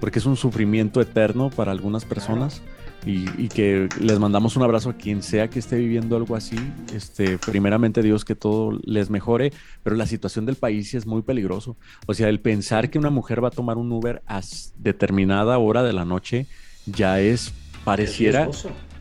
porque 0.00 0.18
es 0.18 0.26
un 0.26 0.36
sufrimiento 0.36 1.00
eterno 1.00 1.48
para 1.48 1.72
algunas 1.72 2.04
personas. 2.04 2.62
Y, 3.06 3.48
que 3.48 3.88
les 3.98 4.18
mandamos 4.18 4.56
un 4.56 4.62
abrazo 4.62 4.90
a 4.90 4.92
quien 4.92 5.22
sea 5.22 5.48
que 5.48 5.58
esté 5.58 5.76
viviendo 5.76 6.16
algo 6.16 6.36
así. 6.36 6.58
Este, 6.94 7.38
primeramente 7.38 8.02
Dios 8.02 8.26
que 8.26 8.34
todo 8.34 8.78
les 8.84 9.08
mejore, 9.08 9.54
pero 9.82 9.96
la 9.96 10.04
situación 10.04 10.44
del 10.44 10.56
país 10.56 10.92
es 10.92 11.06
muy 11.06 11.22
peligroso. 11.22 11.78
O 12.06 12.12
sea, 12.12 12.28
el 12.28 12.40
pensar 12.40 12.90
que 12.90 12.98
una 12.98 13.08
mujer 13.08 13.42
va 13.42 13.48
a 13.48 13.52
tomar 13.52 13.78
un 13.78 13.90
Uber 13.90 14.20
a 14.26 14.42
determinada 14.76 15.56
hora 15.56 15.82
de 15.82 15.94
la 15.94 16.04
noche 16.04 16.46
ya 16.84 17.20
es 17.20 17.54
pareciera 17.84 18.50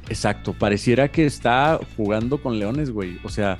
exacto, 0.09 0.53
pareciera 0.53 1.09
que 1.09 1.25
está 1.25 1.77
jugando 1.97 2.41
con 2.41 2.57
leones, 2.57 2.91
güey. 2.91 3.19
O 3.23 3.29
sea, 3.29 3.59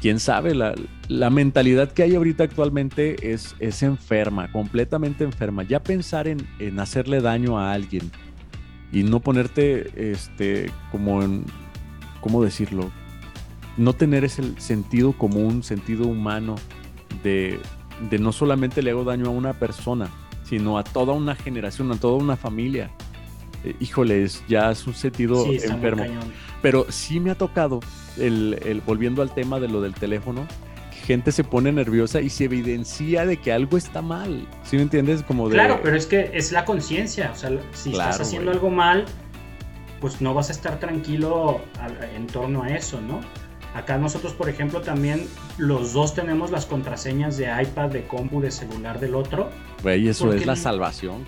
quién 0.00 0.18
sabe, 0.18 0.54
la, 0.54 1.30
mentalidad 1.30 1.92
que 1.92 2.02
hay 2.02 2.14
ahorita 2.14 2.44
actualmente 2.44 3.32
es, 3.32 3.54
es 3.58 3.82
enferma, 3.82 4.50
completamente 4.50 5.24
enferma. 5.24 5.62
Ya 5.62 5.82
pensar 5.82 6.26
en, 6.26 6.46
hacerle 6.80 7.20
daño 7.20 7.58
a 7.58 7.72
alguien 7.72 8.10
y 8.92 9.02
no 9.02 9.20
ponerte 9.20 10.10
este, 10.12 10.70
como 10.90 11.22
en, 11.22 11.44
¿cómo 12.20 12.42
decirlo? 12.42 12.90
No 13.76 13.92
tener 13.92 14.24
ese 14.24 14.42
sentido 14.58 15.12
común, 15.12 15.62
sentido 15.62 16.06
humano 16.06 16.56
de, 17.22 17.60
no 18.18 18.32
solamente 18.32 18.82
le 18.82 18.90
hago 18.90 19.04
daño 19.04 19.26
a 19.26 19.30
una 19.30 19.52
persona, 19.52 20.08
sino 20.44 20.78
a 20.78 20.84
toda 20.84 21.12
una 21.12 21.34
generación, 21.34 21.92
a 21.92 21.96
toda 21.96 22.16
una 22.16 22.36
familia. 22.36 22.90
Eh, 23.64 23.74
híjoles, 23.80 24.42
ya 24.48 24.70
es 24.70 24.86
un 24.86 24.94
sentido 24.94 25.46
enfermo. 25.46 26.04
Pero 26.62 26.86
sí 26.90 27.20
me 27.20 27.30
ha 27.30 27.34
tocado 27.34 27.80
el, 28.18 28.82
volviendo 28.86 29.22
al 29.22 29.32
tema 29.34 29.60
de 29.60 29.68
lo 29.68 29.80
del 29.80 29.94
teléfono, 29.94 30.46
gente 31.06 31.32
se 31.32 31.44
pone 31.44 31.72
nerviosa 31.72 32.20
y 32.20 32.30
se 32.30 32.44
evidencia 32.44 33.26
de 33.26 33.36
que 33.38 33.52
algo 33.52 33.76
está 33.76 34.02
mal. 34.02 34.46
¿Sí 34.62 34.76
me 34.76 34.82
entiendes? 34.82 35.22
Como 35.22 35.48
de... 35.48 35.54
Claro, 35.54 35.80
pero 35.82 35.96
es 35.96 36.06
que 36.06 36.30
es 36.34 36.52
la 36.52 36.64
conciencia. 36.64 37.30
O 37.32 37.36
sea, 37.36 37.50
si 37.72 37.92
estás 37.92 38.20
haciendo 38.20 38.50
algo 38.50 38.70
mal, 38.70 39.06
pues 40.00 40.20
no 40.20 40.34
vas 40.34 40.48
a 40.50 40.52
estar 40.52 40.78
tranquilo 40.78 41.60
en 42.14 42.26
torno 42.26 42.62
a 42.62 42.68
eso, 42.70 43.00
¿no? 43.00 43.20
Acá 43.74 43.98
nosotros, 43.98 44.32
por 44.32 44.48
ejemplo, 44.48 44.80
también 44.80 45.28
los 45.56 45.92
dos 45.92 46.14
tenemos 46.14 46.50
las 46.50 46.66
contraseñas 46.66 47.36
de 47.36 47.44
iPad, 47.62 47.90
de 47.90 48.04
compu, 48.06 48.40
de 48.40 48.50
celular 48.50 48.98
del 48.98 49.14
otro. 49.14 49.48
Güey, 49.82 50.08
eso 50.08 50.32
es 50.32 50.44
la 50.44 50.56
salvación. 50.56 51.24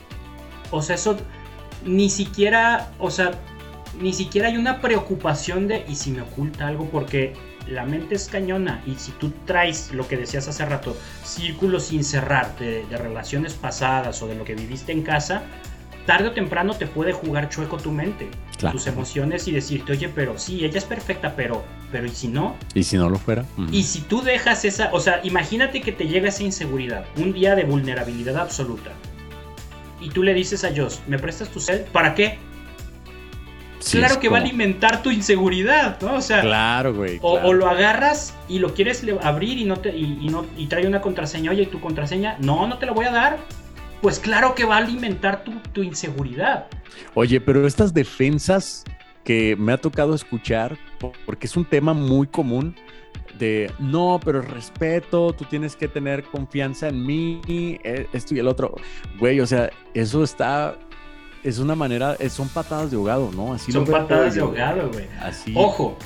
O 0.72 0.82
sea, 0.82 0.96
eso 0.96 1.16
ni 1.84 2.10
siquiera, 2.10 2.92
o 2.98 3.10
sea, 3.10 3.32
ni 4.00 4.12
siquiera 4.12 4.48
hay 4.48 4.56
una 4.56 4.80
preocupación 4.80 5.68
de 5.68 5.84
y 5.88 5.96
si 5.96 6.10
me 6.10 6.22
oculta 6.22 6.66
algo 6.66 6.88
porque 6.90 7.34
la 7.66 7.84
mente 7.84 8.14
es 8.14 8.28
cañona 8.28 8.82
y 8.86 8.94
si 8.94 9.12
tú 9.12 9.32
traes 9.46 9.92
lo 9.92 10.08
que 10.08 10.16
decías 10.16 10.48
hace 10.48 10.64
rato, 10.64 10.96
círculos 11.24 11.84
sin 11.84 12.04
cerrar 12.04 12.56
de, 12.58 12.84
relaciones 12.90 13.54
pasadas 13.54 14.22
o 14.22 14.26
de 14.26 14.34
lo 14.34 14.44
que 14.44 14.54
viviste 14.54 14.92
en 14.92 15.02
casa, 15.02 15.42
tarde 16.06 16.28
o 16.28 16.32
temprano 16.32 16.74
te 16.74 16.86
puede 16.86 17.12
jugar 17.12 17.48
chueco 17.48 17.76
tu 17.78 17.92
mente, 17.92 18.28
tus 18.72 18.86
emociones 18.86 19.46
y 19.48 19.52
decirte, 19.52 19.92
oye, 19.92 20.08
pero 20.08 20.38
sí, 20.38 20.64
ella 20.64 20.78
es 20.78 20.84
perfecta, 20.84 21.34
pero, 21.36 21.64
pero 21.90 22.06
¿y 22.06 22.10
si 22.10 22.28
no? 22.28 22.56
¿Y 22.74 22.82
si 22.82 22.96
no 22.96 23.08
lo 23.08 23.18
fuera? 23.18 23.44
Y 23.70 23.84
si 23.84 24.00
tú 24.00 24.22
dejas 24.22 24.64
esa, 24.64 24.90
o 24.92 25.00
sea, 25.00 25.20
imagínate 25.22 25.80
que 25.80 25.92
te 25.92 26.06
llega 26.06 26.28
esa 26.28 26.42
inseguridad, 26.42 27.04
un 27.16 27.32
día 27.32 27.54
de 27.54 27.64
vulnerabilidad 27.64 28.36
absoluta, 28.38 28.90
y 30.02 30.10
tú 30.10 30.22
le 30.22 30.34
dices 30.34 30.64
a 30.64 30.72
Joss, 30.74 31.00
¿me 31.06 31.18
prestas 31.18 31.48
tu 31.48 31.60
cel? 31.60 31.84
¿Para 31.92 32.14
qué? 32.14 32.38
claro 33.90 34.20
que 34.20 34.28
va 34.28 34.38
a 34.38 34.40
alimentar 34.40 35.02
tu 35.02 35.10
inseguridad, 35.10 36.00
¿no? 36.00 36.14
O 36.14 36.20
sea, 36.20 36.40
claro, 36.40 36.94
güey. 36.94 37.18
O, 37.20 37.52
lo 37.52 37.68
agarras 37.68 38.32
y 38.48 38.60
lo 38.60 38.74
quieres 38.74 39.04
abrir 39.22 39.58
y 39.58 39.64
no 39.64 39.78
te 39.78 39.96
y, 39.96 40.28
no 40.28 40.46
y 40.56 40.66
trae 40.66 40.86
una 40.86 41.00
contraseña, 41.00 41.50
oye, 41.50 41.62
¿y 41.62 41.66
tu 41.66 41.80
contraseña? 41.80 42.36
No, 42.38 42.68
no 42.68 42.78
te 42.78 42.86
la 42.86 42.92
voy 42.92 43.06
a 43.06 43.10
dar 43.10 43.38
pues 44.02 44.18
claro 44.18 44.54
que 44.54 44.64
va 44.64 44.74
a 44.74 44.78
alimentar 44.78 45.44
tu, 45.72 45.82
inseguridad. 45.82 46.66
Oye, 47.14 47.40
pero 47.40 47.66
estas 47.66 47.94
defensas 47.94 48.84
que 49.22 49.54
me 49.56 49.72
ha 49.72 49.78
tocado 49.78 50.14
escuchar, 50.14 50.76
porque 51.24 51.46
es 51.46 51.56
un 51.56 51.64
tema 51.64 51.94
muy 51.94 52.26
común, 52.26 52.74
de 53.38 53.70
no, 53.78 54.20
pero 54.24 54.42
respeto, 54.42 55.32
tú 55.32 55.44
tienes 55.44 55.76
que 55.76 55.88
tener 55.88 56.24
confianza 56.24 56.88
en 56.88 57.04
mí, 57.04 57.40
e, 57.48 58.06
esto 58.12 58.34
y 58.34 58.38
el 58.38 58.48
otro. 58.48 58.74
Güey, 59.18 59.40
o 59.40 59.46
sea, 59.46 59.70
eso 59.94 60.22
está, 60.22 60.76
es 61.42 61.58
una 61.58 61.74
manera, 61.74 62.16
son 62.28 62.48
patadas 62.48 62.90
de 62.90 62.96
ahogado, 62.96 63.30
¿no? 63.34 63.52
Así 63.52 63.72
son 63.72 63.86
patadas 63.86 64.34
de 64.34 64.40
ahogado, 64.40 64.90
güey. 64.90 65.06
Así. 65.20 65.52
Ojo, 65.56 65.96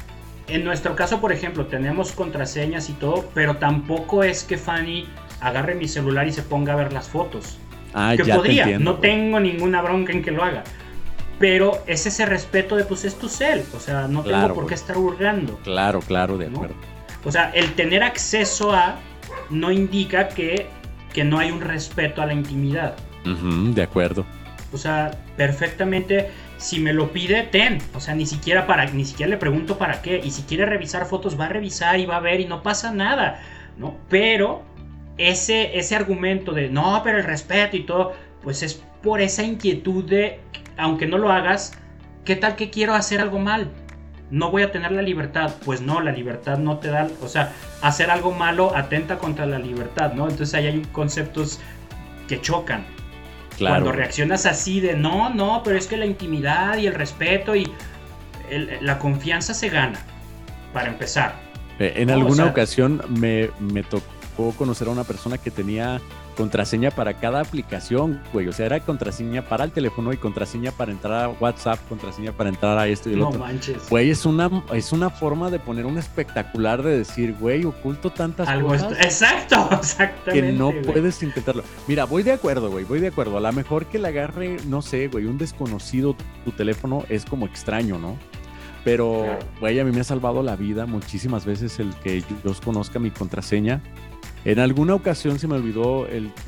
en 0.48 0.65
nuestro 0.65 0.94
caso, 0.94 1.20
por 1.20 1.32
ejemplo, 1.32 1.66
tenemos 1.66 2.12
contraseñas 2.12 2.89
y 2.89 2.93
todo, 2.93 3.28
pero 3.35 3.57
tampoco 3.57 4.23
es 4.23 4.44
que 4.44 4.57
Fanny 4.57 5.09
agarre 5.40 5.74
mi 5.74 5.89
celular 5.89 6.27
y 6.28 6.32
se 6.32 6.43
ponga 6.43 6.73
a 6.73 6.77
ver 6.77 6.93
las 6.93 7.09
fotos. 7.09 7.59
Ah, 7.93 8.15
que 8.16 8.24
podría, 8.24 8.78
no 8.78 8.97
tengo 8.97 9.40
ninguna 9.40 9.82
bronca 9.82 10.12
en 10.12 10.23
que 10.23 10.31
lo 10.31 10.44
haga. 10.44 10.65
Pero 11.39 11.82
es 11.86 12.07
ese 12.07 12.27
respeto 12.27 12.77
de, 12.77 12.85
pues 12.85 13.05
es 13.05 13.16
tu 13.16 13.28
cel, 13.28 13.65
o 13.74 13.81
sea, 13.81 14.09
no 14.09 14.23
tengo 14.23 14.55
por 14.55 14.66
qué 14.66 14.74
estar 14.74 14.97
hurgando. 14.97 15.59
Claro, 15.65 16.01
claro, 16.01 16.39
de 16.39 16.47
acuerdo. 16.47 16.74
O 17.27 17.32
sea, 17.32 17.51
el 17.55 17.74
tener 17.74 18.03
acceso 18.03 18.73
a 18.73 18.97
no 19.51 19.73
indica 19.73 20.28
que, 20.28 20.66
que 21.12 21.24
no 21.24 21.39
hay 21.39 21.51
un 21.51 21.61
respeto 21.61 22.23
a 22.23 22.27
la 22.27 22.32
intimidad. 22.32 22.97
de 23.24 23.82
acuerdo. 23.82 24.24
O 24.73 24.78
sea, 24.78 25.11
perfectamente, 25.36 26.31
si 26.57 26.78
me 26.78 26.93
lo 26.93 27.12
pide, 27.12 27.43
ten. 27.43 27.78
O 27.94 28.01
sea, 28.01 28.15
ni 28.15 28.27
siquiera, 28.27 28.66
para, 28.66 28.86
ni 28.86 29.05
siquiera 29.05 29.31
le 29.31 29.36
pregunto 29.36 29.77
para 29.77 30.03
qué. 30.03 30.20
Y 30.23 30.31
si 30.31 30.43
quiere 30.43 30.66
revisar 30.66 31.07
fotos, 31.07 31.39
va 31.39 31.47
a 31.47 31.48
revisar 31.48 31.98
y 31.98 32.07
va 32.07 32.16
a 32.16 32.20
ver 32.20 32.40
y 32.40 32.47
no 32.47 32.62
pasa 32.62 32.93
nada. 32.93 33.43
¿no? 33.77 33.97
Pero 34.09 34.62
ese, 35.19 35.77
ese 35.77 35.97
argumento 35.97 36.53
de 36.53 36.69
no, 36.69 37.01
pero 37.03 37.19
el 37.19 37.24
respeto 37.24 37.77
y 37.77 37.85
todo, 37.85 38.12
pues 38.43 38.62
es 38.62 38.82
por 39.03 39.20
esa 39.20 39.43
inquietud 39.43 40.05
de, 40.05 40.40
aunque 40.77 41.07
no 41.07 41.19
lo 41.19 41.32
hagas, 41.32 41.73
¿qué 42.24 42.36
tal 42.36 42.57
que 42.57 42.70
quiero 42.70 42.94
hacer 42.94 43.20
algo 43.20 43.39
mal? 43.39 43.70
No 44.31 44.51
voy 44.51 44.62
a 44.62 44.73
tener 44.73 44.93
la 44.93 45.03
libertad. 45.03 45.55
Pues 45.65 45.81
no, 45.81 46.01
la 46.01 46.12
libertad 46.12 46.59
no 46.59 46.78
te 46.78 46.89
da, 46.89 47.09
o 47.23 47.28
sea, 47.28 47.53
hacer 47.82 48.11
algo 48.11 48.32
malo 48.32 48.74
atenta 48.74 49.19
contra 49.19 49.47
la 49.47 49.59
libertad, 49.59 50.12
¿no? 50.12 50.28
Entonces 50.28 50.55
ahí 50.55 50.66
hay 50.66 50.82
conceptos 50.93 51.61
que 52.28 52.40
chocan. 52.40 52.85
Claro. 53.57 53.77
Cuando 53.77 53.93
reaccionas 53.93 54.44
así 54.44 54.81
de 54.81 54.94
no, 54.94 55.31
no, 55.31 55.62
pero 55.65 55.78
es 55.78 55.86
que 55.86 55.97
la 55.97 56.07
intimidad 56.07 56.77
y 56.77 56.86
el 56.86 56.94
respeto 56.94 57.57
y 57.57 57.70
la 58.81 58.98
confianza 58.98 59.55
se 59.55 59.69
gana, 59.69 59.98
para 60.73 60.89
empezar. 60.89 61.35
Eh, 61.78 61.94
en 61.97 62.11
alguna 62.11 62.47
ocasión 62.47 63.03
me, 63.09 63.51
me 63.61 63.82
tocó 63.82 64.53
conocer 64.57 64.89
a 64.89 64.90
una 64.90 65.05
persona 65.05 65.39
que 65.39 65.51
tenía 65.51 66.01
contraseña 66.37 66.91
para 66.91 67.15
cada 67.15 67.41
aplicación, 67.41 68.21
güey. 68.33 68.47
O 68.49 68.53
sea, 68.53 68.67
era 68.67 68.81
contraseña 68.81 69.43
para 69.43 69.65
el 69.65 69.73
teléfono 69.73 70.13
y 70.13 70.17
contraseña 70.17 70.71
para 70.71 70.93
entrar 70.93 71.25
a 71.25 71.29
WhatsApp, 71.29 71.81
contraseña 71.89 72.33
para 72.33 72.51
entrar 72.51 72.79
a 72.79 72.87
esto 72.87 73.11
y 73.11 73.17
lo 73.17 73.29
otro. 73.29 73.41
No 73.41 73.47
manches. 73.47 73.89
Güey, 73.89 74.11
es 74.11 74.25
una, 74.27 74.51
es 74.73 74.93
una 74.93 75.11
forma 75.11 75.51
de 75.51 75.59
poner 75.59 75.87
un 75.87 75.99
espectacular 75.99 76.83
de 76.83 76.99
decir, 76.99 77.35
güey, 77.41 77.65
oculto 77.65 78.11
tantas 78.11 78.49
cosas. 78.61 78.93
Exacto, 79.01 79.69
exactamente. 79.81 80.33
Que 80.33 80.53
no 80.53 80.73
puedes 80.85 81.23
intentarlo. 81.23 81.65
Mira, 81.89 82.05
voy 82.05 82.23
de 82.23 82.33
acuerdo, 82.33 82.71
güey, 82.71 82.85
voy 82.85 83.01
de 83.01 83.09
acuerdo. 83.09 83.39
A 83.39 83.41
lo 83.41 83.53
mejor 83.53 83.87
que 83.87 83.99
le 83.99 84.09
agarre, 84.09 84.59
no 84.67 84.83
sé, 84.83 85.09
güey, 85.09 85.25
un 85.25 85.39
desconocido 85.39 86.15
tu 86.45 86.53
teléfono 86.53 87.05
es 87.09 87.25
como 87.25 87.47
extraño, 87.47 87.99
¿no? 87.99 88.17
Pero, 88.85 89.27
güey, 89.59 89.81
a 89.81 89.85
mí 89.85 89.91
me 89.91 90.03
ha 90.03 90.05
salvado 90.05 90.45
la 90.45 90.55
vida 90.55 90.87
muchísimas 90.87 91.45
veces 91.45 91.81
el 91.81 91.93
que 91.97 92.21
yo 92.21 92.53
conozca 92.65 93.01
mi 93.01 93.11
contraseña 93.11 93.83
en 94.47 94.60
alguna 94.60 94.94
ocasión 94.94 95.40
se 95.40 95.48
me 95.48 95.56
olvidó 95.56 96.06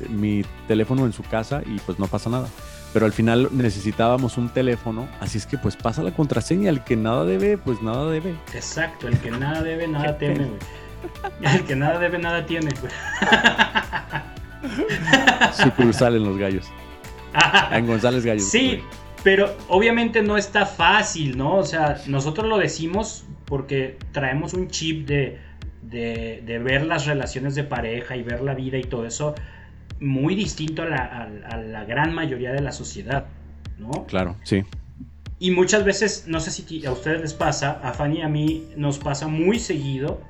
mi 0.09 0.45
teléfono 0.69 1.05
en 1.05 1.11
su 1.11 1.21
casa 1.23 1.61
y 1.65 1.79
pues 1.79 1.99
no 1.99 2.07
pasa 2.07 2.29
nada. 2.29 2.47
Pero 2.93 3.05
al 3.05 3.11
final 3.11 3.49
necesitábamos 3.51 4.37
un 4.37 4.49
teléfono, 4.49 5.09
así 5.19 5.37
es 5.37 5.45
que 5.45 5.57
pues 5.57 5.75
pasa 5.75 6.01
la 6.01 6.11
contraseña. 6.11 6.69
El 6.69 6.81
que 6.83 6.95
nada 6.95 7.25
debe, 7.25 7.57
pues 7.57 7.81
nada 7.81 8.09
debe. 8.09 8.35
Exacto, 8.53 9.09
el 9.09 9.19
que 9.19 9.31
nada 9.31 9.61
debe, 9.61 9.85
nada 9.87 10.17
teme, 10.17 10.45
güey. 10.45 11.55
El 11.55 11.65
que 11.65 11.75
nada 11.75 11.99
debe, 11.99 12.17
nada 12.17 12.45
tiene, 12.45 12.71
güey. 12.79 12.91
Sucursal 15.53 16.15
en 16.15 16.23
los 16.23 16.37
gallos. 16.37 16.67
en 17.71 17.85
González 17.85 18.25
Gallos. 18.25 18.45
Sí, 18.45 18.81
pero 19.23 19.53
obviamente 19.67 20.21
no 20.21 20.37
está 20.37 20.65
fácil, 20.65 21.37
¿no? 21.37 21.57
O 21.57 21.65
sea, 21.65 22.01
nosotros 22.07 22.47
lo 22.47 22.57
decimos 22.57 23.25
porque 23.45 23.97
traemos 24.13 24.53
un 24.53 24.69
chip 24.69 25.05
de 25.05 25.48
de, 25.89 26.61
ver 26.63 26.85
las 26.85 27.05
relaciones 27.05 27.55
de 27.55 27.63
pareja 27.63 28.15
y 28.15 28.23
ver 28.23 28.41
la 28.41 28.53
vida 28.53 28.77
y 28.77 28.83
todo 28.83 29.05
eso 29.05 29.35
muy 29.99 30.35
distinto 30.35 30.83
a 30.83 30.85
la, 30.85 31.85
gran 31.87 32.13
mayoría 32.13 32.51
de 32.53 32.61
la 32.61 32.71
sociedad, 32.71 33.25
¿no? 33.77 34.05
Claro, 34.05 34.35
sí. 34.43 34.63
Y 35.39 35.51
muchas 35.51 35.83
veces, 35.85 36.25
no 36.27 36.39
sé 36.39 36.51
si 36.51 36.85
a 36.85 36.91
ustedes 36.91 37.21
les 37.21 37.33
pasa, 37.33 37.79
a 37.83 37.93
Fanny 37.93 38.19
y 38.19 38.21
a 38.21 38.27
mí 38.27 38.67
nos 38.75 38.99
pasa 38.99 39.27
muy 39.27 39.59
seguido 39.59 40.21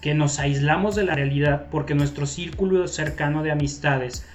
que 0.00 0.14
nos 0.14 0.38
aislamos 0.38 0.96
de 0.96 1.04
la 1.04 1.14
realidad 1.14 1.66
porque 1.70 1.94
nuestro 1.94 2.26
círculo 2.26 2.86
cercano 2.88 3.42
de 3.42 3.52
amistades 3.52 4.26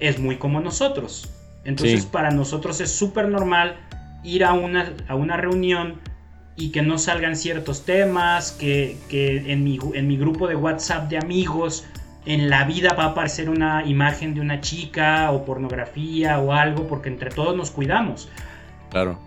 es 0.00 0.18
muy 0.18 0.36
como 0.36 0.60
nosotros. 0.60 1.28
Entonces 1.64 2.06
para 2.06 2.30
nosotros 2.30 2.80
es 2.80 2.90
súper 2.90 3.28
normal 3.28 3.76
ir 4.24 4.44
a 4.44 4.52
una, 4.52 4.92
a 5.06 5.14
una 5.14 5.36
reunión 5.36 6.00
y 6.58 6.70
que 6.70 6.82
no 6.82 6.98
salgan 6.98 7.36
ciertos 7.36 7.84
temas, 7.84 8.50
que, 8.50 8.98
en, 9.10 9.62
mi, 9.62 9.78
en 9.94 10.08
mi 10.08 10.16
grupo 10.16 10.48
de 10.48 10.56
WhatsApp 10.56 11.08
de 11.08 11.16
amigos 11.16 11.86
en 12.26 12.50
la 12.50 12.64
vida 12.64 12.94
va 12.94 13.04
a 13.04 13.06
aparecer 13.08 13.48
una 13.48 13.86
imagen 13.86 14.34
de 14.34 14.40
una 14.40 14.60
chica 14.60 15.30
o 15.30 15.44
pornografía 15.44 16.40
o 16.40 16.52
algo, 16.52 16.88
porque 16.88 17.08
entre 17.08 17.30
todos 17.30 17.56
nos 17.56 17.70
cuidamos. 17.70 18.28
Claro. 18.90 19.18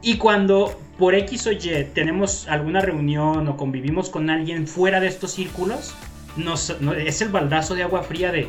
Y 0.00 0.16
cuando 0.16 0.80
por 0.98 1.14
X 1.14 1.46
o 1.46 1.52
Y 1.52 1.60
tenemos 1.94 2.48
alguna 2.48 2.80
reunión 2.80 3.46
o 3.48 3.56
convivimos 3.56 4.08
con 4.08 4.30
alguien 4.30 4.66
fuera 4.66 4.98
de 4.98 5.08
estos 5.08 5.32
círculos, 5.32 5.94
nos, 6.36 6.70
es 6.96 7.20
el 7.20 7.28
baldazo 7.28 7.74
de 7.74 7.82
agua 7.82 8.02
fría 8.02 8.32
de, 8.32 8.48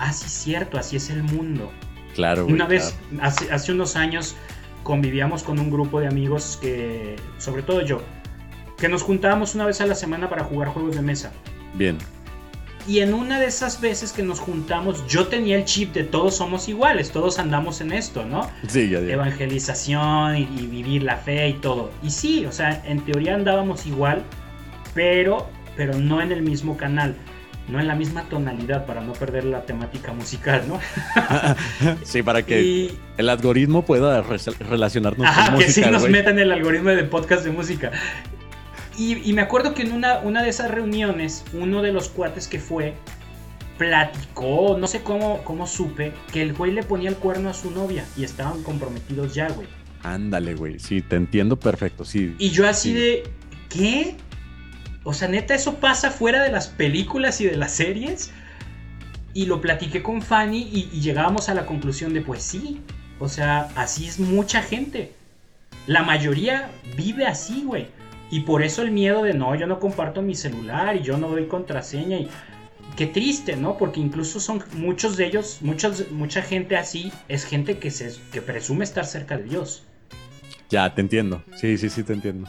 ah, 0.00 0.12
sí, 0.12 0.28
cierto, 0.28 0.76
así 0.76 0.96
es 0.96 1.08
el 1.08 1.22
mundo. 1.22 1.70
Claro. 2.16 2.46
Una 2.46 2.66
vez, 2.66 2.96
hace, 3.22 3.50
hace 3.52 3.72
unos 3.72 3.94
años, 3.94 4.34
convivíamos 4.82 5.42
con 5.42 5.58
un 5.58 5.70
grupo 5.70 6.00
de 6.00 6.06
amigos 6.06 6.58
que, 6.60 7.16
sobre 7.38 7.62
todo 7.62 7.82
yo, 7.82 8.02
que 8.78 8.88
nos 8.88 9.02
juntábamos 9.02 9.54
una 9.54 9.66
vez 9.66 9.80
a 9.80 9.86
la 9.86 9.94
semana 9.94 10.28
para 10.28 10.44
jugar 10.44 10.68
juegos 10.68 10.96
de 10.96 11.02
mesa. 11.02 11.32
Bien. 11.74 11.98
Y 12.88 13.00
en 13.00 13.12
una 13.12 13.38
de 13.38 13.46
esas 13.46 13.80
veces 13.80 14.12
que 14.12 14.22
nos 14.22 14.40
juntamos, 14.40 15.06
yo 15.06 15.26
tenía 15.28 15.56
el 15.56 15.64
chip 15.64 15.92
de 15.92 16.02
todos 16.02 16.36
somos 16.36 16.68
iguales, 16.68 17.10
todos 17.10 17.38
andamos 17.38 17.80
en 17.82 17.92
esto, 17.92 18.24
¿no? 18.24 18.48
Sí, 18.66 18.88
ya, 18.88 19.00
ya. 19.00 19.12
Evangelización 19.12 20.36
y, 20.36 20.40
y, 20.42 20.66
vivir 20.66 21.02
la 21.02 21.16
fe 21.16 21.50
y 21.50 21.52
todo. 21.54 21.90
Y 22.02 22.10
sí, 22.10 22.46
o 22.46 22.52
sea, 22.52 22.82
en 22.86 23.04
teoría 23.04 23.34
andábamos 23.34 23.86
igual, 23.86 24.24
pero, 24.94 25.46
pero 25.76 25.94
no 25.98 26.22
en 26.22 26.32
el 26.32 26.42
mismo 26.42 26.78
canal 26.78 27.14
no 27.70 27.80
en 27.80 27.86
la 27.86 27.94
misma 27.94 28.24
tonalidad 28.28 28.86
para 28.86 29.00
no 29.00 29.12
perder 29.12 29.44
la 29.44 29.62
temática 29.62 30.12
musical, 30.12 30.64
¿no? 30.68 30.80
sí, 32.02 32.22
para 32.22 32.42
que 32.42 32.92
el 33.16 33.28
algoritmo 33.28 33.84
pueda 33.84 34.22
relacionarnos 34.22 35.26
Ajá, 35.26 35.46
con 35.46 35.54
música. 35.54 35.66
que 35.66 35.86
sí 35.86 35.90
nos 35.90 36.08
metan 36.08 36.38
el 36.38 36.52
algoritmo 36.52 36.90
de 36.90 37.04
podcast 37.04 37.44
de 37.44 37.50
música. 37.50 37.92
Y, 38.98 39.32
me 39.32 39.40
acuerdo 39.40 39.72
que 39.72 39.80
en 39.80 39.92
una, 39.92 40.18
una 40.18 40.42
de 40.42 40.50
esas 40.50 40.70
reuniones, 40.70 41.44
uno 41.54 41.80
de 41.80 41.90
los 41.90 42.10
cuates 42.10 42.46
que 42.46 42.58
fue, 42.58 42.92
platicó, 43.78 44.76
no 44.78 44.86
sé 44.86 45.00
cómo, 45.00 45.42
cómo 45.42 45.66
supe, 45.66 46.12
que 46.32 46.42
el 46.42 46.52
güey 46.52 46.70
le 46.70 46.82
ponía 46.82 47.08
el 47.08 47.16
cuerno 47.16 47.48
a 47.48 47.54
su 47.54 47.70
novia 47.70 48.04
y 48.14 48.24
estaban 48.24 48.62
comprometidos 48.62 49.34
ya, 49.34 49.48
güey. 49.48 49.66
Ándale, 50.02 50.54
güey, 50.54 50.78
sí, 50.78 51.00
te 51.00 51.16
entiendo 51.16 51.56
perfecto, 51.58 52.04
sí. 52.04 52.34
Y 52.38 52.50
yo 52.50 52.68
así 52.68 52.92
de, 52.92 53.22
¿qué? 53.70 54.16
O 55.10 55.12
sea, 55.12 55.26
neta, 55.26 55.56
eso 55.56 55.80
pasa 55.80 56.12
fuera 56.12 56.44
de 56.44 56.52
las 56.52 56.68
películas 56.68 57.40
y 57.40 57.46
de 57.46 57.56
las 57.56 57.72
series. 57.72 58.30
Y 59.34 59.46
lo 59.46 59.60
platiqué 59.60 60.04
con 60.04 60.22
Fanny 60.22 60.68
y, 60.72 61.00
llegábamos 61.00 61.48
a 61.48 61.54
la 61.54 61.66
conclusión 61.66 62.14
de, 62.14 62.20
pues 62.20 62.44
sí, 62.44 62.80
o 63.18 63.28
sea, 63.28 63.70
así 63.74 64.06
es 64.06 64.20
mucha 64.20 64.62
gente. 64.62 65.12
La 65.88 66.04
mayoría 66.04 66.70
vive 66.96 67.26
así, 67.26 67.64
güey. 67.64 67.88
Y 68.30 68.40
por 68.40 68.62
eso 68.62 68.82
el 68.82 68.92
miedo 68.92 69.24
de 69.24 69.34
no, 69.34 69.56
yo 69.56 69.66
no 69.66 69.80
comparto 69.80 70.22
mi 70.22 70.36
celular 70.36 70.94
y 70.94 71.02
yo 71.02 71.18
no 71.18 71.28
doy 71.28 71.46
contraseña 71.46 72.16
y 72.16 72.28
qué 72.96 73.08
triste, 73.08 73.56
¿no? 73.56 73.76
Porque 73.78 73.98
incluso 73.98 74.38
son 74.38 74.62
muchos 74.74 75.16
de 75.16 75.26
ellos, 75.26 75.58
mucha 75.60 76.42
gente 76.42 76.76
así 76.76 77.12
es 77.26 77.44
gente 77.44 77.78
que 77.78 77.90
se 77.90 78.14
que 78.30 78.42
presume 78.42 78.84
estar 78.84 79.04
cerca 79.04 79.36
de 79.36 79.42
Dios. 79.42 79.82
Ya, 80.68 80.94
te 80.94 81.00
entiendo. 81.00 81.42
Sí, 81.56 81.76
sí, 81.78 81.90
sí, 81.90 82.04
te 82.04 82.12
entiendo. 82.12 82.48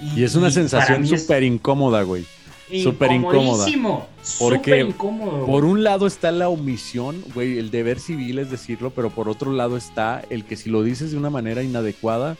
Y, 0.00 0.22
es 0.22 0.34
una 0.34 0.50
sensación 0.50 1.06
súper 1.06 1.42
incómoda, 1.42 2.02
güey. 2.02 2.24
Súper 2.82 3.12
incómoda. 3.12 3.66
Porque 4.38 4.80
incómodo, 4.80 5.46
por 5.46 5.64
un 5.64 5.82
lado 5.82 6.06
está 6.06 6.30
la 6.30 6.48
omisión, 6.48 7.22
güey, 7.34 7.58
el 7.58 7.70
deber 7.70 7.98
civil 7.98 8.38
es 8.38 8.50
decirlo, 8.50 8.90
pero 8.90 9.08
por 9.10 9.28
otro 9.28 9.52
lado 9.52 9.76
está 9.76 10.22
el 10.28 10.44
que 10.44 10.56
si 10.56 10.68
lo 10.68 10.82
dices 10.82 11.12
de 11.12 11.16
una 11.16 11.30
manera 11.30 11.62
inadecuada, 11.62 12.36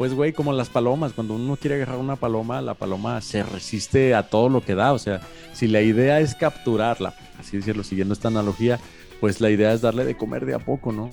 pues, 0.00 0.14
güey, 0.14 0.32
como 0.32 0.54
las 0.54 0.70
palomas, 0.70 1.12
cuando 1.12 1.34
uno 1.34 1.56
quiere 1.56 1.76
agarrar 1.76 1.98
una 1.98 2.16
paloma, 2.16 2.62
la 2.62 2.72
paloma 2.72 3.20
se 3.20 3.42
resiste 3.42 4.14
a 4.14 4.22
todo 4.22 4.48
lo 4.48 4.62
que 4.62 4.74
da. 4.74 4.94
O 4.94 4.98
sea, 4.98 5.20
si 5.52 5.68
la 5.68 5.82
idea 5.82 6.20
es 6.20 6.34
capturarla, 6.34 7.14
así 7.38 7.58
decirlo, 7.58 7.84
siguiendo 7.84 8.14
esta 8.14 8.28
analogía, 8.28 8.80
pues 9.20 9.42
la 9.42 9.50
idea 9.50 9.74
es 9.74 9.82
darle 9.82 10.06
de 10.06 10.16
comer 10.16 10.46
de 10.46 10.54
a 10.54 10.58
poco, 10.58 10.90
¿no? 10.90 11.10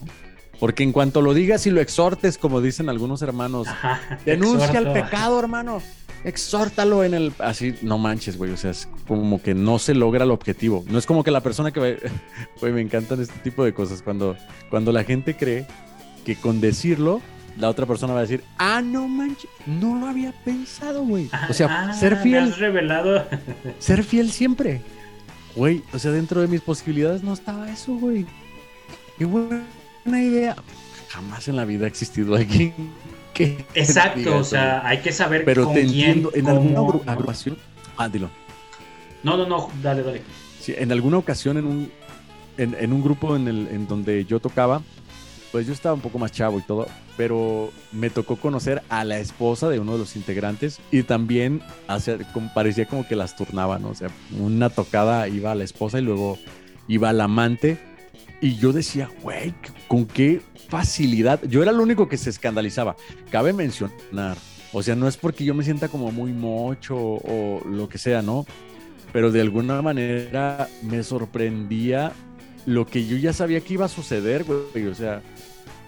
Porque 0.59 0.84
en 0.84 0.91
cuanto 0.91 1.21
lo 1.21 1.34
digas 1.34 1.67
y 1.67 1.71
lo 1.71 1.81
exhortes, 1.81 2.38
como 2.38 2.61
dicen 2.61 2.89
algunos 2.89 3.21
hermanos, 3.21 3.67
denuncia 4.25 4.79
el 4.79 4.91
pecado, 4.91 5.39
hermano. 5.39 5.81
Exhórtalo 6.23 7.03
en 7.03 7.13
el. 7.13 7.34
Así, 7.39 7.75
no 7.84 7.97
manches, 7.97 8.38
güey. 8.38 8.51
O 8.51 8.57
sea, 8.57 8.71
es 8.71 8.89
como 9.07 9.41
que 9.41 9.53
no 9.53 9.77
se 9.77 9.93
logra 9.93 10.23
el 10.23 10.31
objetivo. 10.31 10.84
No 10.89 10.97
es 10.97 11.05
como 11.05 11.23
que 11.23 11.31
la 11.31 11.41
persona 11.41 11.71
que. 11.71 11.97
Güey, 12.59 12.73
me 12.73 12.81
encantan 12.81 13.21
este 13.21 13.38
tipo 13.39 13.63
de 13.63 13.73
cosas. 13.73 14.01
Cuando, 14.01 14.35
cuando 14.71 14.91
la 14.91 15.03
gente 15.03 15.38
cree 15.38 15.67
que 16.25 16.35
con 16.35 16.59
decirlo 16.59 17.21
la 17.57 17.69
otra 17.69 17.85
persona 17.85 18.13
va 18.13 18.19
a 18.19 18.21
decir, 18.23 18.43
ah, 18.57 18.81
no 18.81 19.07
manches, 19.07 19.49
no 19.65 19.99
lo 19.99 20.07
había 20.07 20.31
pensado, 20.43 21.03
güey. 21.03 21.29
O 21.49 21.53
sea, 21.53 21.89
ah, 21.89 21.93
ser 21.93 22.17
fiel. 22.17 22.53
revelado. 22.55 23.25
ser 23.79 24.03
fiel 24.03 24.31
siempre. 24.31 24.81
Güey, 25.55 25.81
o 25.91 25.99
sea, 25.99 26.11
dentro 26.11 26.41
de 26.41 26.47
mis 26.47 26.61
posibilidades 26.61 27.23
no 27.23 27.34
estaba 27.34 27.71
eso, 27.71 27.93
güey. 27.95 28.25
Qué 29.17 29.25
buena 30.07 30.23
idea. 30.23 30.55
Jamás 31.09 31.47
en 31.47 31.55
la 31.55 31.65
vida 31.65 31.85
ha 31.85 31.88
existido 31.88 32.35
alguien 32.35 32.73
que. 33.34 33.65
Exacto, 33.75 34.38
o 34.38 34.43
sea, 34.43 34.85
hay 34.85 34.99
que 34.99 35.11
saber 35.11 35.45
Pero 35.45 35.65
con 35.65 35.73
te 35.73 35.81
entiendo, 35.81 36.31
en 36.34 36.47
alguna 36.47 37.11
agrupación. 37.11 37.57
Ah, 37.97 38.09
dilo. 38.09 38.29
No, 39.23 39.38
no, 39.38 39.47
no, 39.47 39.69
dale, 39.81 40.03
dale. 40.03 40.21
Sí, 40.59 40.73
en 40.77 40.91
alguna 40.91 41.17
ocasión 41.17 41.57
en 41.57 41.65
un, 41.65 41.91
en, 42.57 42.75
en 42.79 42.93
un 42.93 43.03
grupo 43.03 43.35
en, 43.35 43.47
el, 43.47 43.67
en 43.67 43.88
donde 43.88 44.25
yo 44.25 44.39
tocaba, 44.39 44.81
pues 45.51 45.65
yo 45.65 45.73
estaba 45.73 45.95
un 45.95 46.01
poco 46.01 46.19
más 46.19 46.31
chavo 46.31 46.59
y 46.59 46.61
todo, 46.61 46.88
pero 47.15 47.71
me 47.91 48.09
tocó 48.09 48.35
conocer 48.35 48.84
a 48.89 49.03
la 49.03 49.19
esposa 49.19 49.69
de 49.69 49.79
uno 49.79 49.93
de 49.93 49.99
los 49.99 50.15
integrantes 50.15 50.79
y 50.91 51.03
también 51.03 51.61
parecía 52.53 52.85
como 52.85 53.07
que 53.07 53.15
las 53.15 53.35
turnaban, 53.35 53.81
¿no? 53.81 53.89
o 53.89 53.95
sea, 53.95 54.09
una 54.39 54.69
tocada 54.69 55.27
iba 55.27 55.51
a 55.51 55.55
la 55.55 55.63
esposa 55.63 55.99
y 55.99 56.03
luego 56.03 56.38
iba 56.88 57.09
al 57.09 57.21
amante 57.21 57.79
y 58.41 58.55
yo 58.55 58.73
decía, 58.73 59.09
güey, 59.22 59.53
con 59.88 60.05
qué 60.05 60.41
facilidad, 60.69 61.41
yo 61.43 61.61
era 61.61 61.72
el 61.72 61.80
único 61.80 62.07
que 62.07 62.18
se 62.18 62.30
escandalizaba, 62.30 62.95
cabe 63.31 63.53
mencionar, 63.53 64.38
o 64.73 64.84
sea, 64.84 64.95
no 64.95 65.07
es 65.07 65.18
porque 65.18 65.45
yo 65.45 65.53
me 65.53 65.64
sienta 65.64 65.88
como 65.88 66.11
muy 66.11 66.34
mocho 66.34 66.95
o 66.97 67.61
lo 67.65 67.89
que 67.89 67.97
sea, 67.97 68.22
¿no? 68.22 68.45
Pero 69.14 69.31
de 69.31 69.41
alguna 69.41 69.81
manera 69.81 70.68
me 70.84 71.03
sorprendía 71.03 72.11
lo 72.65 72.85
que 72.85 73.07
yo 73.07 73.15
ya 73.18 73.34
sabía 73.34 73.61
que 73.61 73.73
iba 73.73 73.85
a 73.85 73.89
suceder, 73.89 74.43
güey, 74.43 74.88
o 74.88 74.93
sea, 74.93 75.22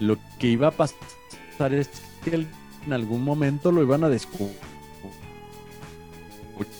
lo 0.00 0.16
que 0.38 0.48
iba 0.48 0.68
a 0.68 0.70
pasar 0.70 1.74
es 1.74 1.90
que 2.24 2.46
en 2.86 2.92
algún 2.92 3.22
momento 3.22 3.70
lo 3.70 3.82
iban 3.82 4.02
a 4.04 4.08
descubrir 4.08 4.56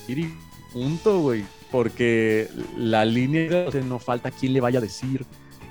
y 0.09 0.35
punto, 0.73 1.21
güey. 1.21 1.45
Porque 1.71 2.49
la 2.77 3.05
línea, 3.05 3.69
o 3.69 3.85
no 3.85 3.99
falta 3.99 4.31
quien 4.31 4.53
le 4.53 4.61
vaya 4.61 4.79
a 4.79 4.83
decir. 4.83 5.25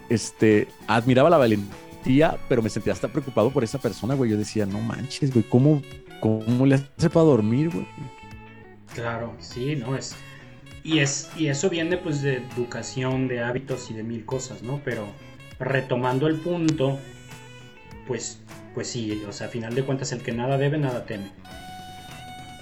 Este, 0.10 0.68
admiraba 0.88 1.30
la 1.30 1.38
valentía, 1.38 2.38
pero 2.50 2.62
me 2.62 2.70
sentía 2.70 2.94
hasta 2.94 3.08
preocupado 3.08 3.52
por 3.52 3.64
esa 3.64 3.78
persona, 3.78 4.16
güey. 4.16 4.32
Yo 4.32 4.38
decía, 4.38 4.66
no 4.66 4.80
manches, 4.80 5.32
güey, 5.34 5.46
¿cómo, 5.48 5.82
cómo 6.20 6.66
le 6.66 6.76
hace 6.76 7.10
para 7.10 7.26
dormir, 7.26 7.70
güey? 7.70 7.88
Claro, 8.94 9.36
sí, 9.40 9.76
no 9.76 9.96
es. 9.96 10.16
Y, 10.84 11.00
es. 11.00 11.30
y 11.38 11.48
eso 11.48 11.70
viene 11.70 11.98
pues 11.98 12.22
de 12.22 12.38
educación, 12.56 13.28
de 13.28 13.44
hábitos 13.44 13.92
y 13.92 13.94
de 13.94 14.04
mil 14.04 14.26
cosas, 14.26 14.64
¿no? 14.64 14.82
Pero 14.84 15.06
retomando 15.60 16.28
el 16.28 16.38
punto, 16.38 16.98
pues 18.08 18.40
pues 18.74 18.88
sí, 18.88 19.24
o 19.28 19.32
sea, 19.32 19.48
a 19.48 19.50
final 19.50 19.74
de 19.76 19.84
cuentas 19.84 20.12
el 20.12 20.22
que 20.22 20.32
nada 20.32 20.58
debe, 20.58 20.78
nada 20.78 21.06
teme. 21.06 21.32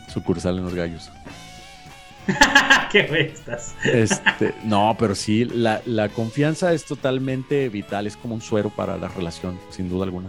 Sucursal 0.07 0.57
en 0.57 0.63
los 0.63 0.73
gallos. 0.73 1.11
¿Qué 2.91 3.03
bestas? 3.03 3.75
Este, 3.83 4.53
no, 4.63 4.95
pero 4.99 5.15
sí, 5.15 5.45
la, 5.45 6.09
confianza 6.09 6.73
es 6.73 6.85
totalmente 6.85 7.69
vital, 7.69 8.07
es 8.07 8.17
como 8.17 8.35
un 8.35 8.41
suero 8.41 8.69
para 8.69 8.97
la 8.97 9.07
relación, 9.07 9.59
sin 9.69 9.89
duda 9.89 10.05
alguna. 10.05 10.27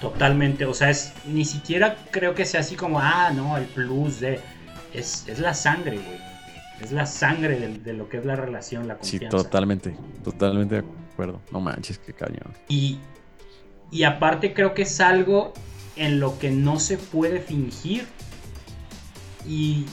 Totalmente, 0.00 0.66
o 0.66 0.74
sea, 0.74 0.90
es 0.90 1.14
ni 1.26 1.44
siquiera 1.44 1.96
creo 2.10 2.34
que 2.34 2.44
sea 2.44 2.60
así 2.60 2.76
como, 2.76 3.00
ah, 3.00 3.30
no, 3.34 3.56
el 3.56 3.64
plus 3.64 4.20
de. 4.20 4.40
Es, 4.92 5.26
la 5.38 5.54
sangre, 5.54 5.98
güey. 5.98 6.18
Es 6.80 6.92
la 6.92 7.06
sangre 7.06 7.58
de, 7.58 7.78
de, 7.78 7.92
lo 7.94 8.08
que 8.08 8.18
es 8.18 8.24
la 8.24 8.36
relación, 8.36 8.86
la 8.86 8.96
confianza. 8.96 9.38
Sí, 9.38 9.44
totalmente, 9.44 9.96
totalmente 10.22 10.82
de 10.82 10.84
acuerdo. 11.12 11.40
No 11.50 11.60
manches, 11.60 11.98
qué 11.98 12.12
cañón. 12.12 12.52
Y, 12.68 12.98
y 13.90 14.02
aparte 14.02 14.52
creo 14.52 14.74
que 14.74 14.82
es 14.82 15.00
algo 15.00 15.54
en 15.96 16.20
lo 16.20 16.38
que 16.38 16.50
no 16.50 16.78
se 16.78 16.98
puede 16.98 17.40
fingir 17.40 18.06
y, 19.46 19.86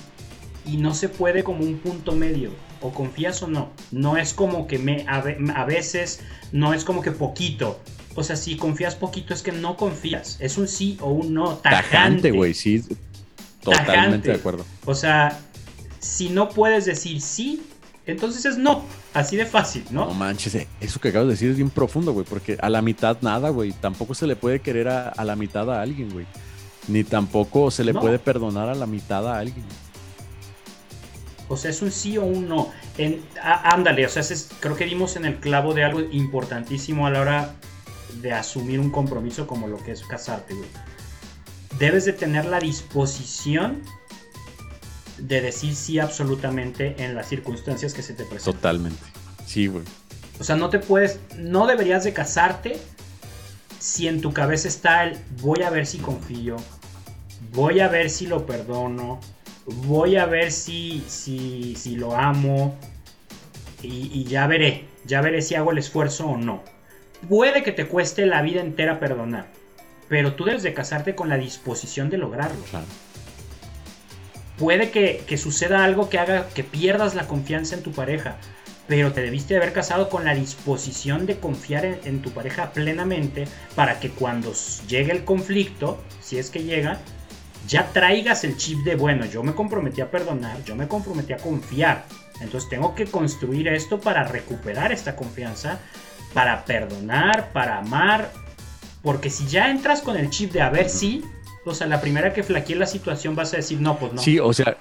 no 0.65 0.94
se 0.94 1.10
puede 1.10 1.44
como 1.44 1.64
un 1.64 1.78
punto 1.78 2.14
medio. 2.14 2.52
O 2.82 2.91
confías 2.91 3.44
o 3.44 3.48
no. 3.48 3.69
No 3.91 4.18
es 4.18 4.34
como 4.34 4.65
que 4.65 4.80
me, 4.80 5.06
a, 5.07 5.22
veces, 5.65 6.22
no 6.52 6.73
es 6.73 6.84
como 6.84 7.02
que 7.02 7.11
poquito. 7.11 7.80
O 8.15 8.23
sea, 8.23 8.36
si 8.36 8.57
confías 8.57 8.95
poquito 8.95 9.34
es 9.34 9.41
que 9.41 9.52
no 9.52 9.78
confías. 9.78 10.38
Es 10.40 10.57
un 10.57 10.68
sí 10.68 10.98
o 11.02 11.11
un 11.11 11.34
no. 11.34 11.56
Tajante, 11.57 12.32
güey, 12.32 12.53
sí. 12.53 12.84
Totalmente 13.61 14.30
de 14.30 14.36
acuerdo. 14.36 14.65
O 14.86 14.95
sea, 14.95 15.40
si 15.99 16.30
no 16.30 16.49
puedes 16.49 16.86
decir 16.86 17.22
sí, 17.22 17.61
entonces 18.06 18.45
es 18.45 18.57
no. 18.57 18.84
Así 19.14 19.36
de 19.36 19.45
fácil, 19.45 19.84
¿no? 19.91 20.06
No 20.06 20.14
manches, 20.14 20.56
eh, 20.56 20.68
eso 20.80 20.99
que 20.99 21.10
acabas 21.10 21.28
de 21.28 21.34
decir 21.34 21.52
es 21.52 21.57
bien 21.57 21.69
profundo, 21.69 22.14
güey, 22.14 22.26
porque 22.26 22.57
a 22.61 22.69
la 22.69 22.82
mitad 22.82 23.18
nada, 23.22 23.49
güey. 23.49 23.73
Tampoco 23.73 24.15
se 24.15 24.26
le 24.26 24.36
puede 24.36 24.60
querer 24.60 24.88
a, 24.88 25.23
la 25.23 25.36
mitad 25.36 25.69
a 25.72 25.82
alguien, 25.82 26.10
güey. 26.11 26.26
Ni 26.88 27.03
tampoco 27.03 27.72
se 27.72 27.84
le 27.84 27.94
puede 27.94 28.20
perdonar 28.20 28.70
a 28.70 28.76
la 28.76 28.86
mitad 28.86 29.28
a 29.28 29.40
alguien. 29.40 29.66
O 31.48 31.58
sea, 31.58 31.70
es 31.70 31.82
un 31.82 31.91
sí 31.91 32.18
o 32.18 32.24
un 32.24 32.48
no. 32.48 32.72
ándale, 33.41 34.06
o 34.06 34.10
sea, 34.10 34.24
creo 34.60 34.76
que 34.76 34.86
dimos 34.86 35.16
en 35.16 35.26
el 35.26 35.40
clavo 35.40 35.74
de 35.74 35.84
algo 35.84 35.99
importantísimo 35.99 37.08
a 37.08 37.10
la 37.12 37.22
hora 37.22 37.56
de 38.22 38.34
asumir 38.34 38.80
un 38.80 38.90
compromiso 38.90 39.48
como 39.48 39.68
lo 39.68 39.78
que 39.78 39.91
es 39.91 40.03
casarte, 40.03 40.53
güey. 40.53 40.70
Debes 41.78 42.06
de 42.06 42.14
tener 42.14 42.45
la 42.45 42.60
disposición 42.60 43.82
de 45.18 45.41
decir 45.41 45.76
sí 45.76 45.99
absolutamente 45.99 46.95
en 47.03 47.16
las 47.16 47.28
circunstancias 47.30 47.94
que 47.94 48.02
se 48.02 48.14
te 48.14 48.24
presentan. 48.24 48.53
Totalmente. 48.53 49.03
Sí, 49.45 49.68
güey. 49.68 49.84
O 50.40 50.44
sea, 50.44 50.56
no 50.56 50.70
te 50.70 50.80
puedes, 50.80 51.20
no 51.38 51.68
deberías 51.68 52.03
de 52.03 52.14
casarte 52.14 52.80
si 53.82 54.08
en 54.08 54.22
tu 54.22 54.32
cabeza 54.32 54.68
está 54.68 55.03
el 55.03 55.18
voy 55.41 55.64
a 55.64 55.72
ver 55.72 55.88
si 55.88 55.98
confío, 55.98 56.58
voy 57.52 57.80
a 57.80 57.88
ver 57.88 58.12
si 58.12 58.28
lo 58.28 58.45
perdono, 58.45 59.20
voy 59.66 60.18
a 60.18 60.28
ver 60.28 60.52
si, 60.52 61.03
si, 61.08 61.76
si 61.76 61.95
lo 61.95 62.16
amo 62.16 62.78
y, 63.82 64.12
y 64.14 64.24
ya 64.26 64.45
veré, 64.45 64.86
ya 65.06 65.22
veré 65.22 65.41
si 65.41 65.56
hago 65.56 65.72
el 65.72 65.80
esfuerzo 65.80 66.28
o 66.28 66.38
no. 66.38 66.64
Puede 67.28 67.64
que 67.64 67.72
te 67.72 67.88
cueste 67.88 68.28
la 68.28 68.44
vida 68.44 68.62
entera 68.62 68.99
perdonar, 68.99 69.48
pero 70.08 70.36
tú 70.36 70.45
debes 70.45 70.62
de 70.62 70.76
casarte 70.76 71.16
con 71.16 71.28
la 71.28 71.38
disposición 71.38 72.12
de 72.12 72.20
lograrlo. 72.20 72.64
Claro 72.70 72.86
puede 74.62 74.91
que, 74.91 75.38
suceda 75.38 75.84
algo 75.84 76.08
que 76.08 76.20
haga 76.20 76.48
que 76.49 76.64
pierdas 76.64 77.16
la 77.16 77.28
confianza 77.28 77.74
en 77.74 77.82
tu 77.82 77.91
pareja, 77.91 78.38
pero 78.88 79.14
te 79.14 79.22
debiste 79.22 79.56
haber 79.56 79.74
casado 79.74 80.10
con 80.10 80.26
la 80.26 80.36
disposición 80.36 81.26
de 81.26 81.40
confiar 81.40 81.86
en, 81.86 82.22
tu 82.22 82.32
pareja 82.32 82.72
plenamente 82.72 83.48
para 83.76 83.99
que 83.99 84.10
cuando 84.10 84.53
llegue 84.88 85.12
el 85.12 85.24
conflicto, 85.24 86.02
si 86.22 86.38
es 86.38 86.49
que 86.49 86.64
llega, 86.64 86.99
ya 87.68 87.88
traigas 87.94 88.44
el 88.44 88.58
chip 88.58 88.80
de, 88.80 88.95
bueno, 88.95 89.26
yo 89.26 89.44
me 89.44 89.53
comprometí 89.53 90.02
a 90.02 90.10
perdonar, 90.10 90.64
yo 90.66 90.76
me 90.76 90.88
comprometí 90.88 91.34
a 91.34 91.38
confiar. 91.38 92.06
Entonces 92.41 92.70
tengo 92.70 92.95
que 92.95 93.06
construir 93.06 93.68
esto 93.68 93.99
para 93.99 94.24
recuperar 94.24 94.91
esta 94.91 95.16
confianza, 95.16 95.80
para 96.34 96.66
perdonar, 96.66 97.52
para 97.53 97.78
amar. 97.78 98.32
Porque 99.03 99.30
si 99.30 99.48
ya 99.48 99.70
entras 99.70 100.02
con 100.02 100.18
el 100.18 100.30
chip 100.30 100.52
de 100.52 100.62
a 100.62 100.70
ver 100.70 100.90
si, 100.90 101.24
o 101.66 101.74
sea, 101.74 101.88
la 101.88 102.02
primera 102.02 102.34
que 102.34 102.44
flaquee 102.44 102.76
la 102.76 102.88
situación 102.88 103.36
vas 103.36 103.53
a 103.53 103.58
decir, 103.58 103.80
no, 103.80 103.98
pues 103.98 104.14
no. 104.14 104.22
Sí, 104.22 104.40
o 104.40 104.52
sea. 104.53 104.78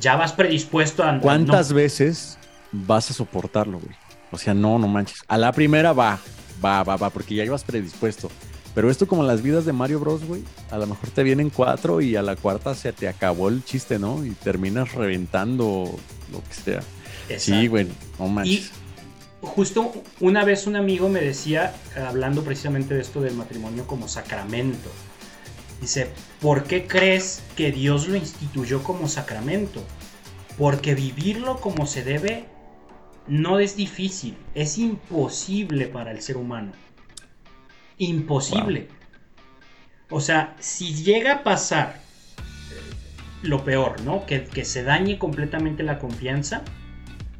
Ya 0.00 0.16
vas 0.16 0.32
predispuesto 0.32 1.04
a... 1.04 1.18
¿Cuántas 1.20 1.70
veces 1.74 2.38
vas 2.72 3.10
a 3.10 3.14
soportarlo, 3.14 3.78
güey? 3.78 3.94
O 4.30 4.38
sea, 4.38 4.54
no, 4.54 4.78
no 4.78 4.88
manches. 4.88 5.22
A 5.28 5.38
la 5.38 5.52
primera 5.52 5.92
va, 5.92 6.18
va, 6.64 6.82
va, 6.82 6.96
va, 6.96 7.10
porque 7.10 7.34
ya 7.34 7.44
ibas 7.44 7.64
predispuesto. 7.64 8.30
Pero 8.74 8.90
esto 8.90 9.06
como 9.06 9.22
las 9.22 9.42
vidas 9.42 9.66
de 9.66 9.72
Mario 9.74 10.00
Bros, 10.00 10.24
güey, 10.24 10.42
a 10.70 10.78
lo 10.78 10.86
mejor 10.86 11.10
te 11.10 11.22
vienen 11.22 11.50
cuatro 11.50 12.00
y 12.00 12.16
a 12.16 12.22
la 12.22 12.36
cuarta 12.36 12.74
se 12.74 12.92
te 12.92 13.06
acabó 13.06 13.50
el 13.50 13.62
chiste, 13.64 13.98
¿no? 13.98 14.24
Y 14.24 14.30
terminas 14.30 14.94
reventando 14.94 15.94
lo 16.32 16.42
que 16.44 16.54
sea. 16.54 16.82
Sí, 17.38 17.66
güey, 17.66 17.88
no 18.18 18.28
manches. 18.28 18.54
Y 18.54 19.46
justo 19.46 19.92
una 20.20 20.44
vez 20.44 20.66
un 20.66 20.76
amigo 20.76 21.08
me 21.08 21.20
decía, 21.20 21.74
hablando 22.08 22.42
precisamente 22.42 22.94
de 22.94 23.02
esto 23.02 23.20
del 23.20 23.34
matrimonio 23.34 23.86
como 23.86 24.08
sacramento, 24.08 24.90
dice, 25.80 26.10
¿por 26.40 26.64
qué 26.64 26.86
crees 26.86 27.42
que 27.56 27.72
Dios 27.72 28.08
lo 28.08 28.16
instituyó 28.16 28.82
como 28.82 29.06
sacramento? 29.06 29.82
Porque 30.56 30.94
vivirlo 30.94 31.60
como 31.60 31.86
se 31.86 32.04
debe 32.04 32.46
no 33.26 33.58
es 33.58 33.76
difícil, 33.76 34.36
es 34.54 34.78
imposible 34.78 35.86
para 35.86 36.10
el 36.10 36.20
ser 36.20 36.36
humano. 36.36 36.72
Imposible. 37.98 38.88
O 40.10 40.20
sea, 40.20 40.56
si 40.58 40.94
llega 40.94 41.32
a 41.32 41.42
pasar 41.42 42.00
lo 43.42 43.64
peor, 43.64 44.00
¿no? 44.02 44.26
Que, 44.26 44.44
que, 44.44 44.64
se 44.64 44.82
dañe 44.82 45.18
completamente 45.18 45.82
la 45.82 45.98
confianza, 45.98 46.62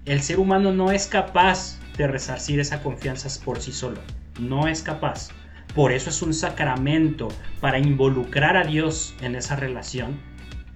el 0.04 0.22
ser 0.22 0.38
humano 0.38 0.72
no 0.72 0.90
es 0.90 1.06
capaz 1.06 1.78
de 1.96 2.06
resarcir 2.06 2.60
esa 2.60 2.82
confianza 2.82 3.28
por 3.44 3.60
sí 3.60 3.72
solo. 3.72 4.00
No 4.40 4.68
es 4.68 4.82
capaz. 4.82 5.30
Por 5.74 5.92
eso 5.92 6.10
es 6.10 6.22
un 6.22 6.34
sacramento 6.34 7.28
para 7.60 7.78
involucrar 7.78 8.56
a 8.56 8.64
Dios 8.64 9.14
en 9.20 9.36
esa 9.36 9.56
relación. 9.56 10.20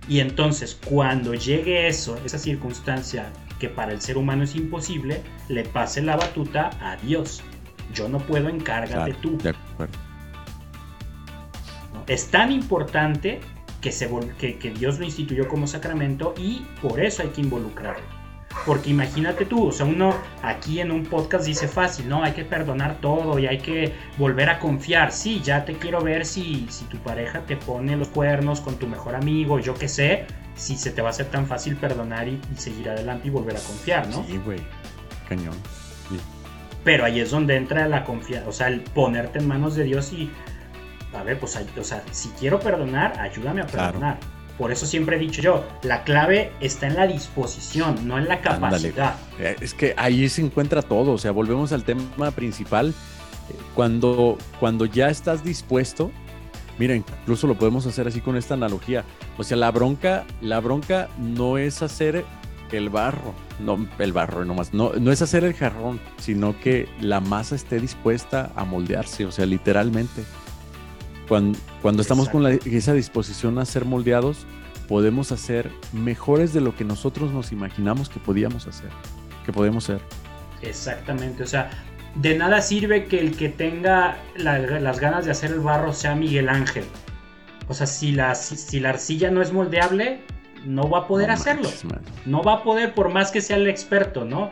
Y 0.09 0.21
entonces 0.21 0.79
cuando 0.89 1.35
llegue 1.35 1.89
eso, 1.89 2.19
esa 2.25 2.39
circunstancia 2.39 3.31
que 3.59 3.69
para 3.69 3.93
el 3.93 4.01
ser 4.01 4.19
humano 4.19 4.45
es 4.45 4.55
imposible, 4.55 5.23
le 5.49 5.65
pase 5.65 6.03
la 6.03 6.17
batuta 6.17 6.71
a 6.81 6.97
Dios. 6.97 7.43
Yo 7.95 8.09
no 8.09 8.19
puedo, 8.19 8.49
encárgate 8.49 9.15
tú. 9.15 9.39
Es 12.07 12.31
tan 12.31 12.53
importante 12.53 13.41
que, 13.81 13.93
se, 13.93 14.09
que, 14.39 14.59
que 14.59 14.71
Dios 14.71 14.99
lo 14.99 15.05
instituyó 15.05 15.49
como 15.49 15.67
sacramento 15.67 16.35
y 16.37 16.67
por 16.83 17.01
eso 17.01 17.23
hay 17.23 17.29
que 17.29 17.41
involucrarlo. 17.41 18.16
Porque 18.65 18.91
imagínate 18.91 19.45
tú, 19.45 19.69
o 19.69 19.73
sea, 19.73 19.87
uno 19.87 20.15
aquí 20.43 20.81
en 20.81 20.91
un 20.91 21.05
podcast 21.05 21.47
dice 21.47 21.69
fácil, 21.69 22.09
¿no? 22.09 22.25
Hay 22.25 22.33
que 22.33 22.45
perdonar 22.45 23.01
todo 23.01 23.39
y 23.39 23.47
hay 23.47 23.59
que 23.59 23.95
volver 24.19 24.49
a 24.51 24.59
confiar. 24.59 25.13
Sí, 25.13 25.41
ya 25.45 25.65
te 25.65 25.75
quiero 25.75 26.01
ver 26.01 26.27
si, 26.27 26.67
si 26.69 26.85
tu 26.87 26.99
pareja 26.99 27.41
te 27.41 27.57
pone 27.57 27.97
los 27.97 28.09
cuernos 28.09 28.61
con 28.61 28.77
tu 28.77 28.87
mejor 28.87 29.15
amigo, 29.15 29.61
yo 29.61 29.75
qué 29.75 29.89
sé, 29.89 30.27
si 30.57 30.77
se 30.77 30.91
te 30.91 31.03
va 31.03 31.09
a 31.09 31.11
hacer 31.11 31.27
tan 31.27 31.47
fácil 31.47 31.77
perdonar 31.77 32.27
y, 32.27 32.41
seguir 32.57 32.89
adelante 32.89 33.29
y 33.29 33.31
volver 33.31 33.57
a 33.57 33.61
confiar, 33.61 34.09
¿no? 34.09 34.25
Sí, 34.25 34.41
güey, 34.45 34.61
cañón. 35.29 35.55
Pero 36.83 37.05
ahí 37.05 37.21
es 37.21 37.31
donde 37.31 37.57
entra 37.57 37.89
la 37.89 38.05
confianza, 38.05 38.49
o 38.49 38.53
sea, 38.53 38.69
el 38.69 38.81
ponerte 38.81 39.39
en 39.39 39.49
manos 39.49 39.75
de 39.75 39.85
Dios 39.85 40.13
y, 40.13 40.31
a 41.17 41.23
ver, 41.23 41.39
pues, 41.39 41.57
o 41.57 41.85
sea, 41.85 42.03
si 42.13 42.29
quiero 42.31 42.61
perdonar, 42.61 43.19
ayúdame 43.19 43.63
a 43.63 43.67
perdonar. 43.67 44.19
Por 44.59 44.73
eso 44.73 44.87
siempre 44.87 45.17
he 45.17 45.19
dicho 45.19 45.43
yo, 45.43 45.65
la 45.83 46.03
clave 46.05 46.53
está 46.61 46.87
en 46.87 46.95
la 46.97 47.07
disposición, 47.07 48.09
no 48.09 48.17
en 48.19 48.27
la 48.27 48.41
capacidad. 48.41 49.17
Eh, 49.39 49.57
es 49.61 49.75
que 49.75 49.95
ahí 49.97 50.29
se 50.29 50.41
encuentra 50.41 50.83
todo, 50.83 51.13
o 51.13 51.19
sea, 51.19 51.31
volvemos 51.31 51.73
al 51.73 51.85
tema 51.85 52.31
principal. 52.31 52.95
Cuando, 53.75 54.39
cuando 54.59 54.87
ya 54.87 55.09
estás 55.09 55.45
dispuesto, 55.45 56.11
mira, 56.79 56.97
incluso 56.97 57.47
lo 57.47 57.57
podemos 57.57 57.87
hacer 57.87 58.09
así 58.09 58.21
con 58.21 58.37
esta 58.37 58.55
analogía. 58.55 59.05
O 59.39 59.45
sea, 59.45 59.57
la 59.57 59.71
bronca, 59.71 60.25
la 60.41 60.59
bronca 60.61 61.09
no 61.19 61.59
es 61.59 61.83
hacer 61.83 62.25
el 62.73 62.89
barro, 62.89 63.35
no 63.61 63.87
el 63.99 64.13
barro 64.13 64.45
nomás, 64.45 64.75
no, 64.75 64.93
no 64.95 65.13
es 65.13 65.23
hacer 65.23 65.45
el 65.45 65.55
jarrón, 65.55 66.01
sino 66.19 66.59
que 66.59 66.89
la 67.01 67.21
masa 67.21 67.55
esté 67.55 67.79
dispuesta 67.79 68.51
a 68.57 68.65
moldearse, 68.65 69.27
o 69.27 69.31
sea, 69.31 69.47
literalmente. 69.47 70.25
Cuando, 71.29 71.59
cuando 71.83 72.03
estamos 72.03 72.29
con 72.29 72.47
esa 72.47 72.93
disposición 72.93 73.59
a 73.59 73.65
ser 73.65 73.85
moldeados, 73.85 74.47
podemos 74.89 75.33
hacer 75.33 75.71
mejores 75.93 76.53
de 76.53 76.61
lo 76.61 76.75
que 76.77 76.85
nosotros 76.85 77.33
nos 77.33 77.53
imaginamos 77.53 78.09
que 78.09 78.21
podíamos 78.21 78.67
hacer, 78.67 78.91
que 79.45 79.53
podemos 79.53 79.85
ser. 79.85 80.01
Exactamente, 80.63 81.43
o 81.43 81.47
sea, 81.47 81.71
de 82.15 82.37
nada 82.37 82.61
sirve 82.63 83.07
que 83.07 83.21
el 83.21 83.37
que 83.37 83.49
tenga 83.49 84.17
las 84.37 85.01
ganas 85.01 85.25
de 85.25 85.31
hacer 85.33 85.51
el 85.51 85.61
barro 85.61 85.93
sea 85.93 86.15
Miguel 86.15 86.49
Ángel. 86.49 86.85
O 87.69 87.75
sea, 87.75 87.87
si 87.87 88.13
la, 88.13 88.35
si, 88.35 88.81
la 88.81 88.91
arcilla 88.91 89.31
no 89.31 89.43
es 89.43 89.53
moldeable, 89.53 90.21
no 90.65 90.89
va 90.89 91.01
a 91.01 91.07
poder 91.09 91.31
hacerlo. 91.31 91.69
no 92.25 92.43
va 92.43 92.55
a 92.55 92.63
poder 92.63 92.95
por 92.95 93.13
más 93.13 93.31
que 93.31 93.41
sea 93.41 93.57
el 93.57 93.69
experto, 93.69 94.25
¿no? 94.25 94.51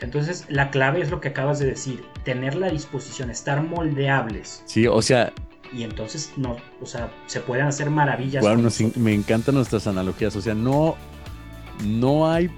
Entonces, 0.00 0.44
la 0.48 0.70
clave 0.70 1.00
es 1.00 1.10
lo 1.10 1.20
que 1.20 1.28
acabas 1.28 1.58
de 1.58 1.66
decir, 1.66 2.04
tener 2.22 2.54
la 2.54 2.68
disposición, 2.68 3.30
estar 3.30 3.62
moldeables. 3.62 4.62
Sí, 4.66 4.86
o 4.86 5.00
sea, 5.00 5.32
y 5.76 5.84
entonces 5.84 6.32
no, 6.36 6.56
o 6.80 6.86
sea, 6.86 7.10
se 7.26 7.40
pueden 7.40 7.66
hacer 7.66 7.90
maravillas. 7.90 8.42
Bueno, 8.42 8.68
me 8.96 9.12
encantan 9.12 9.56
nuestras 9.56 9.86
analogías, 9.86 10.34
o 10.34 10.40
sea, 10.40 10.54
no, 10.54 10.96
no 11.84 12.30
hay, 12.30 12.50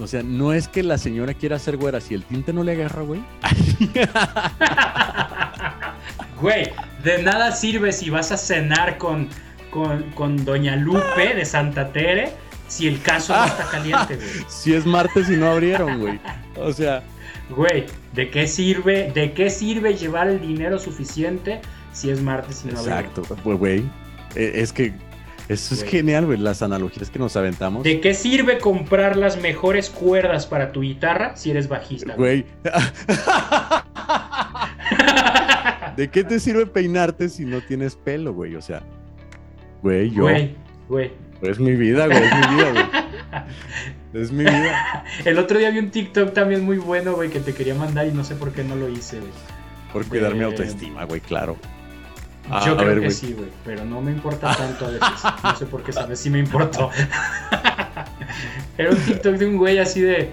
o 0.00 0.06
sea, 0.06 0.22
no 0.22 0.54
es 0.54 0.66
que 0.66 0.82
la 0.82 0.96
señora 0.96 1.34
quiera 1.34 1.56
hacer 1.56 1.76
güera, 1.76 2.00
si 2.00 2.14
el 2.14 2.24
tinte 2.24 2.54
no 2.54 2.64
le 2.64 2.72
agarra, 2.72 3.02
güey. 3.02 3.20
güey, 6.40 6.70
de 7.04 7.22
nada 7.22 7.52
sirve 7.52 7.92
si 7.92 8.08
vas 8.08 8.32
a 8.32 8.38
cenar 8.38 8.96
con, 8.96 9.28
con, 9.70 10.44
Doña 10.44 10.76
Lupe 10.76 11.34
de 11.34 11.44
Santa 11.44 11.92
Tere 11.92 12.32
si 12.68 12.88
el 12.88 13.02
caso 13.02 13.36
no 13.36 13.44
está 13.44 13.68
caliente, 13.70 14.16
güey. 14.16 14.28
Si 14.48 14.72
es 14.72 14.86
martes 14.86 15.28
y 15.28 15.36
no 15.36 15.50
abrieron, 15.50 16.00
güey. 16.00 16.18
O 16.56 16.72
sea. 16.72 17.04
Güey, 17.50 17.84
¿de 18.14 18.30
qué 18.30 18.48
sirve, 18.48 19.12
de 19.12 19.32
qué 19.32 19.50
sirve 19.50 19.94
llevar 19.94 20.28
el 20.28 20.40
dinero 20.40 20.78
suficiente 20.78 21.60
si 21.96 22.10
es 22.10 22.22
martes 22.22 22.62
y 22.64 22.68
no 22.68 22.78
Exacto, 22.78 23.22
güey. 23.44 23.82
E, 24.34 24.60
es 24.60 24.72
que 24.72 24.92
eso 25.48 25.74
es 25.74 25.82
genial, 25.82 26.26
güey, 26.26 26.38
las 26.38 26.60
analogías 26.62 27.08
que 27.08 27.18
nos 27.18 27.36
aventamos. 27.36 27.84
¿De 27.84 28.00
qué 28.00 28.12
sirve 28.12 28.58
comprar 28.58 29.16
las 29.16 29.40
mejores 29.40 29.88
cuerdas 29.88 30.46
para 30.46 30.72
tu 30.72 30.82
guitarra 30.82 31.36
si 31.36 31.50
eres 31.50 31.68
bajista? 31.68 32.14
Güey. 32.14 32.44
¿De 35.96 36.10
qué 36.10 36.24
te 36.24 36.38
sirve 36.38 36.66
peinarte 36.66 37.30
si 37.30 37.46
no 37.46 37.62
tienes 37.62 37.96
pelo, 37.96 38.34
güey? 38.34 38.56
O 38.56 38.62
sea, 38.62 38.82
güey, 39.82 40.10
yo. 40.10 40.24
Güey, 40.24 40.54
güey. 40.88 41.12
Es 41.40 41.58
mi 41.58 41.76
vida, 41.76 42.06
güey, 42.06 42.18
es 42.18 42.34
mi 42.34 42.56
vida, 42.56 42.70
güey. 42.72 42.84
Es 44.14 44.32
mi 44.32 44.44
vida. 44.44 45.04
El 45.26 45.38
otro 45.38 45.58
día 45.58 45.68
vi 45.70 45.78
un 45.78 45.90
TikTok 45.90 46.32
también 46.32 46.64
muy 46.64 46.78
bueno, 46.78 47.12
güey, 47.14 47.28
que 47.28 47.40
te 47.40 47.52
quería 47.52 47.74
mandar 47.74 48.06
y 48.06 48.12
no 48.12 48.24
sé 48.24 48.34
por 48.34 48.50
qué 48.52 48.64
no 48.64 48.74
lo 48.74 48.88
hice, 48.88 49.18
güey. 49.18 49.32
Por 49.92 50.06
cuidar 50.06 50.34
mi 50.34 50.42
autoestima, 50.42 51.04
güey, 51.04 51.20
claro. 51.20 51.58
Ah, 52.50 52.62
Yo 52.64 52.76
creo 52.76 53.00
que 53.00 53.10
sí, 53.10 53.32
güey, 53.32 53.48
pero 53.64 53.84
no 53.84 54.00
me 54.00 54.12
importa 54.12 54.54
tanto 54.56 54.86
a 54.86 54.88
veces. 54.90 55.08
No 55.42 55.56
sé 55.56 55.66
por 55.66 55.82
qué 55.82 55.92
sabes 55.92 56.20
si 56.20 56.30
me 56.30 56.38
importó. 56.38 56.90
Era 58.78 58.90
un 58.90 58.96
TikTok 58.96 59.34
de 59.34 59.46
un 59.46 59.56
güey 59.56 59.78
así 59.78 60.00
de. 60.00 60.32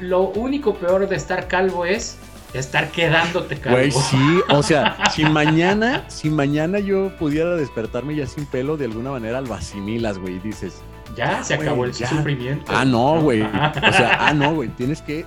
Lo 0.00 0.28
único 0.28 0.74
peor 0.74 1.08
de 1.08 1.16
estar 1.16 1.48
calvo 1.48 1.84
es 1.86 2.18
estar 2.52 2.90
quedándote 2.90 3.56
calvo. 3.56 3.78
Güey, 3.78 3.90
sí, 3.90 4.40
o 4.48 4.62
sea, 4.62 4.96
si 5.14 5.24
mañana, 5.24 6.04
si 6.08 6.30
mañana 6.30 6.78
yo 6.78 7.16
pudiera 7.18 7.56
despertarme 7.56 8.14
ya 8.14 8.26
sin 8.26 8.46
pelo, 8.46 8.76
de 8.76 8.86
alguna 8.86 9.10
manera 9.10 9.40
lo 9.40 9.54
asimilas, 9.54 10.18
güey, 10.18 10.38
dices. 10.40 10.82
Ya, 11.16 11.42
se 11.42 11.54
acabó 11.54 11.84
el 11.84 11.94
sufrimiento. 11.94 12.70
Ah, 12.74 12.84
no, 12.84 13.20
güey. 13.20 13.42
O 13.42 13.92
sea, 13.92 14.18
ah, 14.20 14.34
no, 14.34 14.54
güey. 14.54 14.68
Tienes 14.70 15.00
que. 15.02 15.24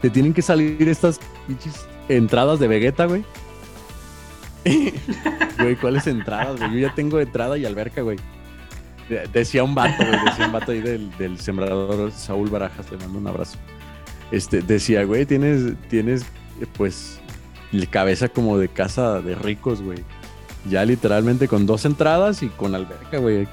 Te 0.00 0.10
tienen 0.10 0.34
que 0.34 0.42
salir 0.42 0.88
estas 0.88 1.20
pinches 1.46 1.86
entradas 2.08 2.58
de 2.58 2.68
Vegeta, 2.68 3.06
güey. 3.06 3.24
Güey, 5.58 5.76
¿cuáles 5.76 6.06
entradas, 6.06 6.58
güey? 6.58 6.72
Yo 6.72 6.88
ya 6.88 6.94
tengo 6.94 7.20
entrada 7.20 7.58
y 7.58 7.64
alberca, 7.64 8.02
güey. 8.02 8.18
decía 9.32 9.64
un 9.64 9.74
vato, 9.74 10.04
güey, 10.04 10.24
decía 10.24 10.46
un 10.46 10.52
vato 10.52 10.72
ahí 10.72 10.80
del, 10.80 11.38
sembrador 11.38 12.12
Saúl 12.12 12.48
Barajas, 12.50 12.90
le 12.90 12.98
mando 12.98 13.18
un 13.18 13.26
abrazo. 13.26 13.58
Este, 14.30 14.62
decía, 14.62 15.04
güey, 15.04 15.26
tienes, 15.26 15.74
tienes, 15.88 16.24
pues, 16.76 17.20
cabeza 17.90 18.28
como 18.28 18.58
de 18.58 18.68
casa 18.68 19.20
de 19.20 19.34
ricos, 19.34 19.82
güey. 19.82 19.98
Ya 20.68 20.84
literalmente 20.84 21.48
con 21.48 21.66
dos 21.66 21.84
entradas 21.84 22.42
y 22.42 22.48
con 22.48 22.74
alberca, 22.74 23.18
güey. 23.18 23.48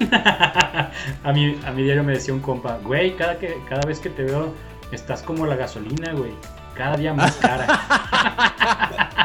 a, 0.10 1.32
mí, 1.32 1.56
a 1.64 1.70
mi 1.72 1.82
diario 1.82 2.02
me 2.02 2.12
decía 2.12 2.34
un 2.34 2.40
compa, 2.40 2.78
güey, 2.82 3.16
cada, 3.16 3.36
cada 3.68 3.86
vez 3.86 4.00
que 4.00 4.10
te 4.10 4.24
veo 4.24 4.52
estás 4.92 5.22
como 5.22 5.46
la 5.46 5.56
gasolina, 5.56 6.12
güey. 6.12 6.32
Cada 6.74 6.96
día 6.96 7.14
más 7.14 7.36
cara. 7.36 7.66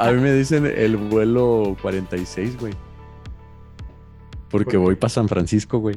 a 0.00 0.12
mí 0.12 0.20
me 0.20 0.32
dicen 0.32 0.66
el 0.66 0.96
vuelo 0.96 1.76
46, 1.82 2.58
güey. 2.58 2.74
Porque 4.50 4.76
voy 4.76 4.94
para 4.94 5.10
San 5.10 5.28
Francisco, 5.28 5.78
güey. 5.78 5.96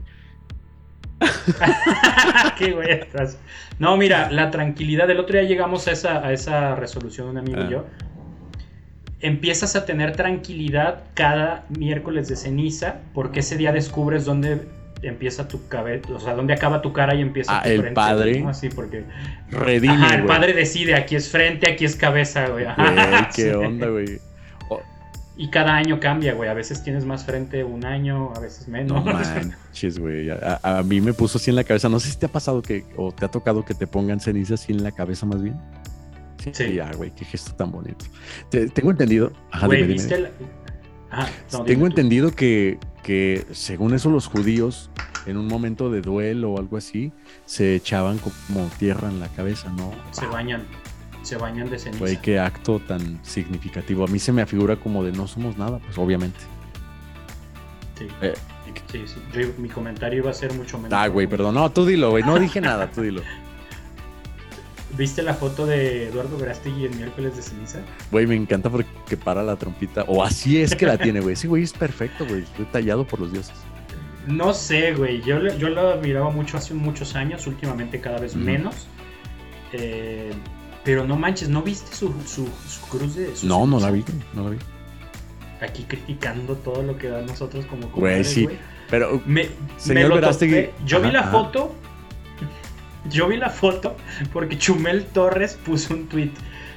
¿Qué 2.57 2.71
güey? 2.71 2.87
No, 3.77 3.97
mira, 3.97 4.31
la 4.31 4.51
tranquilidad. 4.51 5.09
El 5.09 5.19
otro 5.19 5.37
día 5.37 5.47
llegamos 5.47 5.87
a 5.87 5.91
esa, 5.91 6.25
a 6.25 6.33
esa 6.33 6.75
resolución, 6.75 7.27
un 7.27 7.37
amigo 7.37 7.61
y 7.61 7.63
ah. 7.63 7.69
yo. 7.69 7.85
Empiezas 9.21 9.75
a 9.75 9.85
tener 9.85 10.15
tranquilidad 10.15 11.03
cada 11.13 11.65
miércoles 11.69 12.29
de 12.29 12.37
ceniza, 12.37 13.01
porque 13.13 13.41
ese 13.41 13.57
día 13.57 13.71
descubres 13.73 14.25
dónde 14.25 14.61
empieza 15.01 15.47
tu 15.47 15.67
cabeza, 15.67 16.09
o 16.13 16.19
sea, 16.19 16.33
dónde 16.33 16.53
acaba 16.53 16.81
tu 16.81 16.93
cara 16.93 17.15
y 17.15 17.21
empieza 17.21 17.59
ah, 17.59 17.63
tu 17.63 17.69
el 17.69 17.93
padre. 17.93 18.43
Así 18.47 18.69
porque 18.69 19.03
redime, 19.49 20.15
el 20.15 20.25
padre 20.25 20.53
decide, 20.53 20.95
aquí 20.95 21.15
es 21.15 21.29
frente, 21.29 21.67
aquí 21.67 21.85
es 21.85 21.95
cabeza, 21.95 22.47
güey. 22.47 22.65
qué 23.35 23.53
onda, 23.55 23.87
güey. 23.87 24.19
Y 25.37 25.49
cada 25.49 25.73
año 25.73 26.01
cambia, 26.01 26.33
güey. 26.33 26.49
A 26.49 26.53
veces 26.53 26.83
tienes 26.83 27.05
más 27.05 27.23
frente 27.23 27.63
un 27.63 27.85
año, 27.85 28.33
a 28.35 28.41
veces 28.41 28.67
menos. 28.67 29.05
No 29.05 29.13
manches, 29.13 29.97
güey. 29.97 30.29
A, 30.29 30.83
mí 30.83 30.99
me 30.99 31.13
puso 31.13 31.37
así 31.37 31.49
en 31.49 31.55
la 31.55 31.63
cabeza. 31.63 31.87
No 31.87 32.01
sé 32.01 32.09
si 32.11 32.17
te 32.17 32.25
ha 32.25 32.29
pasado 32.29 32.61
que, 32.61 32.83
o 32.97 33.13
te 33.13 33.23
ha 33.23 33.29
tocado 33.29 33.63
que 33.63 33.73
te 33.73 33.87
pongan 33.87 34.19
ceniza 34.19 34.55
así 34.55 34.73
en 34.73 34.83
la 34.83 34.91
cabeza 34.91 35.25
más 35.25 35.41
bien. 35.41 35.55
Sí. 36.51 36.73
Ya, 36.73 36.91
güey, 36.91 37.11
qué 37.11 37.23
gesto 37.23 37.53
tan 37.53 37.71
bonito. 37.71 38.03
tengo 38.49 38.91
entendido. 38.91 39.31
Ajá, 39.51 39.67
güey, 39.67 39.87
¿viste 39.87 40.29
tengo 41.65 41.87
entendido 41.87 42.31
que, 42.31 42.79
que 43.03 43.45
según 43.51 43.93
eso 43.93 44.09
los 44.09 44.27
judíos 44.27 44.89
en 45.25 45.37
un 45.37 45.47
momento 45.47 45.89
de 45.89 46.01
duelo 46.01 46.51
o 46.51 46.59
algo 46.59 46.77
así 46.77 47.11
se 47.45 47.75
echaban 47.75 48.19
como 48.19 48.67
tierra 48.77 49.09
en 49.09 49.19
la 49.19 49.27
cabeza, 49.29 49.69
¿no? 49.71 49.91
Se 50.11 50.25
bañan, 50.25 50.65
se 51.21 51.37
bañan 51.37 51.69
de 51.69 51.79
ceniza. 51.79 51.99
Güey, 51.99 52.21
qué 52.21 52.39
acto 52.39 52.79
tan 52.79 53.23
significativo. 53.23 54.03
A 54.03 54.07
mí 54.07 54.19
se 54.19 54.31
me 54.31 54.41
afigura 54.41 54.75
como 54.77 55.03
de 55.03 55.11
no 55.11 55.27
somos 55.27 55.57
nada, 55.57 55.79
pues 55.79 55.97
obviamente. 55.97 56.39
Sí. 57.97 58.07
Eh, 58.21 58.33
sí, 58.91 59.03
sí. 59.05 59.53
mi 59.57 59.69
comentario 59.69 60.19
iba 60.19 60.31
a 60.31 60.33
ser 60.33 60.53
mucho 60.53 60.77
menos. 60.77 60.97
Ah, 60.97 61.07
güey, 61.07 61.27
perdón. 61.27 61.55
No, 61.55 61.69
tú 61.71 61.85
dilo, 61.85 62.11
güey. 62.11 62.23
No 62.23 62.39
dije 62.39 62.61
nada, 62.61 62.89
tú 62.89 63.01
dilo. 63.01 63.21
¿Viste 64.99 65.23
la 65.23 65.33
foto 65.33 65.65
de 65.65 66.09
Eduardo 66.09 66.37
Verástegui 66.37 66.83
el 66.83 66.93
miércoles 66.93 67.33
de 67.37 67.41
ceniza? 67.41 67.79
Güey, 68.11 68.27
me 68.27 68.35
encanta 68.35 68.69
porque 68.69 69.15
para 69.15 69.41
la 69.43 69.55
trompita. 69.55 70.03
O 70.09 70.21
así 70.21 70.61
es 70.61 70.75
que 70.75 70.85
la 70.85 70.97
tiene, 71.01 71.21
güey. 71.21 71.37
Sí, 71.37 71.47
güey 71.47 71.63
es 71.63 71.71
perfecto, 71.71 72.25
güey. 72.27 72.41
Estoy 72.41 72.65
tallado 72.65 73.07
por 73.07 73.21
los 73.21 73.31
dioses. 73.31 73.55
No 74.27 74.53
sé, 74.53 74.93
güey. 74.93 75.21
Yo, 75.21 75.41
yo 75.55 75.69
lo 75.69 75.91
admiraba 75.93 76.31
mucho 76.31 76.57
hace 76.57 76.73
muchos 76.73 77.15
años, 77.15 77.47
últimamente 77.47 78.01
cada 78.01 78.19
vez 78.19 78.35
menos. 78.35 78.87
Eh, 79.71 80.31
pero 80.83 81.07
no 81.07 81.15
manches, 81.15 81.47
¿no 81.47 81.61
viste 81.61 81.95
su, 81.95 82.13
su, 82.27 82.45
cruz 82.89 83.15
de 83.15 83.31
No, 83.43 83.65
no 83.65 83.79
la 83.79 83.91
vi, 83.91 84.03
no 84.33 84.43
la 84.43 84.49
vi. 84.49 84.57
Aquí 85.61 85.83
criticando 85.83 86.55
todo 86.55 86.83
lo 86.83 86.97
que 86.97 87.07
da 87.07 87.21
nosotros 87.21 87.65
como 87.67 87.87
Güey, 87.89 88.25
sí. 88.25 88.49
Pero, 88.89 89.21
me, 89.25 89.47
señor 89.77 90.13
Verástegui... 90.13 90.71
Yo 90.85 90.99
vi 90.99 91.09
la 91.09 91.23
foto 91.23 91.73
yo 93.09 93.27
vi 93.27 93.37
la 93.37 93.49
foto 93.49 93.95
porque 94.31 94.57
Chumel 94.57 95.05
Torres 95.05 95.57
puso 95.65 95.93
un 95.93 96.07
tweet. 96.07 96.31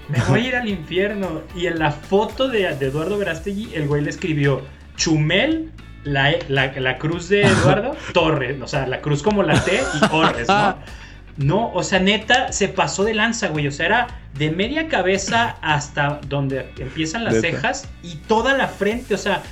Me 0.09 0.21
voy 0.25 0.41
a 0.41 0.49
ir 0.49 0.57
al 0.57 0.69
infierno. 0.69 1.43
Y 1.55 1.67
en 1.67 1.79
la 1.79 1.91
foto 1.91 2.49
de, 2.49 2.67
Eduardo 2.67 3.19
Verástegui, 3.19 3.75
el 3.75 3.87
güey 3.87 4.03
le 4.03 4.11
escribió 4.11 4.63
Chumel, 4.97 5.71
la, 6.05 6.35
la, 6.49 6.99
cruz 6.99 7.29
de 7.29 7.43
Eduardo, 7.43 7.97
Torres. 8.13 8.61
O 8.61 8.67
sea, 8.67 8.87
la 8.87 9.01
cruz 9.01 9.23
como 9.23 9.43
la 9.43 9.63
T 9.63 9.81
y 9.95 10.09
Torres, 10.09 10.49
¿no? 10.49 10.77
No, 11.39 11.73
o 11.73 11.83
sea, 11.83 11.99
neta, 11.99 12.53
se 12.53 12.69
pasó 12.69 13.05
de 13.05 13.15
lanza, 13.15 13.49
güey. 13.49 13.67
O 13.67 13.73
sea, 13.73 13.87
era 13.87 14.07
de 14.35 14.51
media 14.51 14.89
cabeza 14.89 15.57
hasta 15.63 16.21
donde 16.29 16.71
empiezan 16.79 17.25
las 17.25 17.41
cejas 17.41 17.89
y 18.03 18.17
toda 18.17 18.57
la 18.57 18.69
frente. 18.69 19.15
O 19.15 19.19
sea, 19.19 19.43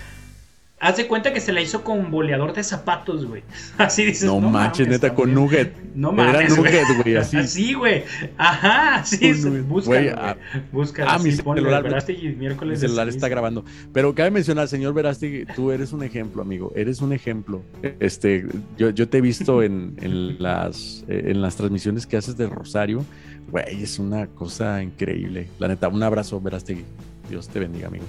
Haz 0.82 0.96
de 0.96 1.06
cuenta 1.06 1.34
que 1.34 1.40
se 1.40 1.52
la 1.52 1.60
hizo 1.60 1.84
con 1.84 2.10
boleador 2.10 2.54
de 2.54 2.64
zapatos, 2.64 3.26
güey. 3.26 3.42
Así 3.78 4.02
dices. 4.02 4.24
No, 4.24 4.40
manches, 4.40 4.88
neta, 4.88 5.14
con 5.14 5.34
nugget. 5.34 5.76
No 5.94 6.10
mames. 6.10 6.34
Era 6.34 6.56
nugget, 6.56 7.02
güey, 7.02 7.16
así. 7.18 7.36
Así, 7.36 7.74
güey. 7.74 8.04
Ajá, 8.38 9.04
sí. 9.04 9.32
Búscalo, 9.68 10.12
ah, 10.16 10.36
Búscalo. 10.72 11.10
Ah, 11.10 11.18
mi 11.18 11.32
celular. 11.32 12.04
y 12.08 12.28
miércoles. 12.28 12.78
Mi 12.78 12.80
celular 12.80 13.08
está 13.10 13.28
grabando. 13.28 13.62
Pero 13.92 14.14
cabe 14.14 14.30
mencionar, 14.30 14.68
señor 14.68 14.94
Verástegui, 14.94 15.44
tú 15.54 15.70
eres 15.70 15.92
un 15.92 16.02
ejemplo, 16.02 16.40
amigo. 16.40 16.72
Eres 16.74 17.02
un 17.02 17.12
ejemplo. 17.12 17.62
Este, 17.98 18.46
yo, 18.78 18.88
yo 18.88 19.06
te 19.06 19.18
he 19.18 19.20
visto 19.20 19.62
en, 19.62 19.96
en, 20.00 20.42
las, 20.42 21.04
en 21.08 21.42
las 21.42 21.56
transmisiones 21.56 22.06
que 22.06 22.16
haces 22.16 22.38
de 22.38 22.46
Rosario. 22.48 23.04
Güey, 23.50 23.82
es 23.82 23.98
una 23.98 24.28
cosa 24.28 24.82
increíble. 24.82 25.48
La 25.58 25.68
neta, 25.68 25.88
un 25.88 26.02
abrazo, 26.02 26.40
Verástegui. 26.40 26.84
Dios 27.28 27.48
te 27.48 27.60
bendiga, 27.60 27.88
amigo. 27.88 28.04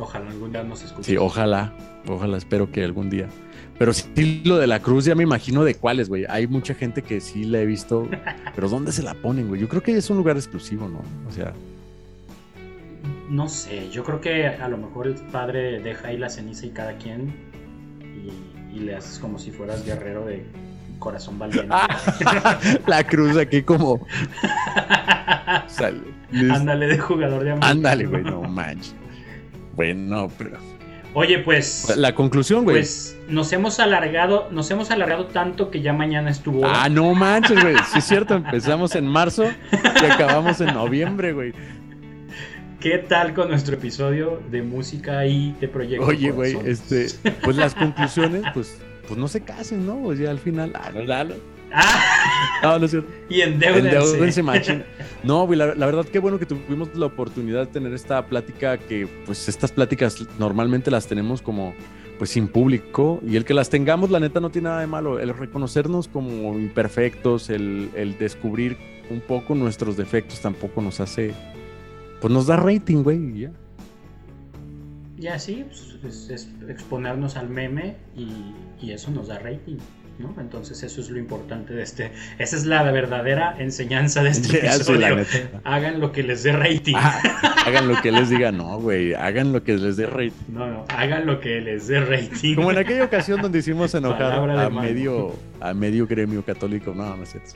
Ojalá 0.00 0.30
algún 0.30 0.50
día 0.50 0.62
nos 0.62 0.82
escuche. 0.82 1.10
Sí, 1.12 1.16
ojalá. 1.16 1.72
Ojalá, 2.08 2.38
espero 2.38 2.70
que 2.72 2.82
algún 2.82 3.10
día. 3.10 3.28
Pero 3.78 3.92
sí, 3.92 4.42
lo 4.44 4.58
de 4.58 4.66
la 4.66 4.80
cruz 4.80 5.04
ya 5.04 5.14
me 5.14 5.22
imagino 5.22 5.62
de 5.64 5.74
cuáles, 5.74 6.08
güey. 6.08 6.24
Hay 6.28 6.46
mucha 6.46 6.74
gente 6.74 7.02
que 7.02 7.20
sí 7.20 7.44
la 7.44 7.60
he 7.60 7.66
visto. 7.66 8.08
Pero 8.54 8.68
¿dónde 8.68 8.92
se 8.92 9.02
la 9.02 9.14
ponen, 9.14 9.48
güey? 9.48 9.60
Yo 9.60 9.68
creo 9.68 9.82
que 9.82 9.96
es 9.96 10.08
un 10.10 10.16
lugar 10.16 10.36
exclusivo, 10.36 10.88
¿no? 10.88 11.02
O 11.28 11.32
sea. 11.32 11.52
No 13.28 13.48
sé, 13.48 13.90
yo 13.90 14.02
creo 14.02 14.20
que 14.20 14.48
a 14.48 14.68
lo 14.68 14.76
mejor 14.76 15.06
el 15.06 15.14
padre 15.14 15.80
deja 15.80 16.08
ahí 16.08 16.18
la 16.18 16.28
ceniza 16.28 16.66
y 16.66 16.70
cada 16.70 16.96
quien. 16.96 17.34
Y, 18.72 18.80
le 18.80 18.94
haces 18.94 19.18
como 19.18 19.38
si 19.38 19.50
fueras 19.50 19.84
guerrero 19.84 20.24
de 20.24 20.44
corazón 20.98 21.38
valiente. 21.38 21.74
la 22.86 23.04
cruz 23.04 23.36
aquí 23.36 23.62
como. 23.62 24.06
Ándale 26.50 26.86
de 26.86 26.98
jugador 26.98 27.44
de 27.44 27.50
amor. 27.52 27.64
Ándale, 27.64 28.06
güey, 28.06 28.22
no 28.22 28.42
manches. 28.42 28.94
Bueno, 29.80 30.30
pero. 30.36 30.58
Oye, 31.14 31.38
pues. 31.38 31.96
La 31.96 32.14
conclusión, 32.14 32.64
güey. 32.64 32.76
Pues 32.76 33.16
nos 33.28 33.50
hemos 33.54 33.80
alargado, 33.80 34.50
nos 34.50 34.70
hemos 34.70 34.90
alargado 34.90 35.24
tanto 35.28 35.70
que 35.70 35.80
ya 35.80 35.94
mañana 35.94 36.28
estuvo. 36.28 36.66
Ah, 36.66 36.90
no 36.90 37.14
manches, 37.14 37.62
güey. 37.62 37.76
Sí 37.90 38.00
es 38.00 38.04
cierto, 38.04 38.34
empezamos 38.34 38.94
en 38.94 39.06
marzo 39.06 39.44
y 39.72 40.04
acabamos 40.04 40.60
en 40.60 40.74
noviembre, 40.74 41.32
güey. 41.32 41.54
¿Qué 42.78 42.98
tal 42.98 43.32
con 43.32 43.48
nuestro 43.48 43.76
episodio 43.76 44.42
de 44.50 44.60
música 44.60 45.24
y 45.24 45.52
de 45.58 45.68
proyectos? 45.68 46.06
Oye, 46.06 46.30
güey, 46.30 46.58
este, 46.66 47.06
pues 47.42 47.56
las 47.56 47.74
conclusiones, 47.74 48.42
pues, 48.52 48.78
pues 49.08 49.18
no 49.18 49.28
se 49.28 49.40
casen, 49.40 49.86
¿no? 49.86 49.96
Pues 49.96 50.18
ya 50.18 50.30
al 50.30 50.40
final, 50.40 50.72
ah, 50.74 50.90
no. 50.92 51.34
Ah. 51.72 52.60
No, 52.62 52.78
no 52.78 52.84
es 52.84 52.90
cierto. 52.90 53.10
Y 53.28 53.40
endeudense. 53.40 54.42
machín. 54.42 54.84
No, 55.22 55.46
güey, 55.46 55.58
la, 55.58 55.66
verdad 55.74 56.06
qué 56.10 56.18
bueno 56.18 56.38
que 56.38 56.46
tuvimos 56.46 56.94
la 56.94 57.04
oportunidad 57.04 57.66
de 57.66 57.72
tener 57.72 57.92
esta 57.92 58.24
plática 58.24 58.78
que, 58.78 59.06
pues, 59.26 59.50
estas 59.50 59.70
pláticas 59.70 60.16
normalmente 60.38 60.90
las 60.90 61.06
tenemos 61.06 61.42
como, 61.42 61.74
pues, 62.18 62.30
sin 62.30 62.48
público 62.48 63.20
y 63.26 63.36
el 63.36 63.44
que 63.44 63.52
las 63.52 63.68
tengamos, 63.68 64.10
la 64.10 64.18
neta, 64.18 64.40
no 64.40 64.48
tiene 64.48 64.70
nada 64.70 64.80
de 64.80 64.86
malo. 64.86 65.20
El 65.20 65.36
reconocernos 65.36 66.08
como 66.08 66.58
imperfectos, 66.58 67.50
el, 67.50 67.90
el 67.94 68.16
descubrir 68.16 68.78
un 69.10 69.20
poco 69.20 69.54
nuestros 69.54 69.98
defectos 69.98 70.40
tampoco 70.40 70.80
nos 70.80 71.00
hace, 71.00 71.34
pues, 72.22 72.32
nos 72.32 72.46
da 72.46 72.56
rating, 72.56 73.02
güey, 73.02 73.18
y 73.18 73.40
ya. 73.40 73.52
Ya 75.18 75.38
sí, 75.38 75.66
pues, 76.00 76.30
es, 76.30 76.48
exponernos 76.66 77.36
al 77.36 77.50
meme 77.50 77.96
y, 78.16 78.54
y 78.80 78.92
eso 78.92 79.10
nos 79.10 79.28
da 79.28 79.38
rating. 79.38 79.76
Entonces 80.38 80.82
eso 80.82 81.00
es 81.00 81.10
lo 81.10 81.18
importante 81.18 81.74
de 81.74 81.82
este, 81.82 82.12
esa 82.38 82.56
es 82.56 82.66
la 82.66 82.82
verdadera 82.90 83.56
enseñanza 83.58 84.22
de 84.22 84.30
este 84.30 84.58
episodio. 84.66 85.24
hagan 85.64 86.00
lo 86.00 86.12
que 86.12 86.22
les 86.22 86.42
dé 86.42 86.52
rating. 86.52 86.94
Ah, 86.96 87.20
hagan 87.66 87.88
lo 87.88 88.00
que 88.00 88.12
les 88.12 88.30
diga, 88.30 88.52
no, 88.52 88.78
güey, 88.80 89.14
hagan 89.14 89.52
lo 89.52 89.62
que 89.62 89.76
les 89.76 89.96
dé 89.96 90.06
rating. 90.06 90.32
No, 90.48 90.66
no, 90.66 90.84
hagan 90.88 91.26
lo 91.26 91.40
que 91.40 91.60
les 91.60 91.88
dé 91.88 92.00
rating. 92.00 92.54
Como 92.54 92.70
en 92.70 92.78
aquella 92.78 93.04
ocasión 93.04 93.40
donde 93.40 93.58
hicimos 93.58 93.94
enojar 93.94 94.32
a 94.50 94.70
medio, 94.70 95.34
a 95.60 95.74
medio 95.74 96.06
gremio 96.06 96.44
católico, 96.44 96.92
no, 96.94 97.16
no 97.16 97.22
es 97.22 97.30
cierto. 97.30 97.52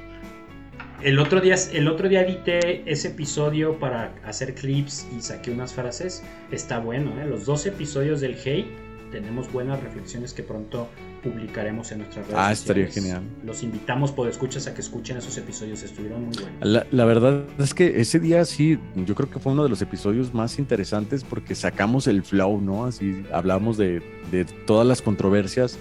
El 1.02 1.18
otro, 1.18 1.42
día, 1.42 1.56
el 1.72 1.86
otro 1.88 2.08
día 2.08 2.22
edité 2.22 2.82
ese 2.90 3.08
episodio 3.08 3.78
para 3.78 4.14
hacer 4.24 4.54
clips 4.54 5.06
y 5.14 5.20
saqué 5.20 5.50
unas 5.50 5.74
frases. 5.74 6.22
Está 6.50 6.78
bueno, 6.78 7.20
¿eh? 7.20 7.26
Los 7.26 7.44
dos 7.44 7.66
episodios 7.66 8.22
del 8.22 8.36
Hey 8.42 8.70
tenemos 9.12 9.52
buenas 9.52 9.82
reflexiones 9.82 10.32
que 10.32 10.42
pronto 10.42 10.88
publicaremos 11.24 11.90
en 11.90 11.98
nuestras 11.98 12.26
redes 12.26 12.38
Ah, 12.38 12.52
estaría 12.52 12.86
genial. 12.86 13.22
Los 13.44 13.62
invitamos 13.62 14.12
por 14.12 14.28
escuchas 14.28 14.66
a 14.66 14.74
que 14.74 14.82
escuchen 14.82 15.16
esos 15.16 15.36
episodios, 15.38 15.82
estuvieron 15.82 16.26
muy 16.26 16.36
buenos. 16.36 16.52
La, 16.60 16.86
la, 16.90 17.05
verdad 17.06 17.44
es 17.59 17.72
que 17.72 18.01
ese 18.01 18.20
día 18.20 18.44
sí, 18.44 18.78
yo 18.94 19.14
creo 19.14 19.30
que 19.30 19.38
fue 19.38 19.52
uno 19.52 19.62
de 19.62 19.70
los 19.70 19.80
episodios 19.80 20.34
más 20.34 20.59
interesantes 20.59 21.24
porque 21.24 21.55
sacamos 21.55 22.06
el 22.06 22.22
flow, 22.22 22.60
¿no? 22.60 22.84
Así 22.84 23.24
hablamos 23.32 23.78
de, 23.78 24.02
de 24.30 24.44
todas 24.44 24.86
las 24.86 25.01
controversias. 25.01 25.78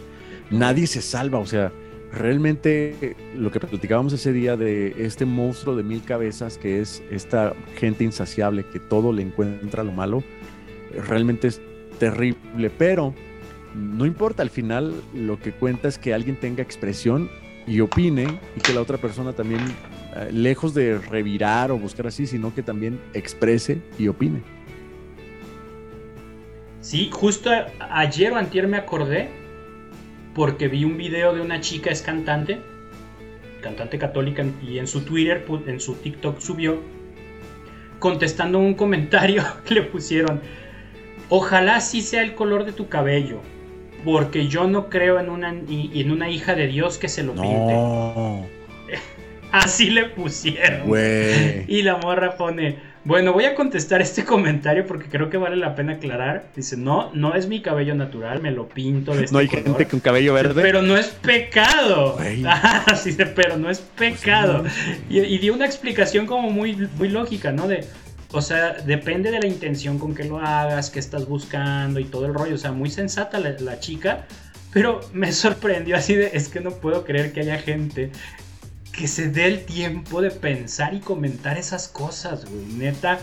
Nadie 0.49 0.87
se 0.87 1.01
salva, 1.01 1.39
o 1.39 1.45
sea, 1.45 1.73
realmente 2.13 3.15
lo 3.35 3.51
que 3.51 3.59
platicábamos 3.59 4.13
ese 4.13 4.31
día 4.31 4.55
de 4.55 4.93
este 5.05 5.25
monstruo 5.25 5.75
de 5.75 5.83
mil 5.83 6.03
cabezas 6.03 6.57
que 6.57 6.79
es 6.79 7.03
esta 7.11 7.53
gente 7.75 8.03
insaciable 8.03 8.63
que 8.71 8.79
todo 8.79 9.11
le 9.11 9.23
encuentra 9.23 9.83
lo 9.83 9.91
malo, 9.91 10.23
realmente 11.07 11.47
es 11.47 11.59
terrible, 11.99 12.69
pero 12.77 13.13
no 13.75 14.05
importa, 14.05 14.43
al 14.43 14.49
final 14.49 14.93
lo 15.13 15.39
que 15.39 15.51
cuenta 15.51 15.87
es 15.87 15.97
que 15.97 16.13
alguien 16.13 16.35
tenga 16.39 16.61
expresión 16.61 17.29
y 17.65 17.79
opine 17.79 18.39
y 18.55 18.59
que 18.59 18.73
la 18.73 18.81
otra 18.81 18.97
persona 18.97 19.33
también, 19.33 19.61
eh, 20.15 20.29
lejos 20.31 20.73
de 20.73 20.97
revirar 20.97 21.71
o 21.71 21.77
buscar 21.77 22.07
así, 22.07 22.27
sino 22.27 22.53
que 22.53 22.61
también 22.61 22.99
exprese 23.13 23.81
y 23.97 24.07
opine. 24.07 24.41
Sí, 26.81 27.09
justo 27.11 27.49
ayer 27.79 28.33
o 28.33 28.35
antier 28.35 28.67
me 28.67 28.77
acordé 28.77 29.29
porque 30.35 30.67
vi 30.67 30.83
un 30.83 30.97
video 30.97 31.33
de 31.33 31.41
una 31.41 31.61
chica, 31.61 31.89
es 31.89 32.01
cantante, 32.01 32.59
cantante 33.61 33.97
católica, 33.97 34.45
y 34.61 34.79
en 34.79 34.87
su 34.87 35.01
Twitter, 35.01 35.45
en 35.67 35.79
su 35.79 35.95
TikTok 35.95 36.39
subió, 36.39 36.81
contestando 37.99 38.59
un 38.59 38.73
comentario 38.73 39.43
que 39.65 39.75
le 39.75 39.83
pusieron, 39.83 40.41
ojalá 41.29 41.79
sí 41.79 42.01
sea 42.01 42.21
el 42.21 42.35
color 42.35 42.65
de 42.65 42.73
tu 42.73 42.89
cabello, 42.89 43.41
porque 44.03 44.47
yo 44.47 44.67
no 44.67 44.89
creo 44.89 45.19
en 45.19 45.29
una, 45.29 45.49
en 45.49 46.11
una 46.11 46.29
hija 46.29 46.55
de 46.55 46.67
Dios 46.67 46.97
que 46.97 47.07
se 47.07 47.23
lo 47.23 47.33
pinte. 47.33 48.49
Así 49.51 49.91
le 49.91 50.05
pusieron. 50.05 50.89
Y 51.67 51.83
la 51.83 51.97
morra 51.97 52.37
pone, 52.37 52.77
bueno, 53.05 53.33
voy 53.33 53.45
a 53.45 53.53
contestar 53.53 54.01
este 54.01 54.23
comentario 54.23 54.87
porque 54.87 55.09
creo 55.09 55.29
que 55.29 55.37
vale 55.37 55.57
la 55.57 55.75
pena 55.75 55.93
aclarar. 55.93 56.45
Dice, 56.55 56.77
no, 56.77 57.11
no 57.13 57.35
es 57.35 57.47
mi 57.47 57.61
cabello 57.61 57.93
natural, 57.93 58.41
me 58.41 58.49
lo 58.49 58.67
pinto 58.67 59.13
de 59.13 59.25
este 59.25 59.33
No 59.33 59.39
hay 59.39 59.47
gente 59.47 59.85
con 59.85 59.99
cabello 59.99 60.33
verde. 60.33 60.61
Pero 60.61 60.81
no 60.81 60.97
es 60.97 61.07
pecado. 61.07 62.17
Así 62.87 63.15
pero 63.35 63.57
no 63.57 63.69
es 63.69 63.79
pecado. 63.79 64.63
y, 65.09 65.37
dio 65.37 65.53
una 65.53 65.65
explicación 65.65 66.25
como 66.25 66.49
muy, 66.49 66.87
muy 66.97 67.09
lógica, 67.09 67.51
¿no? 67.51 67.67
De, 67.67 67.85
o 68.33 68.41
sea, 68.41 68.73
depende 68.73 69.31
de 69.31 69.39
la 69.39 69.47
intención 69.47 69.99
con 69.99 70.13
que 70.13 70.25
lo 70.25 70.39
hagas, 70.39 70.89
qué 70.89 70.99
estás 70.99 71.27
buscando 71.27 71.99
y 71.99 72.05
todo 72.05 72.25
el 72.25 72.33
rollo. 72.33 72.55
O 72.55 72.57
sea, 72.57 72.71
muy 72.71 72.89
sensata 72.89 73.39
la, 73.39 73.51
la 73.59 73.79
chica. 73.79 74.25
Pero 74.73 75.01
me 75.13 75.31
sorprendió 75.33 75.95
así 75.95 76.15
de, 76.15 76.31
es 76.33 76.49
que 76.49 76.59
no 76.59 76.71
puedo 76.71 77.05
creer 77.05 77.31
que 77.31 77.41
haya 77.41 77.59
gente 77.59 78.11
que 78.91 79.07
se 79.07 79.29
dé 79.29 79.47
el 79.47 79.65
tiempo 79.65 80.21
de 80.21 80.31
pensar 80.31 80.93
y 80.93 80.99
comentar 80.99 81.57
esas 81.57 81.87
cosas, 81.87 82.45
güey. 82.45 82.65
Neta, 82.77 83.19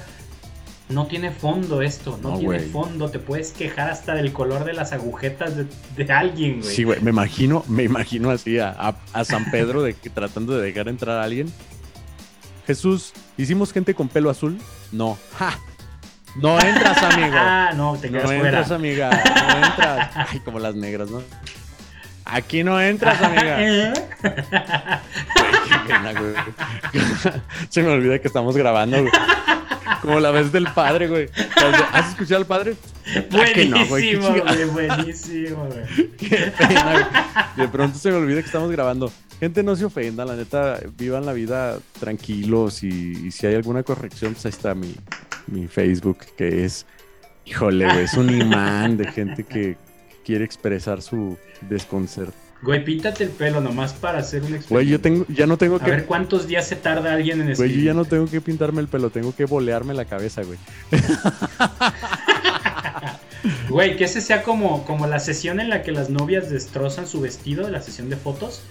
no 0.88 1.06
tiene 1.06 1.30
fondo 1.30 1.80
esto, 1.80 2.18
no, 2.20 2.38
tiene 2.38 2.58
fondo. 2.58 3.08
Te 3.08 3.20
puedes 3.20 3.52
quejar 3.52 3.88
hasta 3.88 4.14
del 4.14 4.32
color 4.32 4.64
de 4.64 4.72
las 4.72 4.92
agujetas 4.92 5.54
de, 5.56 6.12
alguien, 6.12 6.60
güey. 6.60 6.74
Sí, 6.74 6.82
güey, 6.82 7.00
me 7.00 7.10
imagino, 7.10 7.64
me 7.68 7.84
imagino 7.84 8.30
así 8.30 8.58
a, 8.58 8.96
San 9.24 9.50
Pedro 9.50 9.82
de 9.82 9.94
tratando 9.94 10.58
de 10.58 10.66
dejar 10.66 10.88
entrar 10.88 11.18
a 11.18 11.22
alguien. 11.22 11.52
Jesús, 12.70 13.12
¿hicimos 13.36 13.72
gente 13.72 13.94
con 13.94 14.06
pelo 14.06 14.30
azul? 14.30 14.56
No. 14.92 15.18
¡Ja! 15.36 15.58
No 16.36 16.56
entras, 16.60 17.02
amigo. 17.02 17.34
ah, 17.36 17.72
no, 17.74 17.96
te 17.96 18.08
quedas 18.08 18.24
no 18.26 18.30
entras, 18.32 18.70
amiga. 18.70 19.10
No 19.10 19.66
entras. 19.66 20.10
Ay, 20.30 20.38
como 20.44 20.60
las 20.60 20.76
negras, 20.76 21.10
¿no? 21.10 21.20
Aquí 22.24 22.62
no 22.62 22.80
entras, 22.80 23.20
amiga. 23.22 23.56
¿Eh? 23.58 23.92
Se 27.70 27.82
me 27.82 27.88
olvida 27.88 28.20
que 28.20 28.28
estamos 28.28 28.56
grabando, 28.56 29.00
güey. 29.00 29.12
Como 30.00 30.20
la 30.20 30.30
vez 30.30 30.52
del 30.52 30.68
padre, 30.68 31.08
güey. 31.08 31.28
¿Has 31.92 32.10
escuchado 32.10 32.38
al 32.38 32.46
padre? 32.46 32.76
Buenísimo, 33.32 33.86
güey. 33.88 34.64
Buenísimo, 34.66 35.66
güey. 35.66 36.52
De 37.56 37.66
pronto 37.66 37.98
se 37.98 38.12
me 38.12 38.18
olvida 38.18 38.40
que 38.40 38.46
estamos 38.46 38.70
grabando. 38.70 39.10
Gente, 39.40 39.62
no 39.62 39.74
se 39.74 39.86
ofenda, 39.86 40.26
la 40.26 40.36
neta, 40.36 40.78
vivan 40.98 41.24
la 41.24 41.32
vida 41.32 41.78
tranquilos 41.98 42.82
y, 42.82 43.30
si 43.32 43.46
hay 43.46 43.54
alguna 43.54 43.82
corrección, 43.82 44.34
pues 44.34 44.44
ahí 44.44 44.50
está 44.50 44.74
mi, 44.74 44.94
mi 45.46 45.66
Facebook, 45.66 46.18
que 46.36 46.66
es, 46.66 46.84
híjole, 47.46 47.86
güey, 47.86 48.04
es 48.04 48.14
un 48.14 48.28
imán 48.40 48.98
de 48.98 49.10
gente 49.10 49.44
que 49.44 49.78
quiere 50.26 50.44
expresar 50.44 51.00
su 51.00 51.38
desconcierto. 51.62 52.34
Güey, 52.62 52.84
píntate 52.84 53.24
el 53.24 53.30
pelo 53.30 53.62
nomás 53.62 53.94
para 53.94 54.18
hacer 54.18 54.42
un 54.42 54.54
experimento. 54.54 54.74
Güey, 54.74 54.86
yo 54.88 55.00
tengo, 55.00 55.24
ya 55.30 55.46
no 55.46 55.56
tengo 55.56 55.78
que. 55.78 55.86
A 55.86 55.88
ver 55.88 56.04
cuántos 56.04 56.46
días 56.46 56.68
se 56.68 56.76
tarda 56.76 57.14
alguien 57.14 57.40
en 57.40 57.48
eso. 57.48 57.62
Güey, 57.62 57.74
yo 57.74 57.80
ya 57.80 57.94
no 57.94 58.04
tengo 58.04 58.26
que 58.26 58.42
pintarme 58.42 58.82
el 58.82 58.88
pelo, 58.88 59.08
tengo 59.08 59.34
que 59.34 59.46
bolearme 59.46 59.94
la 59.94 60.04
cabeza, 60.04 60.42
güey. 60.42 60.58
Güey, 63.70 63.96
que 63.96 64.04
ese 64.04 64.20
sea 64.20 64.42
como, 64.42 64.84
como 64.84 65.06
la 65.06 65.20
sesión 65.20 65.60
en 65.60 65.70
la 65.70 65.82
que 65.82 65.92
las 65.92 66.10
novias 66.10 66.50
destrozan 66.50 67.06
su 67.06 67.20
vestido, 67.20 67.68
la 67.70 67.80
sesión 67.80 68.10
de 68.10 68.16
fotos. 68.16 68.62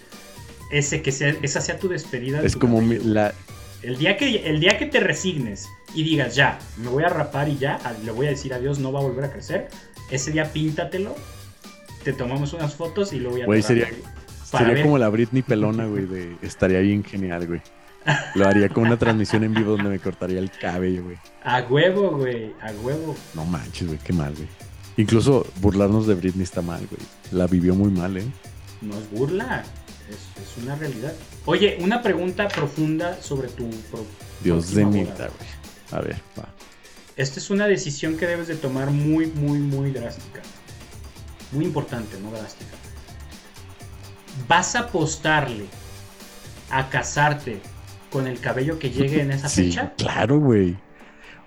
Ese 0.72 1.02
que 1.02 1.12
sea, 1.12 1.36
esa 1.42 1.62
sea 1.62 1.80
tu 1.80 1.88
despedida. 1.88 2.42
es 2.42 2.56
como 2.56 2.82
la. 2.82 3.34
El 3.82 3.98
día, 3.98 4.18
que, 4.18 4.50
el 4.50 4.60
día 4.60 4.78
que 4.78 4.86
te 4.86 5.00
resignes 5.00 5.70
y 5.96 6.04
digas, 6.04 6.36
ya, 6.36 6.60
me 6.78 6.90
voy 6.90 7.04
a 7.04 7.10
rapar 7.10 7.48
y 7.48 7.58
ya, 7.58 7.80
le 8.04 8.12
voy 8.12 8.28
a 8.28 8.30
decir 8.30 8.54
adiós, 8.54 8.78
no 8.78 8.92
va 8.92 9.00
a 9.00 9.04
volver 9.04 9.24
a 9.24 9.32
crecer. 9.32 9.70
Ese 10.12 10.32
día 10.32 10.52
píntatelo 10.52 11.16
te 12.04 12.12
tomamos 12.12 12.52
unas 12.54 12.76
fotos 12.76 13.14
y 13.14 13.20
luego 13.20 13.38
ya 13.38 13.46
Güey, 13.46 13.62
sería, 13.62 13.88
sería 14.44 14.84
como 14.84 14.98
la 14.98 15.08
Britney 15.10 15.44
pelona, 15.44 15.86
güey, 15.86 16.06
de 16.06 16.36
estaría 16.42 16.80
bien 16.80 17.04
genial, 17.04 17.48
güey. 17.48 17.62
Lo 18.36 18.48
haría 18.48 18.70
con 18.70 18.86
una 18.86 18.98
transmisión 18.98 19.44
en 19.44 19.54
vivo 19.54 19.72
donde 19.72 19.90
me 19.90 20.00
cortaría 20.00 20.40
el 20.40 20.52
cabello, 20.52 21.04
güey. 21.04 21.18
A 21.44 21.62
huevo, 21.62 22.18
güey, 22.18 22.54
a 22.62 22.72
huevo. 22.84 23.16
No 23.34 23.46
manches, 23.46 23.88
güey, 23.88 24.00
qué 24.00 24.14
mal, 24.14 24.34
güey. 24.36 24.48
Incluso 24.98 25.46
burlarnos 25.62 26.08
de 26.08 26.16
Britney 26.16 26.44
está 26.44 26.62
mal, 26.62 26.86
güey. 26.90 27.02
La 27.32 27.48
vivió 27.48 27.76
muy 27.76 27.92
mal, 27.92 28.18
¿eh? 28.18 28.26
No 28.82 28.96
es 28.96 29.10
burla, 29.12 29.64
es, 30.10 30.64
una 30.64 30.76
realidad. 30.76 31.14
Oye, 31.46 31.78
una 31.82 32.02
pregunta 32.02 32.48
profunda 32.48 33.22
sobre 33.22 33.50
tu... 33.50 33.70
Dios 34.44 34.74
de 34.74 34.86
mi 34.86 35.04
güey. 35.04 35.14
A 35.92 36.02
ver, 36.02 36.22
va. 36.38 36.50
Esta 37.16 37.40
es 37.40 37.50
una 37.50 37.68
decisión 37.68 38.18
que 38.18 38.26
debes 38.26 38.48
de 38.48 38.56
tomar 38.56 38.92
muy, 38.92 39.28
muy, 39.28 39.60
muy 39.60 39.92
drástica 39.92 40.42
muy 41.52 41.66
importante, 41.66 42.18
no 42.22 42.32
drástica. 42.32 42.72
¿Vas 44.48 44.76
a 44.76 44.80
apostarle 44.80 45.66
a 46.70 46.90
casarte 46.90 47.60
con 48.12 48.28
el 48.28 48.40
cabello 48.40 48.80
que 48.80 48.90
llegue 48.92 49.22
en 49.22 49.32
esa 49.32 49.50
fecha? 49.50 49.94
Claro, 49.98 50.40
güey. 50.40 50.78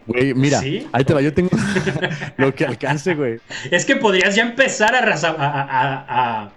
Güey, 0.05 0.35
mira, 0.35 0.61
ahí 0.93 1.05
te 1.05 1.15
va, 1.15 1.21
yo 1.21 1.33
tengo 1.33 1.51
lo 2.37 2.53
que 2.53 2.67
alcance, 2.67 3.15
güey. 3.15 3.39
Es 3.71 3.85
que 3.85 3.95
podrías 3.95 4.35
ya 4.35 4.43
empezar 4.43 4.97
a, 4.97 4.99
a, 4.99 6.53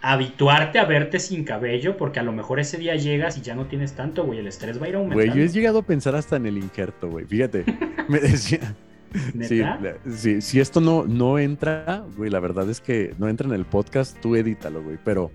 habituarte 0.00 0.78
a 0.78 0.84
verte 0.84 1.18
sin 1.18 1.44
cabello, 1.44 1.96
porque 1.96 2.20
a 2.20 2.22
lo 2.22 2.32
mejor 2.32 2.60
ese 2.60 2.78
día 2.78 2.94
llegas 2.96 3.36
y 3.38 3.42
ya 3.42 3.54
no 3.54 3.66
tienes 3.66 3.94
tanto, 3.94 4.24
güey, 4.24 4.38
el 4.38 4.46
estrés 4.46 4.80
va 4.80 4.86
a 4.86 4.88
ir 4.88 4.94
aumentando. 4.96 5.24
Güey, 5.24 5.36
yo 5.36 5.44
he 5.44 5.48
llegado 5.48 5.80
a 5.80 5.82
pensar 5.82 6.14
hasta 6.14 6.36
en 6.36 6.46
el 6.46 6.58
injerto, 6.58 7.08
güey, 7.10 7.24
fíjate, 7.24 7.64
me 8.08 8.20
decía, 8.20 8.74
Sí, 10.10 10.40
si 10.42 10.60
esto 10.60 10.80
no, 10.80 11.04
no 11.04 11.38
entra, 11.38 12.04
güey, 12.16 12.30
la 12.30 12.40
verdad 12.40 12.68
es 12.68 12.80
que 12.80 13.14
no 13.18 13.28
entra 13.28 13.46
en 13.46 13.54
el 13.54 13.64
podcast, 13.64 14.18
tú 14.20 14.36
edítalo, 14.36 14.82
güey. 14.82 14.98
Pero 15.04 15.30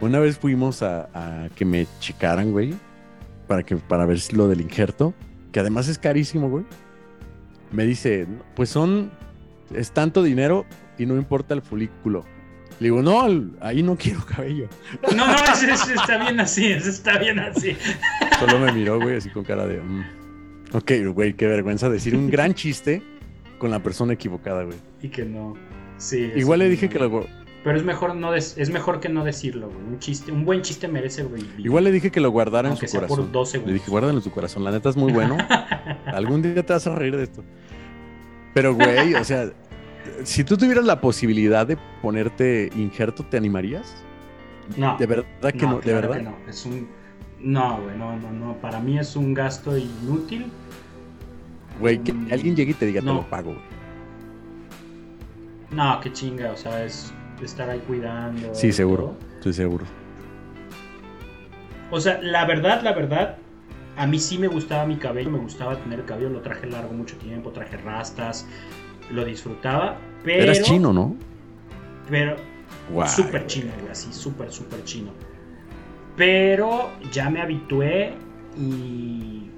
una 0.00 0.20
vez 0.20 0.38
fuimos 0.38 0.82
a, 0.82 1.48
que 1.56 1.64
me 1.64 1.86
checaran, 2.00 2.52
güey, 2.52 2.74
para, 3.46 3.62
que, 3.62 3.76
para 3.76 4.06
ver 4.06 4.20
si 4.20 4.36
lo 4.36 4.48
del 4.48 4.60
injerto, 4.60 5.14
que 5.52 5.60
además 5.60 5.88
es 5.88 5.98
carísimo, 5.98 6.48
güey. 6.48 6.64
Me 7.72 7.84
dice, 7.84 8.26
pues 8.54 8.70
son, 8.70 9.10
es 9.74 9.90
tanto 9.90 10.22
dinero 10.22 10.64
y 10.96 11.06
no 11.06 11.16
importa 11.16 11.54
el 11.54 11.62
folículo. 11.62 12.24
Le 12.80 12.86
digo, 12.86 13.02
no, 13.02 13.26
ahí 13.60 13.82
no 13.82 13.96
quiero 13.96 14.24
cabello. 14.24 14.68
No, 15.16 15.26
no, 15.26 15.34
eso, 15.34 15.92
está 15.94 16.18
bien 16.18 16.38
así, 16.40 16.66
eso 16.66 16.90
está 16.90 17.18
bien 17.18 17.38
así. 17.38 17.76
Solo 18.38 18.58
me 18.58 18.72
miró, 18.72 19.00
güey, 19.00 19.16
así 19.16 19.30
con 19.30 19.44
cara 19.44 19.66
de... 19.66 19.80
Mm". 19.80 20.04
Ok, 20.72 20.92
güey, 21.12 21.34
qué 21.34 21.46
vergüenza 21.46 21.88
decir 21.88 22.14
un 22.14 22.30
gran 22.30 22.54
chiste 22.54 23.02
con 23.58 23.70
la 23.70 23.82
persona 23.82 24.12
equivocada, 24.12 24.64
güey. 24.64 24.76
Y 25.02 25.08
que 25.08 25.24
no. 25.24 25.54
Sí. 25.96 26.30
Igual 26.36 26.60
le 26.60 26.68
dije 26.68 26.88
que 26.88 26.98
lo. 26.98 27.26
Pero 27.64 27.76
es 27.76 27.84
mejor 27.84 28.14
no 28.14 28.34
es 28.34 28.70
mejor 28.70 29.00
que 29.00 29.08
no 29.08 29.24
decirlo, 29.24 29.68
güey. 29.68 29.84
Un 29.84 29.98
chiste, 29.98 30.30
un 30.30 30.44
buen 30.44 30.62
chiste 30.62 30.86
merece, 30.86 31.24
güey. 31.24 31.42
Igual 31.58 31.84
le 31.84 31.92
dije 31.92 32.10
que 32.10 32.20
lo 32.20 32.30
guardara 32.30 32.68
en 32.68 32.76
su 32.76 32.86
corazón. 32.86 33.30
Le 33.66 33.72
dije, 33.72 33.90
guárdalo 33.90 34.18
en 34.18 34.22
su 34.22 34.30
corazón. 34.30 34.62
La 34.62 34.70
neta 34.70 34.90
es 34.90 34.96
muy 34.96 35.12
bueno. 35.12 35.36
Algún 36.06 36.42
día 36.42 36.62
te 36.64 36.72
vas 36.72 36.86
a 36.86 36.94
reír 36.94 37.16
de 37.16 37.24
esto. 37.24 37.42
Pero, 38.54 38.74
güey, 38.74 39.14
o 39.14 39.24
sea, 39.24 39.50
si 40.24 40.44
tú 40.44 40.56
tuvieras 40.56 40.84
la 40.84 41.00
posibilidad 41.00 41.66
de 41.66 41.78
ponerte 42.02 42.70
injerto, 42.76 43.24
¿te 43.24 43.36
animarías? 43.36 43.94
No. 44.76 44.96
¿De 44.98 45.06
verdad 45.06 45.52
que 45.52 45.66
no? 45.66 45.80
¿De 45.80 45.92
verdad? 45.92 46.20
no. 46.20 46.36
Es 46.48 46.66
un 46.66 46.88
no, 47.40 47.80
güey, 47.82 47.96
no, 47.96 48.16
no, 48.16 48.32
no. 48.32 48.54
Para 48.54 48.80
mí 48.80 48.98
es 48.98 49.14
un 49.16 49.32
gasto 49.32 49.76
inútil. 49.76 50.50
Güey, 51.80 51.98
que 52.02 52.12
mm, 52.12 52.32
alguien 52.32 52.56
llegue 52.56 52.72
y 52.72 52.74
te 52.74 52.86
diga, 52.86 53.00
no. 53.00 53.10
te 53.12 53.16
lo 53.22 53.30
pago, 53.30 53.50
güey. 53.52 53.78
No, 55.70 56.00
qué 56.00 56.12
chinga, 56.12 56.52
o 56.52 56.56
sea, 56.56 56.84
es 56.84 57.12
estar 57.42 57.68
ahí 57.68 57.78
cuidando. 57.86 58.54
Sí, 58.54 58.72
seguro, 58.72 59.16
estoy 59.36 59.52
seguro. 59.52 59.84
O 61.90 62.00
sea, 62.00 62.20
la 62.22 62.44
verdad, 62.46 62.82
la 62.82 62.92
verdad, 62.92 63.36
a 63.96 64.06
mí 64.06 64.18
sí 64.18 64.38
me 64.38 64.48
gustaba 64.48 64.86
mi 64.86 64.96
cabello, 64.96 65.30
me 65.30 65.38
gustaba 65.38 65.76
tener 65.76 66.00
el 66.00 66.04
cabello, 66.06 66.30
lo 66.30 66.40
traje 66.40 66.66
largo 66.66 66.92
mucho 66.92 67.16
tiempo, 67.18 67.50
traje 67.50 67.76
rastas, 67.76 68.46
lo 69.10 69.24
disfrutaba, 69.24 69.98
pero... 70.24 70.42
Eras 70.44 70.62
chino, 70.62 70.92
¿no? 70.92 71.16
Pero... 72.10 72.36
súper 73.06 73.46
chino, 73.46 73.72
güey, 73.78 73.90
así, 73.90 74.12
súper, 74.12 74.52
súper 74.52 74.84
chino. 74.84 75.12
Pero 76.18 76.90
ya 77.12 77.30
me 77.30 77.40
habitué 77.40 78.12
y, 78.58 79.48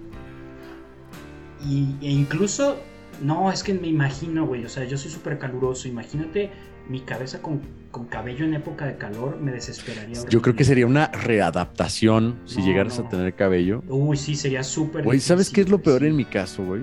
y. 1.67 1.97
e 2.03 2.11
incluso. 2.11 2.77
No, 3.23 3.51
es 3.51 3.63
que 3.63 3.73
me 3.73 3.89
imagino, 3.89 4.47
güey. 4.47 4.65
O 4.67 4.69
sea, 4.69 4.85
yo 4.85 4.99
soy 4.99 5.11
súper 5.11 5.39
caluroso. 5.39 5.89
Imagínate 5.89 6.51
mi 6.89 7.01
cabeza 7.01 7.41
con, 7.41 7.63
cabello 8.11 8.45
en 8.45 8.55
época 8.55 8.85
de 8.85 8.99
calor. 8.99 9.41
Me 9.41 9.53
desesperaría. 9.53 10.19
Yo 10.29 10.43
creo 10.43 10.55
que 10.55 10.65
sería 10.65 10.87
una 10.87 11.07
readaptación 11.07 12.39
si 12.45 12.61
llegaras 12.61 12.99
a 12.99 13.09
tener 13.09 13.35
cabello. 13.35 13.83
Uy, 13.89 14.19
sí, 14.19 14.35
sería 14.35 14.63
súper. 14.63 15.03
Güey, 15.03 15.19
¿sabes 15.19 15.49
qué 15.49 15.63
es 15.63 15.71
lo 15.71 15.79
peor 15.79 16.05
en 16.05 16.15
mi 16.15 16.27
caso, 16.27 16.63
güey? 16.63 16.83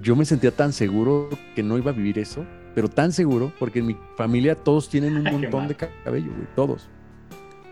Yo 0.00 0.16
me 0.16 0.24
sentía 0.24 0.50
tan 0.50 0.72
seguro 0.72 1.28
que 1.54 1.62
no 1.62 1.78
iba 1.78 1.90
a 1.90 1.94
vivir 1.94 2.18
eso 2.18 2.44
pero 2.78 2.88
tan 2.88 3.10
seguro, 3.10 3.52
porque 3.58 3.80
en 3.80 3.86
mi 3.86 3.96
familia 4.16 4.54
todos 4.54 4.88
tienen 4.88 5.16
un 5.16 5.24
montón 5.24 5.66
de 5.66 5.74
cabello, 5.74 6.30
güey, 6.32 6.46
todos. 6.54 6.88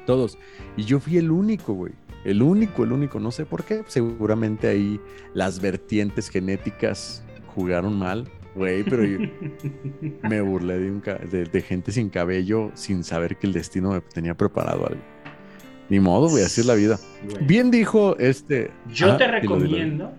Todos. 0.05 0.37
Y 0.77 0.83
yo 0.83 0.99
fui 0.99 1.17
el 1.17 1.31
único, 1.31 1.75
güey. 1.75 1.93
El 2.25 2.43
único, 2.43 2.83
el 2.83 2.91
único, 2.91 3.21
no 3.21 3.31
sé 3.31 3.47
por 3.47 3.63
qué. 3.63 3.85
Seguramente 3.87 4.67
ahí 4.67 5.01
las 5.33 5.61
vertientes 5.61 6.29
genéticas 6.29 7.25
jugaron 7.55 7.97
mal, 7.97 8.29
güey, 8.57 8.83
pero 8.83 9.05
yo 9.05 9.19
me 10.29 10.41
burlé 10.41 10.77
de, 10.81 11.45
de, 11.45 11.63
gente 11.63 11.93
sin 11.93 12.11
cabello 12.11 12.73
sin 12.75 13.05
saber 13.05 13.37
que 13.37 13.47
el 13.47 13.53
destino 13.53 13.93
me 13.93 14.01
tenía 14.01 14.37
preparado 14.37 14.89
algo. 14.89 15.03
Ni 15.89 16.01
modo, 16.01 16.29
güey, 16.29 16.43
así 16.43 16.63
es 16.63 16.67
la 16.67 16.75
vida. 16.75 16.99
Bien 17.43 17.71
dijo 17.71 18.17
este. 18.19 18.73
Yo 18.93 19.17
te 19.17 19.29
recomiendo. 19.29 20.13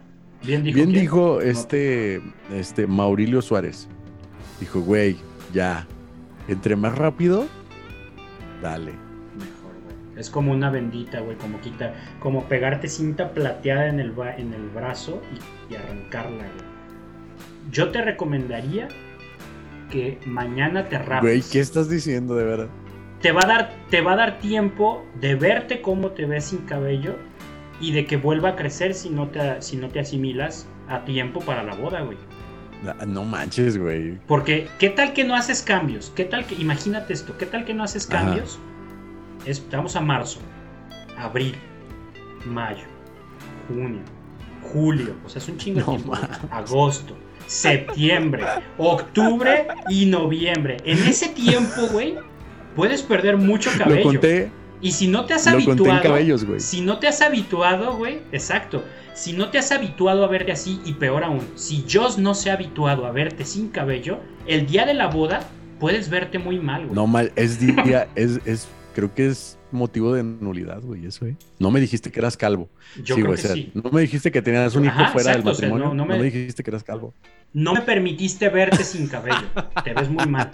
Bien 0.44 0.64
dijo, 0.64 0.76
bien 0.76 0.92
dijo 0.92 1.42
este, 1.42 2.22
este 2.54 2.88
Maurilio 2.88 3.42
Suárez. 3.42 3.88
Dijo, 4.60 4.82
güey, 4.82 5.18
ya. 5.54 5.86
Entre 6.48 6.76
más 6.76 6.98
rápido, 6.98 7.46
dale. 8.62 8.94
Es 10.16 10.30
como 10.30 10.52
una 10.52 10.72
bendita, 10.72 11.20
güey, 11.20 11.38
como 11.38 11.62
quita, 11.62 11.94
como 12.20 12.46
pegarte 12.46 12.88
cinta 12.88 13.34
plateada 13.34 13.88
en 13.88 14.00
el, 14.00 14.14
en 14.38 14.54
el 14.54 14.70
brazo 14.70 15.22
y, 15.70 15.76
arrancarla, 15.76 16.38
güey. 16.38 16.78
Yo 17.72 17.92
te 17.92 18.02
recomendaría 18.02 18.88
que 19.92 20.18
mañana 20.26 20.88
te 20.88 20.98
rapes. 20.98 21.22
Güey, 21.22 21.42
¿qué 21.52 21.60
estás 21.60 21.90
diciendo 21.90 22.36
de 22.36 22.46
verdad? 22.46 22.70
Te 23.22 23.32
va 23.32 23.44
a 23.44 23.48
dar, 23.48 23.74
te 23.90 24.02
va 24.02 24.14
a 24.14 24.16
dar 24.16 24.40
tiempo 24.40 25.06
de 25.20 25.36
verte 25.36 25.82
cómo 25.82 26.12
te 26.12 26.26
ves 26.26 26.46
sin 26.46 26.60
cabello 26.60 27.16
y 27.80 27.92
de 27.92 28.06
que 28.06 28.18
vuelva 28.18 28.50
a 28.50 28.56
crecer 28.56 28.94
si 28.94 29.10
no 29.10 29.28
te, 29.28 29.62
si 29.62 29.78
no 29.78 29.90
te 29.90 30.00
asimilas 30.00 30.68
a 30.88 31.06
tiempo 31.06 31.40
para 31.42 31.64
la 31.64 31.76
boda, 31.76 32.02
güey. 32.02 32.18
No 33.08 33.24
manches, 33.24 33.78
güey. 33.78 34.18
Porque, 34.28 34.68
¿qué 34.80 34.90
tal 34.90 35.14
que 35.14 35.24
no 35.24 35.36
haces 35.36 35.62
cambios? 35.62 36.12
¿Qué 36.16 36.26
tal 36.26 36.46
que, 36.46 36.56
imagínate 36.56 37.14
esto, 37.14 37.36
¿qué 37.38 37.46
tal 37.46 37.66
que 37.66 37.74
no 37.74 37.84
haces 37.84 38.06
cambios? 38.06 38.60
estamos 39.46 39.96
a 39.96 40.02
marzo, 40.02 40.40
abril, 41.18 41.56
mayo, 42.46 42.84
junio, 43.68 44.02
julio, 44.62 45.16
o 45.26 45.30
sea, 45.30 45.42
es 45.42 45.48
un 45.48 45.58
chingo 45.58 45.80
de 45.80 45.86
tiempo. 45.86 46.14
Agosto, 46.52 47.16
septiembre, 47.46 48.44
octubre 48.78 49.68
y 49.90 50.06
noviembre. 50.06 50.78
En 50.84 50.98
ese 51.08 51.30
tiempo, 51.30 51.88
güey, 51.92 52.16
puedes 52.76 53.02
perder 53.02 53.38
mucho 53.38 53.70
cabello. 53.78 53.98
Lo 53.98 54.04
conté. 54.04 54.52
Y 54.82 54.92
si 54.92 55.08
no 55.08 55.26
te 55.26 55.34
has 55.34 55.48
habituado, 55.48 56.02
cabellos, 56.02 56.46
si 56.60 56.82
no 56.82 57.00
te 57.00 57.08
has 57.08 57.22
habituado, 57.22 57.98
güey, 57.98 58.20
exacto. 58.32 58.84
Si 59.16 59.34
no 59.34 59.50
te 59.50 59.58
has 59.58 59.72
habituado 59.72 60.24
a 60.24 60.28
verte 60.28 60.52
así 60.52 60.80
y 60.86 60.94
peor 60.94 61.24
aún, 61.24 61.42
si 61.56 61.84
Joss 61.92 62.20
no 62.20 62.36
se 62.36 62.52
ha 62.52 62.54
habituado 62.54 63.08
a 63.08 63.12
verte 63.12 63.46
sin 63.46 63.70
cabello, 63.70 64.20
el 64.46 64.68
día 64.68 64.86
de 64.86 64.94
la 64.94 65.08
boda 65.08 65.40
puedes 65.80 66.10
verte 66.10 66.38
muy 66.38 66.60
mal, 66.60 66.84
güey. 66.84 66.96
No 66.96 67.08
mal, 67.08 67.32
es 67.36 67.60
día, 67.60 68.08
es, 68.16 68.40
es 68.46 68.68
creo 68.94 69.14
que 69.14 69.28
es 69.28 69.58
motivo 69.72 70.14
de 70.14 70.24
nulidad, 70.24 70.82
güey, 70.82 71.06
eso, 71.06 71.26
¿eh? 71.26 71.36
No 71.60 71.72
me 71.72 71.80
dijiste 71.80 72.12
que 72.12 72.20
eras 72.20 72.38
calvo. 72.38 72.70
Yo 73.04 73.16
creo 73.16 73.32
que 73.32 73.38
sí. 73.38 73.72
No 73.74 73.90
me 73.92 74.02
dijiste 74.02 74.32
que 74.32 74.42
tenías 74.42 74.76
un 74.76 74.86
hijo 74.86 75.06
fuera 75.12 75.32
del 75.32 75.44
matrimonio. 75.44 75.94
no, 75.94 76.06
me... 76.06 76.22
dijiste 76.22 76.64
que 76.64 76.70
eras 76.70 76.84
calvo. 76.84 77.14
No 77.54 77.74
me 77.74 77.82
permitiste 77.82 78.50
verte 78.50 78.84
sin 78.84 79.08
cabello. 79.08 79.48
te 79.84 79.94
ves 79.94 80.10
muy 80.10 80.26
mal. 80.28 80.52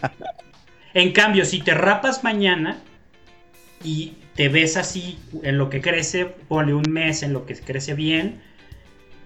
En 0.93 1.11
cambio, 1.11 1.43
si 1.43 1.61
te 1.61 1.73
rapas 1.73 2.23
mañana 2.23 2.81
y 3.83 4.17
te 4.35 4.49
ves 4.49 4.77
así 4.77 5.19
en 5.43 5.57
lo 5.57 5.69
que 5.69 5.81
crece, 5.81 6.25
ponle 6.25 6.73
un 6.73 6.91
mes 6.91 7.23
en 7.23 7.33
lo 7.33 7.45
que 7.45 7.55
crece 7.55 7.93
bien, 7.93 8.41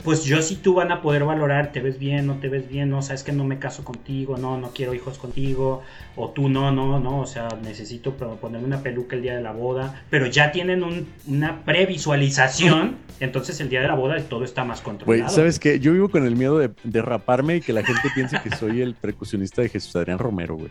pues 0.04 0.24
yo 0.24 0.42
sí 0.42 0.56
tú 0.56 0.76
van 0.76 0.92
a 0.92 1.02
poder 1.02 1.24
valorar, 1.24 1.72
te 1.72 1.82
ves 1.82 2.00
bien, 2.00 2.28
no 2.28 2.36
te 2.36 2.50
ves 2.50 2.70
bien, 2.70 2.90
no, 2.90 3.02
sabes 3.02 3.24
que 3.24 3.32
no 3.32 3.44
me 3.44 3.60
caso 3.60 3.84
contigo, 3.84 4.38
no, 4.38 4.58
no 4.58 4.72
quiero 4.72 4.94
hijos 4.94 5.18
contigo, 5.18 5.82
o 6.16 6.30
tú 6.30 6.50
no, 6.50 6.72
no, 6.72 7.00
no, 7.00 7.20
o 7.20 7.26
sea, 7.26 7.50
necesito 7.64 8.14
ponerme 8.14 8.68
una 8.68 8.82
peluca 8.84 9.16
el 9.16 9.22
día 9.22 9.36
de 9.36 9.42
la 9.42 9.52
boda, 9.52 10.04
pero 10.10 10.28
ya 10.28 10.52
tienen 10.52 10.84
un, 10.84 11.08
una 11.28 11.64
previsualización, 11.66 12.98
entonces 13.20 13.60
el 13.60 13.70
día 13.70 13.82
de 13.82 13.88
la 13.88 13.96
boda 13.96 14.22
todo 14.24 14.44
está 14.44 14.64
más 14.64 14.82
controlado. 14.82 15.30
¿sabes 15.30 15.60
qué? 15.60 15.80
Yo 15.80 15.94
vivo 15.94 16.10
con 16.10 16.26
el 16.26 16.36
miedo 16.36 16.58
de, 16.58 16.72
de 16.84 17.02
raparme 17.02 17.58
y 17.58 17.62
que 17.62 17.74
la 17.74 17.84
gente 17.84 18.10
piense 18.14 18.40
que 18.42 18.56
soy 18.56 18.82
el 18.82 18.94
percusionista 18.94 19.62
de 19.62 19.70
Jesús 19.70 19.96
Adrián 19.96 20.20
Romero, 20.20 20.56
güey. 20.56 20.70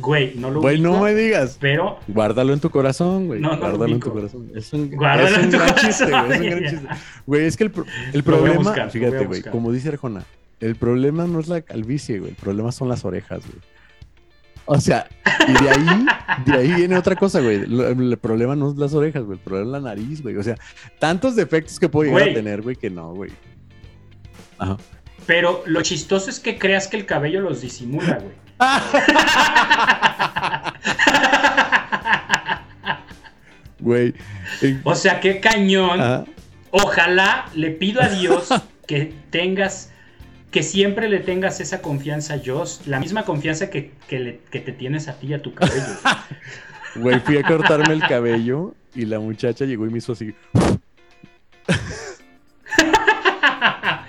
Güey, 0.00 0.34
no 0.36 0.50
lo 0.50 0.60
Güey, 0.60 0.80
no 0.80 1.00
me 1.00 1.14
digas. 1.14 1.56
Pero. 1.60 1.98
Guárdalo 2.08 2.52
en 2.52 2.60
tu 2.60 2.70
corazón, 2.70 3.26
güey. 3.26 3.40
No, 3.40 3.56
Guárdalo 3.56 3.94
en 3.94 4.00
tu 4.00 4.12
corazón. 4.12 4.50
Es 4.54 4.72
un, 4.72 4.90
Guárdalo 4.90 5.36
es 5.36 5.44
un 5.44 5.50
gran 5.50 5.74
chiste, 5.74 6.06
güey. 6.06 6.32
Es 6.32 6.40
un 6.40 6.46
gran 6.46 6.64
chiste. 6.70 6.88
Güey, 7.26 7.44
es 7.44 7.56
que 7.56 7.64
el, 7.64 7.72
el 8.12 8.22
problema. 8.22 8.88
fíjate, 8.90 9.26
güey. 9.26 9.42
Como 9.42 9.72
dice 9.72 9.88
Arjona, 9.88 10.24
el 10.60 10.76
problema 10.76 11.26
no 11.26 11.40
es 11.40 11.48
la 11.48 11.62
calvicie, 11.62 12.18
güey. 12.18 12.30
El 12.30 12.36
problema 12.36 12.72
son 12.72 12.88
las 12.88 13.04
orejas, 13.04 13.42
güey. 13.46 13.60
O 14.66 14.80
sea, 14.80 15.06
y 15.46 15.52
de 15.52 15.70
ahí, 15.70 16.06
de 16.46 16.52
ahí 16.54 16.72
viene 16.72 16.96
otra 16.96 17.16
cosa, 17.16 17.40
güey. 17.40 17.56
El, 17.56 18.18
problema 18.18 18.56
no 18.56 18.70
es 18.70 18.76
las 18.76 18.94
orejas, 18.94 19.24
güey. 19.24 19.38
El 19.38 19.44
problema 19.44 19.66
es 19.66 19.72
la 19.72 19.88
nariz, 19.90 20.22
güey. 20.22 20.36
O 20.36 20.42
sea, 20.42 20.56
tantos 20.98 21.36
defectos 21.36 21.78
que 21.78 21.88
puedo 21.88 22.10
llegar 22.10 22.30
a 22.30 22.34
tener, 22.34 22.62
güey, 22.62 22.76
que 22.76 22.88
no, 22.88 23.14
güey. 23.14 23.30
Ajá. 24.58 24.78
Pero 25.26 25.62
lo 25.66 25.82
chistoso 25.82 26.30
es 26.30 26.40
que 26.40 26.58
creas 26.58 26.88
que 26.88 26.96
el 26.96 27.06
cabello 27.06 27.40
los 27.40 27.60
disimula, 27.60 28.18
güey. 28.18 28.43
Güey. 33.80 34.14
O 34.84 34.94
sea, 34.94 35.20
qué 35.20 35.40
cañón. 35.40 36.26
Ojalá 36.70 37.46
le 37.54 37.70
pido 37.70 38.02
a 38.02 38.08
Dios 38.08 38.48
que 38.86 39.12
tengas, 39.30 39.90
que 40.50 40.62
siempre 40.62 41.08
le 41.08 41.20
tengas 41.20 41.60
esa 41.60 41.82
confianza 41.82 42.34
a 42.34 42.38
Dios, 42.38 42.82
la 42.86 42.98
misma 42.98 43.24
confianza 43.24 43.70
que, 43.70 43.92
que 44.08 44.60
te 44.60 44.72
tienes 44.72 45.08
a 45.08 45.18
ti 45.18 45.28
y 45.28 45.34
a 45.34 45.42
tu 45.42 45.54
cabello. 45.54 45.82
Güey, 46.96 47.18
fui 47.20 47.36
a 47.36 47.42
cortarme 47.42 47.92
el 47.92 48.02
cabello 48.02 48.72
y 48.94 49.04
la 49.04 49.18
muchacha 49.18 49.64
llegó 49.64 49.84
y 49.84 49.90
me 49.90 49.98
hizo 49.98 50.12
así. 50.12 50.32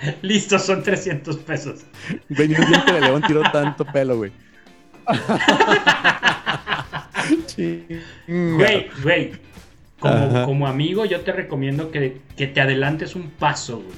Listo, 0.22 0.58
son 0.58 0.82
300 0.82 1.36
pesos. 1.38 1.84
Venía 2.28 2.60
un 2.60 2.66
diente 2.66 2.92
de 2.92 3.00
león 3.00 3.22
tiró 3.26 3.42
tanto 3.50 3.84
pelo, 3.84 4.16
güey. 4.16 4.32
güey, 8.26 8.88
güey. 9.02 9.32
Como, 9.98 10.66
amigo, 10.66 11.04
yo 11.04 11.22
te 11.22 11.32
recomiendo 11.32 11.90
que, 11.90 12.20
te 12.36 12.60
adelantes 12.60 13.16
un 13.16 13.30
paso, 13.30 13.78
güey. 13.78 13.96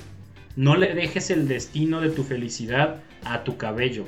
No 0.57 0.77
le 0.77 0.95
dejes 0.95 1.31
el 1.31 1.47
destino 1.47 2.01
de 2.01 2.11
tu 2.11 2.25
felicidad 2.25 3.01
a 3.25 3.45
tu 3.45 3.57
cabello. 3.57 4.07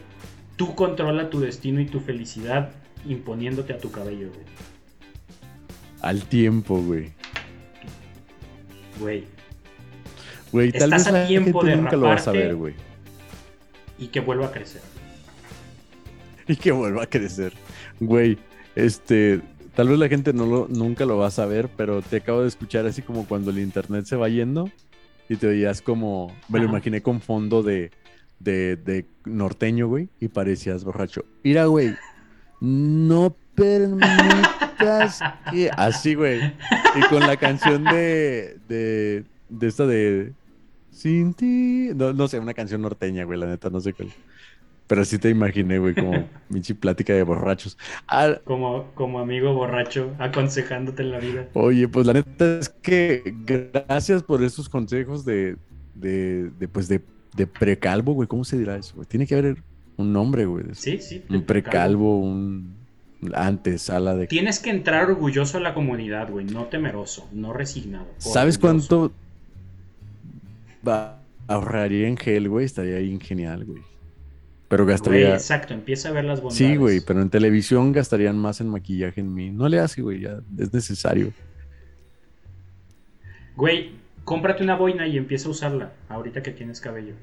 Tú 0.56 0.74
controla 0.74 1.30
tu 1.30 1.40
destino 1.40 1.80
y 1.80 1.86
tu 1.86 2.00
felicidad 2.00 2.70
imponiéndote 3.06 3.72
a 3.72 3.78
tu 3.78 3.90
cabello, 3.90 4.28
güey. 4.28 4.44
Al 6.02 6.24
tiempo, 6.24 6.80
güey. 6.80 7.12
Güey. 8.98 9.24
Güey, 10.52 10.72
tal 10.72 10.92
Estás 10.92 11.12
vez 11.12 11.22
a 11.24 11.26
tiempo 11.26 11.62
de 11.64 11.76
nunca 11.76 11.96
lo 11.96 12.06
vas 12.08 12.26
a 12.26 12.32
ver, 12.32 12.56
güey. 12.56 12.74
Y 13.98 14.08
que 14.08 14.20
vuelva 14.20 14.46
a 14.46 14.52
crecer. 14.52 14.82
y 16.48 16.56
que 16.56 16.72
vuelva 16.72 17.04
a 17.04 17.06
crecer. 17.06 17.52
Güey, 18.00 18.38
este, 18.74 19.40
tal 19.74 19.88
vez 19.88 19.98
la 19.98 20.08
gente 20.08 20.32
no 20.32 20.46
lo, 20.46 20.66
nunca 20.68 21.04
lo 21.04 21.16
va 21.16 21.28
a 21.28 21.30
saber, 21.30 21.68
pero 21.76 22.02
te 22.02 22.16
acabo 22.16 22.42
de 22.42 22.48
escuchar 22.48 22.86
así 22.86 23.02
como 23.02 23.26
cuando 23.26 23.50
el 23.50 23.58
internet 23.58 24.06
se 24.06 24.16
va 24.16 24.28
yendo 24.28 24.70
y 25.28 25.36
te 25.36 25.46
oías 25.46 25.80
como, 25.80 26.34
me 26.48 26.58
lo 26.58 26.64
imaginé 26.64 27.02
con 27.02 27.20
fondo 27.20 27.62
de, 27.62 27.92
de, 28.40 28.76
de 28.76 29.06
norteño, 29.24 29.86
güey, 29.86 30.08
y 30.18 30.28
parecías 30.28 30.82
borracho. 30.82 31.24
Mira, 31.44 31.66
güey, 31.66 31.94
no 32.60 33.36
permitas 33.54 35.20
que... 35.52 35.70
Así, 35.76 36.14
güey. 36.14 36.40
Y 36.96 37.00
con 37.08 37.20
la 37.20 37.36
canción 37.36 37.84
de, 37.84 38.58
de, 38.68 39.24
de 39.48 39.66
esta 39.68 39.86
de... 39.86 40.32
Sin 41.00 41.32
ti... 41.32 41.92
No, 41.96 42.12
no 42.12 42.28
sé, 42.28 42.38
una 42.38 42.52
canción 42.52 42.82
norteña, 42.82 43.24
güey, 43.24 43.38
la 43.38 43.46
neta, 43.46 43.70
no 43.70 43.80
sé 43.80 43.94
cuál. 43.94 44.10
Pero 44.86 45.02
sí 45.06 45.18
te 45.18 45.30
imaginé, 45.30 45.78
güey, 45.78 45.94
como 45.94 46.12
Michi 46.50 46.74
plática 46.74 47.14
de 47.14 47.22
borrachos. 47.22 47.78
Ah, 48.06 48.38
como, 48.44 48.92
como 48.94 49.18
amigo 49.18 49.54
borracho 49.54 50.14
aconsejándote 50.18 51.00
en 51.00 51.10
la 51.12 51.18
vida. 51.18 51.48
Oye, 51.54 51.88
pues 51.88 52.06
la 52.06 52.12
neta 52.12 52.58
es 52.58 52.68
que 52.68 53.34
gracias 53.46 54.22
por 54.22 54.42
esos 54.42 54.68
consejos 54.68 55.24
de, 55.24 55.56
de, 55.94 56.50
de 56.58 56.68
pues 56.68 56.86
de, 56.86 57.00
de 57.34 57.46
precalvo, 57.46 58.12
güey. 58.12 58.28
¿Cómo 58.28 58.44
se 58.44 58.58
dirá 58.58 58.76
eso, 58.76 58.96
güey? 58.96 59.06
Tiene 59.06 59.26
que 59.26 59.36
haber 59.36 59.62
un 59.96 60.12
nombre, 60.12 60.44
güey. 60.44 60.66
Sí, 60.72 60.98
sí. 60.98 61.24
Un 61.30 61.44
precalvo, 61.44 62.18
un 62.18 62.74
antesala 63.32 64.14
de... 64.14 64.26
Tienes 64.26 64.58
que 64.58 64.68
entrar 64.68 65.08
orgulloso 65.08 65.56
a 65.56 65.60
la 65.62 65.72
comunidad, 65.72 66.30
güey, 66.30 66.44
no 66.44 66.64
temeroso, 66.66 67.26
no 67.32 67.54
resignado. 67.54 68.06
¿Sabes 68.18 68.58
cuánto 68.58 69.12
va, 70.86 71.22
ahorraría 71.46 72.08
en 72.08 72.16
gel, 72.16 72.48
güey? 72.48 72.64
Estaría 72.64 72.96
ahí 72.96 73.18
genial, 73.20 73.64
güey. 73.64 73.82
Pero 74.68 74.86
gastaría. 74.86 75.34
exacto, 75.34 75.74
empieza 75.74 76.10
a 76.10 76.12
ver 76.12 76.24
las 76.24 76.40
bondades. 76.40 76.58
Sí, 76.58 76.76
güey, 76.76 77.00
pero 77.00 77.20
en 77.22 77.28
televisión 77.28 77.90
gastarían 77.90 78.38
más 78.38 78.60
en 78.60 78.68
maquillaje 78.68 79.20
en 79.20 79.34
mí. 79.34 79.50
No 79.50 79.68
le 79.68 79.80
hace, 79.80 80.00
güey, 80.00 80.20
ya 80.20 80.40
es 80.56 80.72
necesario. 80.72 81.32
Güey, 83.56 83.90
cómprate 84.24 84.62
una 84.62 84.76
boina 84.76 85.08
y 85.08 85.16
empieza 85.16 85.48
a 85.48 85.50
usarla 85.50 85.92
ahorita 86.08 86.42
que 86.42 86.52
tienes 86.52 86.80
cabello. 86.80 87.14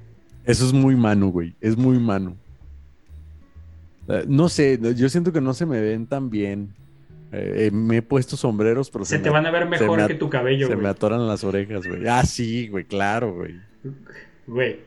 Eso 0.44 0.66
es 0.66 0.74
muy 0.74 0.96
mano, 0.96 1.30
güey. 1.30 1.56
Es 1.62 1.78
muy 1.78 2.00
mano. 2.00 2.36
Eh, 4.10 4.26
no 4.28 4.50
sé, 4.50 4.80
yo 4.96 5.08
siento 5.08 5.32
que 5.32 5.42
no 5.42 5.54
se 5.54 5.66
me 5.66 5.80
ven 5.80 6.06
tan 6.06 6.30
bien. 6.30 6.74
Eh, 7.32 7.68
eh, 7.68 7.72
me 7.72 7.98
he 7.98 8.02
puesto 8.02 8.38
sombreros, 8.38 8.90
pero 8.90 9.04
se, 9.04 9.20
te 9.20 9.30
van 9.30 9.46
a 9.46 9.52
ver 9.52 9.68
mejor 9.68 10.08
que 10.08 10.16
tu 10.16 10.30
cabello, 10.30 10.68
Se 10.68 10.76
me 10.76 10.88
atoran 10.88 11.28
las 11.28 11.44
orejas, 11.44 11.86
güey. 11.86 12.08
Ah, 12.08 12.24
sí, 12.24 12.70
güey, 12.70 12.86
claro, 12.86 13.34
güey. 13.34 13.60
Güey, 14.48 14.80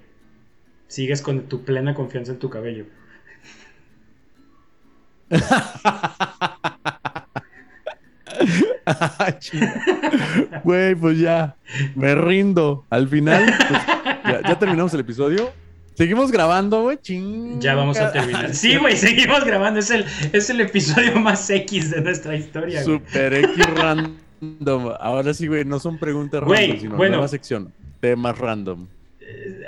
sigues 0.86 1.20
con 1.20 1.42
tu 1.42 1.62
plena 1.64 1.94
confianza 1.94 2.32
en 2.32 2.38
tu 2.38 2.48
cabello. 2.48 2.86
Güey, 10.64 10.94
pues 10.94 11.18
ya, 11.18 11.56
me 11.94 12.14
rindo. 12.14 12.84
Al 12.90 13.08
final, 13.08 13.44
pues, 13.68 14.42
ya, 14.42 14.58
terminamos 14.58 14.92
el 14.94 15.00
episodio. 15.00 15.50
Seguimos 15.94 16.30
grabando, 16.30 16.82
güey. 16.82 16.98
Ya 17.58 17.74
vamos 17.74 17.98
a 17.98 18.12
terminar. 18.12 18.54
Sí, 18.54 18.76
güey, 18.76 18.96
seguimos 18.96 19.44
grabando. 19.44 19.80
Es 19.80 19.90
el, 19.90 20.04
es 20.32 20.48
el 20.50 20.60
episodio 20.60 21.16
más 21.16 21.48
X 21.50 21.90
de 21.90 22.00
nuestra 22.00 22.36
historia. 22.36 22.82
Super 22.82 23.34
X 23.34 23.66
random. 23.74 24.92
Ahora 24.98 25.34
sí, 25.34 25.46
güey, 25.46 25.64
no 25.64 25.78
son 25.78 25.98
preguntas 25.98 26.42
random, 26.42 26.78
sino 26.78 26.96
bueno, 26.96 27.16
nueva 27.16 27.28
sección. 27.28 27.72
Temas 28.00 28.38
random. 28.38 28.86
Eh, 29.20 29.66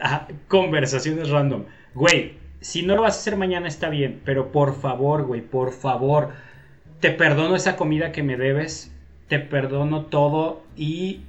conversaciones 0.49 1.29
random. 1.29 1.65
Güey, 1.95 2.33
si 2.63 2.83
no 2.83 2.95
lo 2.97 3.03
vas 3.03 3.17
a 3.17 3.19
hacer 3.21 3.37
mañana 3.37 3.69
está 3.69 3.89
bien, 3.91 4.21
pero 4.25 4.53
por 4.53 4.81
favor, 4.81 5.25
güey, 5.25 5.43
por 5.43 5.73
favor, 5.73 6.31
te 7.01 7.11
perdono 7.11 7.57
esa 7.57 7.77
comida 7.77 8.13
que 8.13 8.23
me 8.23 8.37
debes, 8.37 8.93
te 9.29 9.41
perdono 9.41 10.07
todo 10.07 10.63
y, 10.77 11.23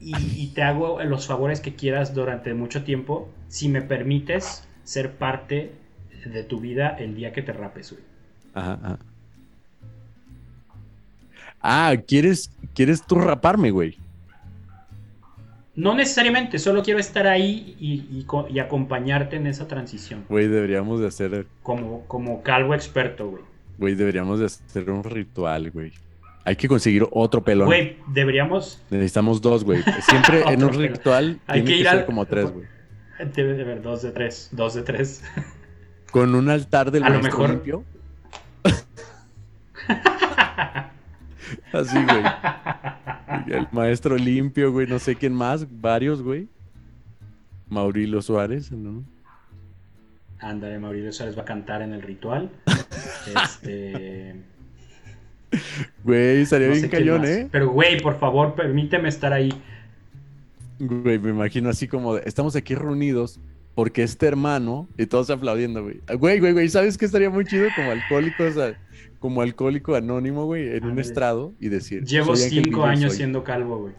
y, 0.00 0.48
te 0.54 0.62
hago 0.62 1.02
los 1.02 1.26
favores 1.26 1.60
que 1.60 1.74
quieras 1.74 2.14
durante 2.14 2.54
mucho 2.54 2.84
tiempo, 2.84 3.28
si 3.48 3.68
me 3.68 3.82
permites 3.82 4.66
ser 4.84 5.12
parte 5.12 5.72
de 6.24 6.44
tu 6.44 6.60
vida 6.60 6.96
el 6.98 7.14
día 7.14 7.32
que 7.32 7.42
te 7.42 7.52
rapes, 7.52 7.92
güey. 7.92 8.04
Ajá, 8.54 8.78
ajá. 8.82 8.98
Ah, 11.60 11.94
¿quieres, 12.06 12.50
¿quieres 12.74 13.04
tú 13.04 13.16
raparme, 13.16 13.70
güey? 13.70 13.96
No 15.74 15.94
necesariamente, 15.94 16.58
solo 16.58 16.82
quiero 16.82 16.98
estar 16.98 17.26
ahí 17.26 17.76
y, 17.78 18.60
acompañarte 18.60 19.36
en 19.36 19.46
esa 19.46 19.68
transición. 19.68 20.24
Güey, 20.28 20.48
deberíamos 20.48 21.00
de 21.00 21.06
hacer... 21.06 21.46
Como, 21.62 22.04
como 22.06 22.42
calvo 22.42 22.74
experto, 22.74 23.28
güey. 23.28 23.42
Güey, 23.78 23.94
deberíamos 23.94 24.40
de 24.40 24.46
hacer 24.46 24.90
un 24.90 25.04
ritual, 25.04 25.70
güey. 25.70 25.92
Hay 26.48 26.56
que 26.56 26.66
conseguir 26.66 27.06
otro 27.10 27.44
pelón. 27.44 27.66
Güey, 27.66 27.98
deberíamos... 28.06 28.82
Necesitamos 28.88 29.42
dos, 29.42 29.64
güey. 29.64 29.82
Siempre 30.00 30.42
en 30.48 30.64
un 30.64 30.72
ritual 30.72 31.38
Hay 31.46 31.62
que, 31.62 31.76
ir 31.76 31.86
ser 31.86 32.06
como 32.06 32.24
tres, 32.24 32.50
güey. 32.50 32.64
Debe 33.34 33.52
de 33.52 33.64
haber 33.64 33.82
dos 33.82 34.00
de 34.00 34.12
tres, 34.12 34.48
dos 34.52 34.72
de 34.72 34.80
tres. 34.82 35.22
Con 36.10 36.34
un 36.34 36.48
altar 36.48 36.90
del 36.90 37.04
A 37.04 37.10
lo 37.10 37.20
mejor... 37.20 37.50
limpio. 37.50 37.84
Así, 41.74 42.02
güey. 42.02 42.22
El 43.48 43.68
maestro 43.70 44.16
limpio, 44.16 44.72
güey. 44.72 44.86
No 44.86 44.98
sé 44.98 45.16
quién 45.16 45.34
más. 45.34 45.66
Varios, 45.82 46.22
güey. 46.22 46.48
Maurilo 47.68 48.22
Suárez, 48.22 48.72
¿no? 48.72 49.04
Ándale, 50.38 50.78
Mauricio 50.78 51.12
Suárez 51.12 51.36
va 51.36 51.42
a 51.42 51.44
cantar 51.44 51.82
en 51.82 51.92
el 51.92 52.00
ritual. 52.00 52.50
este. 53.36 54.57
Güey, 56.04 56.42
estaría 56.42 56.68
bien 56.68 56.88
cañón, 56.88 57.24
¿eh? 57.24 57.48
Pero, 57.50 57.70
güey, 57.70 58.00
por 58.00 58.18
favor, 58.18 58.54
permíteme 58.54 59.08
estar 59.08 59.32
ahí. 59.32 59.52
Güey, 60.78 61.18
me 61.18 61.30
imagino 61.30 61.68
así 61.70 61.88
como 61.88 62.16
estamos 62.18 62.54
aquí 62.54 62.74
reunidos 62.74 63.40
porque 63.74 64.02
este 64.02 64.26
hermano 64.26 64.88
y 64.96 65.06
todos 65.06 65.30
aplaudiendo, 65.30 65.82
güey. 65.82 66.00
Güey, 66.18 66.40
güey, 66.40 66.52
güey, 66.52 66.68
¿sabes 66.68 66.98
qué 66.98 67.04
estaría 67.04 67.30
muy 67.30 67.44
chido 67.44 67.68
como 67.76 67.92
alcohólico, 67.92 68.44
o 68.44 68.50
sea, 68.50 68.76
como 69.18 69.40
alcohólico 69.40 69.94
anónimo, 69.94 70.46
güey, 70.46 70.76
en 70.76 70.84
un 70.84 70.98
estrado 70.98 71.52
y 71.60 71.68
decir. 71.68 72.04
Llevo 72.04 72.36
cinco 72.36 72.84
años 72.84 73.14
siendo 73.14 73.44
calvo, 73.44 73.78
güey. 73.78 73.94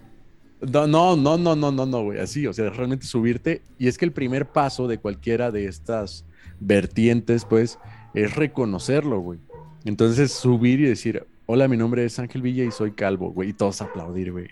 No, 0.61 0.87
no, 0.87 1.15
no, 1.15 1.37
no, 1.37 1.55
no, 1.55 1.71
no, 1.71 1.85
no, 1.85 2.03
güey. 2.03 2.19
Así, 2.19 2.45
o 2.45 2.53
sea, 2.53 2.69
realmente 2.69 3.05
subirte. 3.05 3.61
Y 3.77 3.87
es 3.87 3.97
que 3.97 4.05
el 4.05 4.11
primer 4.11 4.47
paso 4.47 4.87
de 4.87 4.97
cualquiera 4.97 5.51
de 5.51 5.65
estas 5.67 6.25
vertientes, 6.59 7.45
pues, 7.45 7.79
es 8.13 8.35
reconocerlo, 8.35 9.19
güey. 9.21 9.39
Entonces, 9.85 10.33
subir 10.33 10.81
y 10.81 10.87
decir, 10.87 11.25
hola, 11.51 11.67
mi 11.67 11.77
nombre 11.77 12.05
es 12.05 12.19
Ángel 12.19 12.43
Villa 12.43 12.63
y 12.63 12.69
soy 12.69 12.91
calvo, 12.91 13.31
güey. 13.31 13.49
Y 13.49 13.53
todos 13.53 13.81
aplaudir, 13.81 14.31
güey. 14.31 14.49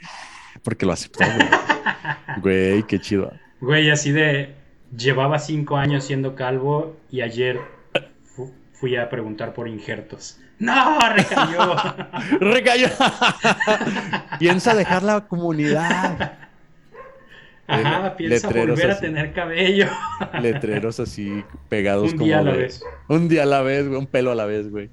Porque 0.63 0.83
lo 0.83 0.93
aceptó, 0.93 1.23
güey. 1.23 1.47
güey, 2.41 2.83
qué 2.87 2.99
chido. 2.99 3.31
Güey, 3.61 3.91
así 3.91 4.11
de, 4.11 4.55
llevaba 4.97 5.37
cinco 5.37 5.77
años 5.77 6.05
siendo 6.05 6.33
calvo 6.33 6.97
y 7.11 7.21
ayer 7.21 7.59
fui 8.73 8.95
a 8.95 9.11
preguntar 9.11 9.53
por 9.53 9.67
injertos. 9.67 10.39
No, 10.57 10.97
recayó. 11.13 11.75
recayó. 12.39 12.87
Piensa 14.39 14.73
dejar 14.73 15.03
la 15.03 15.27
comunidad. 15.27 16.39
Ajá, 17.67 18.15
piensa 18.15 18.49
volver 18.49 18.89
a 18.89 18.99
tener 18.99 19.33
cabello. 19.33 19.87
letreros 20.41 20.99
así 20.99 21.43
pegados 21.69 22.13
un 22.13 22.17
día 22.17 22.39
a 22.39 22.41
la 22.41 22.53
vez. 22.53 22.81
Un 23.07 23.29
día 23.29 23.43
a 23.43 23.45
la 23.45 23.61
vez, 23.61 23.87
güey, 23.87 23.99
un 23.99 24.07
pelo 24.07 24.31
a 24.31 24.35
la 24.35 24.45
vez, 24.45 24.71
güey. 24.71 24.89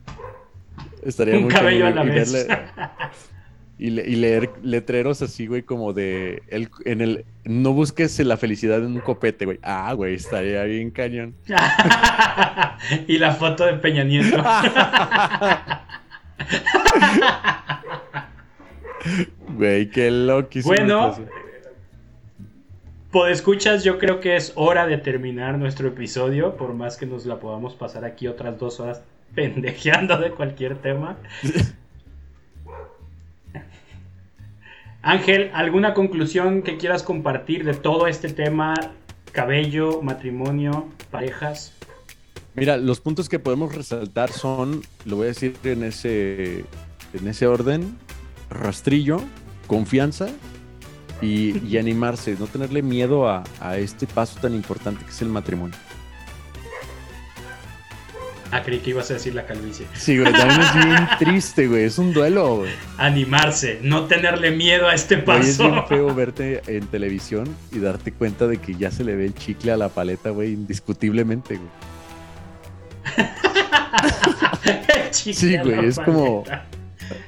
Estaría 1.04 1.38
un 1.38 1.48
cabello 1.48 1.86
a 1.86 1.90
la 1.90 2.02
vez. 2.02 2.46
y, 3.78 3.90
leer 3.90 4.50
letreros 4.62 5.22
así, 5.22 5.46
güey, 5.46 5.62
como 5.62 5.92
de 5.92 6.42
el, 6.48 6.70
en 6.84 7.00
el 7.00 7.24
no 7.44 7.72
busques 7.72 8.18
la 8.20 8.36
felicidad 8.36 8.78
en 8.78 8.86
un 8.86 9.00
copete, 9.00 9.44
güey. 9.44 9.58
Ah, 9.62 9.92
güey, 9.92 10.14
estaría 10.14 10.62
bien 10.64 10.90
cañón. 10.90 11.34
y 13.06 13.18
la 13.18 13.32
foto 13.32 13.66
de 13.66 13.74
Peña 13.74 14.04
Nieto. 14.04 14.42
Güey, 19.56 19.90
qué 19.90 20.10
loquísimo. 20.10 20.74
Bueno, 20.74 21.14
escuchas, 23.28 23.84
yo 23.84 23.98
creo 23.98 24.18
que 24.20 24.34
es 24.34 24.52
hora 24.56 24.86
de 24.86 24.98
terminar 24.98 25.58
nuestro 25.58 25.88
episodio, 25.88 26.56
por 26.56 26.74
más 26.74 26.96
que 26.96 27.06
nos 27.06 27.26
la 27.26 27.38
podamos 27.38 27.74
pasar 27.74 28.04
aquí 28.04 28.26
otras 28.26 28.58
dos 28.58 28.80
horas 28.80 29.02
pendejeando 29.36 30.18
de 30.18 30.30
cualquier 30.30 30.76
tema. 30.76 31.16
Ángel, 35.02 35.50
¿alguna 35.52 35.92
conclusión 35.92 36.62
que 36.62 36.78
quieras 36.78 37.02
compartir 37.02 37.64
de 37.64 37.74
todo 37.74 38.06
este 38.06 38.30
tema? 38.30 38.74
Cabello, 39.32 40.00
matrimonio, 40.00 40.88
parejas. 41.10 41.74
Mira, 42.54 42.76
los 42.76 43.00
puntos 43.00 43.28
que 43.28 43.38
podemos 43.38 43.74
resaltar 43.74 44.30
son, 44.30 44.82
lo 45.04 45.16
voy 45.16 45.24
a 45.24 45.28
decir 45.28 45.56
en 45.64 45.82
ese, 45.82 46.64
en 47.12 47.28
ese 47.28 47.46
orden, 47.46 47.98
rastrillo, 48.48 49.20
confianza 49.66 50.28
y, 51.20 51.76
animarse, 51.76 52.36
no 52.38 52.46
tenerle 52.46 52.82
miedo 52.82 53.28
a, 53.28 53.44
este 53.76 54.06
paso 54.06 54.40
tan 54.40 54.54
importante 54.54 55.04
que 55.04 55.10
es 55.10 55.22
el 55.22 55.28
matrimonio. 55.28 55.76
Ah, 58.54 58.62
creí 58.62 58.78
que 58.78 58.90
ibas 58.90 59.10
a 59.10 59.14
decir 59.14 59.34
la 59.34 59.46
calvicie. 59.46 59.84
Sí, 59.94 60.16
güey, 60.16 60.32
también 60.32 60.60
es 60.60 60.74
bien 60.86 61.08
triste, 61.18 61.66
güey. 61.66 61.82
Es 61.86 61.98
un 61.98 62.12
duelo, 62.12 62.58
güey. 62.58 62.70
Animarse, 62.98 63.80
no 63.82 64.04
tenerle 64.04 64.52
miedo 64.52 64.86
a 64.86 64.94
este 64.94 65.18
paso. 65.18 65.40
es 65.40 65.58
bien 65.58 65.84
feo 65.88 66.14
verte 66.14 66.62
en 66.68 66.86
televisión 66.86 67.52
y 67.72 67.80
darte 67.80 68.12
cuenta 68.12 68.46
de 68.46 68.58
que 68.58 68.76
ya 68.76 68.92
se 68.92 69.02
le 69.02 69.16
ve 69.16 69.24
el 69.24 69.34
chicle 69.34 69.72
a 69.72 69.76
la 69.76 69.88
paleta, 69.88 70.30
güey, 70.30 70.52
indiscutiblemente, 70.52 71.56
güey. 71.56 71.68
sí, 75.10 75.58
güey, 75.58 75.86
es 75.86 75.98
como. 75.98 76.44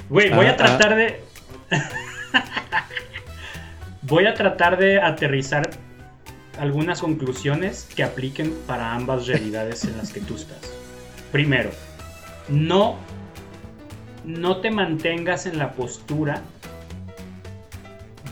Güey, 0.08 0.30
voy 0.30 0.46
a 0.46 0.50
ah, 0.52 0.56
tratar 0.56 0.92
ah. 0.92 0.96
de. 0.96 1.20
Voy 4.02 4.26
a 4.26 4.34
tratar 4.34 4.78
de 4.78 5.00
aterrizar 5.00 5.68
algunas 6.60 7.00
conclusiones 7.00 7.88
que 7.96 8.04
apliquen 8.04 8.54
para 8.68 8.94
ambas 8.94 9.26
realidades 9.26 9.82
en 9.82 9.96
las 9.96 10.12
que 10.12 10.20
tú 10.20 10.36
estás. 10.36 10.85
Primero, 11.36 11.70
no, 12.48 12.96
no 14.24 14.62
te 14.62 14.70
mantengas 14.70 15.44
en 15.44 15.58
la 15.58 15.72
postura 15.72 16.40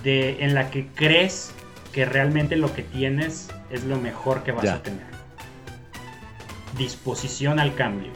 de, 0.02 0.42
en 0.42 0.54
la 0.54 0.70
que 0.70 0.86
crees 0.94 1.52
que 1.92 2.06
realmente 2.06 2.56
lo 2.56 2.72
que 2.72 2.82
tienes 2.82 3.50
es 3.68 3.84
lo 3.84 3.98
mejor 3.98 4.42
que 4.42 4.52
vas 4.52 4.70
a 4.70 4.82
tener. 4.82 5.04
Disposición 6.78 7.60
al 7.60 7.74
cambio. 7.74 8.10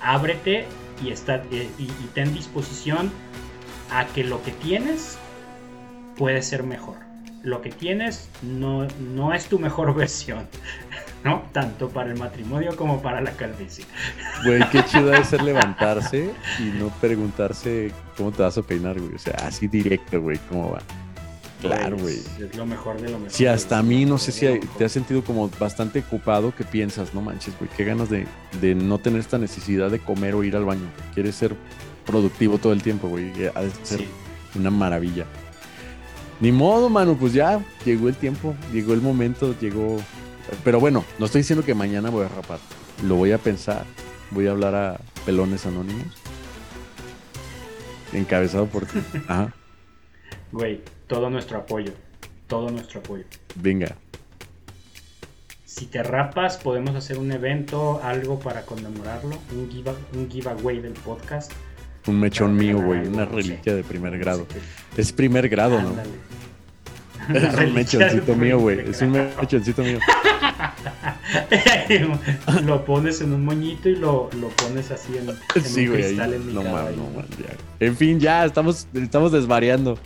Ábrete 0.00 0.64
y, 1.04 1.10
está, 1.10 1.42
y 1.52 1.86
ten 2.14 2.32
disposición 2.32 3.12
a 3.90 4.06
que 4.06 4.24
lo 4.24 4.42
que 4.42 4.52
tienes 4.52 5.18
puede 6.16 6.40
ser 6.40 6.62
mejor. 6.62 6.96
Lo 7.42 7.60
que 7.60 7.68
tienes 7.68 8.30
no, 8.40 8.88
no 8.98 9.34
es 9.34 9.48
tu 9.48 9.58
mejor 9.58 9.94
versión, 9.94 10.48
¿no? 11.24 11.42
Tanto 11.52 11.88
para 11.88 12.10
el 12.12 12.18
matrimonio 12.18 12.76
como 12.76 13.02
para 13.02 13.20
la 13.20 13.32
calvicie. 13.32 13.84
Güey, 14.44 14.68
qué 14.70 14.84
chido 14.90 15.12
es 15.14 15.28
ser 15.28 15.42
levantarse 15.42 16.30
y 16.58 16.78
no 16.78 16.88
preguntarse 17.00 17.92
cómo 18.16 18.30
te 18.30 18.42
vas 18.42 18.56
a 18.58 18.62
peinar, 18.62 19.00
güey. 19.00 19.14
O 19.14 19.18
sea, 19.18 19.34
así 19.46 19.66
directo, 19.66 20.20
güey, 20.20 20.38
cómo 20.48 20.72
va. 20.72 20.80
Claro, 21.60 21.96
güey. 21.96 22.18
Es 22.38 22.54
lo 22.56 22.66
mejor 22.66 23.00
de 23.00 23.08
lo 23.08 23.18
mejor. 23.18 23.30
Si 23.30 23.46
hasta 23.46 23.78
a 23.78 23.82
mí, 23.82 24.04
no 24.04 24.18
sé 24.18 24.32
si 24.32 24.46
te 24.76 24.84
has 24.84 24.92
sentido 24.92 25.24
como 25.24 25.48
bastante 25.58 26.00
ocupado, 26.00 26.54
que 26.54 26.64
piensas, 26.64 27.14
no 27.14 27.22
manches, 27.22 27.58
güey, 27.58 27.70
qué 27.74 27.84
ganas 27.84 28.08
de, 28.10 28.26
no 28.74 28.98
tener 28.98 29.20
esta 29.20 29.38
necesidad 29.38 29.90
de 29.90 29.98
comer 29.98 30.34
o 30.34 30.44
ir 30.44 30.56
al 30.56 30.64
baño. 30.66 30.86
Quieres 31.14 31.34
ser 31.36 31.56
productivo 32.04 32.58
todo 32.58 32.74
el 32.74 32.82
tiempo, 32.82 33.08
güey. 33.08 33.32
Ha 33.54 33.62
de 33.62 33.70
ser 33.82 34.04
una 34.54 34.70
maravilla. 34.70 35.24
Ni 36.40 36.52
modo, 36.52 36.90
mano, 36.90 37.16
pues 37.18 37.32
ya 37.32 37.64
llegó 37.84 38.08
el 38.08 38.16
tiempo, 38.16 38.54
llegó 38.72 38.92
el 38.92 39.00
momento, 39.00 39.58
llegó. 39.58 39.96
Pero 40.62 40.80
bueno, 40.80 41.04
no 41.18 41.26
estoy 41.26 41.40
diciendo 41.40 41.64
que 41.64 41.74
mañana 41.74 42.10
voy 42.10 42.24
a 42.24 42.28
rapar. 42.28 42.58
Lo 43.02 43.16
voy 43.16 43.32
a 43.32 43.38
pensar. 43.38 43.84
Voy 44.30 44.46
a 44.46 44.50
hablar 44.50 44.74
a 44.74 45.00
pelones 45.24 45.66
anónimos. 45.66 46.06
Encabezado 48.12 48.66
por 48.66 48.86
ti. 48.86 48.98
Ajá. 49.28 49.54
Güey, 50.52 50.82
todo 51.06 51.30
nuestro 51.30 51.58
apoyo. 51.58 51.92
Todo 52.46 52.70
nuestro 52.70 53.00
apoyo. 53.00 53.24
Venga. 53.56 53.96
Si 55.64 55.86
te 55.86 56.02
rapas, 56.02 56.56
podemos 56.58 56.94
hacer 56.94 57.18
un 57.18 57.32
evento, 57.32 58.00
algo 58.04 58.38
para 58.38 58.62
conmemorarlo. 58.62 59.36
Un, 59.50 59.68
un 60.14 60.30
giveaway 60.30 60.80
del 60.80 60.92
podcast. 60.92 61.50
Un 62.06 62.20
mechón 62.20 62.54
mío, 62.54 62.80
güey. 62.80 63.06
Una 63.06 63.24
reliquia 63.24 63.74
de 63.74 63.82
primer 63.82 64.18
grado. 64.18 64.46
Es 64.96 65.12
primer 65.12 65.48
grado, 65.48 65.80
¿no? 65.80 65.94
Es 67.34 67.54
un 67.54 67.74
mechoncito 67.74 68.34
mío, 68.34 68.58
güey. 68.58 68.90
Es 68.90 69.02
un 69.02 69.12
mechoncito 69.12 69.82
mío. 69.82 69.98
lo 72.64 72.84
pones 72.84 73.20
en 73.20 73.32
un 73.32 73.44
moñito 73.44 73.88
y 73.88 73.96
lo, 73.96 74.28
lo 74.40 74.48
pones 74.48 74.90
así 74.90 75.16
en, 75.16 75.30
en 75.30 75.64
sí, 75.64 75.88
un 75.88 75.94
cristal 75.94 76.34
en 76.34 76.46
mi 76.46 76.52
no, 76.52 76.62
man, 76.62 76.96
no, 76.96 77.04
man, 77.16 77.26
En 77.80 77.96
fin, 77.96 78.20
ya 78.20 78.44
estamos, 78.44 78.86
estamos 78.94 79.32
desvariando. 79.32 79.98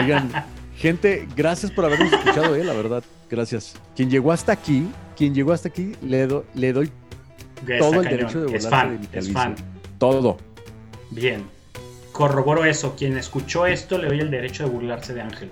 Oigan, 0.00 0.30
gente, 0.76 1.28
gracias 1.36 1.70
por 1.70 1.84
habernos 1.84 2.12
escuchado, 2.12 2.54
eh, 2.54 2.64
la 2.64 2.72
verdad. 2.72 3.04
Gracias. 3.30 3.74
Quien 3.94 4.10
llegó 4.10 4.32
hasta 4.32 4.52
aquí, 4.52 4.88
quien 5.16 5.34
llegó 5.34 5.52
hasta 5.52 5.68
aquí, 5.68 5.92
le, 6.02 6.26
le 6.54 6.72
doy 6.72 6.90
todo 7.78 8.00
el 8.00 8.08
derecho 8.08 8.40
de 8.40 8.46
volar. 8.46 8.56
Es 8.56 8.68
fan, 8.68 9.00
es 9.12 9.32
fan. 9.32 9.54
Todo. 9.98 10.38
Bien. 11.10 11.59
Corroboro 12.20 12.66
eso. 12.66 12.96
Quien 12.96 13.16
escuchó 13.16 13.64
esto 13.64 13.96
le 13.96 14.08
doy 14.08 14.20
el 14.20 14.30
derecho 14.30 14.64
de 14.64 14.68
burlarse 14.68 15.14
de 15.14 15.22
Ángel. 15.22 15.50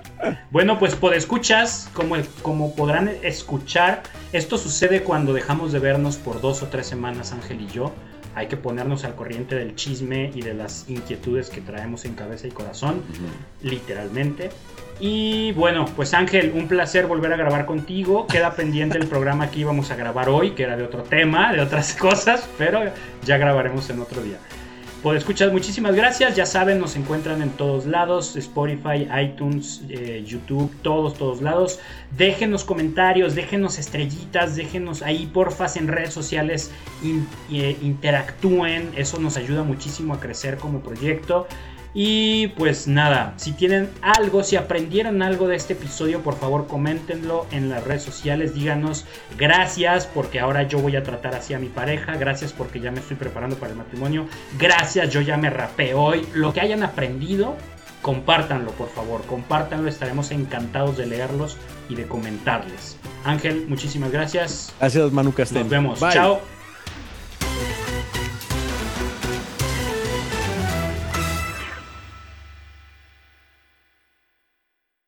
Bueno, 0.50 0.78
pues 0.78 0.94
por 0.94 1.14
escuchas, 1.14 1.88
como, 1.94 2.16
como 2.42 2.74
podrán 2.74 3.10
escuchar, 3.22 4.02
esto 4.34 4.58
sucede 4.58 5.02
cuando 5.02 5.32
dejamos 5.32 5.72
de 5.72 5.78
vernos 5.78 6.18
por 6.18 6.42
dos 6.42 6.62
o 6.62 6.66
tres 6.66 6.86
semanas, 6.86 7.32
Ángel 7.32 7.62
y 7.62 7.68
yo 7.68 7.94
hay 8.34 8.48
que 8.48 8.58
ponernos 8.58 9.04
al 9.04 9.14
corriente 9.14 9.56
del 9.56 9.74
chisme 9.76 10.30
y 10.34 10.42
de 10.42 10.52
las 10.52 10.88
inquietudes 10.88 11.48
que 11.48 11.62
traemos 11.62 12.04
en 12.04 12.14
cabeza 12.14 12.46
y 12.46 12.50
corazón, 12.50 13.02
literalmente. 13.62 14.50
Y 15.00 15.52
bueno, 15.52 15.86
pues 15.96 16.12
Ángel, 16.12 16.52
un 16.54 16.68
placer 16.68 17.06
volver 17.06 17.32
a 17.32 17.36
grabar 17.36 17.64
contigo. 17.66 18.26
Queda 18.26 18.54
pendiente 18.54 18.98
el 18.98 19.06
programa 19.06 19.50
que 19.50 19.60
íbamos 19.60 19.90
a 19.90 19.96
grabar 19.96 20.28
hoy, 20.28 20.50
que 20.50 20.64
era 20.64 20.76
de 20.76 20.84
otro 20.84 21.02
tema, 21.02 21.52
de 21.52 21.62
otras 21.62 21.94
cosas, 21.98 22.48
pero 22.58 22.82
ya 23.24 23.38
grabaremos 23.38 23.88
en 23.90 24.00
otro 24.00 24.22
día. 24.22 24.36
Por 25.02 25.16
escuchar, 25.16 25.52
muchísimas 25.52 25.94
gracias. 25.94 26.34
Ya 26.34 26.44
saben, 26.44 26.80
nos 26.80 26.96
encuentran 26.96 27.40
en 27.40 27.50
todos 27.50 27.86
lados: 27.86 28.34
Spotify, 28.34 29.06
iTunes, 29.22 29.82
eh, 29.88 30.24
YouTube, 30.26 30.72
todos, 30.82 31.14
todos 31.14 31.40
lados. 31.40 31.78
Déjenos 32.16 32.64
comentarios, 32.64 33.36
déjenos 33.36 33.78
estrellitas, 33.78 34.56
déjenos 34.56 35.02
ahí, 35.02 35.26
porfas, 35.26 35.76
en 35.76 35.86
redes 35.86 36.12
sociales. 36.12 36.72
Eh, 37.52 37.76
interactúen, 37.80 38.90
eso 38.96 39.20
nos 39.20 39.36
ayuda 39.36 39.62
muchísimo 39.62 40.14
a 40.14 40.20
crecer 40.20 40.56
como 40.56 40.80
proyecto. 40.80 41.46
Y 41.94 42.48
pues 42.48 42.86
nada, 42.86 43.34
si 43.36 43.52
tienen 43.52 43.88
algo, 44.02 44.44
si 44.44 44.56
aprendieron 44.56 45.22
algo 45.22 45.48
de 45.48 45.56
este 45.56 45.72
episodio, 45.72 46.20
por 46.22 46.36
favor 46.38 46.66
coméntenlo 46.66 47.46
en 47.50 47.70
las 47.70 47.82
redes 47.84 48.02
sociales, 48.02 48.54
díganos 48.54 49.06
gracias 49.38 50.06
porque 50.06 50.38
ahora 50.38 50.64
yo 50.64 50.78
voy 50.78 50.96
a 50.96 51.02
tratar 51.02 51.34
así 51.34 51.54
a 51.54 51.58
mi 51.58 51.68
pareja, 51.68 52.16
gracias 52.16 52.52
porque 52.52 52.80
ya 52.80 52.90
me 52.90 53.00
estoy 53.00 53.16
preparando 53.16 53.56
para 53.56 53.72
el 53.72 53.78
matrimonio, 53.78 54.26
gracias, 54.58 55.10
yo 55.10 55.22
ya 55.22 55.36
me 55.38 55.48
rapé 55.50 55.94
hoy, 55.94 56.26
lo 56.34 56.52
que 56.52 56.60
hayan 56.60 56.82
aprendido, 56.82 57.56
compártanlo 58.02 58.70
por 58.72 58.90
favor, 58.90 59.22
compártanlo, 59.22 59.88
estaremos 59.88 60.30
encantados 60.30 60.98
de 60.98 61.06
leerlos 61.06 61.56
y 61.88 61.94
de 61.94 62.06
comentarles. 62.06 62.98
Ángel, 63.24 63.66
muchísimas 63.66 64.12
gracias. 64.12 64.74
Gracias 64.78 65.10
Manu 65.10 65.32
Castel. 65.32 65.62
Nos 65.62 65.70
vemos, 65.70 66.00
chao. 66.00 66.57